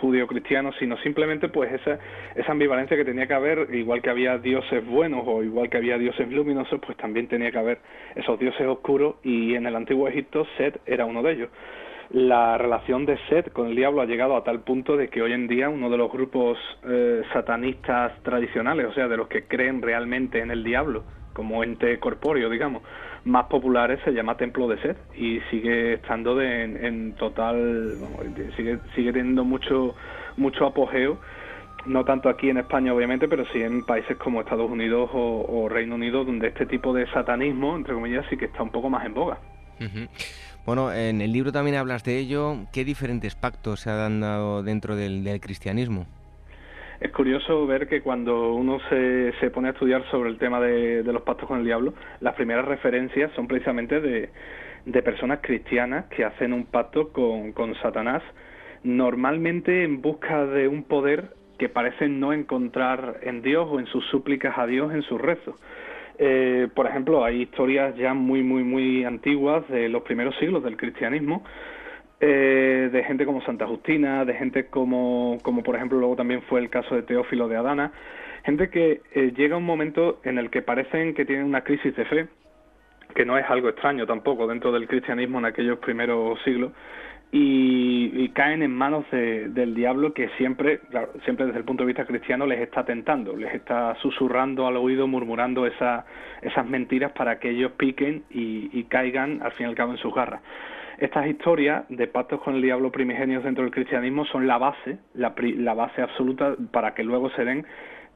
judío-cristiano, 0.00 0.72
sino 0.78 0.96
simplemente 0.98 1.48
pues 1.48 1.72
esa, 1.72 1.98
esa 2.34 2.52
ambivalencia 2.52 2.96
que 2.96 3.04
tenía 3.04 3.26
que 3.26 3.34
haber, 3.34 3.74
igual 3.74 4.02
que 4.02 4.10
había 4.10 4.38
dioses 4.38 4.86
buenos 4.86 5.22
o 5.26 5.42
igual 5.42 5.68
que 5.68 5.76
había 5.76 5.98
dioses 5.98 6.30
luminosos, 6.30 6.80
pues 6.84 6.96
también 6.96 7.28
tenía 7.28 7.50
que 7.50 7.58
haber 7.58 7.78
esos 8.14 8.38
dioses 8.38 8.66
oscuros 8.66 9.16
y 9.22 9.54
en 9.54 9.66
el 9.66 9.76
antiguo 9.76 10.08
Egipto 10.08 10.46
Set 10.56 10.80
era 10.86 11.04
uno 11.04 11.22
de 11.22 11.32
ellos. 11.32 11.50
La 12.10 12.56
relación 12.56 13.04
de 13.04 13.18
Set 13.28 13.52
con 13.52 13.66
el 13.66 13.76
diablo 13.76 14.00
ha 14.00 14.06
llegado 14.06 14.34
a 14.34 14.42
tal 14.42 14.60
punto 14.60 14.96
de 14.96 15.08
que 15.08 15.20
hoy 15.20 15.32
en 15.32 15.46
día 15.46 15.68
uno 15.68 15.90
de 15.90 15.98
los 15.98 16.10
grupos 16.10 16.56
eh, 16.88 17.22
satanistas 17.34 18.22
tradicionales, 18.22 18.86
o 18.86 18.92
sea, 18.94 19.08
de 19.08 19.16
los 19.18 19.28
que 19.28 19.44
creen 19.44 19.82
realmente 19.82 20.40
en 20.40 20.50
el 20.50 20.64
diablo 20.64 21.04
como 21.34 21.62
ente 21.62 21.98
corpóreo, 21.98 22.48
digamos, 22.48 22.82
más 23.28 23.46
populares 23.46 24.00
se 24.04 24.12
llama 24.12 24.36
Templo 24.36 24.66
de 24.68 24.80
Sed 24.80 24.96
y 25.14 25.40
sigue 25.50 25.94
estando 25.94 26.40
en, 26.40 27.12
total, 27.14 27.94
sigue, 28.56 28.78
sigue 28.94 29.12
teniendo 29.12 29.44
mucho, 29.44 29.94
mucho 30.38 30.66
apogeo, 30.66 31.18
no 31.84 32.04
tanto 32.04 32.30
aquí 32.30 32.48
en 32.48 32.56
España 32.56 32.94
obviamente, 32.94 33.28
pero 33.28 33.44
sí 33.52 33.60
en 33.60 33.84
países 33.84 34.16
como 34.16 34.40
Estados 34.40 34.70
Unidos 34.70 35.10
o, 35.12 35.68
Reino 35.68 35.96
Unido, 35.96 36.24
donde 36.24 36.48
este 36.48 36.64
tipo 36.64 36.94
de 36.94 37.06
satanismo, 37.10 37.76
entre 37.76 37.94
comillas, 37.94 38.24
sí 38.30 38.36
que 38.38 38.46
está 38.46 38.62
un 38.62 38.70
poco 38.70 38.88
más 38.88 39.04
en 39.04 39.14
boga. 39.14 39.38
Bueno, 40.64 40.92
en 40.92 41.20
el 41.20 41.32
libro 41.32 41.52
también 41.52 41.76
hablas 41.76 42.04
de 42.04 42.18
ello. 42.18 42.56
¿Qué 42.72 42.84
diferentes 42.84 43.34
pactos 43.34 43.80
se 43.80 43.90
han 43.90 44.20
dado 44.20 44.62
dentro 44.62 44.96
del 44.96 45.38
cristianismo? 45.40 46.06
Es 47.00 47.12
curioso 47.12 47.66
ver 47.66 47.88
que 47.88 48.00
cuando 48.00 48.54
uno 48.54 48.78
se, 48.88 49.32
se 49.40 49.50
pone 49.50 49.68
a 49.68 49.70
estudiar 49.72 50.04
sobre 50.10 50.30
el 50.30 50.38
tema 50.38 50.60
de, 50.60 51.02
los 51.04 51.22
pactos 51.22 51.48
con 51.48 51.60
el 51.60 51.64
diablo, 51.64 51.94
las 52.20 52.34
primeras 52.34 52.64
referencias 52.64 53.30
son 53.36 53.46
precisamente 53.46 54.00
de, 54.00 54.30
de 54.84 55.02
personas 55.02 55.38
cristianas 55.40 56.06
que 56.06 56.24
hacen 56.24 56.52
un 56.52 56.66
pacto 56.66 57.12
con, 57.12 57.52
con 57.52 57.74
Satanás, 57.76 58.22
normalmente 58.82 59.84
en 59.84 60.02
busca 60.02 60.46
de 60.46 60.66
un 60.66 60.82
poder 60.84 61.34
que 61.58 61.68
parecen 61.68 62.20
no 62.20 62.32
encontrar 62.32 63.20
en 63.22 63.42
Dios 63.42 63.68
o 63.70 63.78
en 63.78 63.86
sus 63.86 64.04
súplicas 64.06 64.56
a 64.58 64.66
Dios 64.66 64.92
en 64.92 65.02
sus 65.02 65.20
rezos. 65.20 65.56
Eh, 66.18 66.68
por 66.74 66.86
ejemplo, 66.86 67.24
hay 67.24 67.42
historias 67.42 67.94
ya 67.96 68.12
muy, 68.12 68.42
muy, 68.42 68.64
muy 68.64 69.04
antiguas 69.04 69.68
de 69.68 69.88
los 69.88 70.02
primeros 70.02 70.36
siglos 70.36 70.64
del 70.64 70.76
cristianismo 70.76 71.44
eh, 72.20 72.88
de 72.90 73.04
gente 73.04 73.24
como 73.24 73.40
Santa 73.42 73.66
Justina, 73.66 74.24
de 74.24 74.34
gente 74.34 74.66
como, 74.66 75.38
como 75.42 75.62
por 75.62 75.76
ejemplo 75.76 75.98
luego 75.98 76.16
también 76.16 76.42
fue 76.42 76.60
el 76.60 76.68
caso 76.68 76.96
de 76.96 77.02
Teófilo 77.02 77.46
de 77.46 77.56
Adana, 77.56 77.92
gente 78.44 78.70
que 78.70 79.02
eh, 79.14 79.32
llega 79.36 79.56
un 79.56 79.64
momento 79.64 80.20
en 80.24 80.38
el 80.38 80.50
que 80.50 80.62
parecen 80.62 81.14
que 81.14 81.24
tienen 81.24 81.44
una 81.44 81.62
crisis 81.62 81.94
de 81.94 82.04
fe, 82.06 82.26
que 83.14 83.24
no 83.24 83.38
es 83.38 83.48
algo 83.48 83.68
extraño 83.68 84.04
tampoco 84.04 84.48
dentro 84.48 84.72
del 84.72 84.88
cristianismo 84.88 85.38
en 85.38 85.44
aquellos 85.44 85.78
primeros 85.78 86.42
siglos, 86.42 86.72
y, 87.30 88.28
caen 88.30 88.62
en 88.62 88.72
manos 88.72 89.04
del 89.10 89.74
diablo 89.74 90.14
que 90.14 90.28
siempre, 90.36 90.80
siempre 91.24 91.46
desde 91.46 91.58
el 91.58 91.64
punto 91.64 91.82
de 91.82 91.88
vista 91.88 92.04
cristiano 92.04 92.46
les 92.46 92.60
está 92.60 92.84
tentando, 92.84 93.36
les 93.36 93.52
está 93.52 93.96
susurrando 93.96 94.66
al 94.66 94.76
oído, 94.76 95.08
murmurando 95.08 95.66
esa, 95.66 96.06
esas 96.40 96.66
mentiras 96.66 97.12
para 97.12 97.38
que 97.40 97.50
ellos 97.50 97.72
piquen 97.72 98.22
y, 98.30 98.70
y 98.72 98.84
caigan 98.84 99.42
al 99.42 99.52
fin 99.52 99.66
y 99.66 99.70
al 99.70 99.74
cabo 99.74 99.92
en 99.92 99.98
sus 99.98 100.14
garras. 100.14 100.40
Estas 100.98 101.28
historias 101.28 101.84
de 101.88 102.08
pactos 102.08 102.40
con 102.40 102.56
el 102.56 102.62
diablo 102.62 102.90
primigenios 102.90 103.44
dentro 103.44 103.62
del 103.62 103.72
cristianismo 103.72 104.24
son 104.26 104.48
la 104.48 104.58
base, 104.58 104.98
la, 105.14 105.32
la 105.38 105.74
base 105.74 106.02
absoluta 106.02 106.56
para 106.72 106.94
que 106.94 107.04
luego 107.04 107.30
se 107.30 107.44
den 107.44 107.64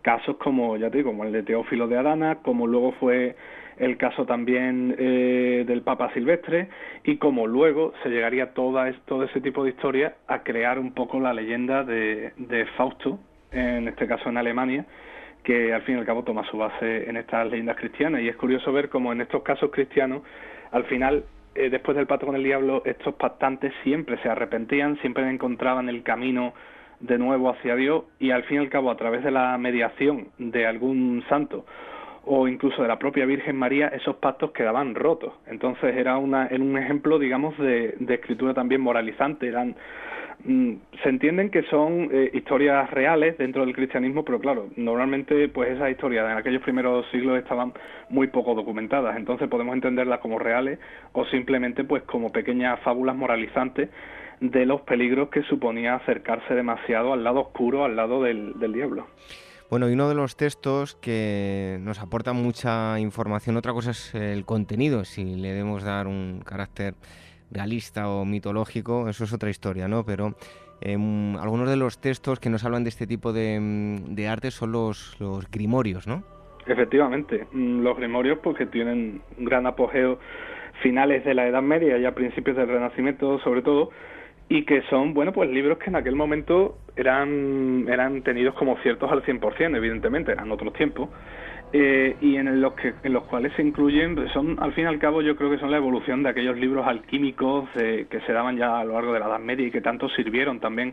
casos 0.02 0.36
como, 0.38 0.76
ya 0.76 0.90
te 0.90 0.98
digo, 0.98 1.10
como 1.10 1.24
el 1.24 1.32
de 1.32 1.44
Teófilo 1.44 1.86
de 1.86 1.96
Adana, 1.96 2.38
como 2.42 2.66
luego 2.66 2.92
fue 2.98 3.36
el 3.76 3.96
caso 3.96 4.26
también 4.26 4.94
eh, 4.98 5.64
del 5.66 5.82
Papa 5.82 6.12
Silvestre 6.12 6.68
y 7.04 7.16
como 7.16 7.46
luego 7.46 7.94
se 8.02 8.08
llegaría 8.08 8.52
toda, 8.52 8.92
todo 9.06 9.24
ese 9.24 9.40
tipo 9.40 9.62
de 9.62 9.70
historias 9.70 10.14
a 10.26 10.42
crear 10.42 10.78
un 10.78 10.92
poco 10.92 11.20
la 11.20 11.32
leyenda 11.32 11.84
de, 11.84 12.32
de 12.36 12.66
Fausto, 12.76 13.20
en 13.52 13.88
este 13.88 14.06
caso 14.06 14.28
en 14.28 14.38
Alemania, 14.38 14.86
que 15.44 15.72
al 15.72 15.82
fin 15.82 15.96
y 15.96 15.98
al 15.98 16.06
cabo 16.06 16.24
toma 16.24 16.44
su 16.50 16.58
base 16.58 17.08
en 17.08 17.16
estas 17.16 17.48
leyendas 17.48 17.76
cristianas. 17.76 18.22
Y 18.22 18.28
es 18.28 18.36
curioso 18.36 18.72
ver 18.72 18.88
cómo 18.88 19.12
en 19.12 19.20
estos 19.20 19.42
casos 19.42 19.70
cristianos, 19.70 20.22
al 20.70 20.84
final, 20.84 21.24
eh, 21.54 21.70
después 21.70 21.96
del 21.96 22.06
pacto 22.06 22.26
con 22.26 22.36
el 22.36 22.42
diablo, 22.42 22.82
estos 22.84 23.14
pactantes 23.14 23.72
siempre 23.82 24.18
se 24.22 24.28
arrepentían, 24.28 24.98
siempre 25.00 25.28
encontraban 25.28 25.88
el 25.88 26.02
camino 26.02 26.54
de 27.00 27.18
nuevo 27.18 27.50
hacia 27.50 27.76
Dios 27.76 28.04
y 28.18 28.30
al 28.30 28.44
fin 28.44 28.58
y 28.58 28.60
al 28.60 28.70
cabo 28.70 28.90
a 28.90 28.96
través 28.96 29.24
de 29.24 29.30
la 29.30 29.58
mediación 29.58 30.28
de 30.38 30.66
algún 30.66 31.24
santo 31.28 31.64
o 32.24 32.46
incluso 32.48 32.82
de 32.82 32.88
la 32.88 32.98
propia 32.98 33.26
Virgen 33.26 33.56
María, 33.56 33.88
esos 33.88 34.16
pactos 34.16 34.52
quedaban 34.52 34.94
rotos. 34.94 35.32
Entonces 35.46 35.96
era 35.96 36.18
una, 36.18 36.46
en 36.46 36.62
un 36.62 36.78
ejemplo, 36.78 37.18
digamos, 37.18 37.56
de, 37.58 37.94
de 37.98 38.14
escritura 38.14 38.54
también 38.54 38.80
moralizante. 38.80 39.48
Eran 39.48 39.74
Mm, 40.44 40.74
se 41.04 41.08
entienden 41.08 41.50
que 41.50 41.62
son 41.64 42.08
eh, 42.10 42.30
historias 42.34 42.90
reales 42.90 43.38
dentro 43.38 43.64
del 43.64 43.74
cristianismo, 43.74 44.24
pero 44.24 44.40
claro, 44.40 44.68
normalmente 44.76 45.48
pues 45.48 45.70
esas 45.70 45.90
historias 45.90 46.28
en 46.28 46.36
aquellos 46.36 46.62
primeros 46.62 47.06
siglos 47.12 47.38
estaban 47.38 47.72
muy 48.08 48.26
poco 48.26 48.54
documentadas, 48.54 49.16
entonces 49.16 49.48
podemos 49.48 49.74
entenderlas 49.74 50.18
como 50.18 50.40
reales 50.40 50.80
o 51.12 51.24
simplemente 51.26 51.84
pues 51.84 52.02
como 52.04 52.32
pequeñas 52.32 52.80
fábulas 52.80 53.14
moralizantes 53.14 53.88
de 54.40 54.66
los 54.66 54.80
peligros 54.80 55.28
que 55.28 55.42
suponía 55.44 55.94
acercarse 55.94 56.54
demasiado 56.54 57.12
al 57.12 57.22
lado 57.22 57.40
oscuro, 57.42 57.84
al 57.84 57.94
lado 57.94 58.24
del, 58.24 58.58
del 58.58 58.72
diablo. 58.72 59.06
Bueno, 59.72 59.88
y 59.88 59.94
uno 59.94 60.06
de 60.06 60.14
los 60.14 60.36
textos 60.36 60.96
que 60.96 61.78
nos 61.80 61.98
aporta 61.98 62.34
mucha 62.34 63.00
información, 63.00 63.56
otra 63.56 63.72
cosa 63.72 63.92
es 63.92 64.14
el 64.14 64.44
contenido, 64.44 65.06
si 65.06 65.24
le 65.36 65.48
debemos 65.48 65.82
dar 65.82 66.08
un 66.08 66.42
carácter 66.44 66.92
realista 67.50 68.10
o 68.10 68.26
mitológico, 68.26 69.08
eso 69.08 69.24
es 69.24 69.32
otra 69.32 69.48
historia, 69.48 69.88
¿no? 69.88 70.04
Pero 70.04 70.34
em, 70.82 71.36
algunos 71.36 71.70
de 71.70 71.76
los 71.76 72.02
textos 72.02 72.38
que 72.38 72.50
nos 72.50 72.66
hablan 72.66 72.84
de 72.84 72.90
este 72.90 73.06
tipo 73.06 73.32
de, 73.32 73.98
de 74.08 74.28
arte 74.28 74.50
son 74.50 74.72
los, 74.72 75.18
los 75.18 75.50
grimorios, 75.50 76.06
¿no? 76.06 76.22
Efectivamente, 76.66 77.46
mm, 77.50 77.80
los 77.80 77.96
grimorios 77.96 78.40
porque 78.40 78.66
tienen 78.66 79.22
un 79.38 79.44
gran 79.46 79.66
apogeo 79.66 80.18
finales 80.82 81.24
de 81.24 81.32
la 81.32 81.48
Edad 81.48 81.62
Media 81.62 81.96
y 81.96 82.04
a 82.04 82.14
principios 82.14 82.58
del 82.58 82.68
Renacimiento 82.68 83.38
sobre 83.38 83.62
todo, 83.62 83.88
y 84.48 84.64
que 84.64 84.82
son, 84.90 85.14
bueno, 85.14 85.32
pues 85.32 85.50
libros 85.50 85.78
que 85.78 85.90
en 85.90 85.96
aquel 85.96 86.14
momento 86.14 86.78
eran, 86.96 87.86
eran 87.88 88.22
tenidos 88.22 88.54
como 88.54 88.76
ciertos 88.78 89.10
al 89.10 89.22
100%, 89.22 89.76
evidentemente, 89.76 90.32
eran 90.32 90.50
otros 90.52 90.72
tiempos, 90.74 91.08
eh, 91.72 92.16
y 92.20 92.36
en 92.36 92.60
los, 92.60 92.74
que, 92.74 92.92
en 93.02 93.12
los 93.14 93.24
cuales 93.24 93.52
se 93.54 93.62
incluyen, 93.62 94.28
son 94.34 94.58
al 94.60 94.74
fin 94.74 94.84
y 94.84 94.88
al 94.88 94.98
cabo 94.98 95.22
yo 95.22 95.36
creo 95.36 95.50
que 95.50 95.58
son 95.58 95.70
la 95.70 95.78
evolución 95.78 96.22
de 96.22 96.28
aquellos 96.28 96.58
libros 96.58 96.86
alquímicos 96.86 97.66
eh, 97.76 98.06
que 98.10 98.20
se 98.20 98.32
daban 98.32 98.58
ya 98.58 98.80
a 98.80 98.84
lo 98.84 98.92
largo 98.92 99.14
de 99.14 99.20
la 99.20 99.26
Edad 99.26 99.38
Media 99.38 99.66
y 99.66 99.70
que 99.70 99.80
tanto 99.80 100.10
sirvieron 100.10 100.60
también 100.60 100.92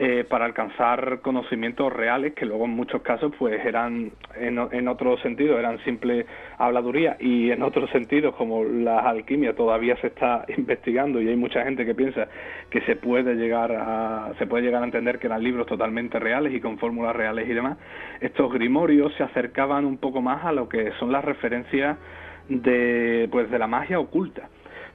eh, 0.00 0.24
para 0.28 0.44
alcanzar 0.44 1.20
conocimientos 1.22 1.92
reales 1.92 2.32
que 2.34 2.46
luego 2.46 2.66
en 2.66 2.70
muchos 2.70 3.02
casos 3.02 3.32
pues 3.36 3.64
eran 3.64 4.12
en, 4.36 4.56
en 4.70 4.86
otro 4.86 5.18
sentido 5.18 5.58
eran 5.58 5.82
simple 5.84 6.24
habladuría. 6.56 7.16
Y 7.18 7.50
en 7.50 7.62
otros 7.62 7.90
sentidos 7.90 8.36
como 8.36 8.62
la 8.62 9.00
alquimia 9.00 9.56
todavía 9.56 9.96
se 9.96 10.06
está 10.06 10.44
investigando 10.56 11.20
y 11.20 11.28
hay 11.28 11.34
mucha 11.36 11.64
gente 11.64 11.84
que 11.84 11.96
piensa 11.96 12.28
que 12.70 12.80
se 12.82 12.94
puede 12.94 13.34
llegar 13.34 13.72
a 13.72 14.34
se 14.38 14.46
puede 14.46 14.62
llegar 14.62 14.82
a 14.82 14.86
entender 14.86 15.18
que 15.18 15.26
eran 15.26 15.42
libros 15.42 15.66
totalmente 15.66 16.20
reales 16.20 16.54
y 16.54 16.60
con 16.60 16.78
fórmulas 16.78 17.16
reales 17.16 17.48
y 17.48 17.52
demás 17.52 17.76
estos 18.20 18.52
grimorios 18.52 19.12
se 19.14 19.24
acercaban 19.24 19.84
un 19.84 19.98
poco 19.98 20.22
más 20.22 20.44
a 20.44 20.52
lo 20.52 20.68
que 20.68 20.92
son 21.00 21.10
las 21.10 21.24
referencias 21.24 21.98
de 22.48 23.28
pues 23.32 23.50
de 23.50 23.58
la 23.58 23.66
magia 23.66 23.98
oculta 23.98 24.48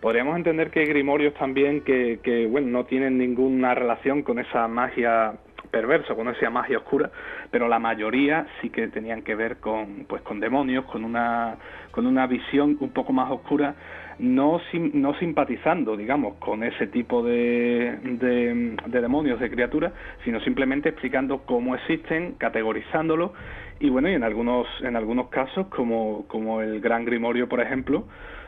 podríamos 0.04 0.36
entender 0.36 0.70
que 0.70 0.84
grimorios 0.84 1.34
también 1.36 1.80
que, 1.80 2.20
que, 2.22 2.45
bueno, 2.45 2.68
no 2.68 2.84
tienen 2.84 3.18
ninguna 3.18 3.74
relación 3.74 4.22
con 4.22 4.38
esa 4.38 4.68
magia 4.68 5.36
perversa, 5.72 6.14
con 6.14 6.28
esa 6.28 6.49
magia 6.49 6.80
oscura, 6.80 7.10
pero 7.49 7.70
la 7.70 7.80
mayoría 7.80 8.45
sí 8.60 8.70
que 8.70 8.89
tenían 8.89 9.22
que 9.22 9.34
ver 9.34 9.62
con, 9.62 10.04
pues, 10.10 10.22
con 10.24 10.41
demonios, 10.41 10.84
con 10.91 11.06
una, 11.06 11.56
con 11.91 12.06
una 12.06 12.28
visión 12.28 12.76
un 12.82 12.89
poco 12.89 13.14
más 13.14 13.32
oscura, 13.32 13.76
no, 14.20 14.60
no 14.91 15.14
simpatizando, 15.20 15.95
digamos, 15.95 16.34
con 16.36 16.66
ese 16.66 16.88
tipo 16.88 17.24
de, 17.24 17.97
de, 18.04 18.76
de 18.86 19.01
demonios, 19.01 19.39
de 19.39 19.49
criaturas, 19.49 19.93
sino 20.26 20.41
simplemente 20.41 20.89
explicando 20.89 21.43
cómo 21.45 21.76
existen, 21.76 22.34
categorizándolo. 22.34 23.32
Y 23.80 23.89
bueno, 23.89 24.10
y 24.10 24.16
en 24.16 24.24
algunos, 24.24 24.68
en 24.82 24.97
algunos 24.97 25.30
casos, 25.30 25.68
como, 25.68 26.28
como 26.28 26.62
el 26.62 26.82
Gran 26.82 27.06
Grimorio, 27.06 27.47
por 27.47 27.62
ejemplo, 27.62 28.06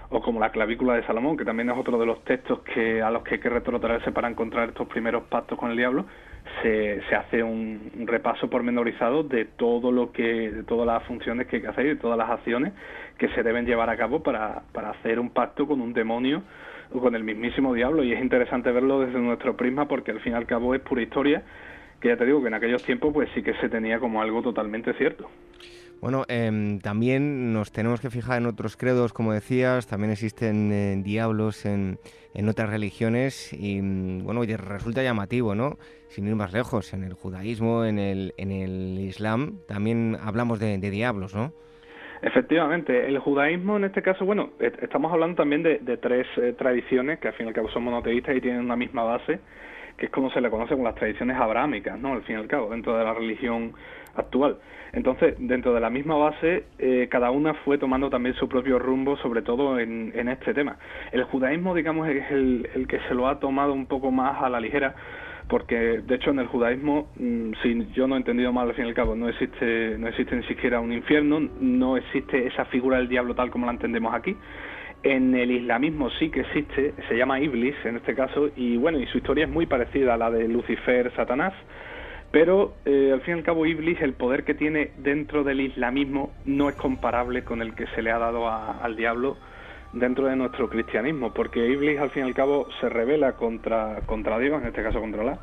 o 0.09 0.21
como 0.21 0.39
la 0.39 0.51
clavícula 0.51 0.95
de 0.95 1.03
Salomón, 1.05 1.37
que 1.37 1.45
también 1.45 1.69
es 1.69 1.77
otro 1.77 1.97
de 1.97 2.05
los 2.05 2.23
textos 2.23 2.59
que 2.59 3.01
a 3.01 3.09
los 3.09 3.23
que 3.23 3.35
hay 3.35 3.39
que 3.39 3.49
retrotraerse 3.49 4.11
para 4.11 4.29
encontrar 4.29 4.69
estos 4.69 4.87
primeros 4.87 5.23
pactos 5.23 5.57
con 5.57 5.71
el 5.71 5.77
diablo, 5.77 6.05
se, 6.61 7.01
se 7.09 7.15
hace 7.15 7.43
un, 7.43 7.91
repaso 8.05 8.49
pormenorizado 8.49 9.23
de 9.23 9.45
todo 9.45 9.91
lo 9.91 10.11
que, 10.11 10.51
de 10.51 10.63
todas 10.63 10.85
las 10.85 11.03
funciones 11.03 11.47
que 11.47 11.57
hay 11.57 11.61
que 11.63 11.67
hacer 11.67 11.85
y 11.85 11.89
de 11.89 11.95
todas 11.95 12.17
las 12.17 12.29
acciones 12.29 12.73
que 13.17 13.29
se 13.29 13.43
deben 13.43 13.65
llevar 13.65 13.89
a 13.89 13.97
cabo 13.97 14.21
para, 14.21 14.63
para 14.71 14.91
hacer 14.91 15.19
un 15.19 15.31
pacto 15.31 15.67
con 15.67 15.81
un 15.81 15.93
demonio 15.93 16.43
o 16.93 16.99
con 16.99 17.15
el 17.15 17.23
mismísimo 17.23 17.73
diablo. 17.73 18.03
Y 18.03 18.13
es 18.13 18.21
interesante 18.21 18.71
verlo 18.71 18.99
desde 18.99 19.19
nuestro 19.19 19.55
prisma 19.55 19.87
porque 19.87 20.11
al 20.11 20.19
fin 20.19 20.33
y 20.33 20.35
al 20.35 20.45
cabo 20.45 20.75
es 20.75 20.81
pura 20.81 21.01
historia, 21.01 21.43
que 21.99 22.09
ya 22.09 22.17
te 22.17 22.25
digo 22.25 22.41
que 22.41 22.47
en 22.47 22.53
aquellos 22.53 22.83
tiempos 22.83 23.13
pues 23.13 23.29
sí 23.33 23.41
que 23.41 23.53
se 23.55 23.69
tenía 23.69 23.99
como 23.99 24.21
algo 24.21 24.41
totalmente 24.41 24.93
cierto. 24.93 25.29
Bueno, 26.01 26.23
em, 26.27 26.79
también 26.79 27.53
nos 27.53 27.71
tenemos 27.71 27.99
que 27.99 28.09
fijar 28.09 28.39
en 28.39 28.45
otros 28.45 28.77
credos, 28.77 29.13
como 29.13 29.33
decías, 29.33 29.87
también 29.87 30.11
existen 30.11 30.71
eh, 30.71 31.01
diablos 31.03 31.65
en, 31.65 31.97
otras 32.47 32.69
religiones 32.69 33.53
y 33.53 33.81
mm, 33.81 34.23
bueno, 34.23 34.41
resulta 34.43 35.01
llamativo, 35.01 35.55
¿no? 35.55 35.77
Sin 36.09 36.27
ir 36.27 36.35
más 36.35 36.53
lejos, 36.53 36.93
en 36.93 37.03
el 37.03 37.13
judaísmo, 37.13 37.85
en 37.85 37.97
el, 37.97 38.33
islam, 38.99 39.59
también 39.67 40.17
hablamos 40.21 40.59
de, 40.59 40.77
diablos, 40.77 41.33
¿no? 41.33 41.53
Efectivamente, 42.21 43.07
el 43.07 43.19
judaísmo 43.19 43.77
en 43.77 43.85
este 43.85 44.01
caso, 44.01 44.25
bueno, 44.25 44.51
estamos 44.59 45.11
hablando 45.11 45.35
también 45.35 45.63
de, 45.63 45.97
tres 45.97 46.27
eh, 46.37 46.53
tradiciones 46.57 47.19
que 47.19 47.29
al 47.29 47.33
fin 47.33 47.45
y 47.45 47.49
al 47.49 47.55
cabo 47.55 47.69
son 47.69 47.83
monoteístas 47.83 48.35
y 48.35 48.41
tienen 48.41 48.61
una 48.61 48.75
misma 48.75 49.03
base, 49.03 49.39
que 49.97 50.07
es 50.07 50.11
como 50.11 50.29
se 50.31 50.41
le 50.41 50.49
conoce 50.49 50.73
como 50.73 50.83
las 50.83 50.95
tradiciones 50.95 51.37
abrámicas, 51.37 51.99
¿no? 51.99 52.13
Al 52.13 52.23
fin 52.23 52.35
y 52.35 52.39
al 52.39 52.47
cabo, 52.47 52.69
dentro 52.69 52.97
de 52.97 53.03
la 53.03 53.13
religión 53.13 53.73
actual. 54.15 54.57
Entonces, 54.93 55.35
dentro 55.39 55.73
de 55.73 55.81
la 55.81 55.89
misma 55.89 56.15
base, 56.15 56.65
eh, 56.79 57.07
cada 57.09 57.31
una 57.31 57.53
fue 57.53 57.77
tomando 57.77 58.09
también 58.09 58.35
su 58.35 58.47
propio 58.47 58.79
rumbo, 58.79 59.17
sobre 59.17 59.41
todo 59.41 59.79
en, 59.79 60.11
en 60.15 60.29
este 60.29 60.53
tema. 60.53 60.77
El 61.11 61.23
judaísmo, 61.25 61.75
digamos, 61.75 62.07
es 62.07 62.31
el, 62.31 62.85
que 62.87 62.99
se 63.07 63.13
lo 63.13 63.27
ha 63.27 63.39
tomado 63.39 63.73
un 63.73 63.87
poco 63.87 64.11
más 64.11 64.41
a 64.41 64.49
la 64.49 64.59
ligera, 64.59 64.95
porque 65.49 66.01
de 66.01 66.15
hecho 66.15 66.31
en 66.31 66.39
el 66.39 66.47
judaísmo, 66.47 67.09
mm, 67.17 67.51
si 67.61 67.87
yo 67.93 68.07
no 68.07 68.15
he 68.15 68.17
entendido 68.17 68.53
mal 68.53 68.69
al 68.69 68.75
fin 68.75 68.85
y 68.85 68.87
al 68.87 68.93
cabo, 68.93 69.15
no 69.15 69.27
existe, 69.27 69.97
no 69.97 70.07
existe 70.07 70.35
ni 70.35 70.43
siquiera 70.43 70.79
un 70.79 70.93
infierno, 70.93 71.41
no 71.59 71.97
existe 71.97 72.47
esa 72.47 72.65
figura 72.65 72.97
del 72.97 73.09
diablo 73.09 73.35
tal 73.35 73.51
como 73.51 73.65
la 73.65 73.73
entendemos 73.73 74.13
aquí. 74.13 74.35
En 75.05 75.35
el 75.35 75.51
islamismo 75.51 76.09
sí 76.17 76.31
que 76.31 76.39
existe, 76.39 76.95
se 77.07 77.15
llama 77.15 77.39
Iblis 77.39 77.75
en 77.85 77.97
este 77.97 78.15
caso, 78.15 78.49
y 78.55 78.75
bueno, 78.77 78.99
y 78.99 79.05
su 79.05 79.19
historia 79.19 79.45
es 79.45 79.51
muy 79.51 79.67
parecida 79.67 80.15
a 80.15 80.17
la 80.17 80.31
de 80.31 80.47
Lucifer, 80.47 81.11
Satanás, 81.15 81.53
pero 82.31 82.73
eh, 82.85 83.11
al 83.13 83.21
fin 83.21 83.35
y 83.35 83.37
al 83.37 83.43
cabo 83.43 83.67
Iblis, 83.67 84.01
el 84.01 84.13
poder 84.13 84.43
que 84.43 84.55
tiene 84.55 84.93
dentro 84.97 85.43
del 85.43 85.61
islamismo 85.61 86.31
no 86.45 86.69
es 86.69 86.75
comparable 86.75 87.43
con 87.43 87.61
el 87.61 87.75
que 87.75 87.85
se 87.93 88.01
le 88.01 88.09
ha 88.09 88.17
dado 88.17 88.49
al 88.49 88.95
diablo 88.95 89.37
dentro 89.93 90.25
de 90.25 90.35
nuestro 90.35 90.69
cristianismo, 90.69 91.31
porque 91.35 91.67
Iblis 91.67 91.99
al 91.99 92.09
fin 92.09 92.23
y 92.23 92.29
al 92.29 92.33
cabo 92.33 92.67
se 92.81 92.89
revela 92.89 93.33
contra, 93.33 93.99
contra 94.07 94.39
Dios, 94.39 94.59
en 94.59 94.69
este 94.69 94.81
caso 94.81 94.99
contra 94.99 95.21
Allah, 95.21 95.37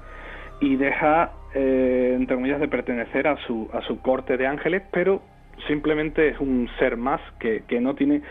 y 0.61 0.75
deja, 0.75 1.35
eh, 1.55 2.15
entre 2.17 2.35
comillas, 2.35 2.59
de 2.59 2.67
pertenecer 2.67 3.29
a 3.29 3.37
su, 3.47 3.71
a 3.73 3.81
su 3.83 4.01
corte 4.01 4.37
de 4.37 4.45
ángeles, 4.45 4.83
pero 4.91 5.23
simplemente 5.69 6.31
es 6.31 6.41
un 6.41 6.69
ser 6.81 6.97
más 6.97 7.21
que, 7.39 7.63
que 7.69 7.81
no 7.81 7.95
tiene 7.95 8.23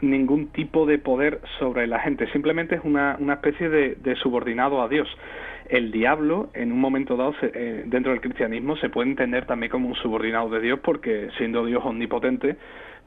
ningún 0.00 0.48
tipo 0.48 0.86
de 0.86 0.98
poder 0.98 1.40
sobre 1.58 1.86
la 1.86 2.00
gente, 2.00 2.30
simplemente 2.32 2.76
es 2.76 2.80
una, 2.84 3.16
una 3.18 3.34
especie 3.34 3.68
de, 3.68 3.94
de 3.96 4.16
subordinado 4.16 4.82
a 4.82 4.88
Dios 4.88 5.08
el 5.68 5.90
diablo 5.90 6.50
en 6.54 6.70
un 6.70 6.78
momento 6.78 7.16
dado 7.16 7.34
eh, 7.42 7.82
dentro 7.86 8.12
del 8.12 8.20
cristianismo 8.20 8.76
se 8.76 8.88
puede 8.88 9.10
entender 9.10 9.46
también 9.46 9.70
como 9.70 9.88
un 9.88 9.96
subordinado 9.96 10.48
de 10.48 10.60
Dios 10.60 10.78
porque 10.82 11.28
siendo 11.38 11.64
Dios 11.66 11.82
omnipotente 11.84 12.56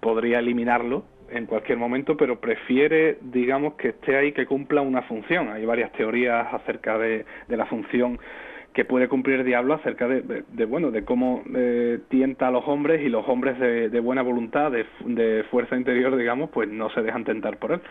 podría 0.02 0.40
eliminarlo 0.40 1.06
en 1.32 1.46
cualquier 1.46 1.78
momento, 1.78 2.18
pero 2.18 2.40
prefiere, 2.40 3.18
digamos, 3.22 3.74
que 3.76 3.90
esté 3.90 4.18
ahí, 4.18 4.32
que 4.32 4.46
cumpla 4.46 4.82
una 4.82 5.04
función. 5.04 5.50
Hay 5.50 5.66
varias 5.66 5.92
teorías 5.92 6.52
acerca 6.54 6.98
de, 6.98 7.26
la 7.48 7.66
función 7.68 8.20
que 8.74 8.86
puede 8.86 9.08
cumplir 9.08 9.44
diablo 9.44 9.74
acerca 9.74 10.08
de, 10.08 10.66
bueno 10.66 10.92
de 10.92 11.04
cómo 11.04 11.44
eh, 11.56 12.00
tienta 12.10 12.48
a 12.48 12.52
los 12.52 12.68
hombres 12.68 13.02
y 13.02 13.10
los 13.10 13.28
hombres 13.28 13.60
de, 13.60 14.00
buena 14.00 14.22
voluntad 14.22 14.72
de, 14.72 14.86
de, 15.06 15.44
fuerza 15.46 15.76
interior 15.76 16.16
digamos 16.16 16.50
pues 16.52 16.70
no 16.70 16.90
se 16.92 17.02
dejan 17.02 17.24
tentar 17.24 17.58
por 17.58 17.72
él 17.74 17.82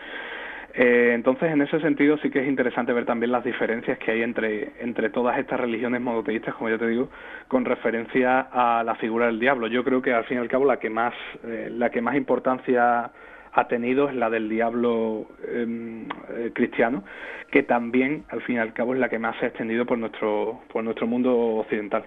eh, 0.73 1.11
entonces, 1.13 1.51
en 1.51 1.61
ese 1.61 1.79
sentido, 1.79 2.17
sí 2.17 2.29
que 2.29 2.41
es 2.41 2.47
interesante 2.47 2.93
ver 2.93 3.05
también 3.05 3.31
las 3.31 3.43
diferencias 3.43 3.97
que 3.97 4.11
hay 4.11 4.21
entre, 4.21 4.71
entre 4.79 5.09
todas 5.09 5.37
estas 5.37 5.59
religiones 5.59 5.99
monoteístas, 6.01 6.53
como 6.55 6.69
ya 6.69 6.77
te 6.77 6.87
digo, 6.87 7.09
con 7.47 7.65
referencia 7.65 8.47
a 8.51 8.83
la 8.83 8.95
figura 8.95 9.25
del 9.25 9.39
diablo. 9.39 9.67
Yo 9.67 9.83
creo 9.83 10.01
que 10.01 10.13
al 10.13 10.25
fin 10.25 10.37
y 10.37 10.41
al 10.41 10.47
cabo 10.47 10.65
la 10.65 10.77
que 10.77 10.89
más, 10.89 11.13
eh, 11.43 11.69
la 11.71 11.89
que 11.89 12.01
más 12.01 12.15
importancia 12.15 13.11
ha 13.53 13.67
tenido 13.67 14.09
es 14.09 14.15
la 14.15 14.29
del 14.29 14.49
diablo 14.49 15.27
em, 15.47 16.07
eh, 16.29 16.51
cristiano, 16.53 17.03
que 17.51 17.63
también 17.63 18.25
al 18.29 18.41
fin 18.43 18.55
y 18.55 18.59
al 18.59 18.73
cabo 18.73 18.93
es 18.93 18.99
la 18.99 19.09
que 19.09 19.19
más 19.19 19.37
se 19.39 19.45
ha 19.45 19.47
extendido 19.49 19.85
por 19.85 19.97
nuestro, 19.97 20.61
por 20.71 20.83
nuestro 20.83 21.07
mundo 21.07 21.35
occidental. 21.35 22.05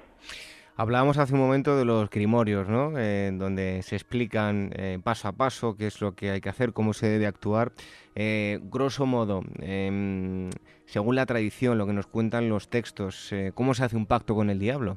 Hablábamos 0.74 1.18
hace 1.18 1.34
un 1.34 1.40
momento 1.40 1.76
de 1.76 1.84
los 1.84 2.08
grimorios, 2.08 2.66
¿no? 2.66 2.94
Eh, 2.96 3.30
donde 3.34 3.82
se 3.82 3.94
explican 3.94 4.70
eh, 4.74 4.98
paso 5.02 5.28
a 5.28 5.32
paso 5.32 5.76
qué 5.76 5.86
es 5.86 6.00
lo 6.00 6.14
que 6.14 6.30
hay 6.30 6.40
que 6.40 6.48
hacer, 6.48 6.72
cómo 6.72 6.94
se 6.94 7.08
debe 7.08 7.26
actuar. 7.26 7.72
Eh, 8.14 8.58
grosso 8.64 9.04
modo, 9.04 9.42
em, 9.60 10.48
según 10.86 11.14
la 11.14 11.26
tradición, 11.26 11.76
lo 11.76 11.86
que 11.86 11.92
nos 11.92 12.06
cuentan 12.06 12.48
los 12.48 12.70
textos, 12.70 13.34
¿cómo 13.54 13.74
se 13.74 13.84
hace 13.84 13.96
un 13.96 14.06
pacto 14.06 14.34
con 14.34 14.48
el 14.48 14.58
diablo? 14.58 14.96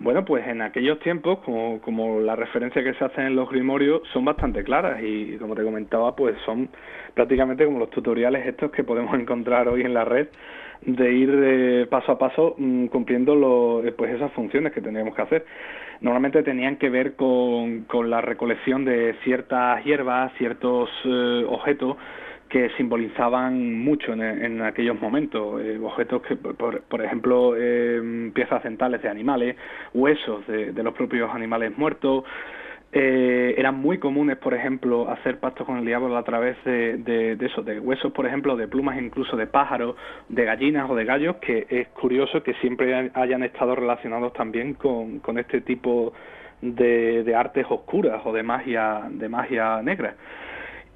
Bueno, 0.00 0.24
pues 0.24 0.46
en 0.46 0.60
aquellos 0.60 0.98
tiempos, 1.00 1.38
como, 1.40 1.80
como 1.80 2.20
la 2.20 2.36
referencia 2.36 2.82
que 2.82 2.94
se 2.94 3.04
hace 3.04 3.22
en 3.22 3.36
los 3.36 3.48
grimorios, 3.48 4.02
son 4.12 4.24
bastante 4.24 4.64
claras 4.64 5.00
y 5.02 5.36
como 5.38 5.54
te 5.54 5.62
comentaba, 5.62 6.14
pues 6.16 6.36
son 6.44 6.68
prácticamente 7.14 7.64
como 7.64 7.78
los 7.78 7.90
tutoriales 7.90 8.46
estos 8.46 8.70
que 8.72 8.84
podemos 8.84 9.14
encontrar 9.18 9.68
hoy 9.68 9.82
en 9.82 9.94
la 9.94 10.04
red 10.04 10.28
de 10.82 11.12
ir 11.12 11.88
paso 11.88 12.12
a 12.12 12.18
paso 12.18 12.54
mm, 12.58 12.86
cumpliendo 12.86 13.34
lo, 13.34 13.82
pues 13.96 14.12
esas 14.14 14.32
funciones 14.32 14.72
que 14.72 14.80
teníamos 14.80 15.14
que 15.14 15.22
hacer. 15.22 15.46
Normalmente 16.00 16.42
tenían 16.42 16.76
que 16.76 16.90
ver 16.90 17.14
con, 17.14 17.84
con 17.84 18.10
la 18.10 18.20
recolección 18.20 18.84
de 18.84 19.14
ciertas 19.22 19.82
hierbas, 19.84 20.32
ciertos 20.34 20.90
eh, 21.04 21.46
objetos 21.48 21.96
que 22.54 22.70
simbolizaban 22.76 23.82
mucho 23.82 24.12
en, 24.12 24.62
aquellos 24.62 25.00
momentos, 25.00 25.60
eh, 25.60 25.76
objetos 25.82 26.22
que, 26.22 26.36
por, 26.36 26.82
por 26.82 27.02
ejemplo, 27.02 27.54
eh, 27.58 28.30
piezas 28.32 28.62
dentales 28.62 29.02
de 29.02 29.08
animales, 29.08 29.56
huesos 29.92 30.46
de, 30.46 30.72
los 30.84 30.94
propios 30.94 31.34
animales 31.34 31.76
muertos, 31.76 32.22
eh, 32.92 33.56
eran 33.58 33.74
muy 33.80 33.98
comunes, 33.98 34.36
por 34.36 34.54
ejemplo, 34.54 35.10
hacer 35.10 35.40
pactos 35.40 35.66
con 35.66 35.78
el 35.78 35.84
diablo 35.84 36.16
a 36.16 36.22
través 36.22 36.56
de, 36.64 36.98
de, 36.98 37.34
de, 37.34 37.46
eso, 37.46 37.62
de 37.62 37.80
huesos, 37.80 38.12
por 38.12 38.24
ejemplo, 38.24 38.54
de 38.54 38.68
plumas 38.68 39.02
incluso 39.02 39.36
de 39.36 39.48
pájaros, 39.48 39.96
de 40.28 40.44
gallinas 40.44 40.88
o 40.88 40.94
de 40.94 41.04
gallos, 41.04 41.34
que 41.38 41.66
es 41.68 41.88
curioso 41.88 42.44
que 42.44 42.54
siempre 42.60 43.10
hayan 43.14 43.42
estado 43.42 43.74
relacionados 43.74 44.32
también 44.32 44.74
con, 44.74 45.18
con 45.18 45.40
este 45.40 45.60
tipo 45.60 46.12
de, 46.62 47.24
de 47.24 47.34
artes 47.34 47.66
oscuras 47.68 48.22
o 48.24 48.32
de 48.32 48.44
magia, 48.44 49.08
de 49.10 49.28
magia 49.28 49.82
negra. 49.82 50.14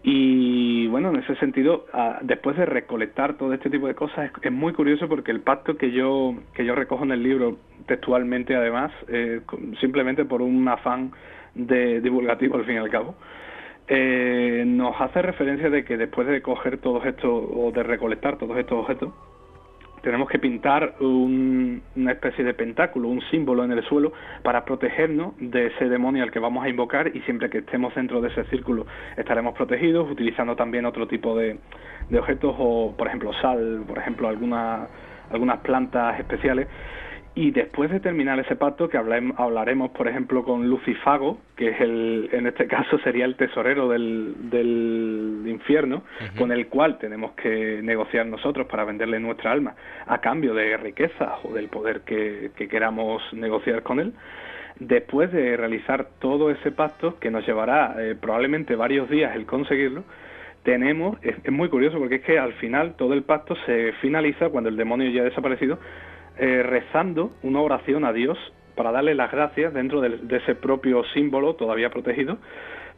Y 0.02 0.86
bueno, 0.86 1.10
en 1.10 1.16
ese 1.16 1.34
sentido, 1.36 1.86
después 2.22 2.56
de 2.56 2.66
recolectar 2.66 3.36
todo 3.36 3.52
este 3.52 3.68
tipo 3.68 3.88
de 3.88 3.94
cosas, 3.94 4.30
es, 4.42 4.52
muy 4.52 4.72
curioso 4.72 5.08
porque 5.08 5.32
el 5.32 5.40
pacto 5.40 5.76
que 5.76 5.90
yo, 5.90 6.34
que 6.54 6.64
yo 6.64 6.74
recojo 6.74 7.04
en 7.04 7.12
el 7.12 7.22
libro 7.22 7.56
textualmente, 7.86 8.54
además, 8.54 8.92
eh, 9.08 9.40
simplemente 9.80 10.24
por 10.24 10.40
un 10.40 10.66
afán 10.68 11.12
de 11.54 12.00
divulgativo 12.00 12.56
al 12.56 12.64
fin 12.64 12.76
y 12.76 12.78
al 12.78 12.90
cabo, 12.90 13.16
eh, 13.88 14.64
nos 14.66 15.00
hace 15.00 15.22
referencia 15.22 15.68
de 15.70 15.84
que 15.84 15.96
después 15.96 16.28
de 16.28 16.42
coger 16.42 16.78
todos 16.78 17.04
estos 17.04 17.44
o 17.52 17.72
de 17.72 17.82
recolectar 17.82 18.38
todos 18.38 18.56
estos 18.56 18.78
objetos, 18.78 19.12
tenemos 20.02 20.28
que 20.28 20.38
pintar 20.38 20.94
una 21.00 22.12
especie 22.12 22.44
de 22.44 22.54
pentáculo, 22.54 23.08
un 23.08 23.20
símbolo 23.30 23.64
en 23.64 23.72
el 23.72 23.82
suelo 23.84 24.12
para 24.42 24.64
protegernos 24.64 25.34
de 25.38 25.66
ese 25.66 25.88
demonio 25.88 26.22
al 26.22 26.30
que 26.30 26.38
vamos 26.38 26.64
a 26.64 26.68
invocar 26.68 27.14
y 27.14 27.20
siempre 27.22 27.50
que 27.50 27.58
estemos 27.58 27.94
dentro 27.94 28.20
de 28.20 28.28
ese 28.28 28.44
círculo 28.44 28.86
estaremos 29.16 29.54
protegidos 29.54 30.10
utilizando 30.10 30.56
también 30.56 30.86
otro 30.86 31.06
tipo 31.06 31.36
de, 31.36 31.58
de 32.08 32.18
objetos 32.18 32.54
o 32.58 32.94
por 32.96 33.06
ejemplo 33.06 33.32
sal, 33.34 33.84
por 33.86 33.98
ejemplo 33.98 34.28
alguna, 34.28 34.86
algunas 35.30 35.58
plantas 35.60 36.18
especiales 36.18 36.68
y 37.40 37.52
después 37.52 37.88
de 37.92 38.00
terminar 38.00 38.40
ese 38.40 38.56
pacto, 38.56 38.88
que 38.88 38.96
hablaremos, 38.96 39.92
por 39.92 40.08
ejemplo, 40.08 40.42
con 40.42 40.68
Lucifago, 40.68 41.38
que 41.54 41.68
es 41.68 41.80
el, 41.80 42.28
en 42.32 42.48
este 42.48 42.66
caso 42.76 42.98
sería 42.98 43.26
el 43.26 43.36
tesorero 43.36 43.88
del, 43.88 44.50
del 44.50 45.44
infierno, 45.46 46.02
con 46.36 46.50
el 46.50 46.66
cual 46.66 46.98
tenemos 46.98 47.34
que 47.36 47.80
negociar 47.80 48.26
nosotros 48.26 48.66
para 48.66 48.84
venderle 48.84 49.20
nuestra 49.20 49.52
alma 49.52 49.76
a 50.08 50.18
cambio 50.18 50.52
de 50.52 50.76
riqueza 50.78 51.36
o 51.44 51.54
del 51.54 51.68
poder 51.68 52.00
que, 52.00 52.50
queramos 52.68 53.22
negociar 53.32 53.84
con 53.84 54.00
él. 54.00 54.14
Después 54.80 55.30
de 55.30 55.56
realizar 55.56 56.08
todo 56.18 56.50
ese 56.50 56.72
pacto, 56.72 57.20
que 57.20 57.30
nos 57.30 57.46
llevará 57.46 57.94
eh, 58.00 58.16
probablemente 58.20 58.74
varios 58.74 59.08
días 59.08 59.36
el 59.36 59.46
conseguirlo, 59.46 60.02
tenemos, 60.64 61.16
es, 61.22 61.36
es, 61.44 61.52
muy 61.52 61.68
curioso 61.68 61.98
porque 62.00 62.16
es 62.16 62.22
que 62.22 62.36
al 62.36 62.54
final 62.54 62.96
todo 62.96 63.14
el 63.14 63.22
pacto 63.22 63.54
se 63.64 63.92
finaliza 64.00 64.48
cuando 64.48 64.70
el 64.70 64.76
demonio 64.76 65.08
ya 65.10 65.20
ha 65.20 65.24
desaparecido, 65.26 65.78
eh, 66.38 66.62
rezando 66.62 67.32
una 67.42 67.60
oración 67.60 68.04
a 68.04 68.12
Dios 68.12 68.38
para 68.78 68.92
darle 68.92 69.14
las 69.14 69.30
gracias 69.32 69.74
dentro 69.74 70.00
de, 70.00 70.20
ese 70.36 70.54
propio 70.54 71.02
símbolo 71.12 71.56
todavía 71.56 71.90
protegido 71.90 72.38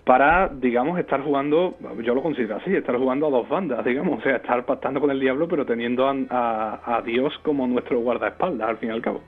para, 0.05 0.49
digamos, 0.49 0.99
estar 0.99 1.23
jugando, 1.23 1.77
yo 2.03 2.15
lo 2.15 2.23
considero 2.23 2.57
así, 2.57 2.75
estar 2.75 2.97
jugando 2.97 3.27
a 3.27 3.31
dos 3.31 3.49
bandas, 3.49 3.85
digamos, 3.85 4.19
o 4.19 4.23
sea, 4.23 4.37
estar 4.37 4.65
pactando 4.67 5.01
con 5.01 5.11
el 5.11 5.21
diablo, 5.21 5.47
pero 5.49 5.65
teniendo 5.65 6.07
a, 6.09 7.03
Dios 7.05 7.33
como 7.43 7.67
nuestro 7.67 8.01
guardaespaldas, 8.01 8.69
al 8.69 8.79
fin 8.79 8.91
y 8.91 8.93
al 8.93 9.03
cabo. 9.03 9.23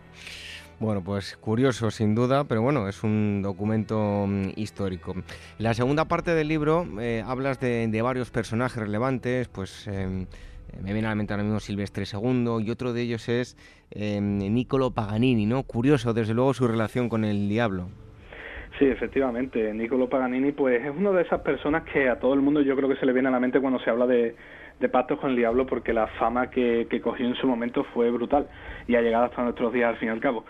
Bueno, 0.78 1.02
pues 1.05 1.36
curioso 1.36 1.90
sin 1.90 2.14
duda, 2.14 2.44
pero 2.44 2.62
bueno, 2.62 2.89
es 2.89 3.05
un 3.05 3.40
documento 3.43 4.26
mm, 4.26 4.51
histórico. 4.56 5.14
la 5.59 5.74
segunda 5.74 6.06
parte 6.06 6.34
del 6.34 6.48
libro 6.48 6.86
eh, 7.01 7.22
hablas 7.24 7.60
de, 7.60 8.02
varios 8.02 8.30
personajes 8.30 8.82
relevantes, 8.82 9.48
pues 9.48 9.86
em, 9.86 10.26
me 10.81 10.93
viene 10.93 11.07
a 11.07 11.11
la 11.11 11.16
mente 11.16 11.32
ahora 11.32 11.44
mismo 11.44 11.61
Silvestre 11.61 12.05
II 12.11 12.65
y 12.65 12.70
otro 12.70 12.93
de 12.93 13.03
ellos 13.03 13.28
es 13.28 13.57
eh, 13.90 14.20
Niccolo 14.20 14.93
Paganini, 14.93 15.47
¿no? 15.47 15.62
Curioso, 15.65 16.15
desde 16.15 16.35
luego, 16.35 16.55
su 16.55 16.66
relación 16.66 17.09
con 17.09 17.24
el 17.24 17.49
diablo. 17.49 17.89
Sí, 18.78 18.86
efectivamente. 18.86 19.73
Niccolo 19.74 20.09
Paganini, 20.09 20.53
pues 20.53 20.82
es 20.82 20.90
una 20.97 21.11
de 21.12 21.23
esas 21.23 21.40
personas 21.40 21.85
que 21.85 22.09
a 22.09 22.19
todo 22.19 22.35
el 22.35 22.40
mundo 22.40 22.62
yo 22.62 22.74
creo 22.74 22.89
que 22.89 22.97
se 22.97 23.07
le 23.07 23.12
viene 23.12 23.28
a 23.28 23.32
la 23.32 23.40
mente 23.40 23.61
cuando 23.61 23.78
se 23.81 23.90
habla 23.90 24.07
de, 24.07 24.35
de 24.81 24.89
pactos 24.89 25.19
con 25.20 25.31
el 25.31 25.36
diablo, 25.36 25.66
porque 25.66 25.93
la 25.93 26.09
fama 26.19 26.51
que, 26.51 26.86
cogió 27.03 27.27
en 27.27 27.36
su 27.36 27.47
momento 27.47 27.85
fue 27.94 28.11
brutal 28.11 28.49
y 28.89 28.97
ha 28.97 29.01
llegado 29.01 29.24
hasta 29.24 29.43
nuestros 29.43 29.73
días 29.73 29.90
al 29.90 29.97
fin 29.97 30.09
y 30.09 30.11
al 30.11 30.20
cabo. 30.20 30.44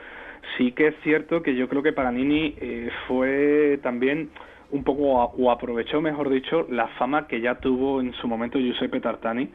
Sí 0.57 0.73
que 0.73 0.89
es 0.89 0.95
cierto 1.03 1.43
que 1.43 1.55
yo 1.55 1.69
creo 1.69 1.83
que 1.83 1.93
Paganini 1.93 2.55
eh, 2.61 2.91
fue 3.07 3.79
también 3.83 4.31
un 4.71 4.85
poco, 4.85 5.03
o 5.03 5.51
aprovechó, 5.51 6.01
mejor 6.01 6.31
dicho, 6.31 6.67
la 6.71 6.89
fama 6.99 7.29
que 7.29 7.41
ya 7.41 7.57
tuvo 7.57 8.01
en 8.01 8.13
su 8.15 8.27
momento 8.27 8.59
Giuseppe 8.59 9.01
Tartani, 9.01 9.51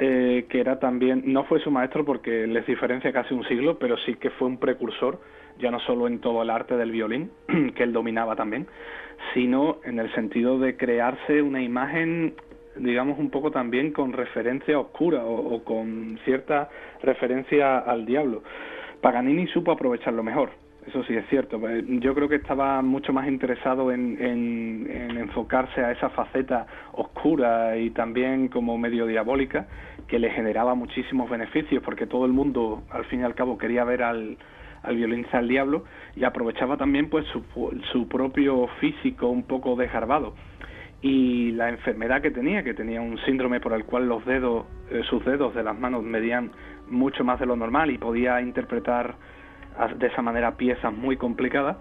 eh, 0.00 0.46
que 0.48 0.60
era 0.60 0.78
también, 0.78 1.22
no 1.26 1.44
fue 1.44 1.60
su 1.60 1.70
maestro 1.70 2.06
porque 2.06 2.46
les 2.46 2.66
diferencia 2.66 3.12
casi 3.12 3.34
un 3.34 3.44
siglo, 3.44 3.78
pero 3.78 3.98
sí 3.98 4.14
que 4.14 4.30
fue 4.30 4.48
un 4.48 4.58
precursor, 4.58 5.20
ya 5.58 5.70
no 5.70 5.78
solo 5.80 6.06
en 6.06 6.20
todo 6.20 6.42
el 6.42 6.48
arte 6.48 6.76
del 6.76 6.90
violín, 6.90 7.30
que 7.76 7.82
él 7.82 7.92
dominaba 7.92 8.34
también, 8.34 8.66
sino 9.34 9.76
en 9.84 9.98
el 9.98 10.10
sentido 10.14 10.58
de 10.58 10.76
crearse 10.76 11.42
una 11.42 11.62
imagen 11.62 12.34
digamos 12.76 13.18
un 13.18 13.30
poco 13.30 13.50
también 13.50 13.92
con 13.92 14.12
referencia 14.12 14.78
oscura 14.78 15.24
o, 15.24 15.62
con 15.64 16.18
cierta 16.24 16.70
referencia 17.02 17.78
al 17.78 18.06
diablo. 18.06 18.42
Paganini 19.00 19.46
supo 19.48 19.72
aprovecharlo 19.72 20.22
mejor, 20.22 20.50
eso 20.90 21.04
sí 21.04 21.14
es 21.14 21.26
cierto. 21.28 21.60
Eh, 21.68 21.84
yo 22.00 22.14
creo 22.14 22.28
que 22.28 22.36
estaba 22.36 22.82
mucho 22.82 23.12
más 23.12 23.28
interesado 23.28 23.92
en, 23.92 24.16
en, 24.20 25.16
enfocarse 25.16 25.80
a 25.80 25.92
esa 25.92 26.10
faceta 26.10 26.66
oscura 26.92 27.76
y 27.76 27.90
también 27.90 28.48
como 28.48 28.76
medio 28.76 29.06
diabólica 29.06 29.66
que 30.08 30.18
le 30.18 30.30
generaba 30.30 30.74
muchísimos 30.74 31.30
beneficios 31.30 31.82
porque 31.84 32.06
todo 32.06 32.26
el 32.26 32.32
mundo 32.32 32.82
al 32.90 33.04
fin 33.04 33.20
y 33.20 33.22
al 33.22 33.34
cabo 33.34 33.58
quería 33.58 33.84
ver 33.84 34.02
al, 34.02 34.38
al 34.82 34.96
violinista 34.96 35.38
al 35.38 35.48
diablo 35.48 35.84
y 36.16 36.24
aprovechaba 36.24 36.76
también 36.76 37.08
pues 37.08 37.24
su, 37.26 37.44
su 37.92 38.08
propio 38.08 38.66
físico 38.80 39.28
un 39.28 39.44
poco 39.44 39.76
desgarbado 39.76 40.34
y 41.02 41.52
la 41.52 41.68
enfermedad 41.68 42.20
que 42.20 42.30
tenía, 42.30 42.62
que 42.62 42.74
tenía 42.74 43.00
un 43.00 43.18
síndrome 43.24 43.60
por 43.60 43.72
el 43.72 43.84
cual 43.84 44.08
los 44.08 44.24
dedos, 44.26 44.66
eh, 44.90 45.02
sus 45.08 45.24
dedos 45.24 45.54
de 45.54 45.62
las 45.62 45.78
manos 45.78 46.02
medían 46.02 46.50
mucho 46.88 47.24
más 47.24 47.38
de 47.38 47.46
lo 47.46 47.56
normal 47.56 47.90
y 47.90 47.98
podía 47.98 48.40
interpretar 48.40 49.14
de 49.96 50.06
esa 50.06 50.22
manera 50.22 50.56
piezas 50.56 50.92
muy 50.92 51.16
complicadas, 51.16 51.76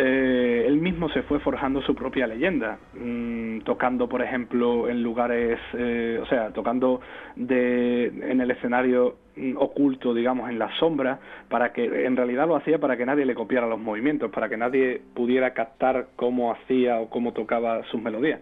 eh, 0.00 0.64
él 0.64 0.76
mismo 0.76 1.08
se 1.08 1.22
fue 1.22 1.40
forjando 1.40 1.82
su 1.82 1.92
propia 1.92 2.28
leyenda, 2.28 2.78
mm, 2.94 3.62
tocando, 3.62 4.08
por 4.08 4.22
ejemplo, 4.22 4.88
en 4.88 5.02
lugares, 5.02 5.58
eh, 5.76 6.20
o 6.22 6.26
sea, 6.26 6.52
tocando 6.52 7.00
de, 7.34 8.06
en 8.06 8.40
el 8.40 8.48
escenario 8.52 9.16
mm, 9.34 9.56
oculto, 9.56 10.14
digamos, 10.14 10.50
en 10.50 10.60
la 10.60 10.70
sombra, 10.78 11.18
para 11.48 11.72
que 11.72 12.06
en 12.06 12.16
realidad 12.16 12.46
lo 12.46 12.54
hacía 12.54 12.78
para 12.78 12.96
que 12.96 13.06
nadie 13.06 13.26
le 13.26 13.34
copiara 13.34 13.66
los 13.66 13.80
movimientos, 13.80 14.30
para 14.30 14.48
que 14.48 14.56
nadie 14.56 15.02
pudiera 15.14 15.52
captar 15.52 16.06
cómo 16.14 16.52
hacía 16.52 17.00
o 17.00 17.10
cómo 17.10 17.32
tocaba 17.32 17.82
sus 17.90 18.00
melodías. 18.00 18.40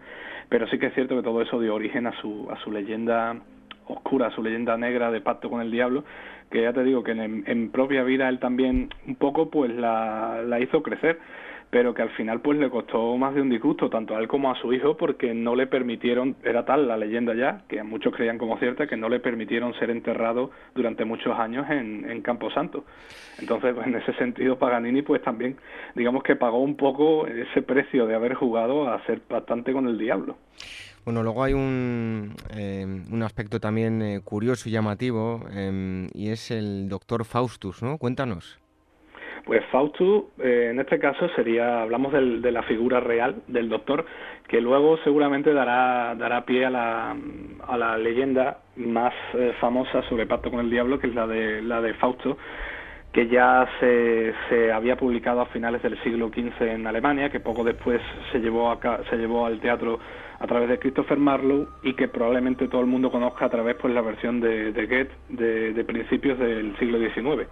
Pero 0.49 0.67
sí 0.67 0.77
que 0.77 0.87
es 0.87 0.93
cierto 0.93 1.15
que 1.15 1.23
todo 1.23 1.41
eso 1.41 1.59
dio 1.59 1.73
origen 1.73 2.05
a 2.05 2.11
su, 2.21 2.47
a 2.51 2.57
su 2.57 2.71
leyenda 2.71 3.35
oscura, 3.87 4.31
su 4.31 4.43
leyenda 4.43 4.77
negra 4.77 5.11
de 5.11 5.21
pacto 5.21 5.49
con 5.49 5.61
el 5.61 5.71
diablo, 5.71 6.03
que 6.51 6.61
ya 6.61 6.73
te 6.73 6.83
digo 6.83 7.03
que 7.03 7.11
en, 7.11 7.71
propia 7.71 8.03
vida 8.03 8.29
él 8.29 8.39
también 8.39 8.89
un 9.07 9.15
poco 9.15 9.49
pues 9.49 9.73
la, 9.73 10.41
la 10.45 10.59
hizo 10.59 10.81
crecer 10.81 11.19
pero 11.69 11.93
que 11.93 12.01
al 12.01 12.09
final 12.11 12.41
pues 12.41 12.57
le 12.57 12.69
costó 12.69 13.17
más 13.17 13.35
de 13.35 13.41
un 13.41 13.49
disgusto 13.49 13.89
tanto 13.89 14.15
a 14.15 14.19
él 14.19 14.27
como 14.27 14.49
a 14.51 14.55
su 14.55 14.71
hijo 14.73 14.95
porque 14.95 15.33
no 15.33 15.55
le 15.55 15.67
permitieron, 15.67 16.35
era 16.43 16.63
tal 16.65 16.87
la 16.87 16.97
leyenda 16.97 17.33
ya, 17.35 17.63
que 17.67 17.83
muchos 17.83 18.13
creían 18.15 18.37
como 18.37 18.57
cierta, 18.57 18.87
que 18.87 18.95
no 18.95 19.09
le 19.09 19.19
permitieron 19.19 19.73
ser 19.75 19.89
enterrado 19.89 20.51
durante 20.75 21.03
muchos 21.03 21.37
años 21.37 21.69
en, 21.69 22.09
en 22.09 22.21
Camposanto. 22.21 22.85
Entonces, 23.39 23.73
pues, 23.73 23.87
en 23.87 23.95
ese 23.95 24.13
sentido 24.13 24.57
Paganini 24.57 25.01
pues 25.01 25.21
también 25.21 25.57
digamos 25.95 26.23
que 26.23 26.35
pagó 26.35 26.59
un 26.61 26.77
poco 26.77 27.27
ese 27.27 27.61
precio 27.61 28.07
de 28.07 28.15
haber 28.15 28.33
jugado 28.33 28.89
a 28.89 29.03
ser 29.05 29.21
bastante 29.29 29.73
con 29.73 29.87
el 29.87 29.97
diablo. 29.97 30.37
Bueno, 31.07 31.23
luego 31.23 31.41
hay 31.41 31.53
un, 31.53 32.33
eh, 32.53 32.85
un 32.85 33.23
aspecto 33.23 33.61
también 33.61 34.01
eh, 34.01 34.19
curioso 34.21 34.67
y 34.67 34.73
llamativo 34.73 35.39
eh, 35.55 36.05
y 36.13 36.31
es 36.31 36.51
el 36.51 36.89
doctor 36.89 37.23
Faustus, 37.23 37.81
¿no? 37.81 37.97
Cuéntanos. 37.97 38.59
Pues 39.45 39.63
Fausto, 39.71 40.31
eh, 40.43 40.67
en 40.71 40.81
este 40.81 40.99
caso 40.99 41.29
sería, 41.29 41.81
hablamos 41.81 42.11
de 42.11 42.51
la 42.51 42.61
figura 42.63 42.99
real 42.99 43.37
del 43.47 43.69
doctor, 43.69 44.05
que 44.49 44.59
luego 44.59 44.97
seguramente 45.05 45.53
dará, 45.53 46.13
dará 46.15 46.43
pie 46.43 46.65
a 46.65 46.69
la, 46.69 47.15
a 47.65 47.77
la 47.77 47.97
leyenda 47.97 48.57
más 48.75 49.13
eh, 49.33 49.53
famosa 49.61 50.01
sobre 50.09 50.25
Pacto 50.25 50.51
con 50.51 50.59
el 50.59 50.69
Diablo, 50.69 50.99
que 50.99 51.07
es 51.07 51.15
la 51.15 51.25
de, 51.25 51.61
la 51.61 51.79
de 51.79 51.93
Fausto, 51.93 52.37
que 53.13 53.29
ya 53.29 53.65
se, 53.79 54.33
se 54.49 54.73
había 54.73 54.97
publicado 54.97 55.39
a 55.39 55.45
finales 55.45 55.81
del 55.81 55.97
siglo 56.03 56.27
XV 56.27 56.63
en 56.63 56.85
Alemania, 56.85 57.29
que 57.29 57.39
poco 57.39 57.63
después 57.63 58.01
se 58.33 58.39
llevó, 58.39 58.69
acá, 58.69 58.99
se 59.09 59.15
llevó 59.15 59.45
al 59.45 59.61
teatro 59.61 59.99
a 60.39 60.47
través 60.47 60.69
de 60.69 60.79
Christopher 60.79 61.17
Marlowe 61.17 61.67
y 61.83 61.93
que 61.93 62.07
probablemente 62.07 62.67
todo 62.67 62.81
el 62.81 62.87
mundo 62.87 63.11
conozca 63.11 63.45
a 63.45 63.49
través 63.49 63.75
pues 63.75 63.93
la 63.93 64.01
versión 64.01 64.39
de, 64.39 64.71
de 64.71 64.85
Goethe 64.85 65.73
de, 65.73 65.83
principios 65.83 66.37
del 66.37 66.77
siglo 66.77 66.99
XIX. 66.99 67.47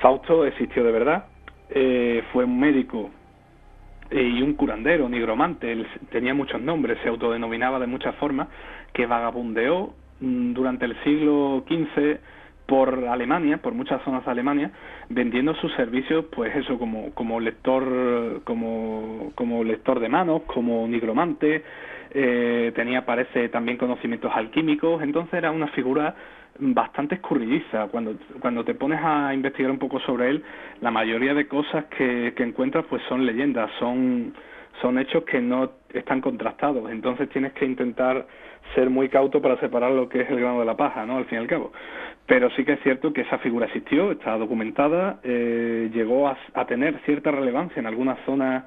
Fausto 0.00 0.44
existió 0.44 0.84
de 0.84 0.92
verdad, 0.92 1.26
eh, 1.70 2.22
fue 2.32 2.44
un 2.44 2.58
médico 2.58 3.10
y 4.10 4.42
un 4.42 4.54
curandero, 4.54 5.08
nigromante, 5.08 5.70
él 5.70 5.86
tenía 6.10 6.32
muchos 6.32 6.60
nombres, 6.60 6.98
se 7.02 7.08
autodenominaba 7.08 7.78
de 7.78 7.86
muchas 7.86 8.14
formas, 8.16 8.48
que 8.92 9.06
vagabundeó 9.06 9.94
mm, 10.20 10.54
durante 10.54 10.86
el 10.86 10.96
siglo 11.04 11.62
XV 11.68 12.18
por 12.66 13.06
Alemania, 13.06 13.58
por 13.58 13.72
muchas 13.74 14.02
zonas 14.02 14.24
de 14.24 14.30
Alemania, 14.30 14.70
vendiendo 15.08 15.54
sus 15.54 15.72
servicios, 15.74 16.26
pues 16.34 16.54
eso, 16.54 16.78
como, 16.78 17.12
como 17.14 17.40
lector, 17.40 18.42
como, 18.44 19.32
como 19.34 19.64
lector 19.64 20.00
de 20.00 20.08
manos, 20.08 20.42
como 20.42 20.86
nigromante, 20.86 21.64
eh, 22.10 22.72
tenía, 22.74 23.04
parece, 23.04 23.48
también 23.48 23.76
conocimientos 23.76 24.32
alquímicos, 24.34 25.02
entonces 25.02 25.34
era 25.34 25.50
una 25.50 25.68
figura 25.68 26.14
bastante 26.58 27.16
escurridiza. 27.16 27.88
Cuando, 27.88 28.14
cuando 28.40 28.64
te 28.64 28.74
pones 28.74 29.00
a 29.02 29.32
investigar 29.34 29.70
un 29.70 29.78
poco 29.78 30.00
sobre 30.00 30.30
él, 30.30 30.44
la 30.80 30.90
mayoría 30.90 31.34
de 31.34 31.46
cosas 31.46 31.84
que, 31.86 32.32
que 32.36 32.42
encuentras 32.42 32.84
pues 32.88 33.02
son 33.08 33.24
leyendas, 33.24 33.70
son, 33.78 34.34
son 34.80 34.98
hechos 34.98 35.24
que 35.24 35.40
no 35.40 35.70
están 35.92 36.20
contrastados. 36.20 36.90
Entonces 36.90 37.28
tienes 37.30 37.52
que 37.52 37.64
intentar 37.64 38.26
ser 38.74 38.90
muy 38.90 39.08
cauto 39.08 39.40
para 39.40 39.58
separar 39.60 39.92
lo 39.92 40.08
que 40.08 40.20
es 40.22 40.30
el 40.30 40.40
grano 40.40 40.60
de 40.60 40.66
la 40.66 40.76
paja, 40.76 41.06
¿no? 41.06 41.16
Al 41.16 41.24
fin 41.26 41.38
y 41.38 41.42
al 41.42 41.46
cabo. 41.46 41.72
Pero 42.26 42.50
sí 42.50 42.64
que 42.64 42.72
es 42.74 42.80
cierto 42.82 43.12
que 43.12 43.22
esa 43.22 43.38
figura 43.38 43.66
existió, 43.66 44.12
está 44.12 44.36
documentada, 44.36 45.20
eh, 45.22 45.90
llegó 45.92 46.28
a, 46.28 46.36
a, 46.54 46.66
tener 46.66 46.98
cierta 47.06 47.30
relevancia 47.30 47.80
en 47.80 47.86
algunas 47.86 48.18
zonas 48.26 48.64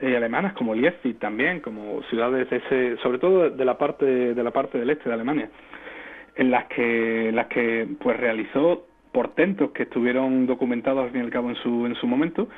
eh, 0.00 0.16
alemanas 0.16 0.54
como 0.54 0.74
Leipzig 0.74 1.18
también, 1.18 1.60
como 1.60 2.02
ciudades 2.04 2.48
de 2.50 2.56
ese, 2.56 2.96
sobre 3.02 3.18
todo 3.18 3.50
de 3.50 3.64
la 3.64 3.78
parte 3.78 4.34
de 4.34 4.42
la 4.42 4.50
parte 4.50 4.78
del 4.78 4.90
este 4.90 5.08
de 5.08 5.14
Alemania, 5.14 5.50
en 6.36 6.50
las 6.50 6.66
que 6.66 7.30
las 7.32 7.46
que 7.48 7.86
pues 8.00 8.16
realizó 8.18 8.86
portentos 9.12 9.72
que 9.72 9.84
estuvieron 9.84 10.46
documentados 10.46 11.04
al 11.04 11.10
fin 11.10 11.22
y 11.22 11.24
al 11.24 11.30
cabo 11.30 11.50
en 11.50 11.56
su 11.56 11.86
en 11.86 11.94
su 11.96 12.06
momento 12.06 12.48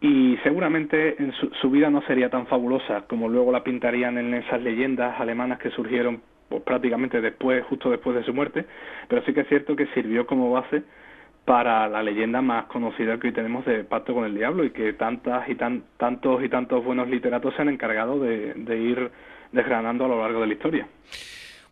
y 0.00 0.38
seguramente 0.42 1.22
en 1.22 1.32
su, 1.32 1.50
su 1.60 1.70
vida 1.70 1.90
no 1.90 2.00
sería 2.02 2.30
tan 2.30 2.46
fabulosa 2.46 3.02
como 3.06 3.28
luego 3.28 3.52
la 3.52 3.62
pintarían 3.62 4.16
en 4.16 4.32
esas 4.34 4.62
leyendas 4.62 5.20
alemanas 5.20 5.58
que 5.58 5.70
surgieron 5.70 6.22
pues, 6.48 6.62
prácticamente 6.62 7.20
después, 7.20 7.64
justo 7.64 7.90
después 7.90 8.16
de 8.16 8.24
su 8.24 8.34
muerte, 8.34 8.64
pero 9.08 9.22
sí 9.24 9.32
que 9.32 9.42
es 9.42 9.48
cierto 9.48 9.76
que 9.76 9.86
sirvió 9.88 10.26
como 10.26 10.50
base 10.50 10.82
para 11.50 11.88
la 11.88 12.00
leyenda 12.00 12.40
más 12.40 12.66
conocida 12.66 13.18
que 13.18 13.26
hoy 13.26 13.32
tenemos 13.32 13.66
de 13.66 13.82
Pacto 13.82 14.14
con 14.14 14.24
el 14.24 14.36
Diablo 14.36 14.62
y 14.64 14.70
que 14.70 14.92
tantas 14.92 15.48
y 15.48 15.56
tan, 15.56 15.82
tantos 15.96 16.44
y 16.44 16.48
tantos 16.48 16.84
buenos 16.84 17.08
literatos 17.08 17.52
se 17.56 17.62
han 17.62 17.68
encargado 17.68 18.20
de, 18.20 18.54
ir 18.78 19.10
desgranando 19.50 20.04
a 20.04 20.08
lo 20.08 20.20
largo 20.20 20.42
de 20.42 20.46
la 20.46 20.52
historia. 20.52 20.88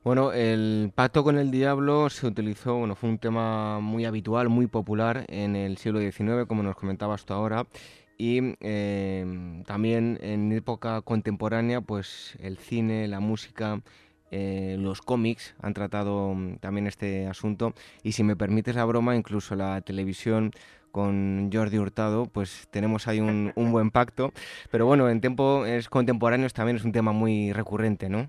Bueno, 0.02 0.32
el 0.32 0.90
pacto 0.92 1.22
con 1.22 1.38
el 1.38 1.52
diablo 1.52 2.10
se 2.10 2.26
utilizó, 2.26 2.74
bueno, 2.74 2.96
fue 2.96 3.08
un 3.08 3.18
tema 3.18 3.78
muy 3.78 4.04
habitual, 4.04 4.48
muy 4.48 4.66
popular 4.66 5.24
en 5.28 5.54
el 5.54 5.76
siglo 5.76 6.00
XIX, 6.00 6.46
como 6.48 6.64
nos 6.64 6.74
comentabas 6.74 7.24
tú 7.24 7.34
ahora, 7.34 7.64
y 8.16 8.56
eh, 8.58 9.62
también 9.64 10.18
en 10.22 10.50
época 10.50 11.02
contemporánea, 11.02 11.82
pues 11.82 12.36
el 12.42 12.58
cine, 12.58 13.06
la 13.06 13.20
música 13.20 13.80
eh, 14.30 14.76
los 14.78 15.00
cómics 15.00 15.54
han 15.62 15.74
tratado 15.74 16.34
mm, 16.34 16.56
también 16.58 16.86
este 16.86 17.26
asunto 17.26 17.72
y 18.02 18.12
si 18.12 18.24
me 18.24 18.36
permites 18.36 18.76
la 18.76 18.84
broma, 18.84 19.16
incluso 19.16 19.56
la 19.56 19.80
televisión 19.80 20.50
con 20.90 21.50
Jordi 21.52 21.78
Hurtado, 21.78 22.26
pues 22.32 22.68
tenemos 22.70 23.08
ahí 23.08 23.20
un, 23.20 23.52
buen 23.72 23.90
pacto. 23.90 24.32
Pero 24.70 24.86
bueno, 24.86 25.08
en 25.08 25.20
tiempo 25.20 25.66
es 25.66 25.88
contemporáneos 25.88 26.54
también 26.54 26.76
es 26.76 26.84
un 26.84 26.92
tema 26.92 27.12
muy 27.12 27.52
recurrente, 27.52 28.08
¿no? 28.08 28.28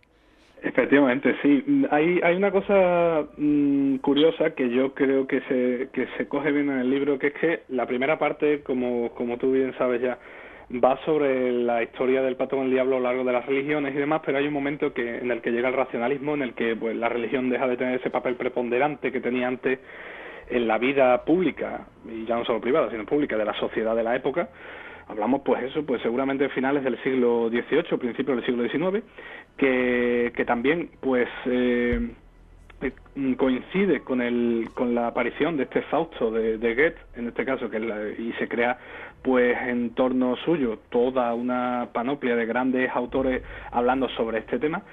Efectivamente, 0.62 1.36
sí. 1.42 1.64
Hay, 1.90 2.20
hay 2.22 2.36
una 2.36 2.52
cosa 2.52 3.24
mm, 3.38 3.98
curiosa 3.98 4.52
que 4.52 4.70
yo 4.70 4.94
creo 4.94 5.26
que 5.26 5.40
se, 5.48 5.88
que 5.94 6.08
se 6.18 6.28
coge 6.28 6.52
bien 6.52 6.70
en 6.70 6.80
el 6.80 6.90
libro, 6.90 7.18
que 7.18 7.28
es 7.28 7.34
que 7.34 7.62
la 7.70 7.86
primera 7.86 8.20
parte, 8.20 8.62
como, 8.62 9.10
como 9.12 9.38
tú 9.38 9.54
bien 9.54 9.74
sabes 9.78 10.02
ya, 10.02 10.20
va 10.72 11.00
sobre 11.04 11.52
la 11.52 11.82
historia 11.82 12.22
del 12.22 12.36
pato 12.36 12.56
con 12.56 12.66
el 12.66 12.72
diablo 12.72 12.98
a 12.98 13.00
lo 13.00 13.06
largo 13.06 13.24
de 13.24 13.34
las 13.34 13.46
religiones 13.46 13.94
y 13.96 13.98
demás, 13.98 14.22
pero 14.24 14.38
hay 14.38 14.48
un 14.48 14.54
momento 14.54 14.94
que, 14.94 15.18
en 15.18 15.32
el 15.32 15.42
que 15.42 15.52
llega 15.52 15.70
el 15.70 15.74
racionalismo, 15.74 16.36
en 16.36 16.44
el 16.44 16.54
que 16.54 16.76
pues, 16.76 16.96
la 16.96 17.10
religión 17.10 17.50
deja 17.50 17.68
de 17.68 17.78
tener 17.78 18.00
ese 18.00 18.10
papel 18.10 18.36
preponderante 18.36 19.12
que 19.12 19.20
tenía 19.20 19.48
antes 19.48 19.80
en 20.48 20.68
la 20.68 20.78
vida 20.78 21.24
pública, 21.26 21.88
y 22.06 22.26
ya 22.26 22.36
no 22.36 22.46
solo 22.46 22.62
privada, 22.62 22.90
sino 22.92 23.06
pública, 23.06 23.38
de 23.38 23.46
la 23.46 23.54
sociedad 23.56 23.96
de 23.96 24.04
la 24.04 24.16
época. 24.16 24.50
Hablamos, 25.08 25.42
pues 25.44 25.64
eso, 25.64 25.84
pues 25.84 26.02
seguramente 26.04 26.50
finales 26.50 26.84
del 26.84 27.02
siglo 27.02 27.50
XVIII, 27.50 27.98
principios 27.98 28.38
del 28.38 28.46
siglo 28.46 28.68
XIX, 28.68 29.04
que, 29.58 30.32
que 30.36 30.46
también, 30.46 30.92
pues... 31.02 31.28
Eh, 31.46 32.10
eh, 32.82 32.94
coincide 33.36 34.00
con 34.00 34.22
el 34.22 34.70
con 34.74 34.96
la 34.96 35.08
aparición 35.08 35.58
de 35.58 35.64
este 35.64 35.82
Fausto 35.82 36.32
de, 36.32 36.58
de 36.58 36.76
Goethe 36.76 36.98
en 37.18 37.28
este 37.28 37.44
caso 37.44 37.70
que 37.70 37.78
y 38.18 38.32
se 38.40 38.48
crea 38.48 38.78
pues 39.22 39.58
en 39.68 39.92
torno 39.96 40.36
suyo 40.38 40.80
toda 40.90 41.34
una 41.34 41.90
panoplia 41.94 42.36
de 42.36 42.46
grandes 42.46 42.90
autores 42.94 43.44
hablando 43.72 44.10
sobre 44.10 44.40
este 44.40 44.60
tema. 44.60 44.84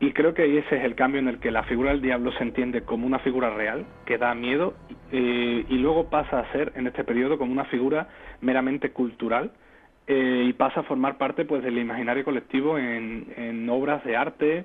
Y 0.00 0.12
creo 0.12 0.32
que 0.32 0.58
ese 0.58 0.76
es 0.78 0.84
el 0.84 0.94
cambio 0.94 1.20
en 1.20 1.28
el 1.28 1.40
que 1.40 1.50
la 1.50 1.62
figura 1.64 1.90
del 1.90 2.00
diablo 2.00 2.32
se 2.32 2.42
entiende 2.42 2.82
como 2.82 3.06
una 3.06 3.18
figura 3.18 3.50
real 3.50 3.84
que 4.06 4.16
da 4.16 4.34
miedo 4.34 4.74
eh, 5.12 5.64
y 5.68 5.74
luego 5.76 6.08
pasa 6.08 6.40
a 6.40 6.52
ser 6.52 6.72
en 6.74 6.86
este 6.86 7.04
periodo 7.04 7.36
como 7.36 7.52
una 7.52 7.66
figura 7.66 8.08
meramente 8.40 8.92
cultural 8.92 9.52
eh, 10.06 10.44
y 10.46 10.52
pasa 10.54 10.80
a 10.80 10.84
formar 10.84 11.18
parte 11.18 11.44
pues 11.44 11.62
del 11.62 11.76
imaginario 11.76 12.24
colectivo 12.24 12.78
en, 12.78 13.26
en 13.36 13.68
obras 13.68 14.02
de 14.04 14.16
arte 14.16 14.64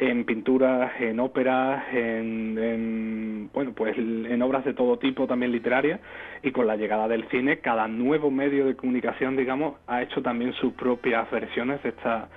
en 0.00 0.24
pinturas, 0.24 0.92
en 0.98 1.20
óperas, 1.20 1.84
en, 1.92 3.50
bueno, 3.52 3.72
pues 3.74 3.96
en 3.98 4.40
obras 4.40 4.64
de 4.64 4.72
todo 4.72 4.98
tipo, 4.98 5.26
también 5.26 5.52
literarias, 5.52 6.00
y 6.42 6.52
con 6.52 6.66
la 6.66 6.76
llegada 6.76 7.06
del 7.06 7.28
cine, 7.28 7.58
cada 7.58 7.86
nuevo 7.86 8.30
medio 8.30 8.64
de 8.64 8.76
comunicación, 8.76 9.36
digamos, 9.36 9.74
ha 9.86 10.02
hecho 10.02 10.22
también 10.22 10.54
sus 10.54 10.72
propias 10.72 11.30
versiones 11.30 11.82
de 11.82 11.90
esta 11.90 12.28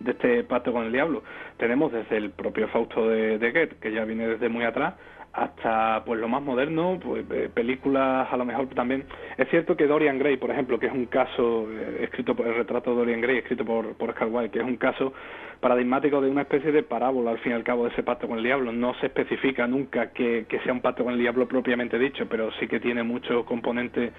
de 0.00 0.12
este 0.12 0.44
pacto 0.44 0.72
con 0.72 0.86
el 0.86 0.92
diablo. 0.92 1.22
Tenemos 1.58 1.92
desde 1.92 2.16
el 2.16 2.30
propio 2.30 2.68
Fausto 2.68 3.06
de, 3.06 3.36
de 3.36 3.52
Goethe, 3.52 3.76
que 3.82 3.92
ya 3.92 4.06
viene 4.06 4.26
desde 4.26 4.48
muy 4.48 4.64
atrás, 4.64 4.94
hasta 5.32 6.02
pues 6.04 6.18
lo 6.18 6.26
más 6.26 6.42
moderno, 6.42 6.98
pues 7.02 7.24
películas 7.52 8.28
a 8.32 8.36
lo 8.36 8.44
mejor 8.44 8.66
también. 8.68 9.04
Es 9.36 9.48
cierto 9.50 9.76
que 9.76 9.86
Dorian 9.86 10.18
Gray, 10.18 10.38
por 10.38 10.50
ejemplo, 10.50 10.78
que 10.78 10.86
es 10.86 10.92
un 10.92 11.06
caso 11.06 11.68
eh, 11.70 12.00
escrito 12.04 12.34
por 12.34 12.46
el 12.46 12.54
retrato 12.54 12.90
de 12.90 12.96
Dorian 12.96 13.20
Gray, 13.20 13.38
escrito 13.38 13.64
por, 13.64 13.94
por 13.94 14.10
Oscar 14.10 14.50
que 14.50 14.58
es 14.58 14.64
un 14.64 14.76
caso 14.76 15.12
paradigmático 15.60 16.20
de 16.20 16.30
una 16.30 16.42
especie 16.42 16.72
de 16.72 16.82
parábola 16.82 17.32
al 17.32 17.38
fin 17.38 17.52
y 17.52 17.54
al 17.54 17.64
cabo 17.64 17.84
de 17.84 17.90
ese 17.90 18.02
pacto 18.02 18.26
con 18.26 18.38
el 18.38 18.44
diablo. 18.44 18.72
No 18.72 18.94
se 18.94 19.06
especifica 19.06 19.66
nunca 19.66 20.10
que, 20.10 20.46
sea 20.64 20.72
un 20.72 20.80
pacto 20.80 21.04
con 21.04 21.12
el 21.12 21.20
diablo 21.20 21.46
propiamente 21.46 21.98
dicho, 21.98 22.26
pero 22.28 22.50
sí 22.52 22.66
que 22.66 22.80
tiene 22.80 23.02
muchos 23.02 23.44
componentes 23.44 24.12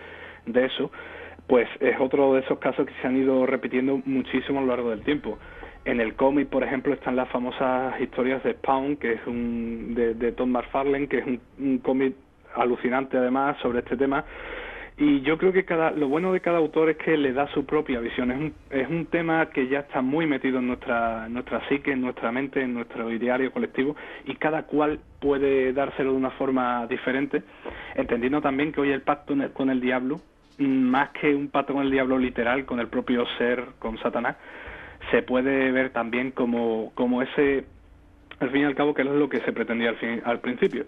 de 0.46 0.66
eso. 0.66 0.92
Pues 1.48 1.68
es 1.80 2.00
otro 2.00 2.34
de 2.36 2.42
esos 2.42 2.60
casos 2.60 2.86
que 2.86 2.94
se 3.02 3.08
han 3.08 3.18
ido 3.18 3.46
repitiendo 3.46 4.02
muchísimo 4.06 4.60
a 4.60 4.62
lo 4.62 4.68
largo 4.70 4.92
del 4.92 5.02
tiempo. 5.02 5.40
En 5.84 6.00
el 6.00 6.14
cómic, 6.14 6.48
por 6.48 6.64
ejemplo, 6.64 6.94
están 6.94 7.16
las 7.16 7.28
famosas 7.30 8.00
historias 8.00 8.44
de 8.44 8.54
Spawn, 8.54 8.98
que 8.98 9.14
es 9.14 9.26
un 9.26 9.96
de, 9.96 10.14
de 10.14 10.32
Tom 10.32 10.52
McFarlane, 10.52 11.08
que 11.08 11.18
es 11.18 11.26
un, 11.58 11.80
cómic 11.80 12.14
alucinante 12.56 13.18
además 13.18 13.58
sobre 13.62 13.80
este 13.80 13.98
tema. 13.98 14.24
Y 15.04 15.22
yo 15.22 15.40
creo 15.40 15.52
que 15.52 15.66
cada, 15.66 15.90
lo 15.90 16.08
bueno 16.08 16.32
de 16.32 16.42
cada 16.42 16.60
autor 16.60 16.92
es 16.92 16.98
que 16.98 17.18
le 17.18 17.34
da 17.34 17.48
su 17.56 17.66
propia 17.66 18.00
visión. 18.00 18.30
Es 18.30 18.38
un, 18.38 18.54
es 18.70 18.88
un 18.88 19.08
tema 19.08 19.48
que 19.48 19.68
ya 19.68 19.80
está 19.80 20.04
muy 20.04 20.28
metido 20.28 20.60
en 20.60 20.68
nuestra, 20.68 21.28
nuestra 21.28 21.68
psique, 21.68 21.92
en 21.92 22.02
nuestra 22.02 22.32
mente, 22.32 22.62
en 22.62 22.76
nuestro 22.76 23.12
ideario 23.12 23.52
colectivo, 23.52 23.96
y 24.26 24.36
cada 24.36 24.68
cual 24.68 25.00
puede 25.20 25.74
dárselo 25.74 26.12
de 26.12 26.18
una 26.18 26.30
forma 26.30 26.86
diferente, 26.86 27.42
entendiendo 27.96 28.42
también 28.42 28.72
que 28.72 28.80
hoy 28.80 28.92
el 28.92 29.02
pacto 29.02 29.34
con 29.54 29.72
el 29.72 29.82
diablo, 29.82 30.22
más 30.60 31.10
que 31.20 31.34
un 31.34 31.48
pacto 31.48 31.74
con 31.74 31.82
el 31.82 31.90
diablo 31.90 32.20
literal, 32.20 32.66
con 32.68 32.80
el 32.80 32.86
propio 32.86 33.26
ser, 33.40 33.70
con 33.80 33.98
Satanás, 33.98 34.38
se 35.10 35.24
puede 35.24 35.72
ver 35.72 35.90
también 35.90 36.30
como, 36.30 36.92
como 36.94 37.24
ese, 37.24 37.66
al 38.40 38.52
fin 38.52 38.62
y 38.62 38.66
al 38.66 38.76
cabo, 38.76 38.94
que 38.94 39.02
es 39.02 39.08
lo 39.08 39.30
que 39.30 39.40
se 39.40 39.52
pretendía 39.52 39.90
al, 39.90 39.96
fin, 39.96 40.22
al 40.24 40.42
principio, 40.42 40.86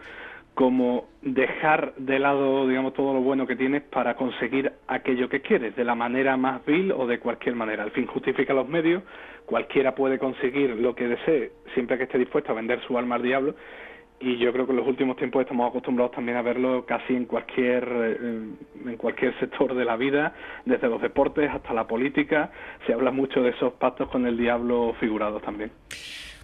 como 0.53 1.07
dejar 1.21 1.95
de 1.95 2.19
lado, 2.19 2.67
digamos, 2.67 2.93
todo 2.93 3.13
lo 3.13 3.21
bueno 3.21 3.47
que 3.47 3.55
tienes 3.55 3.81
para 3.83 4.15
conseguir 4.15 4.71
aquello 4.87 5.27
que 5.27 5.41
quieres, 5.41 5.75
de 5.75 5.83
la 5.83 5.95
manera 5.95 6.37
más 6.37 6.63
vil 6.65 6.91
o 6.91 7.07
de 7.07 7.19
cualquier 7.19 7.55
manera. 7.55 7.83
Al 7.83 7.91
fin 7.91 8.05
justifica 8.05 8.53
los 8.53 8.67
medios, 8.67 9.03
cualquiera 9.45 9.95
puede 9.95 10.19
conseguir 10.19 10.71
lo 10.71 10.93
que 10.95 11.07
desee, 11.07 11.51
siempre 11.73 11.97
que 11.97 12.03
esté 12.03 12.17
dispuesto 12.19 12.51
a 12.51 12.55
vender 12.55 12.81
su 12.81 12.97
alma 12.97 13.15
al 13.15 13.23
diablo, 13.23 13.55
y 14.19 14.37
yo 14.37 14.53
creo 14.53 14.65
que 14.65 14.71
en 14.71 14.77
los 14.77 14.87
últimos 14.87 15.17
tiempos 15.17 15.41
estamos 15.41 15.69
acostumbrados 15.69 16.13
también 16.13 16.37
a 16.37 16.41
verlo 16.41 16.85
casi 16.85 17.13
en 17.13 17.25
cualquier 17.25 17.83
eh, 17.91 18.41
en 18.85 18.97
cualquier 18.97 19.37
sector 19.39 19.73
de 19.73 19.83
la 19.83 19.97
vida, 19.97 20.33
desde 20.65 20.87
los 20.87 21.01
deportes 21.01 21.49
hasta 21.51 21.73
la 21.73 21.87
política, 21.87 22.51
se 22.85 22.93
habla 22.93 23.11
mucho 23.11 23.41
de 23.41 23.49
esos 23.49 23.73
pactos 23.73 24.09
con 24.09 24.25
el 24.25 24.37
diablo 24.37 24.95
figurados 24.99 25.41
también. 25.41 25.71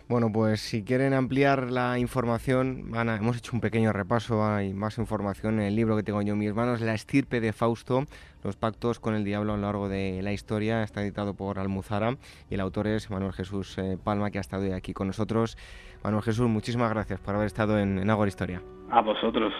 Bueno, 0.10 0.32
pues 0.32 0.60
si 0.62 0.84
quieren 0.84 1.14
ampliar 1.14 1.70
la 1.70 2.00
información, 2.00 2.92
hemos 2.96 3.38
hecho 3.38 3.52
un 3.54 3.62
pequeño 3.62 3.94
repaso, 3.94 4.44
hay 4.44 4.74
más 4.74 4.98
información 4.98 5.60
en 5.60 5.68
el 5.68 5.76
libro 5.76 5.96
que 5.96 6.02
tengo 6.02 6.20
yo 6.24 6.34
en 6.34 6.40
mis 6.40 6.52
manos, 6.52 6.82
La 6.82 6.96
estirpe 6.96 7.40
de 7.40 7.54
Fausto, 7.54 8.06
los 8.44 8.56
pactos 8.56 9.00
con 9.00 9.14
el 9.14 9.24
diablo 9.24 9.54
a 9.54 9.58
lo 9.58 9.62
largo 9.62 9.88
de 9.88 10.22
la 10.24 10.34
historia, 10.34 10.82
está 10.82 11.04
editado 11.04 11.36
por 11.36 11.60
Almuzara 11.60 12.16
y 12.50 12.56
el 12.56 12.60
autor 12.60 12.88
es 12.88 13.12
Manuel 13.12 13.34
Jesús 13.34 13.78
eh, 13.78 14.00
Palma, 14.04 14.32
que 14.32 14.40
ha 14.40 14.42
estado 14.42 14.74
aquí 14.74 14.94
con 14.94 15.06
nosotros. 15.06 15.60
Manuel 16.04 16.24
Jesús, 16.24 16.50
muchísimas 16.50 16.90
gracias 16.90 17.20
por 17.20 17.36
haber 17.36 17.46
estado 17.46 17.78
en, 17.78 18.00
en 18.00 18.10
Agora 18.10 18.30
Historia. 18.30 18.64
A 18.90 19.02
vosotros. 19.02 19.54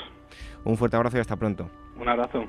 Un 0.64 0.78
fuerte 0.78 0.98
abrazo 0.98 1.18
y 1.18 1.20
hasta 1.20 1.36
pronto. 1.36 1.70
Un 1.96 2.10
abrazo. 2.10 2.44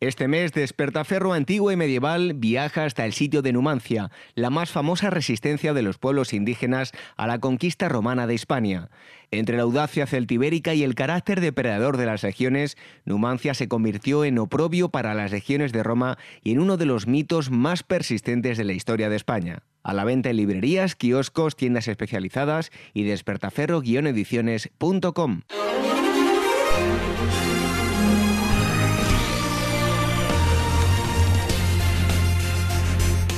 Este 0.00 0.26
mes, 0.28 0.52
Despertaferro 0.52 1.34
antiguo 1.34 1.70
y 1.70 1.76
medieval 1.76 2.32
viaja 2.32 2.86
hasta 2.86 3.04
el 3.04 3.12
sitio 3.12 3.42
de 3.42 3.52
Numancia, 3.52 4.10
la 4.34 4.48
más 4.48 4.70
famosa 4.70 5.10
resistencia 5.10 5.74
de 5.74 5.82
los 5.82 5.98
pueblos 5.98 6.32
indígenas 6.32 6.92
a 7.18 7.26
la 7.26 7.38
conquista 7.38 7.90
romana 7.90 8.26
de 8.26 8.32
Hispania. 8.32 8.88
Entre 9.30 9.58
la 9.58 9.64
audacia 9.64 10.06
celtibérica 10.06 10.72
y 10.72 10.84
el 10.84 10.94
carácter 10.94 11.42
depredador 11.42 11.98
de 11.98 12.06
las 12.06 12.22
regiones, 12.22 12.78
Numancia 13.04 13.52
se 13.52 13.68
convirtió 13.68 14.24
en 14.24 14.38
oprobio 14.38 14.88
para 14.88 15.12
las 15.12 15.30
regiones 15.30 15.70
de 15.70 15.82
Roma 15.82 16.16
y 16.42 16.52
en 16.52 16.60
uno 16.60 16.78
de 16.78 16.86
los 16.86 17.06
mitos 17.06 17.50
más 17.50 17.82
persistentes 17.82 18.56
de 18.56 18.64
la 18.64 18.72
historia 18.72 19.10
de 19.10 19.16
España. 19.16 19.64
A 19.82 19.92
la 19.92 20.04
venta 20.04 20.30
en 20.30 20.38
librerías, 20.38 20.96
kioscos, 20.96 21.56
tiendas 21.56 21.88
especializadas 21.88 22.70
y 22.94 23.02
despertaferro-ediciones.com. 23.02 25.42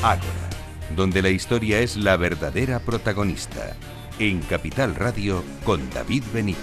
Ágora, 0.02 0.50
donde 0.96 1.22
la 1.22 1.28
historia 1.28 1.78
es 1.78 1.96
la 1.96 2.16
verdadera 2.16 2.80
protagonista. 2.80 3.76
En 4.18 4.40
Capital 4.40 4.96
Radio 4.96 5.44
con 5.64 5.88
David 5.90 6.24
Benito. 6.34 6.58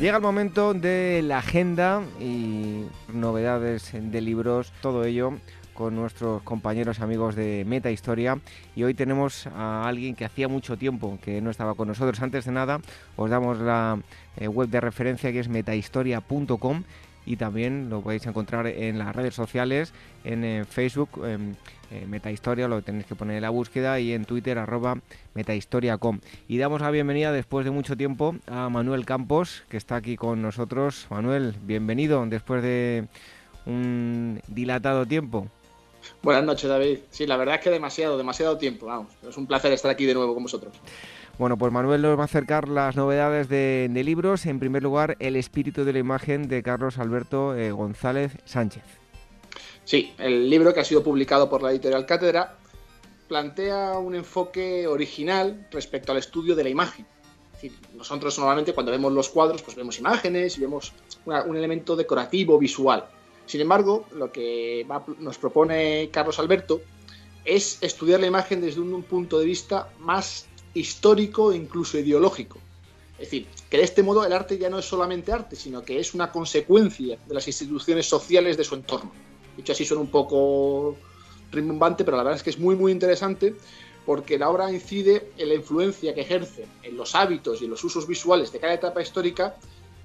Llega 0.00 0.16
el 0.16 0.22
momento 0.22 0.74
de 0.74 1.22
la 1.22 1.38
agenda 1.38 2.02
y 2.20 2.86
novedades 3.12 3.92
de 3.92 4.20
libros, 4.20 4.72
todo 4.82 5.04
ello 5.04 5.34
con 5.74 5.96
nuestros 5.96 6.42
compañeros 6.42 7.00
amigos 7.00 7.34
de 7.34 7.64
Meta 7.66 7.90
Historia 7.90 8.38
y 8.74 8.84
hoy 8.84 8.94
tenemos 8.94 9.46
a 9.48 9.86
alguien 9.86 10.14
que 10.14 10.24
hacía 10.24 10.48
mucho 10.48 10.78
tiempo 10.78 11.18
que 11.22 11.40
no 11.40 11.50
estaba 11.50 11.74
con 11.74 11.88
nosotros. 11.88 12.22
Antes 12.22 12.46
de 12.46 12.52
nada, 12.52 12.80
os 13.16 13.28
damos 13.28 13.58
la 13.58 13.98
eh, 14.36 14.48
web 14.48 14.68
de 14.68 14.80
referencia 14.80 15.32
que 15.32 15.40
es 15.40 15.48
metahistoria.com 15.48 16.84
y 17.26 17.36
también 17.36 17.88
lo 17.88 18.02
podéis 18.02 18.26
encontrar 18.26 18.66
en 18.66 18.98
las 18.98 19.14
redes 19.14 19.34
sociales, 19.34 19.92
en 20.24 20.44
eh, 20.44 20.64
Facebook, 20.64 21.24
en 21.24 21.56
eh, 21.90 22.06
Metahistoria, 22.06 22.68
lo 22.68 22.82
tenéis 22.82 23.06
que 23.06 23.14
poner 23.14 23.36
en 23.36 23.42
la 23.42 23.50
búsqueda, 23.50 23.98
y 24.00 24.12
en 24.12 24.24
Twitter, 24.24 24.58
arroba 24.58 24.98
metahistoria.com. 25.34 26.20
Y 26.48 26.58
damos 26.58 26.80
la 26.80 26.90
bienvenida 26.90 27.32
después 27.32 27.64
de 27.64 27.70
mucho 27.70 27.96
tiempo 27.96 28.36
a 28.46 28.68
Manuel 28.68 29.06
Campos, 29.06 29.64
que 29.68 29.76
está 29.76 29.96
aquí 29.96 30.16
con 30.16 30.42
nosotros. 30.42 31.06
Manuel, 31.10 31.54
bienvenido 31.62 32.24
después 32.26 32.62
de 32.62 33.06
un 33.66 34.40
dilatado 34.48 35.06
tiempo. 35.06 35.48
Buenas 36.22 36.44
noches, 36.44 36.68
David. 36.68 36.98
Sí, 37.10 37.26
la 37.26 37.36
verdad 37.36 37.56
es 37.56 37.60
que 37.62 37.70
demasiado, 37.70 38.18
demasiado 38.18 38.58
tiempo. 38.58 38.86
Vamos, 38.86 39.08
es 39.26 39.36
un 39.36 39.46
placer 39.46 39.72
estar 39.72 39.90
aquí 39.90 40.04
de 40.04 40.14
nuevo 40.14 40.34
con 40.34 40.42
vosotros. 40.42 40.74
Bueno, 41.38 41.58
pues 41.58 41.72
Manuel 41.72 42.00
nos 42.02 42.16
va 42.16 42.22
a 42.22 42.26
acercar 42.26 42.68
las 42.68 42.94
novedades 42.94 43.48
de, 43.48 43.90
libros. 44.04 44.46
En 44.46 44.60
primer 44.60 44.82
lugar, 44.82 45.16
El 45.18 45.34
espíritu 45.36 45.84
de 45.84 45.92
la 45.92 45.98
imagen 45.98 46.48
de 46.48 46.62
Carlos 46.62 46.98
Alberto 46.98 47.56
eh, 47.56 47.72
González 47.72 48.36
Sánchez. 48.44 48.84
Sí, 49.84 50.14
el 50.18 50.48
libro 50.48 50.72
que 50.72 50.80
ha 50.80 50.84
sido 50.84 51.02
publicado 51.02 51.50
por 51.50 51.62
la 51.62 51.70
editorial 51.70 52.06
Cátedra 52.06 52.56
plantea 53.28 53.98
un 53.98 54.14
enfoque 54.14 54.86
original 54.86 55.66
respecto 55.70 56.12
al 56.12 56.18
estudio 56.18 56.54
de 56.54 56.64
la 56.64 56.70
imagen. 56.70 57.06
nosotros 57.94 58.38
normalmente 58.38 58.72
cuando 58.72 58.92
vemos 58.92 59.12
los 59.12 59.28
cuadros, 59.28 59.62
pues 59.62 59.76
vemos 59.76 59.98
imágenes 59.98 60.56
y 60.56 60.60
vemos 60.60 60.92
un 61.24 61.56
elemento 61.56 61.96
decorativo, 61.96 62.58
visual. 62.58 63.06
Sin 63.46 63.60
embargo, 63.60 64.06
lo 64.14 64.30
que 64.32 64.86
nos 65.18 65.38
propone 65.38 66.08
Carlos 66.10 66.38
Alberto 66.38 66.80
es 67.44 67.78
estudiar 67.82 68.20
la 68.20 68.26
imagen 68.26 68.60
desde 68.60 68.80
un, 68.80 69.02
punto 69.02 69.38
de 69.38 69.44
vista 69.44 69.90
más 69.98 70.46
histórico 70.74 71.52
e 71.52 71.56
incluso 71.56 71.98
ideológico. 71.98 72.58
Es 73.14 73.30
decir, 73.30 73.46
que 73.70 73.76
de 73.78 73.84
este 73.84 74.02
modo 74.02 74.24
el 74.24 74.32
arte 74.32 74.58
ya 74.58 74.68
no 74.68 74.78
es 74.78 74.84
solamente 74.84 75.32
arte, 75.32 75.56
sino 75.56 75.82
que 75.82 76.00
es 76.00 76.14
una 76.14 76.32
consecuencia 76.32 77.18
de 77.26 77.34
las 77.34 77.46
instituciones 77.46 78.06
sociales 78.06 78.56
de 78.56 78.64
su 78.64 78.74
entorno. 78.74 79.12
Dicho 79.56 79.72
así 79.72 79.84
suena 79.84 80.02
un 80.02 80.10
poco 80.10 80.96
rimbombante, 81.52 82.04
pero 82.04 82.16
la 82.16 82.24
verdad 82.24 82.36
es 82.36 82.42
que 82.42 82.50
es 82.50 82.58
muy 82.58 82.74
muy 82.74 82.90
interesante 82.90 83.54
porque 84.04 84.38
la 84.38 84.50
obra 84.50 84.70
incide 84.70 85.30
en 85.38 85.48
la 85.48 85.54
influencia 85.54 86.14
que 86.14 86.22
ejerce 86.22 86.66
en 86.82 86.96
los 86.96 87.14
hábitos 87.14 87.62
y 87.62 87.64
en 87.64 87.70
los 87.70 87.82
usos 87.84 88.06
visuales 88.06 88.52
de 88.52 88.58
cada 88.58 88.74
etapa 88.74 89.00
histórica 89.00 89.56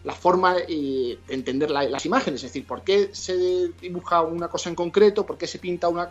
la 0.04 0.14
forma 0.14 0.56
de 0.56 1.20
entender 1.28 1.70
las 1.72 2.06
imágenes, 2.06 2.44
es 2.44 2.52
decir, 2.52 2.66
por 2.66 2.84
qué 2.84 3.10
se 3.12 3.70
dibuja 3.82 4.22
una 4.22 4.48
cosa 4.48 4.70
en 4.70 4.76
concreto, 4.76 5.26
por 5.26 5.38
qué 5.38 5.46
se 5.46 5.60
pinta 5.60 5.90
una, 5.90 6.10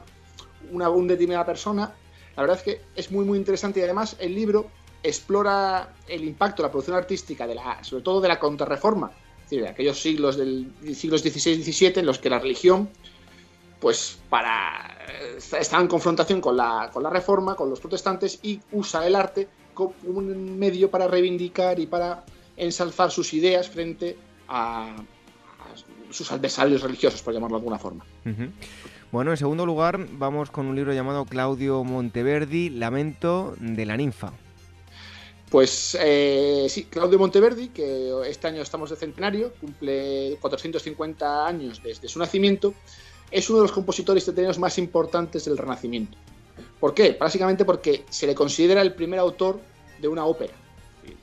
una, 0.70 0.90
determinada 0.90 1.46
persona. 1.46 1.94
La 2.38 2.42
verdad 2.42 2.58
es 2.58 2.62
que 2.62 2.80
es 2.94 3.10
muy, 3.10 3.24
muy 3.24 3.36
interesante 3.36 3.80
y 3.80 3.82
además 3.82 4.14
el 4.20 4.32
libro 4.32 4.70
explora 5.02 5.92
el 6.06 6.22
impacto 6.22 6.62
la 6.62 6.70
producción 6.70 6.96
artística, 6.96 7.48
de 7.48 7.56
la, 7.56 7.82
sobre 7.82 8.04
todo 8.04 8.20
de 8.20 8.28
la 8.28 8.38
contrarreforma, 8.38 9.10
es 9.38 9.42
decir, 9.50 9.62
de 9.62 9.68
aquellos 9.70 10.00
siglos 10.00 10.36
del 10.36 10.72
siglos 10.94 11.22
XVI 11.22 11.60
XVII 11.60 11.94
en 11.96 12.06
los 12.06 12.20
que 12.20 12.30
la 12.30 12.38
religión, 12.38 12.90
pues 13.80 14.20
para 14.30 14.96
está 15.58 15.80
en 15.80 15.88
confrontación 15.88 16.40
con 16.40 16.56
la, 16.56 16.90
con 16.92 17.02
la 17.02 17.10
reforma, 17.10 17.56
con 17.56 17.70
los 17.70 17.80
protestantes 17.80 18.38
y 18.40 18.60
usa 18.70 19.04
el 19.04 19.16
arte 19.16 19.48
como 19.74 19.94
un 20.04 20.60
medio 20.60 20.92
para 20.92 21.08
reivindicar 21.08 21.80
y 21.80 21.88
para 21.88 22.24
ensalzar 22.56 23.10
sus 23.10 23.34
ideas 23.34 23.68
frente 23.68 24.16
a, 24.46 24.94
sus 26.10 26.30
adversarios 26.30 26.82
religiosos, 26.82 27.20
por 27.20 27.34
llamarlo 27.34 27.56
de 27.56 27.62
alguna 27.62 27.78
forma. 27.80 28.04
Bueno, 29.10 29.30
en 29.30 29.38
segundo 29.38 29.64
lugar, 29.64 30.06
vamos 30.12 30.50
con 30.50 30.66
un 30.66 30.76
libro 30.76 30.92
llamado 30.92 31.24
Claudio 31.24 31.82
Monteverdi, 31.82 32.68
Lamento 32.68 33.54
de 33.58 33.86
la 33.86 33.96
ninfa. 33.96 34.32
Pues 35.50 35.96
eh, 35.98 36.66
sí, 36.68 36.84
Claudio 36.84 37.18
Monteverdi, 37.18 37.68
que 37.68 38.12
este 38.26 38.48
año 38.48 38.60
estamos 38.60 38.90
de 38.90 38.96
centenario, 38.96 39.54
cumple 39.54 40.36
450 40.42 41.46
años 41.46 41.80
desde 41.82 42.06
su 42.06 42.18
nacimiento, 42.18 42.74
es 43.30 43.48
uno 43.48 43.60
de 43.60 43.62
los 43.62 43.72
compositores 43.72 44.28
italianos 44.28 44.58
más 44.58 44.76
importantes 44.76 45.46
del 45.46 45.56
Renacimiento. 45.56 46.18
¿Por 46.78 46.92
qué? 46.92 47.16
Básicamente 47.18 47.64
porque 47.64 48.04
se 48.10 48.26
le 48.26 48.34
considera 48.34 48.82
el 48.82 48.92
primer 48.92 49.20
autor 49.20 49.58
de 50.02 50.08
una 50.08 50.26
ópera. 50.26 50.52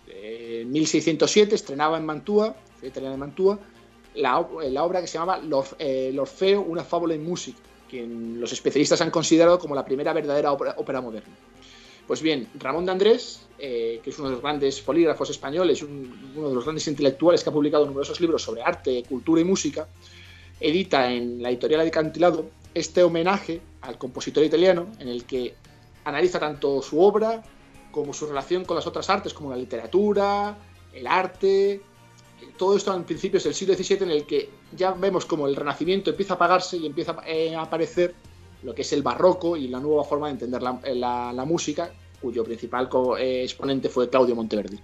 En 0.08 0.72
1607 0.72 1.54
estrenaba 1.54 2.00
en 2.00 2.06
Mantua, 2.06 2.56
en 2.82 3.20
Mantua, 3.20 3.60
la, 4.16 4.40
obra 4.40 5.02
que 5.02 5.08
se 5.08 5.20
llamaba 5.20 5.40
eh, 5.78 6.10
El 6.10 6.18
Orfeo, 6.18 6.62
una 6.62 6.84
fábula 6.84 7.14
en 7.14 7.24
música, 7.24 7.60
que 7.90 8.06
los 8.06 8.52
especialistas 8.52 9.02
han 9.02 9.12
considerado 9.12 9.60
como 9.60 9.76
la 9.76 9.86
primera 9.86 10.14
verdadera 10.14 10.52
ópera, 10.52 11.02
moderna. 11.02 11.34
Pues 12.08 12.22
bien, 12.22 12.48
Ramón 12.56 12.86
de 12.86 12.92
Andrés, 12.92 13.42
eh, 13.58 14.00
que 14.04 14.12
es 14.12 14.20
uno 14.20 14.30
de 14.30 14.36
los 14.36 14.44
grandes 14.44 14.80
polígrafos 14.82 15.30
españoles, 15.30 15.82
uno 15.82 16.50
de 16.50 16.56
los 16.56 16.64
grandes 16.64 16.88
intelectuales 16.88 17.44
que 17.44 17.50
ha 17.50 17.54
publicado 17.54 17.86
numerosos 17.86 18.22
libros 18.22 18.44
sobre 18.44 18.62
arte, 18.62 19.04
cultura 19.10 19.42
y 19.42 19.44
música, 19.44 19.88
edita 20.60 21.12
en 21.12 21.42
la 21.42 21.50
editorial 21.50 21.82
Acantilado 21.82 22.46
este 22.74 23.04
homenaje 23.04 23.62
al 23.82 23.98
compositor 23.98 24.44
italiano 24.44 24.88
en 25.00 25.08
el 25.08 25.26
que 25.26 25.56
analiza 26.04 26.40
tanto 26.40 26.82
su 26.82 27.02
obra 27.02 27.44
como 27.92 28.14
su 28.14 28.28
relación 28.28 28.66
con 28.66 28.76
las 28.76 28.86
otras 28.86 29.10
artes, 29.10 29.34
como 29.34 29.50
la 29.50 29.56
literatura, 29.56 30.58
el 30.94 31.08
arte, 31.08 31.82
todo 32.58 32.76
esto 32.76 32.96
en 32.96 33.04
principios 33.04 33.44
del 33.44 33.54
siglo 33.54 33.76
XVII 33.76 34.04
en 34.04 34.12
el 34.12 34.26
que 34.26 34.50
ya 34.76 34.92
vemos 34.92 35.26
como 35.26 35.48
el 35.48 35.56
Renacimiento 35.56 36.10
empieza 36.10 36.34
a 36.34 36.36
apagarse 36.36 36.78
y 36.78 36.86
empieza 36.86 37.14
a 37.14 37.62
aparecer 37.62 38.14
lo 38.64 38.74
que 38.74 38.82
es 38.82 38.94
el 38.94 39.04
barroco 39.04 39.56
y 39.56 39.68
la 39.68 39.80
nueva 39.80 40.04
forma 40.04 40.28
de 40.28 40.34
entender 40.34 40.62
la, 40.62 41.46
música, 41.46 41.92
cuyo 42.22 42.44
principal 42.44 42.90
eh, 43.20 43.44
exponente 43.44 43.90
fue 43.90 44.10
Claudio 44.10 44.36
Monteverdi. 44.36 44.80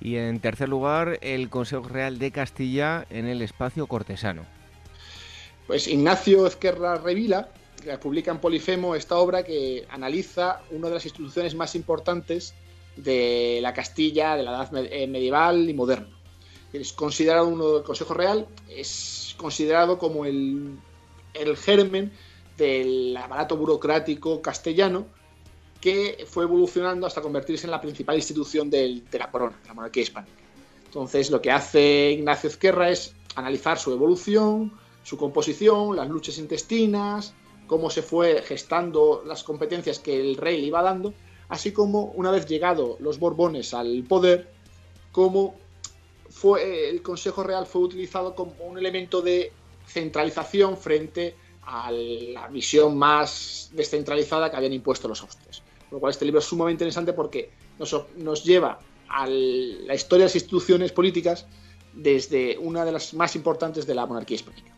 Y 0.00 0.16
en 0.16 0.40
tercer 0.40 0.68
lugar, 0.68 1.18
el 1.22 1.48
Consejo 1.48 1.88
Real 1.88 2.18
de 2.18 2.30
Castilla 2.30 3.06
en 3.10 3.26
el 3.26 3.42
espacio 3.42 3.86
cortesano. 3.86 4.46
Pues 5.66 5.88
Ignacio 5.88 6.46
Ezquerra 6.46 6.96
Revila 6.96 7.48
publica 8.00 8.30
en 8.30 8.38
Polifemo 8.38 8.94
esta 8.94 9.16
obra 9.16 9.44
que 9.44 9.86
analiza 9.90 10.60
una 10.70 10.88
de 10.88 10.94
las 10.94 11.04
instituciones 11.04 11.54
más 11.54 11.74
importantes 11.74 12.54
de 12.96 13.58
la 13.62 13.72
Castilla 13.72 14.36
de 14.36 14.42
la 14.42 14.50
edad 14.52 14.86
eh, 14.90 15.06
medieval 15.06 15.68
y 15.68 15.74
moderna. 15.74 16.15
Es 16.80 16.92
considerado 16.92 17.48
uno 17.48 17.72
del 17.72 17.82
Consejo 17.82 18.14
Real, 18.14 18.46
es 18.68 19.34
considerado 19.38 19.98
como 19.98 20.24
el, 20.26 20.78
el 21.34 21.56
germen 21.56 22.12
del 22.56 23.16
aparato 23.16 23.56
burocrático 23.56 24.42
castellano 24.42 25.06
que 25.80 26.24
fue 26.26 26.44
evolucionando 26.44 27.06
hasta 27.06 27.20
convertirse 27.20 27.66
en 27.66 27.70
la 27.70 27.80
principal 27.80 28.16
institución 28.16 28.68
de 28.70 29.02
la 29.12 29.30
corona, 29.30 29.58
de 29.62 29.68
la 29.68 29.74
monarquía 29.74 30.02
hispánica. 30.02 30.36
Entonces, 30.84 31.30
lo 31.30 31.40
que 31.40 31.50
hace 31.50 32.12
Ignacio 32.12 32.48
Ezquerra 32.48 32.90
es 32.90 33.14
analizar 33.34 33.78
su 33.78 33.92
evolución, 33.92 34.72
su 35.02 35.16
composición, 35.16 35.96
las 35.96 36.08
luchas 36.08 36.38
intestinas, 36.38 37.34
cómo 37.66 37.90
se 37.90 38.02
fue 38.02 38.42
gestando 38.42 39.22
las 39.26 39.44
competencias 39.44 39.98
que 39.98 40.18
el 40.18 40.36
rey 40.36 40.60
le 40.60 40.66
iba 40.68 40.82
dando, 40.82 41.12
así 41.48 41.72
como 41.72 42.04
una 42.16 42.30
vez 42.30 42.46
llegado 42.46 42.96
los 43.00 43.18
Borbones 43.18 43.74
al 43.74 44.04
poder, 44.04 44.50
cómo 45.12 45.54
fue, 46.36 46.90
el 46.90 47.00
Consejo 47.00 47.42
Real 47.42 47.64
fue 47.64 47.80
utilizado 47.80 48.34
como 48.34 48.52
un 48.66 48.76
elemento 48.76 49.22
de 49.22 49.52
centralización 49.86 50.76
frente 50.76 51.34
a 51.62 51.90
la 51.90 52.48
visión 52.48 52.98
más 52.98 53.70
descentralizada 53.72 54.50
que 54.50 54.56
habían 54.56 54.74
impuesto 54.74 55.08
los 55.08 55.22
Austrias. 55.22 55.62
Por 55.88 55.94
lo 55.94 56.00
cual 56.00 56.10
este 56.10 56.26
libro 56.26 56.40
es 56.40 56.44
sumamente 56.44 56.84
interesante 56.84 57.14
porque 57.14 57.48
nos, 57.78 57.96
nos 58.18 58.44
lleva 58.44 58.78
a 59.08 59.26
la 59.26 59.94
historia 59.94 60.24
de 60.24 60.28
las 60.28 60.34
instituciones 60.34 60.92
políticas 60.92 61.46
desde 61.94 62.58
una 62.58 62.84
de 62.84 62.92
las 62.92 63.14
más 63.14 63.34
importantes 63.34 63.86
de 63.86 63.94
la 63.94 64.04
monarquía 64.04 64.34
hispánica. 64.34 64.70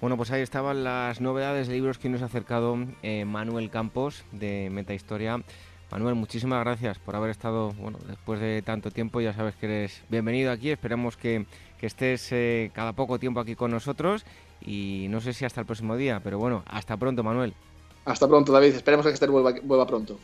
Bueno, 0.00 0.16
pues 0.16 0.30
ahí 0.30 0.42
estaban 0.42 0.84
las 0.84 1.20
novedades 1.20 1.66
de 1.66 1.74
libros 1.74 1.98
que 1.98 2.08
nos 2.08 2.22
ha 2.22 2.26
acercado 2.26 2.78
eh, 3.02 3.24
Manuel 3.24 3.70
Campos 3.70 4.22
de 4.30 4.68
Metahistoria. 4.70 5.42
Manuel, 5.90 6.16
muchísimas 6.16 6.60
gracias 6.64 6.98
por 6.98 7.14
haber 7.14 7.30
estado, 7.30 7.72
bueno, 7.74 7.98
después 8.08 8.40
de 8.40 8.60
tanto 8.62 8.90
tiempo, 8.90 9.20
ya 9.20 9.32
sabes 9.32 9.54
que 9.54 9.66
eres 9.66 10.02
bienvenido 10.08 10.50
aquí, 10.50 10.70
esperamos 10.70 11.16
que, 11.16 11.46
estés 11.80 12.32
eh, 12.32 12.72
cada 12.74 12.92
poco 12.92 13.20
tiempo 13.20 13.38
aquí 13.38 13.54
con 13.54 13.70
nosotros 13.70 14.24
y 14.60 15.06
no 15.10 15.20
sé 15.20 15.32
si 15.32 15.44
hasta 15.44 15.60
el 15.60 15.66
próximo 15.66 15.96
día, 15.96 16.20
pero 16.24 16.38
bueno, 16.38 16.64
hasta 16.66 16.96
pronto, 16.96 17.22
Manuel. 17.22 17.54
Hasta 18.04 18.26
pronto, 18.26 18.52
David, 18.52 18.74
esperemos 18.74 19.06
que 19.06 19.12
Esther 19.12 19.30
vuelva 19.30 19.86
pronto. 19.86 20.18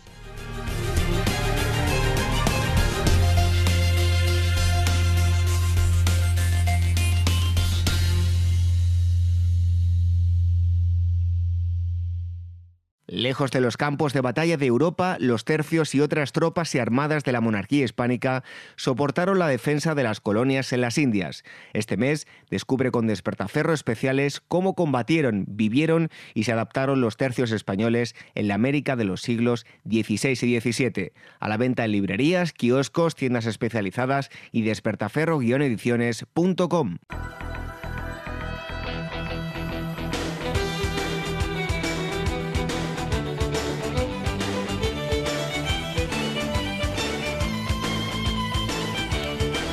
Lejos 13.13 13.51
de 13.51 13.61
los 13.61 13.77
campos 13.77 14.15
de 14.15 14.23
batalla 14.23 14.57
de 14.57 14.65
Europa, 14.65 15.19
los 15.21 15.45
tercios 15.45 15.95
y 15.95 16.01
otras 16.01 16.33
tropas 16.33 16.75
y 16.75 16.79
armadas 16.79 17.25
de 17.25 17.33
la 17.33 17.43
monarquía 17.43 17.85
hispánica 17.85 18.43
soportaron 18.77 19.39
la 19.39 19.49
defensa 19.49 19.95
de 19.95 20.03
las 20.03 20.23
colonias 20.23 20.73
en 20.73 20.81
las 20.81 20.97
Indias. 20.97 21.45
Este 21.75 21.99
mes 21.99 22.27
descubre 22.49 22.91
con 22.91 23.07
despertaferro 23.07 23.75
especiales 23.75 24.41
cómo 24.49 24.75
combatieron, 24.75 25.45
vivieron 25.47 26.09
y 26.33 26.45
se 26.45 26.53
adaptaron 26.53 27.03
los 27.03 27.19
tercios 27.19 27.53
españoles 27.53 28.15
en 28.35 28.49
la 28.49 28.55
América 28.55 28.97
de 28.97 29.05
los 29.05 29.21
siglos 29.21 29.67
XVI 29.85 30.31
y 30.31 30.59
XVII. 30.59 31.13
A 31.39 31.51
la 31.51 31.59
venta 31.59 31.85
en 31.85 31.93
librerías, 31.93 32.55
kioscos, 32.55 33.15
tiendas 33.15 33.45
especializadas 33.45 34.31
y 34.53 34.63
despertaferro-ediciones.com. 34.63 36.97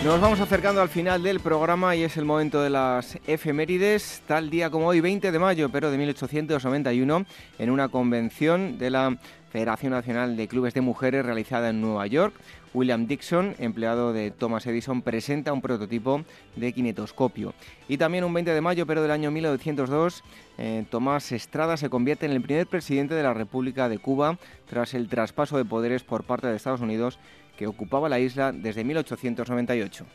Nos 0.03 0.21
vamos 0.21 0.39
acercando 0.39 0.81
al 0.81 0.87
final 0.87 1.21
del 1.23 1.41
programa 1.41 1.93
y 1.93 2.03
es 2.03 2.15
el 2.15 2.23
momento 2.23 2.61
de 2.61 2.69
las 2.69 3.19
efemérides, 3.27 4.23
tal 4.25 4.49
día 4.49 4.69
como 4.69 4.87
hoy, 4.87 5.01
20 5.01 5.29
de 5.29 5.39
mayo, 5.39 5.69
pero 5.69 5.91
de 5.91 5.97
1891, 5.97 7.25
en 7.59 7.69
una 7.69 7.89
convención 7.89 8.77
de 8.77 8.91
la 8.91 9.17
Federación 9.51 9.91
Nacional 9.91 10.37
de 10.37 10.47
Clubes 10.47 10.73
de 10.73 10.79
Mujeres 10.79 11.25
realizada 11.25 11.69
en 11.69 11.81
Nueva 11.81 12.07
York, 12.07 12.33
William 12.73 13.07
Dixon, 13.07 13.55
empleado 13.59 14.13
de 14.13 14.31
Thomas 14.31 14.65
Edison, 14.67 15.01
presenta 15.01 15.51
un 15.51 15.61
prototipo 15.61 16.23
de 16.55 16.71
kinetoscopio. 16.71 17.53
Y 17.89 17.97
también 17.97 18.23
un 18.23 18.33
20 18.33 18.53
de 18.53 18.61
mayo, 18.61 18.85
pero 18.85 19.01
del 19.01 19.11
año 19.11 19.31
1902, 19.31 20.23
eh, 20.59 20.85
Tomás 20.89 21.31
Estrada 21.31 21.77
se 21.77 21.89
convierte 21.89 22.25
en 22.25 22.31
el 22.31 22.41
primer 22.41 22.67
presidente 22.67 23.15
de 23.15 23.23
la 23.23 23.33
República 23.33 23.89
de 23.89 23.97
Cuba 23.97 24.37
tras 24.69 24.93
el 24.93 25.09
traspaso 25.09 25.57
de 25.57 25.65
poderes 25.65 26.03
por 26.03 26.23
parte 26.23 26.47
de 26.47 26.55
Estados 26.55 26.81
Unidos 26.81 27.19
que 27.59 27.67
ocupaba 27.67 28.07
la 28.07 28.19
isla 28.19 28.53
desde 28.53 28.85
1898. 28.85 30.05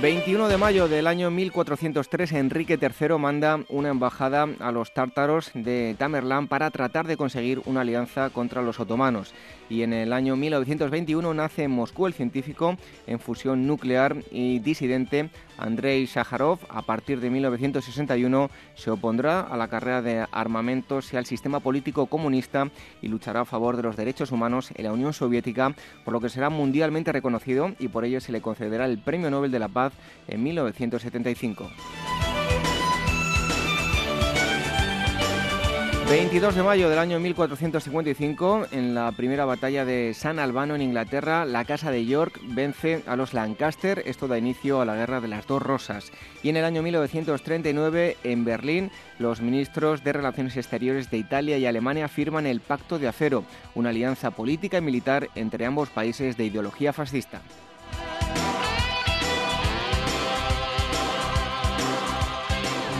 21 0.00 0.48
de 0.48 0.56
mayo 0.56 0.86
del 0.86 1.08
año 1.08 1.32
1403, 1.32 2.32
Enrique 2.32 2.78
III 2.80 3.18
manda 3.18 3.58
una 3.68 3.88
embajada 3.88 4.48
a 4.60 4.70
los 4.70 4.94
tártaros 4.94 5.50
de 5.52 5.96
Tamerlán 5.98 6.46
para 6.46 6.70
tratar 6.70 7.08
de 7.08 7.16
conseguir 7.16 7.60
una 7.66 7.80
alianza 7.80 8.30
contra 8.30 8.62
los 8.62 8.78
otomanos. 8.78 9.34
Y 9.70 9.84
en 9.84 9.92
el 9.92 10.12
año 10.12 10.34
1921 10.34 11.32
nace 11.32 11.62
en 11.62 11.70
Moscú 11.70 12.08
el 12.08 12.12
científico 12.12 12.76
en 13.06 13.20
fusión 13.20 13.68
nuclear 13.68 14.16
y 14.32 14.58
disidente 14.58 15.30
Andrei 15.56 16.08
Sakharov. 16.08 16.58
A 16.68 16.82
partir 16.82 17.20
de 17.20 17.30
1961 17.30 18.50
se 18.74 18.90
opondrá 18.90 19.40
a 19.40 19.56
la 19.56 19.68
carrera 19.68 20.02
de 20.02 20.26
armamentos 20.32 21.12
y 21.12 21.16
al 21.16 21.24
sistema 21.24 21.60
político 21.60 22.06
comunista 22.06 22.68
y 23.00 23.06
luchará 23.06 23.42
a 23.42 23.44
favor 23.44 23.76
de 23.76 23.84
los 23.84 23.96
derechos 23.96 24.32
humanos 24.32 24.72
en 24.74 24.84
la 24.84 24.92
Unión 24.92 25.12
Soviética, 25.12 25.72
por 26.04 26.12
lo 26.12 26.20
que 26.20 26.30
será 26.30 26.50
mundialmente 26.50 27.12
reconocido 27.12 27.70
y 27.78 27.86
por 27.86 28.04
ello 28.04 28.20
se 28.20 28.32
le 28.32 28.42
concederá 28.42 28.86
el 28.86 28.98
Premio 28.98 29.30
Nobel 29.30 29.52
de 29.52 29.60
la 29.60 29.68
Paz 29.68 29.92
en 30.26 30.42
1975. 30.42 31.70
22 36.10 36.56
de 36.56 36.64
mayo 36.64 36.90
del 36.90 36.98
año 36.98 37.20
1455, 37.20 38.66
en 38.72 38.96
la 38.96 39.12
primera 39.12 39.44
batalla 39.44 39.84
de 39.84 40.12
San 40.12 40.40
Albano 40.40 40.74
en 40.74 40.82
Inglaterra, 40.82 41.44
la 41.44 41.64
Casa 41.64 41.92
de 41.92 42.04
York 42.04 42.40
vence 42.42 43.04
a 43.06 43.14
los 43.14 43.32
Lancaster. 43.32 44.02
Esto 44.04 44.26
da 44.26 44.36
inicio 44.36 44.80
a 44.80 44.84
la 44.84 44.96
Guerra 44.96 45.20
de 45.20 45.28
las 45.28 45.46
Dos 45.46 45.62
Rosas. 45.62 46.10
Y 46.42 46.48
en 46.48 46.56
el 46.56 46.64
año 46.64 46.82
1939, 46.82 48.16
en 48.24 48.44
Berlín, 48.44 48.90
los 49.20 49.40
ministros 49.40 50.02
de 50.02 50.12
Relaciones 50.12 50.56
Exteriores 50.56 51.12
de 51.12 51.18
Italia 51.18 51.58
y 51.58 51.66
Alemania 51.66 52.08
firman 52.08 52.44
el 52.44 52.58
Pacto 52.58 52.98
de 52.98 53.06
Acero, 53.06 53.44
una 53.76 53.90
alianza 53.90 54.32
política 54.32 54.78
y 54.78 54.82
militar 54.82 55.28
entre 55.36 55.64
ambos 55.64 55.90
países 55.90 56.36
de 56.36 56.44
ideología 56.44 56.92
fascista. 56.92 57.40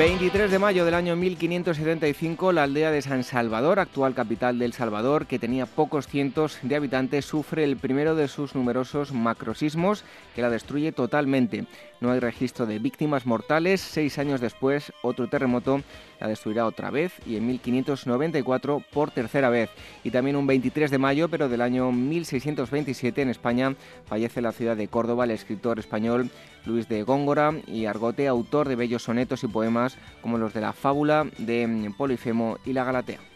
23 0.00 0.50
de 0.50 0.58
mayo 0.58 0.86
del 0.86 0.94
año 0.94 1.14
1575, 1.14 2.52
la 2.52 2.62
aldea 2.62 2.90
de 2.90 3.02
San 3.02 3.22
Salvador, 3.22 3.78
actual 3.78 4.14
capital 4.14 4.58
del 4.58 4.72
Salvador, 4.72 5.26
que 5.26 5.38
tenía 5.38 5.66
pocos 5.66 6.06
cientos 6.06 6.58
de 6.62 6.74
habitantes, 6.74 7.26
sufre 7.26 7.64
el 7.64 7.76
primero 7.76 8.14
de 8.14 8.26
sus 8.26 8.54
numerosos 8.54 9.12
macrosismos 9.12 10.04
que 10.34 10.40
la 10.40 10.48
destruye 10.48 10.92
totalmente. 10.92 11.66
No 12.00 12.12
hay 12.12 12.18
registro 12.18 12.64
de 12.64 12.78
víctimas 12.78 13.26
mortales. 13.26 13.82
Seis 13.82 14.18
años 14.18 14.40
después, 14.40 14.90
otro 15.02 15.28
terremoto 15.28 15.82
la 16.20 16.28
destruirá 16.28 16.66
otra 16.66 16.90
vez 16.90 17.12
y 17.26 17.36
en 17.36 17.46
1594 17.46 18.82
por 18.92 19.10
tercera 19.10 19.50
vez. 19.50 19.70
Y 20.04 20.10
también 20.10 20.36
un 20.36 20.46
23 20.46 20.90
de 20.90 20.98
mayo, 20.98 21.28
pero 21.28 21.48
del 21.48 21.62
año 21.62 21.90
1627 21.92 23.22
en 23.22 23.30
España, 23.30 23.74
fallece 24.06 24.40
en 24.40 24.44
la 24.44 24.52
ciudad 24.52 24.76
de 24.76 24.88
Córdoba 24.88 25.24
el 25.24 25.30
escritor 25.30 25.78
español 25.78 26.30
Luis 26.66 26.88
de 26.88 27.02
Góngora 27.02 27.54
y 27.66 27.86
Argote, 27.86 28.28
autor 28.28 28.68
de 28.68 28.76
bellos 28.76 29.02
sonetos 29.02 29.44
y 29.44 29.48
poemas 29.48 29.96
como 30.20 30.38
los 30.38 30.52
de 30.52 30.60
la 30.60 30.72
fábula 30.72 31.26
de 31.38 31.92
Polifemo 31.96 32.58
y 32.64 32.72
la 32.72 32.84
Galatea. 32.84 33.29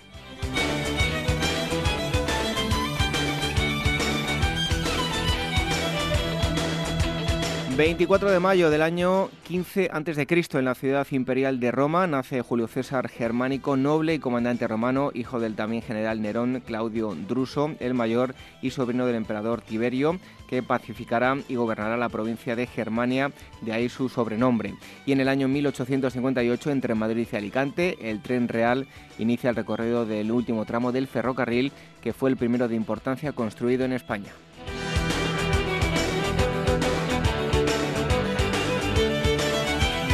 24 7.76 8.30
de 8.30 8.38
mayo 8.38 8.70
del 8.70 8.82
año 8.82 9.30
15 9.48 9.90
a.C. 9.92 10.58
en 10.58 10.64
la 10.64 10.76
ciudad 10.76 11.08
imperial 11.10 11.58
de 11.58 11.72
Roma 11.72 12.06
nace 12.06 12.40
Julio 12.40 12.68
César 12.68 13.08
Germánico, 13.08 13.76
noble 13.76 14.14
y 14.14 14.20
comandante 14.20 14.68
romano, 14.68 15.10
hijo 15.12 15.40
del 15.40 15.56
también 15.56 15.82
general 15.82 16.22
Nerón 16.22 16.62
Claudio 16.64 17.16
Druso, 17.28 17.74
el 17.80 17.94
mayor 17.94 18.36
y 18.62 18.70
sobrino 18.70 19.06
del 19.06 19.16
emperador 19.16 19.60
Tiberio, 19.60 20.20
que 20.48 20.62
pacificará 20.62 21.36
y 21.48 21.56
gobernará 21.56 21.96
la 21.96 22.08
provincia 22.10 22.54
de 22.54 22.68
Germania, 22.68 23.32
de 23.62 23.72
ahí 23.72 23.88
su 23.88 24.08
sobrenombre. 24.08 24.74
Y 25.04 25.10
en 25.10 25.20
el 25.20 25.28
año 25.28 25.48
1858, 25.48 26.70
entre 26.70 26.94
Madrid 26.94 27.26
y 27.32 27.36
Alicante, 27.36 28.08
el 28.08 28.22
tren 28.22 28.46
real 28.46 28.86
inicia 29.18 29.50
el 29.50 29.56
recorrido 29.56 30.06
del 30.06 30.30
último 30.30 30.64
tramo 30.64 30.92
del 30.92 31.08
ferrocarril, 31.08 31.72
que 32.00 32.12
fue 32.12 32.30
el 32.30 32.36
primero 32.36 32.68
de 32.68 32.76
importancia 32.76 33.32
construido 33.32 33.84
en 33.84 33.94
España. 33.94 34.30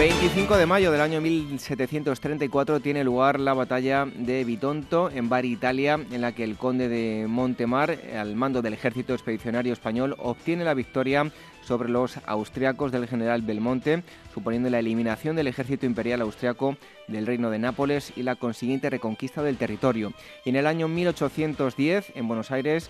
25 0.00 0.56
de 0.56 0.64
mayo 0.64 0.90
del 0.92 1.02
año 1.02 1.20
1734 1.20 2.80
tiene 2.80 3.04
lugar 3.04 3.38
la 3.38 3.52
batalla 3.52 4.06
de 4.06 4.44
Bitonto 4.44 5.10
en 5.10 5.28
Bari, 5.28 5.52
Italia, 5.52 6.00
en 6.10 6.22
la 6.22 6.32
que 6.32 6.42
el 6.42 6.56
conde 6.56 6.88
de 6.88 7.26
Montemar, 7.28 7.98
al 8.18 8.34
mando 8.34 8.62
del 8.62 8.72
ejército 8.72 9.12
expedicionario 9.12 9.74
español, 9.74 10.16
obtiene 10.18 10.64
la 10.64 10.72
victoria 10.72 11.30
sobre 11.60 11.90
los 11.90 12.16
austriacos 12.24 12.92
del 12.92 13.08
general 13.08 13.42
Belmonte, 13.42 14.02
suponiendo 14.32 14.70
la 14.70 14.78
eliminación 14.78 15.36
del 15.36 15.48
ejército 15.48 15.84
imperial 15.84 16.22
austriaco 16.22 16.78
del 17.06 17.26
reino 17.26 17.50
de 17.50 17.58
Nápoles 17.58 18.14
y 18.16 18.22
la 18.22 18.36
consiguiente 18.36 18.88
reconquista 18.88 19.42
del 19.42 19.58
territorio. 19.58 20.14
Y 20.46 20.48
en 20.48 20.56
el 20.56 20.66
año 20.66 20.88
1810, 20.88 22.12
en 22.14 22.26
Buenos 22.26 22.50
Aires, 22.50 22.88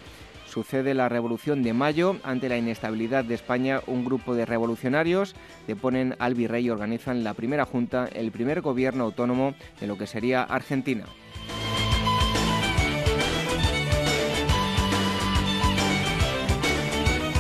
Sucede 0.51 0.95
la 0.95 1.09
Revolución 1.09 1.63
de 1.63 1.73
Mayo. 1.73 2.17
Ante 2.25 2.49
la 2.49 2.59
inestabilidad 2.59 3.25
de 3.25 3.35
España, 3.35 3.83
un 3.87 4.05
grupo 4.05 4.35
de 4.35 4.45
revolucionarios 4.45 5.37
deponen 5.69 6.17
al 6.19 6.35
virrey 6.35 6.67
y 6.67 6.71
organizan 6.71 7.23
la 7.23 7.35
primera 7.35 7.65
junta, 7.65 8.09
el 8.13 8.33
primer 8.33 8.61
gobierno 8.61 9.05
autónomo 9.05 9.55
de 9.81 9.87
lo 9.87 9.97
que 9.97 10.09
sería 10.09 10.43
Argentina. 10.43 11.05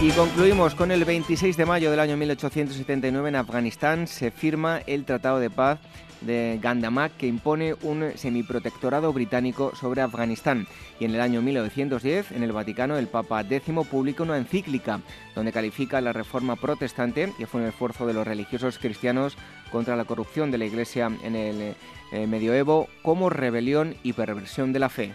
Y 0.02 0.12
concluimos 0.12 0.74
con 0.74 0.90
el 0.90 1.05
26 1.05 1.59
de 1.59 1.66
mayo 1.66 1.90
del 1.90 2.01
año 2.01 2.16
1879 2.16 3.28
en 3.28 3.36
Afganistán 3.36 4.06
se 4.06 4.31
firma 4.31 4.81
el 4.86 5.05
Tratado 5.05 5.39
de 5.40 5.51
Paz 5.51 5.78
de 6.22 6.59
Gandamak 6.62 7.18
que 7.18 7.27
impone 7.27 7.74
un 7.82 8.12
semiprotectorado 8.16 9.12
británico 9.12 9.72
sobre 9.78 10.01
Afganistán. 10.01 10.66
Y 10.98 11.05
en 11.05 11.14
el 11.14 11.20
año 11.20 11.43
1910, 11.43 12.32
en 12.32 12.43
el 12.43 12.52
Vaticano, 12.52 12.97
el 12.97 13.09
Papa 13.09 13.43
X 13.43 13.62
publica 13.90 14.22
una 14.22 14.39
encíclica 14.39 15.01
donde 15.35 15.52
califica 15.52 16.01
la 16.01 16.14
reforma 16.14 16.56
protestante, 16.56 17.31
que 17.36 17.47
fue 17.47 17.60
un 17.60 17.66
esfuerzo 17.66 18.06
de 18.06 18.14
los 18.14 18.27
religiosos 18.27 18.78
cristianos 18.78 19.36
contra 19.70 19.97
la 19.97 20.06
corrupción 20.06 20.51
de 20.51 20.59
la 20.59 20.64
Iglesia 20.64 21.10
en 21.22 21.36
el 21.36 21.74
eh, 22.12 22.27
medioevo, 22.27 22.89
como 23.02 23.28
rebelión 23.28 23.97
y 24.02 24.14
perversión 24.14 24.72
de 24.72 24.78
la 24.78 24.89
fe. 24.89 25.12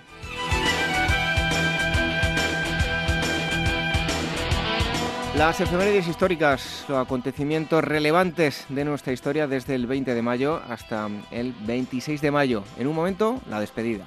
Las 5.37 5.59
efemérides 5.59 6.07
históricas, 6.07 6.85
los 6.87 6.97
acontecimientos 6.97 7.83
relevantes 7.83 8.65
de 8.69 8.85
nuestra 8.85 9.11
historia 9.11 9.47
desde 9.47 9.75
el 9.75 9.85
20 9.85 10.15
de 10.15 10.21
mayo 10.21 10.61
hasta 10.69 11.09
el 11.29 11.53
26 11.65 12.21
de 12.21 12.31
mayo. 12.31 12.63
En 12.77 12.87
un 12.87 12.95
momento, 12.95 13.41
la 13.49 13.59
despedida. 13.59 14.05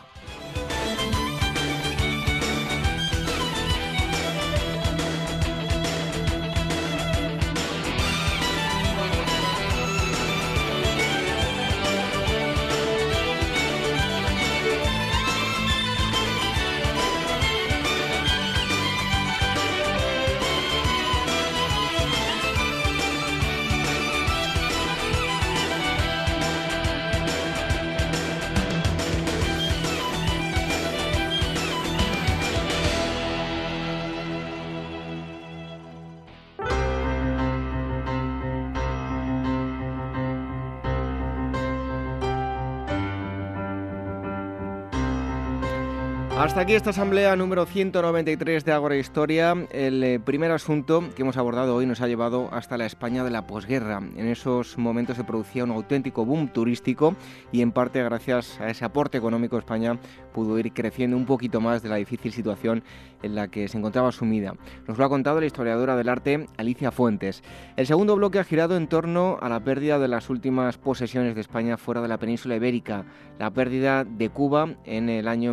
Hasta 46.39 46.61
aquí 46.61 46.75
esta 46.75 46.91
asamblea 46.91 47.35
número 47.35 47.67
193 47.67 48.65
de 48.65 48.71
Agora 48.71 48.97
Historia. 48.97 49.57
El 49.73 50.05
eh, 50.05 50.21
primer 50.21 50.53
asunto 50.53 51.03
que 51.17 51.23
hemos 51.23 51.37
abordado 51.37 51.75
hoy 51.75 51.85
nos 51.85 52.01
ha 52.01 52.07
llevado 52.07 52.49
hasta 52.53 52.79
la 52.79 52.87
España 52.87 53.25
de 53.25 53.31
la 53.33 53.49
posguerra. 53.49 54.01
En 54.17 54.29
esos 54.29 54.79
momentos 54.79 55.17
se 55.17 55.25
producía 55.25 55.65
un 55.65 55.73
auténtico 55.73 56.25
boom 56.25 56.47
turístico 56.47 57.17
y 57.51 57.61
en 57.61 57.73
parte 57.73 58.05
gracias 58.05 58.61
a 58.61 58.71
ese 58.71 58.85
aporte 58.85 59.19
económico 59.19 59.59
España 59.59 59.99
pudo 60.33 60.57
ir 60.61 60.73
creciendo 60.73 61.17
un 61.17 61.27
poquito 61.27 61.61
más 61.61 61.83
de 61.83 61.89
la 61.89 61.97
difícil 61.97 62.33
situación 62.33 62.85
en 63.25 63.35
la 63.35 63.49
que 63.49 63.67
se 63.67 63.77
encontraba 63.77 64.13
sumida. 64.13 64.55
Nos 64.87 64.97
lo 64.97 65.05
ha 65.05 65.09
contado 65.09 65.41
la 65.41 65.47
historiadora 65.47 65.97
del 65.97 66.09
arte 66.09 66.47
Alicia 66.57 66.93
Fuentes. 66.93 67.43
El 67.77 67.89
segundo 67.89 68.15
bloque 68.15 68.39
ha 68.39 68.45
girado 68.45 68.77
en 68.77 68.87
torno 68.87 69.39
a 69.41 69.49
la 69.49 69.59
pérdida 69.59 69.99
de 69.99 70.07
las 70.07 70.31
últimas 70.31 70.79
posesiones 70.79 71.35
de 71.35 71.41
España 71.41 71.77
fuera 71.77 72.01
de 72.01 72.07
la 72.07 72.19
península 72.19 72.55
ibérica, 72.55 73.07
la 73.41 73.51
pérdida 73.51 74.05
de 74.05 74.31
Cuba 74.31 74.77
en 74.85 75.09
el 75.09 75.27
año 75.27 75.53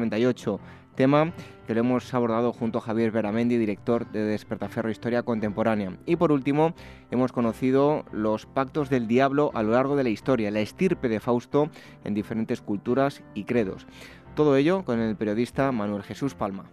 1890 0.00 0.86
tema 0.96 1.32
que 1.66 1.74
lo 1.74 1.80
hemos 1.80 2.12
abordado 2.12 2.52
junto 2.52 2.78
a 2.78 2.80
Javier 2.80 3.12
Beramendi, 3.12 3.56
director 3.56 4.10
de 4.10 4.24
Despertaferro 4.24 4.90
Historia 4.90 5.22
Contemporánea. 5.22 5.96
Y 6.06 6.16
por 6.16 6.32
último, 6.32 6.74
hemos 7.10 7.32
conocido 7.32 8.04
los 8.10 8.46
pactos 8.46 8.90
del 8.90 9.06
diablo 9.06 9.52
a 9.54 9.62
lo 9.62 9.72
largo 9.72 9.94
de 9.94 10.04
la 10.04 10.10
historia, 10.10 10.50
la 10.50 10.60
estirpe 10.60 11.08
de 11.08 11.20
Fausto 11.20 11.70
en 12.04 12.14
diferentes 12.14 12.60
culturas 12.60 13.22
y 13.34 13.44
credos. 13.44 13.86
Todo 14.34 14.56
ello 14.56 14.84
con 14.84 15.00
el 15.00 15.16
periodista 15.16 15.70
Manuel 15.70 16.02
Jesús 16.02 16.34
Palma. 16.34 16.64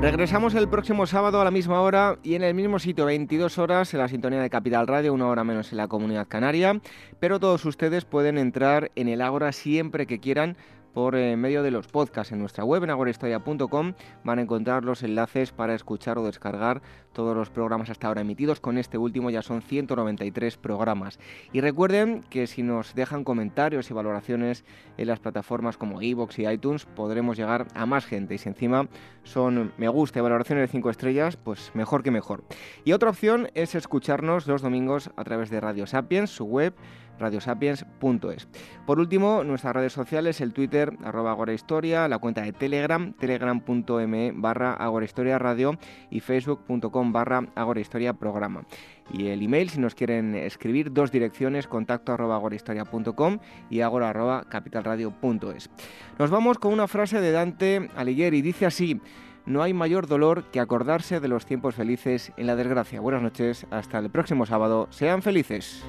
Regresamos 0.00 0.54
el 0.54 0.66
próximo 0.66 1.04
sábado 1.06 1.42
a 1.42 1.44
la 1.44 1.50
misma 1.50 1.82
hora 1.82 2.18
y 2.22 2.34
en 2.34 2.42
el 2.42 2.54
mismo 2.54 2.78
sitio, 2.78 3.04
22 3.04 3.58
horas, 3.58 3.92
en 3.92 4.00
la 4.00 4.08
sintonía 4.08 4.40
de 4.40 4.48
Capital 4.48 4.86
Radio, 4.86 5.12
una 5.12 5.26
hora 5.26 5.44
menos 5.44 5.72
en 5.72 5.76
la 5.76 5.88
comunidad 5.88 6.26
canaria. 6.26 6.80
Pero 7.20 7.38
todos 7.38 7.66
ustedes 7.66 8.06
pueden 8.06 8.38
entrar 8.38 8.90
en 8.96 9.08
el 9.08 9.20
Ágora 9.20 9.52
siempre 9.52 10.06
que 10.06 10.18
quieran 10.18 10.56
por 10.92 11.16
eh, 11.16 11.36
medio 11.36 11.62
de 11.62 11.70
los 11.70 11.86
podcasts 11.86 12.32
en 12.32 12.40
nuestra 12.40 12.64
web 12.64 12.84
en 12.84 12.90
agorahistoria.com 12.90 13.94
van 14.24 14.38
a 14.38 14.42
encontrar 14.42 14.84
los 14.84 15.02
enlaces 15.02 15.52
para 15.52 15.74
escuchar 15.74 16.18
o 16.18 16.24
descargar 16.24 16.82
todos 17.12 17.36
los 17.36 17.50
programas 17.50 17.90
hasta 17.90 18.08
ahora 18.08 18.20
emitidos. 18.20 18.60
Con 18.60 18.78
este 18.78 18.98
último 18.98 19.30
ya 19.30 19.42
son 19.42 19.62
193 19.62 20.56
programas. 20.56 21.18
Y 21.52 21.60
recuerden 21.60 22.22
que 22.30 22.46
si 22.46 22.62
nos 22.62 22.94
dejan 22.94 23.24
comentarios 23.24 23.90
y 23.90 23.94
valoraciones 23.94 24.64
en 24.96 25.06
las 25.06 25.20
plataformas 25.20 25.76
como 25.76 26.02
iVoox 26.02 26.38
y 26.38 26.46
iTunes 26.46 26.86
podremos 26.86 27.36
llegar 27.36 27.66
a 27.74 27.86
más 27.86 28.06
gente. 28.06 28.34
Y 28.34 28.38
si 28.38 28.48
encima 28.48 28.88
son 29.24 29.72
me 29.76 29.88
gusta 29.88 30.18
y 30.18 30.22
valoraciones 30.22 30.62
de 30.62 30.72
5 30.72 30.90
estrellas, 30.90 31.36
pues 31.36 31.70
mejor 31.74 32.02
que 32.02 32.10
mejor. 32.10 32.44
Y 32.84 32.92
otra 32.92 33.10
opción 33.10 33.48
es 33.54 33.74
escucharnos 33.74 34.46
los 34.46 34.62
domingos 34.62 35.10
a 35.16 35.24
través 35.24 35.50
de 35.50 35.60
Radio 35.60 35.86
Sapiens, 35.86 36.30
su 36.30 36.44
web 36.44 36.74
radiosapiens.es. 37.20 38.48
Por 38.86 38.98
último, 38.98 39.44
nuestras 39.44 39.74
redes 39.74 39.92
sociales, 39.92 40.40
el 40.40 40.52
Twitter, 40.52 40.96
arroba 41.04 41.30
agorahistoria, 41.30 42.08
la 42.08 42.18
cuenta 42.18 42.42
de 42.42 42.52
Telegram, 42.52 43.12
telegram.me 43.12 44.32
barra 44.34 44.74
agorahistoria 44.74 45.38
radio 45.38 45.78
y 46.10 46.20
facebook.com 46.20 47.12
barra 47.12 47.46
agorahistoria 47.54 48.14
programa. 48.14 48.64
Y 49.12 49.28
el 49.28 49.42
email, 49.42 49.70
si 49.70 49.80
nos 49.80 49.94
quieren 49.94 50.34
escribir, 50.34 50.92
dos 50.92 51.10
direcciones, 51.10 51.66
contacto 51.66 52.12
arroba 52.12 52.40
y 53.70 53.80
agora 53.80 54.44
capitalradio.es. 54.48 55.70
Nos 56.18 56.30
vamos 56.30 56.58
con 56.58 56.72
una 56.72 56.88
frase 56.88 57.20
de 57.20 57.32
Dante 57.32 57.88
Alighieri, 57.96 58.42
dice 58.42 58.66
así... 58.66 59.00
No 59.46 59.62
hay 59.62 59.72
mayor 59.72 60.06
dolor 60.06 60.44
que 60.52 60.60
acordarse 60.60 61.18
de 61.18 61.26
los 61.26 61.46
tiempos 61.46 61.74
felices 61.74 62.32
en 62.36 62.46
la 62.46 62.56
desgracia. 62.56 63.00
Buenas 63.00 63.22
noches, 63.22 63.66
hasta 63.70 63.98
el 63.98 64.10
próximo 64.10 64.46
sábado. 64.46 64.86
Sean 64.90 65.22
felices. 65.22 65.82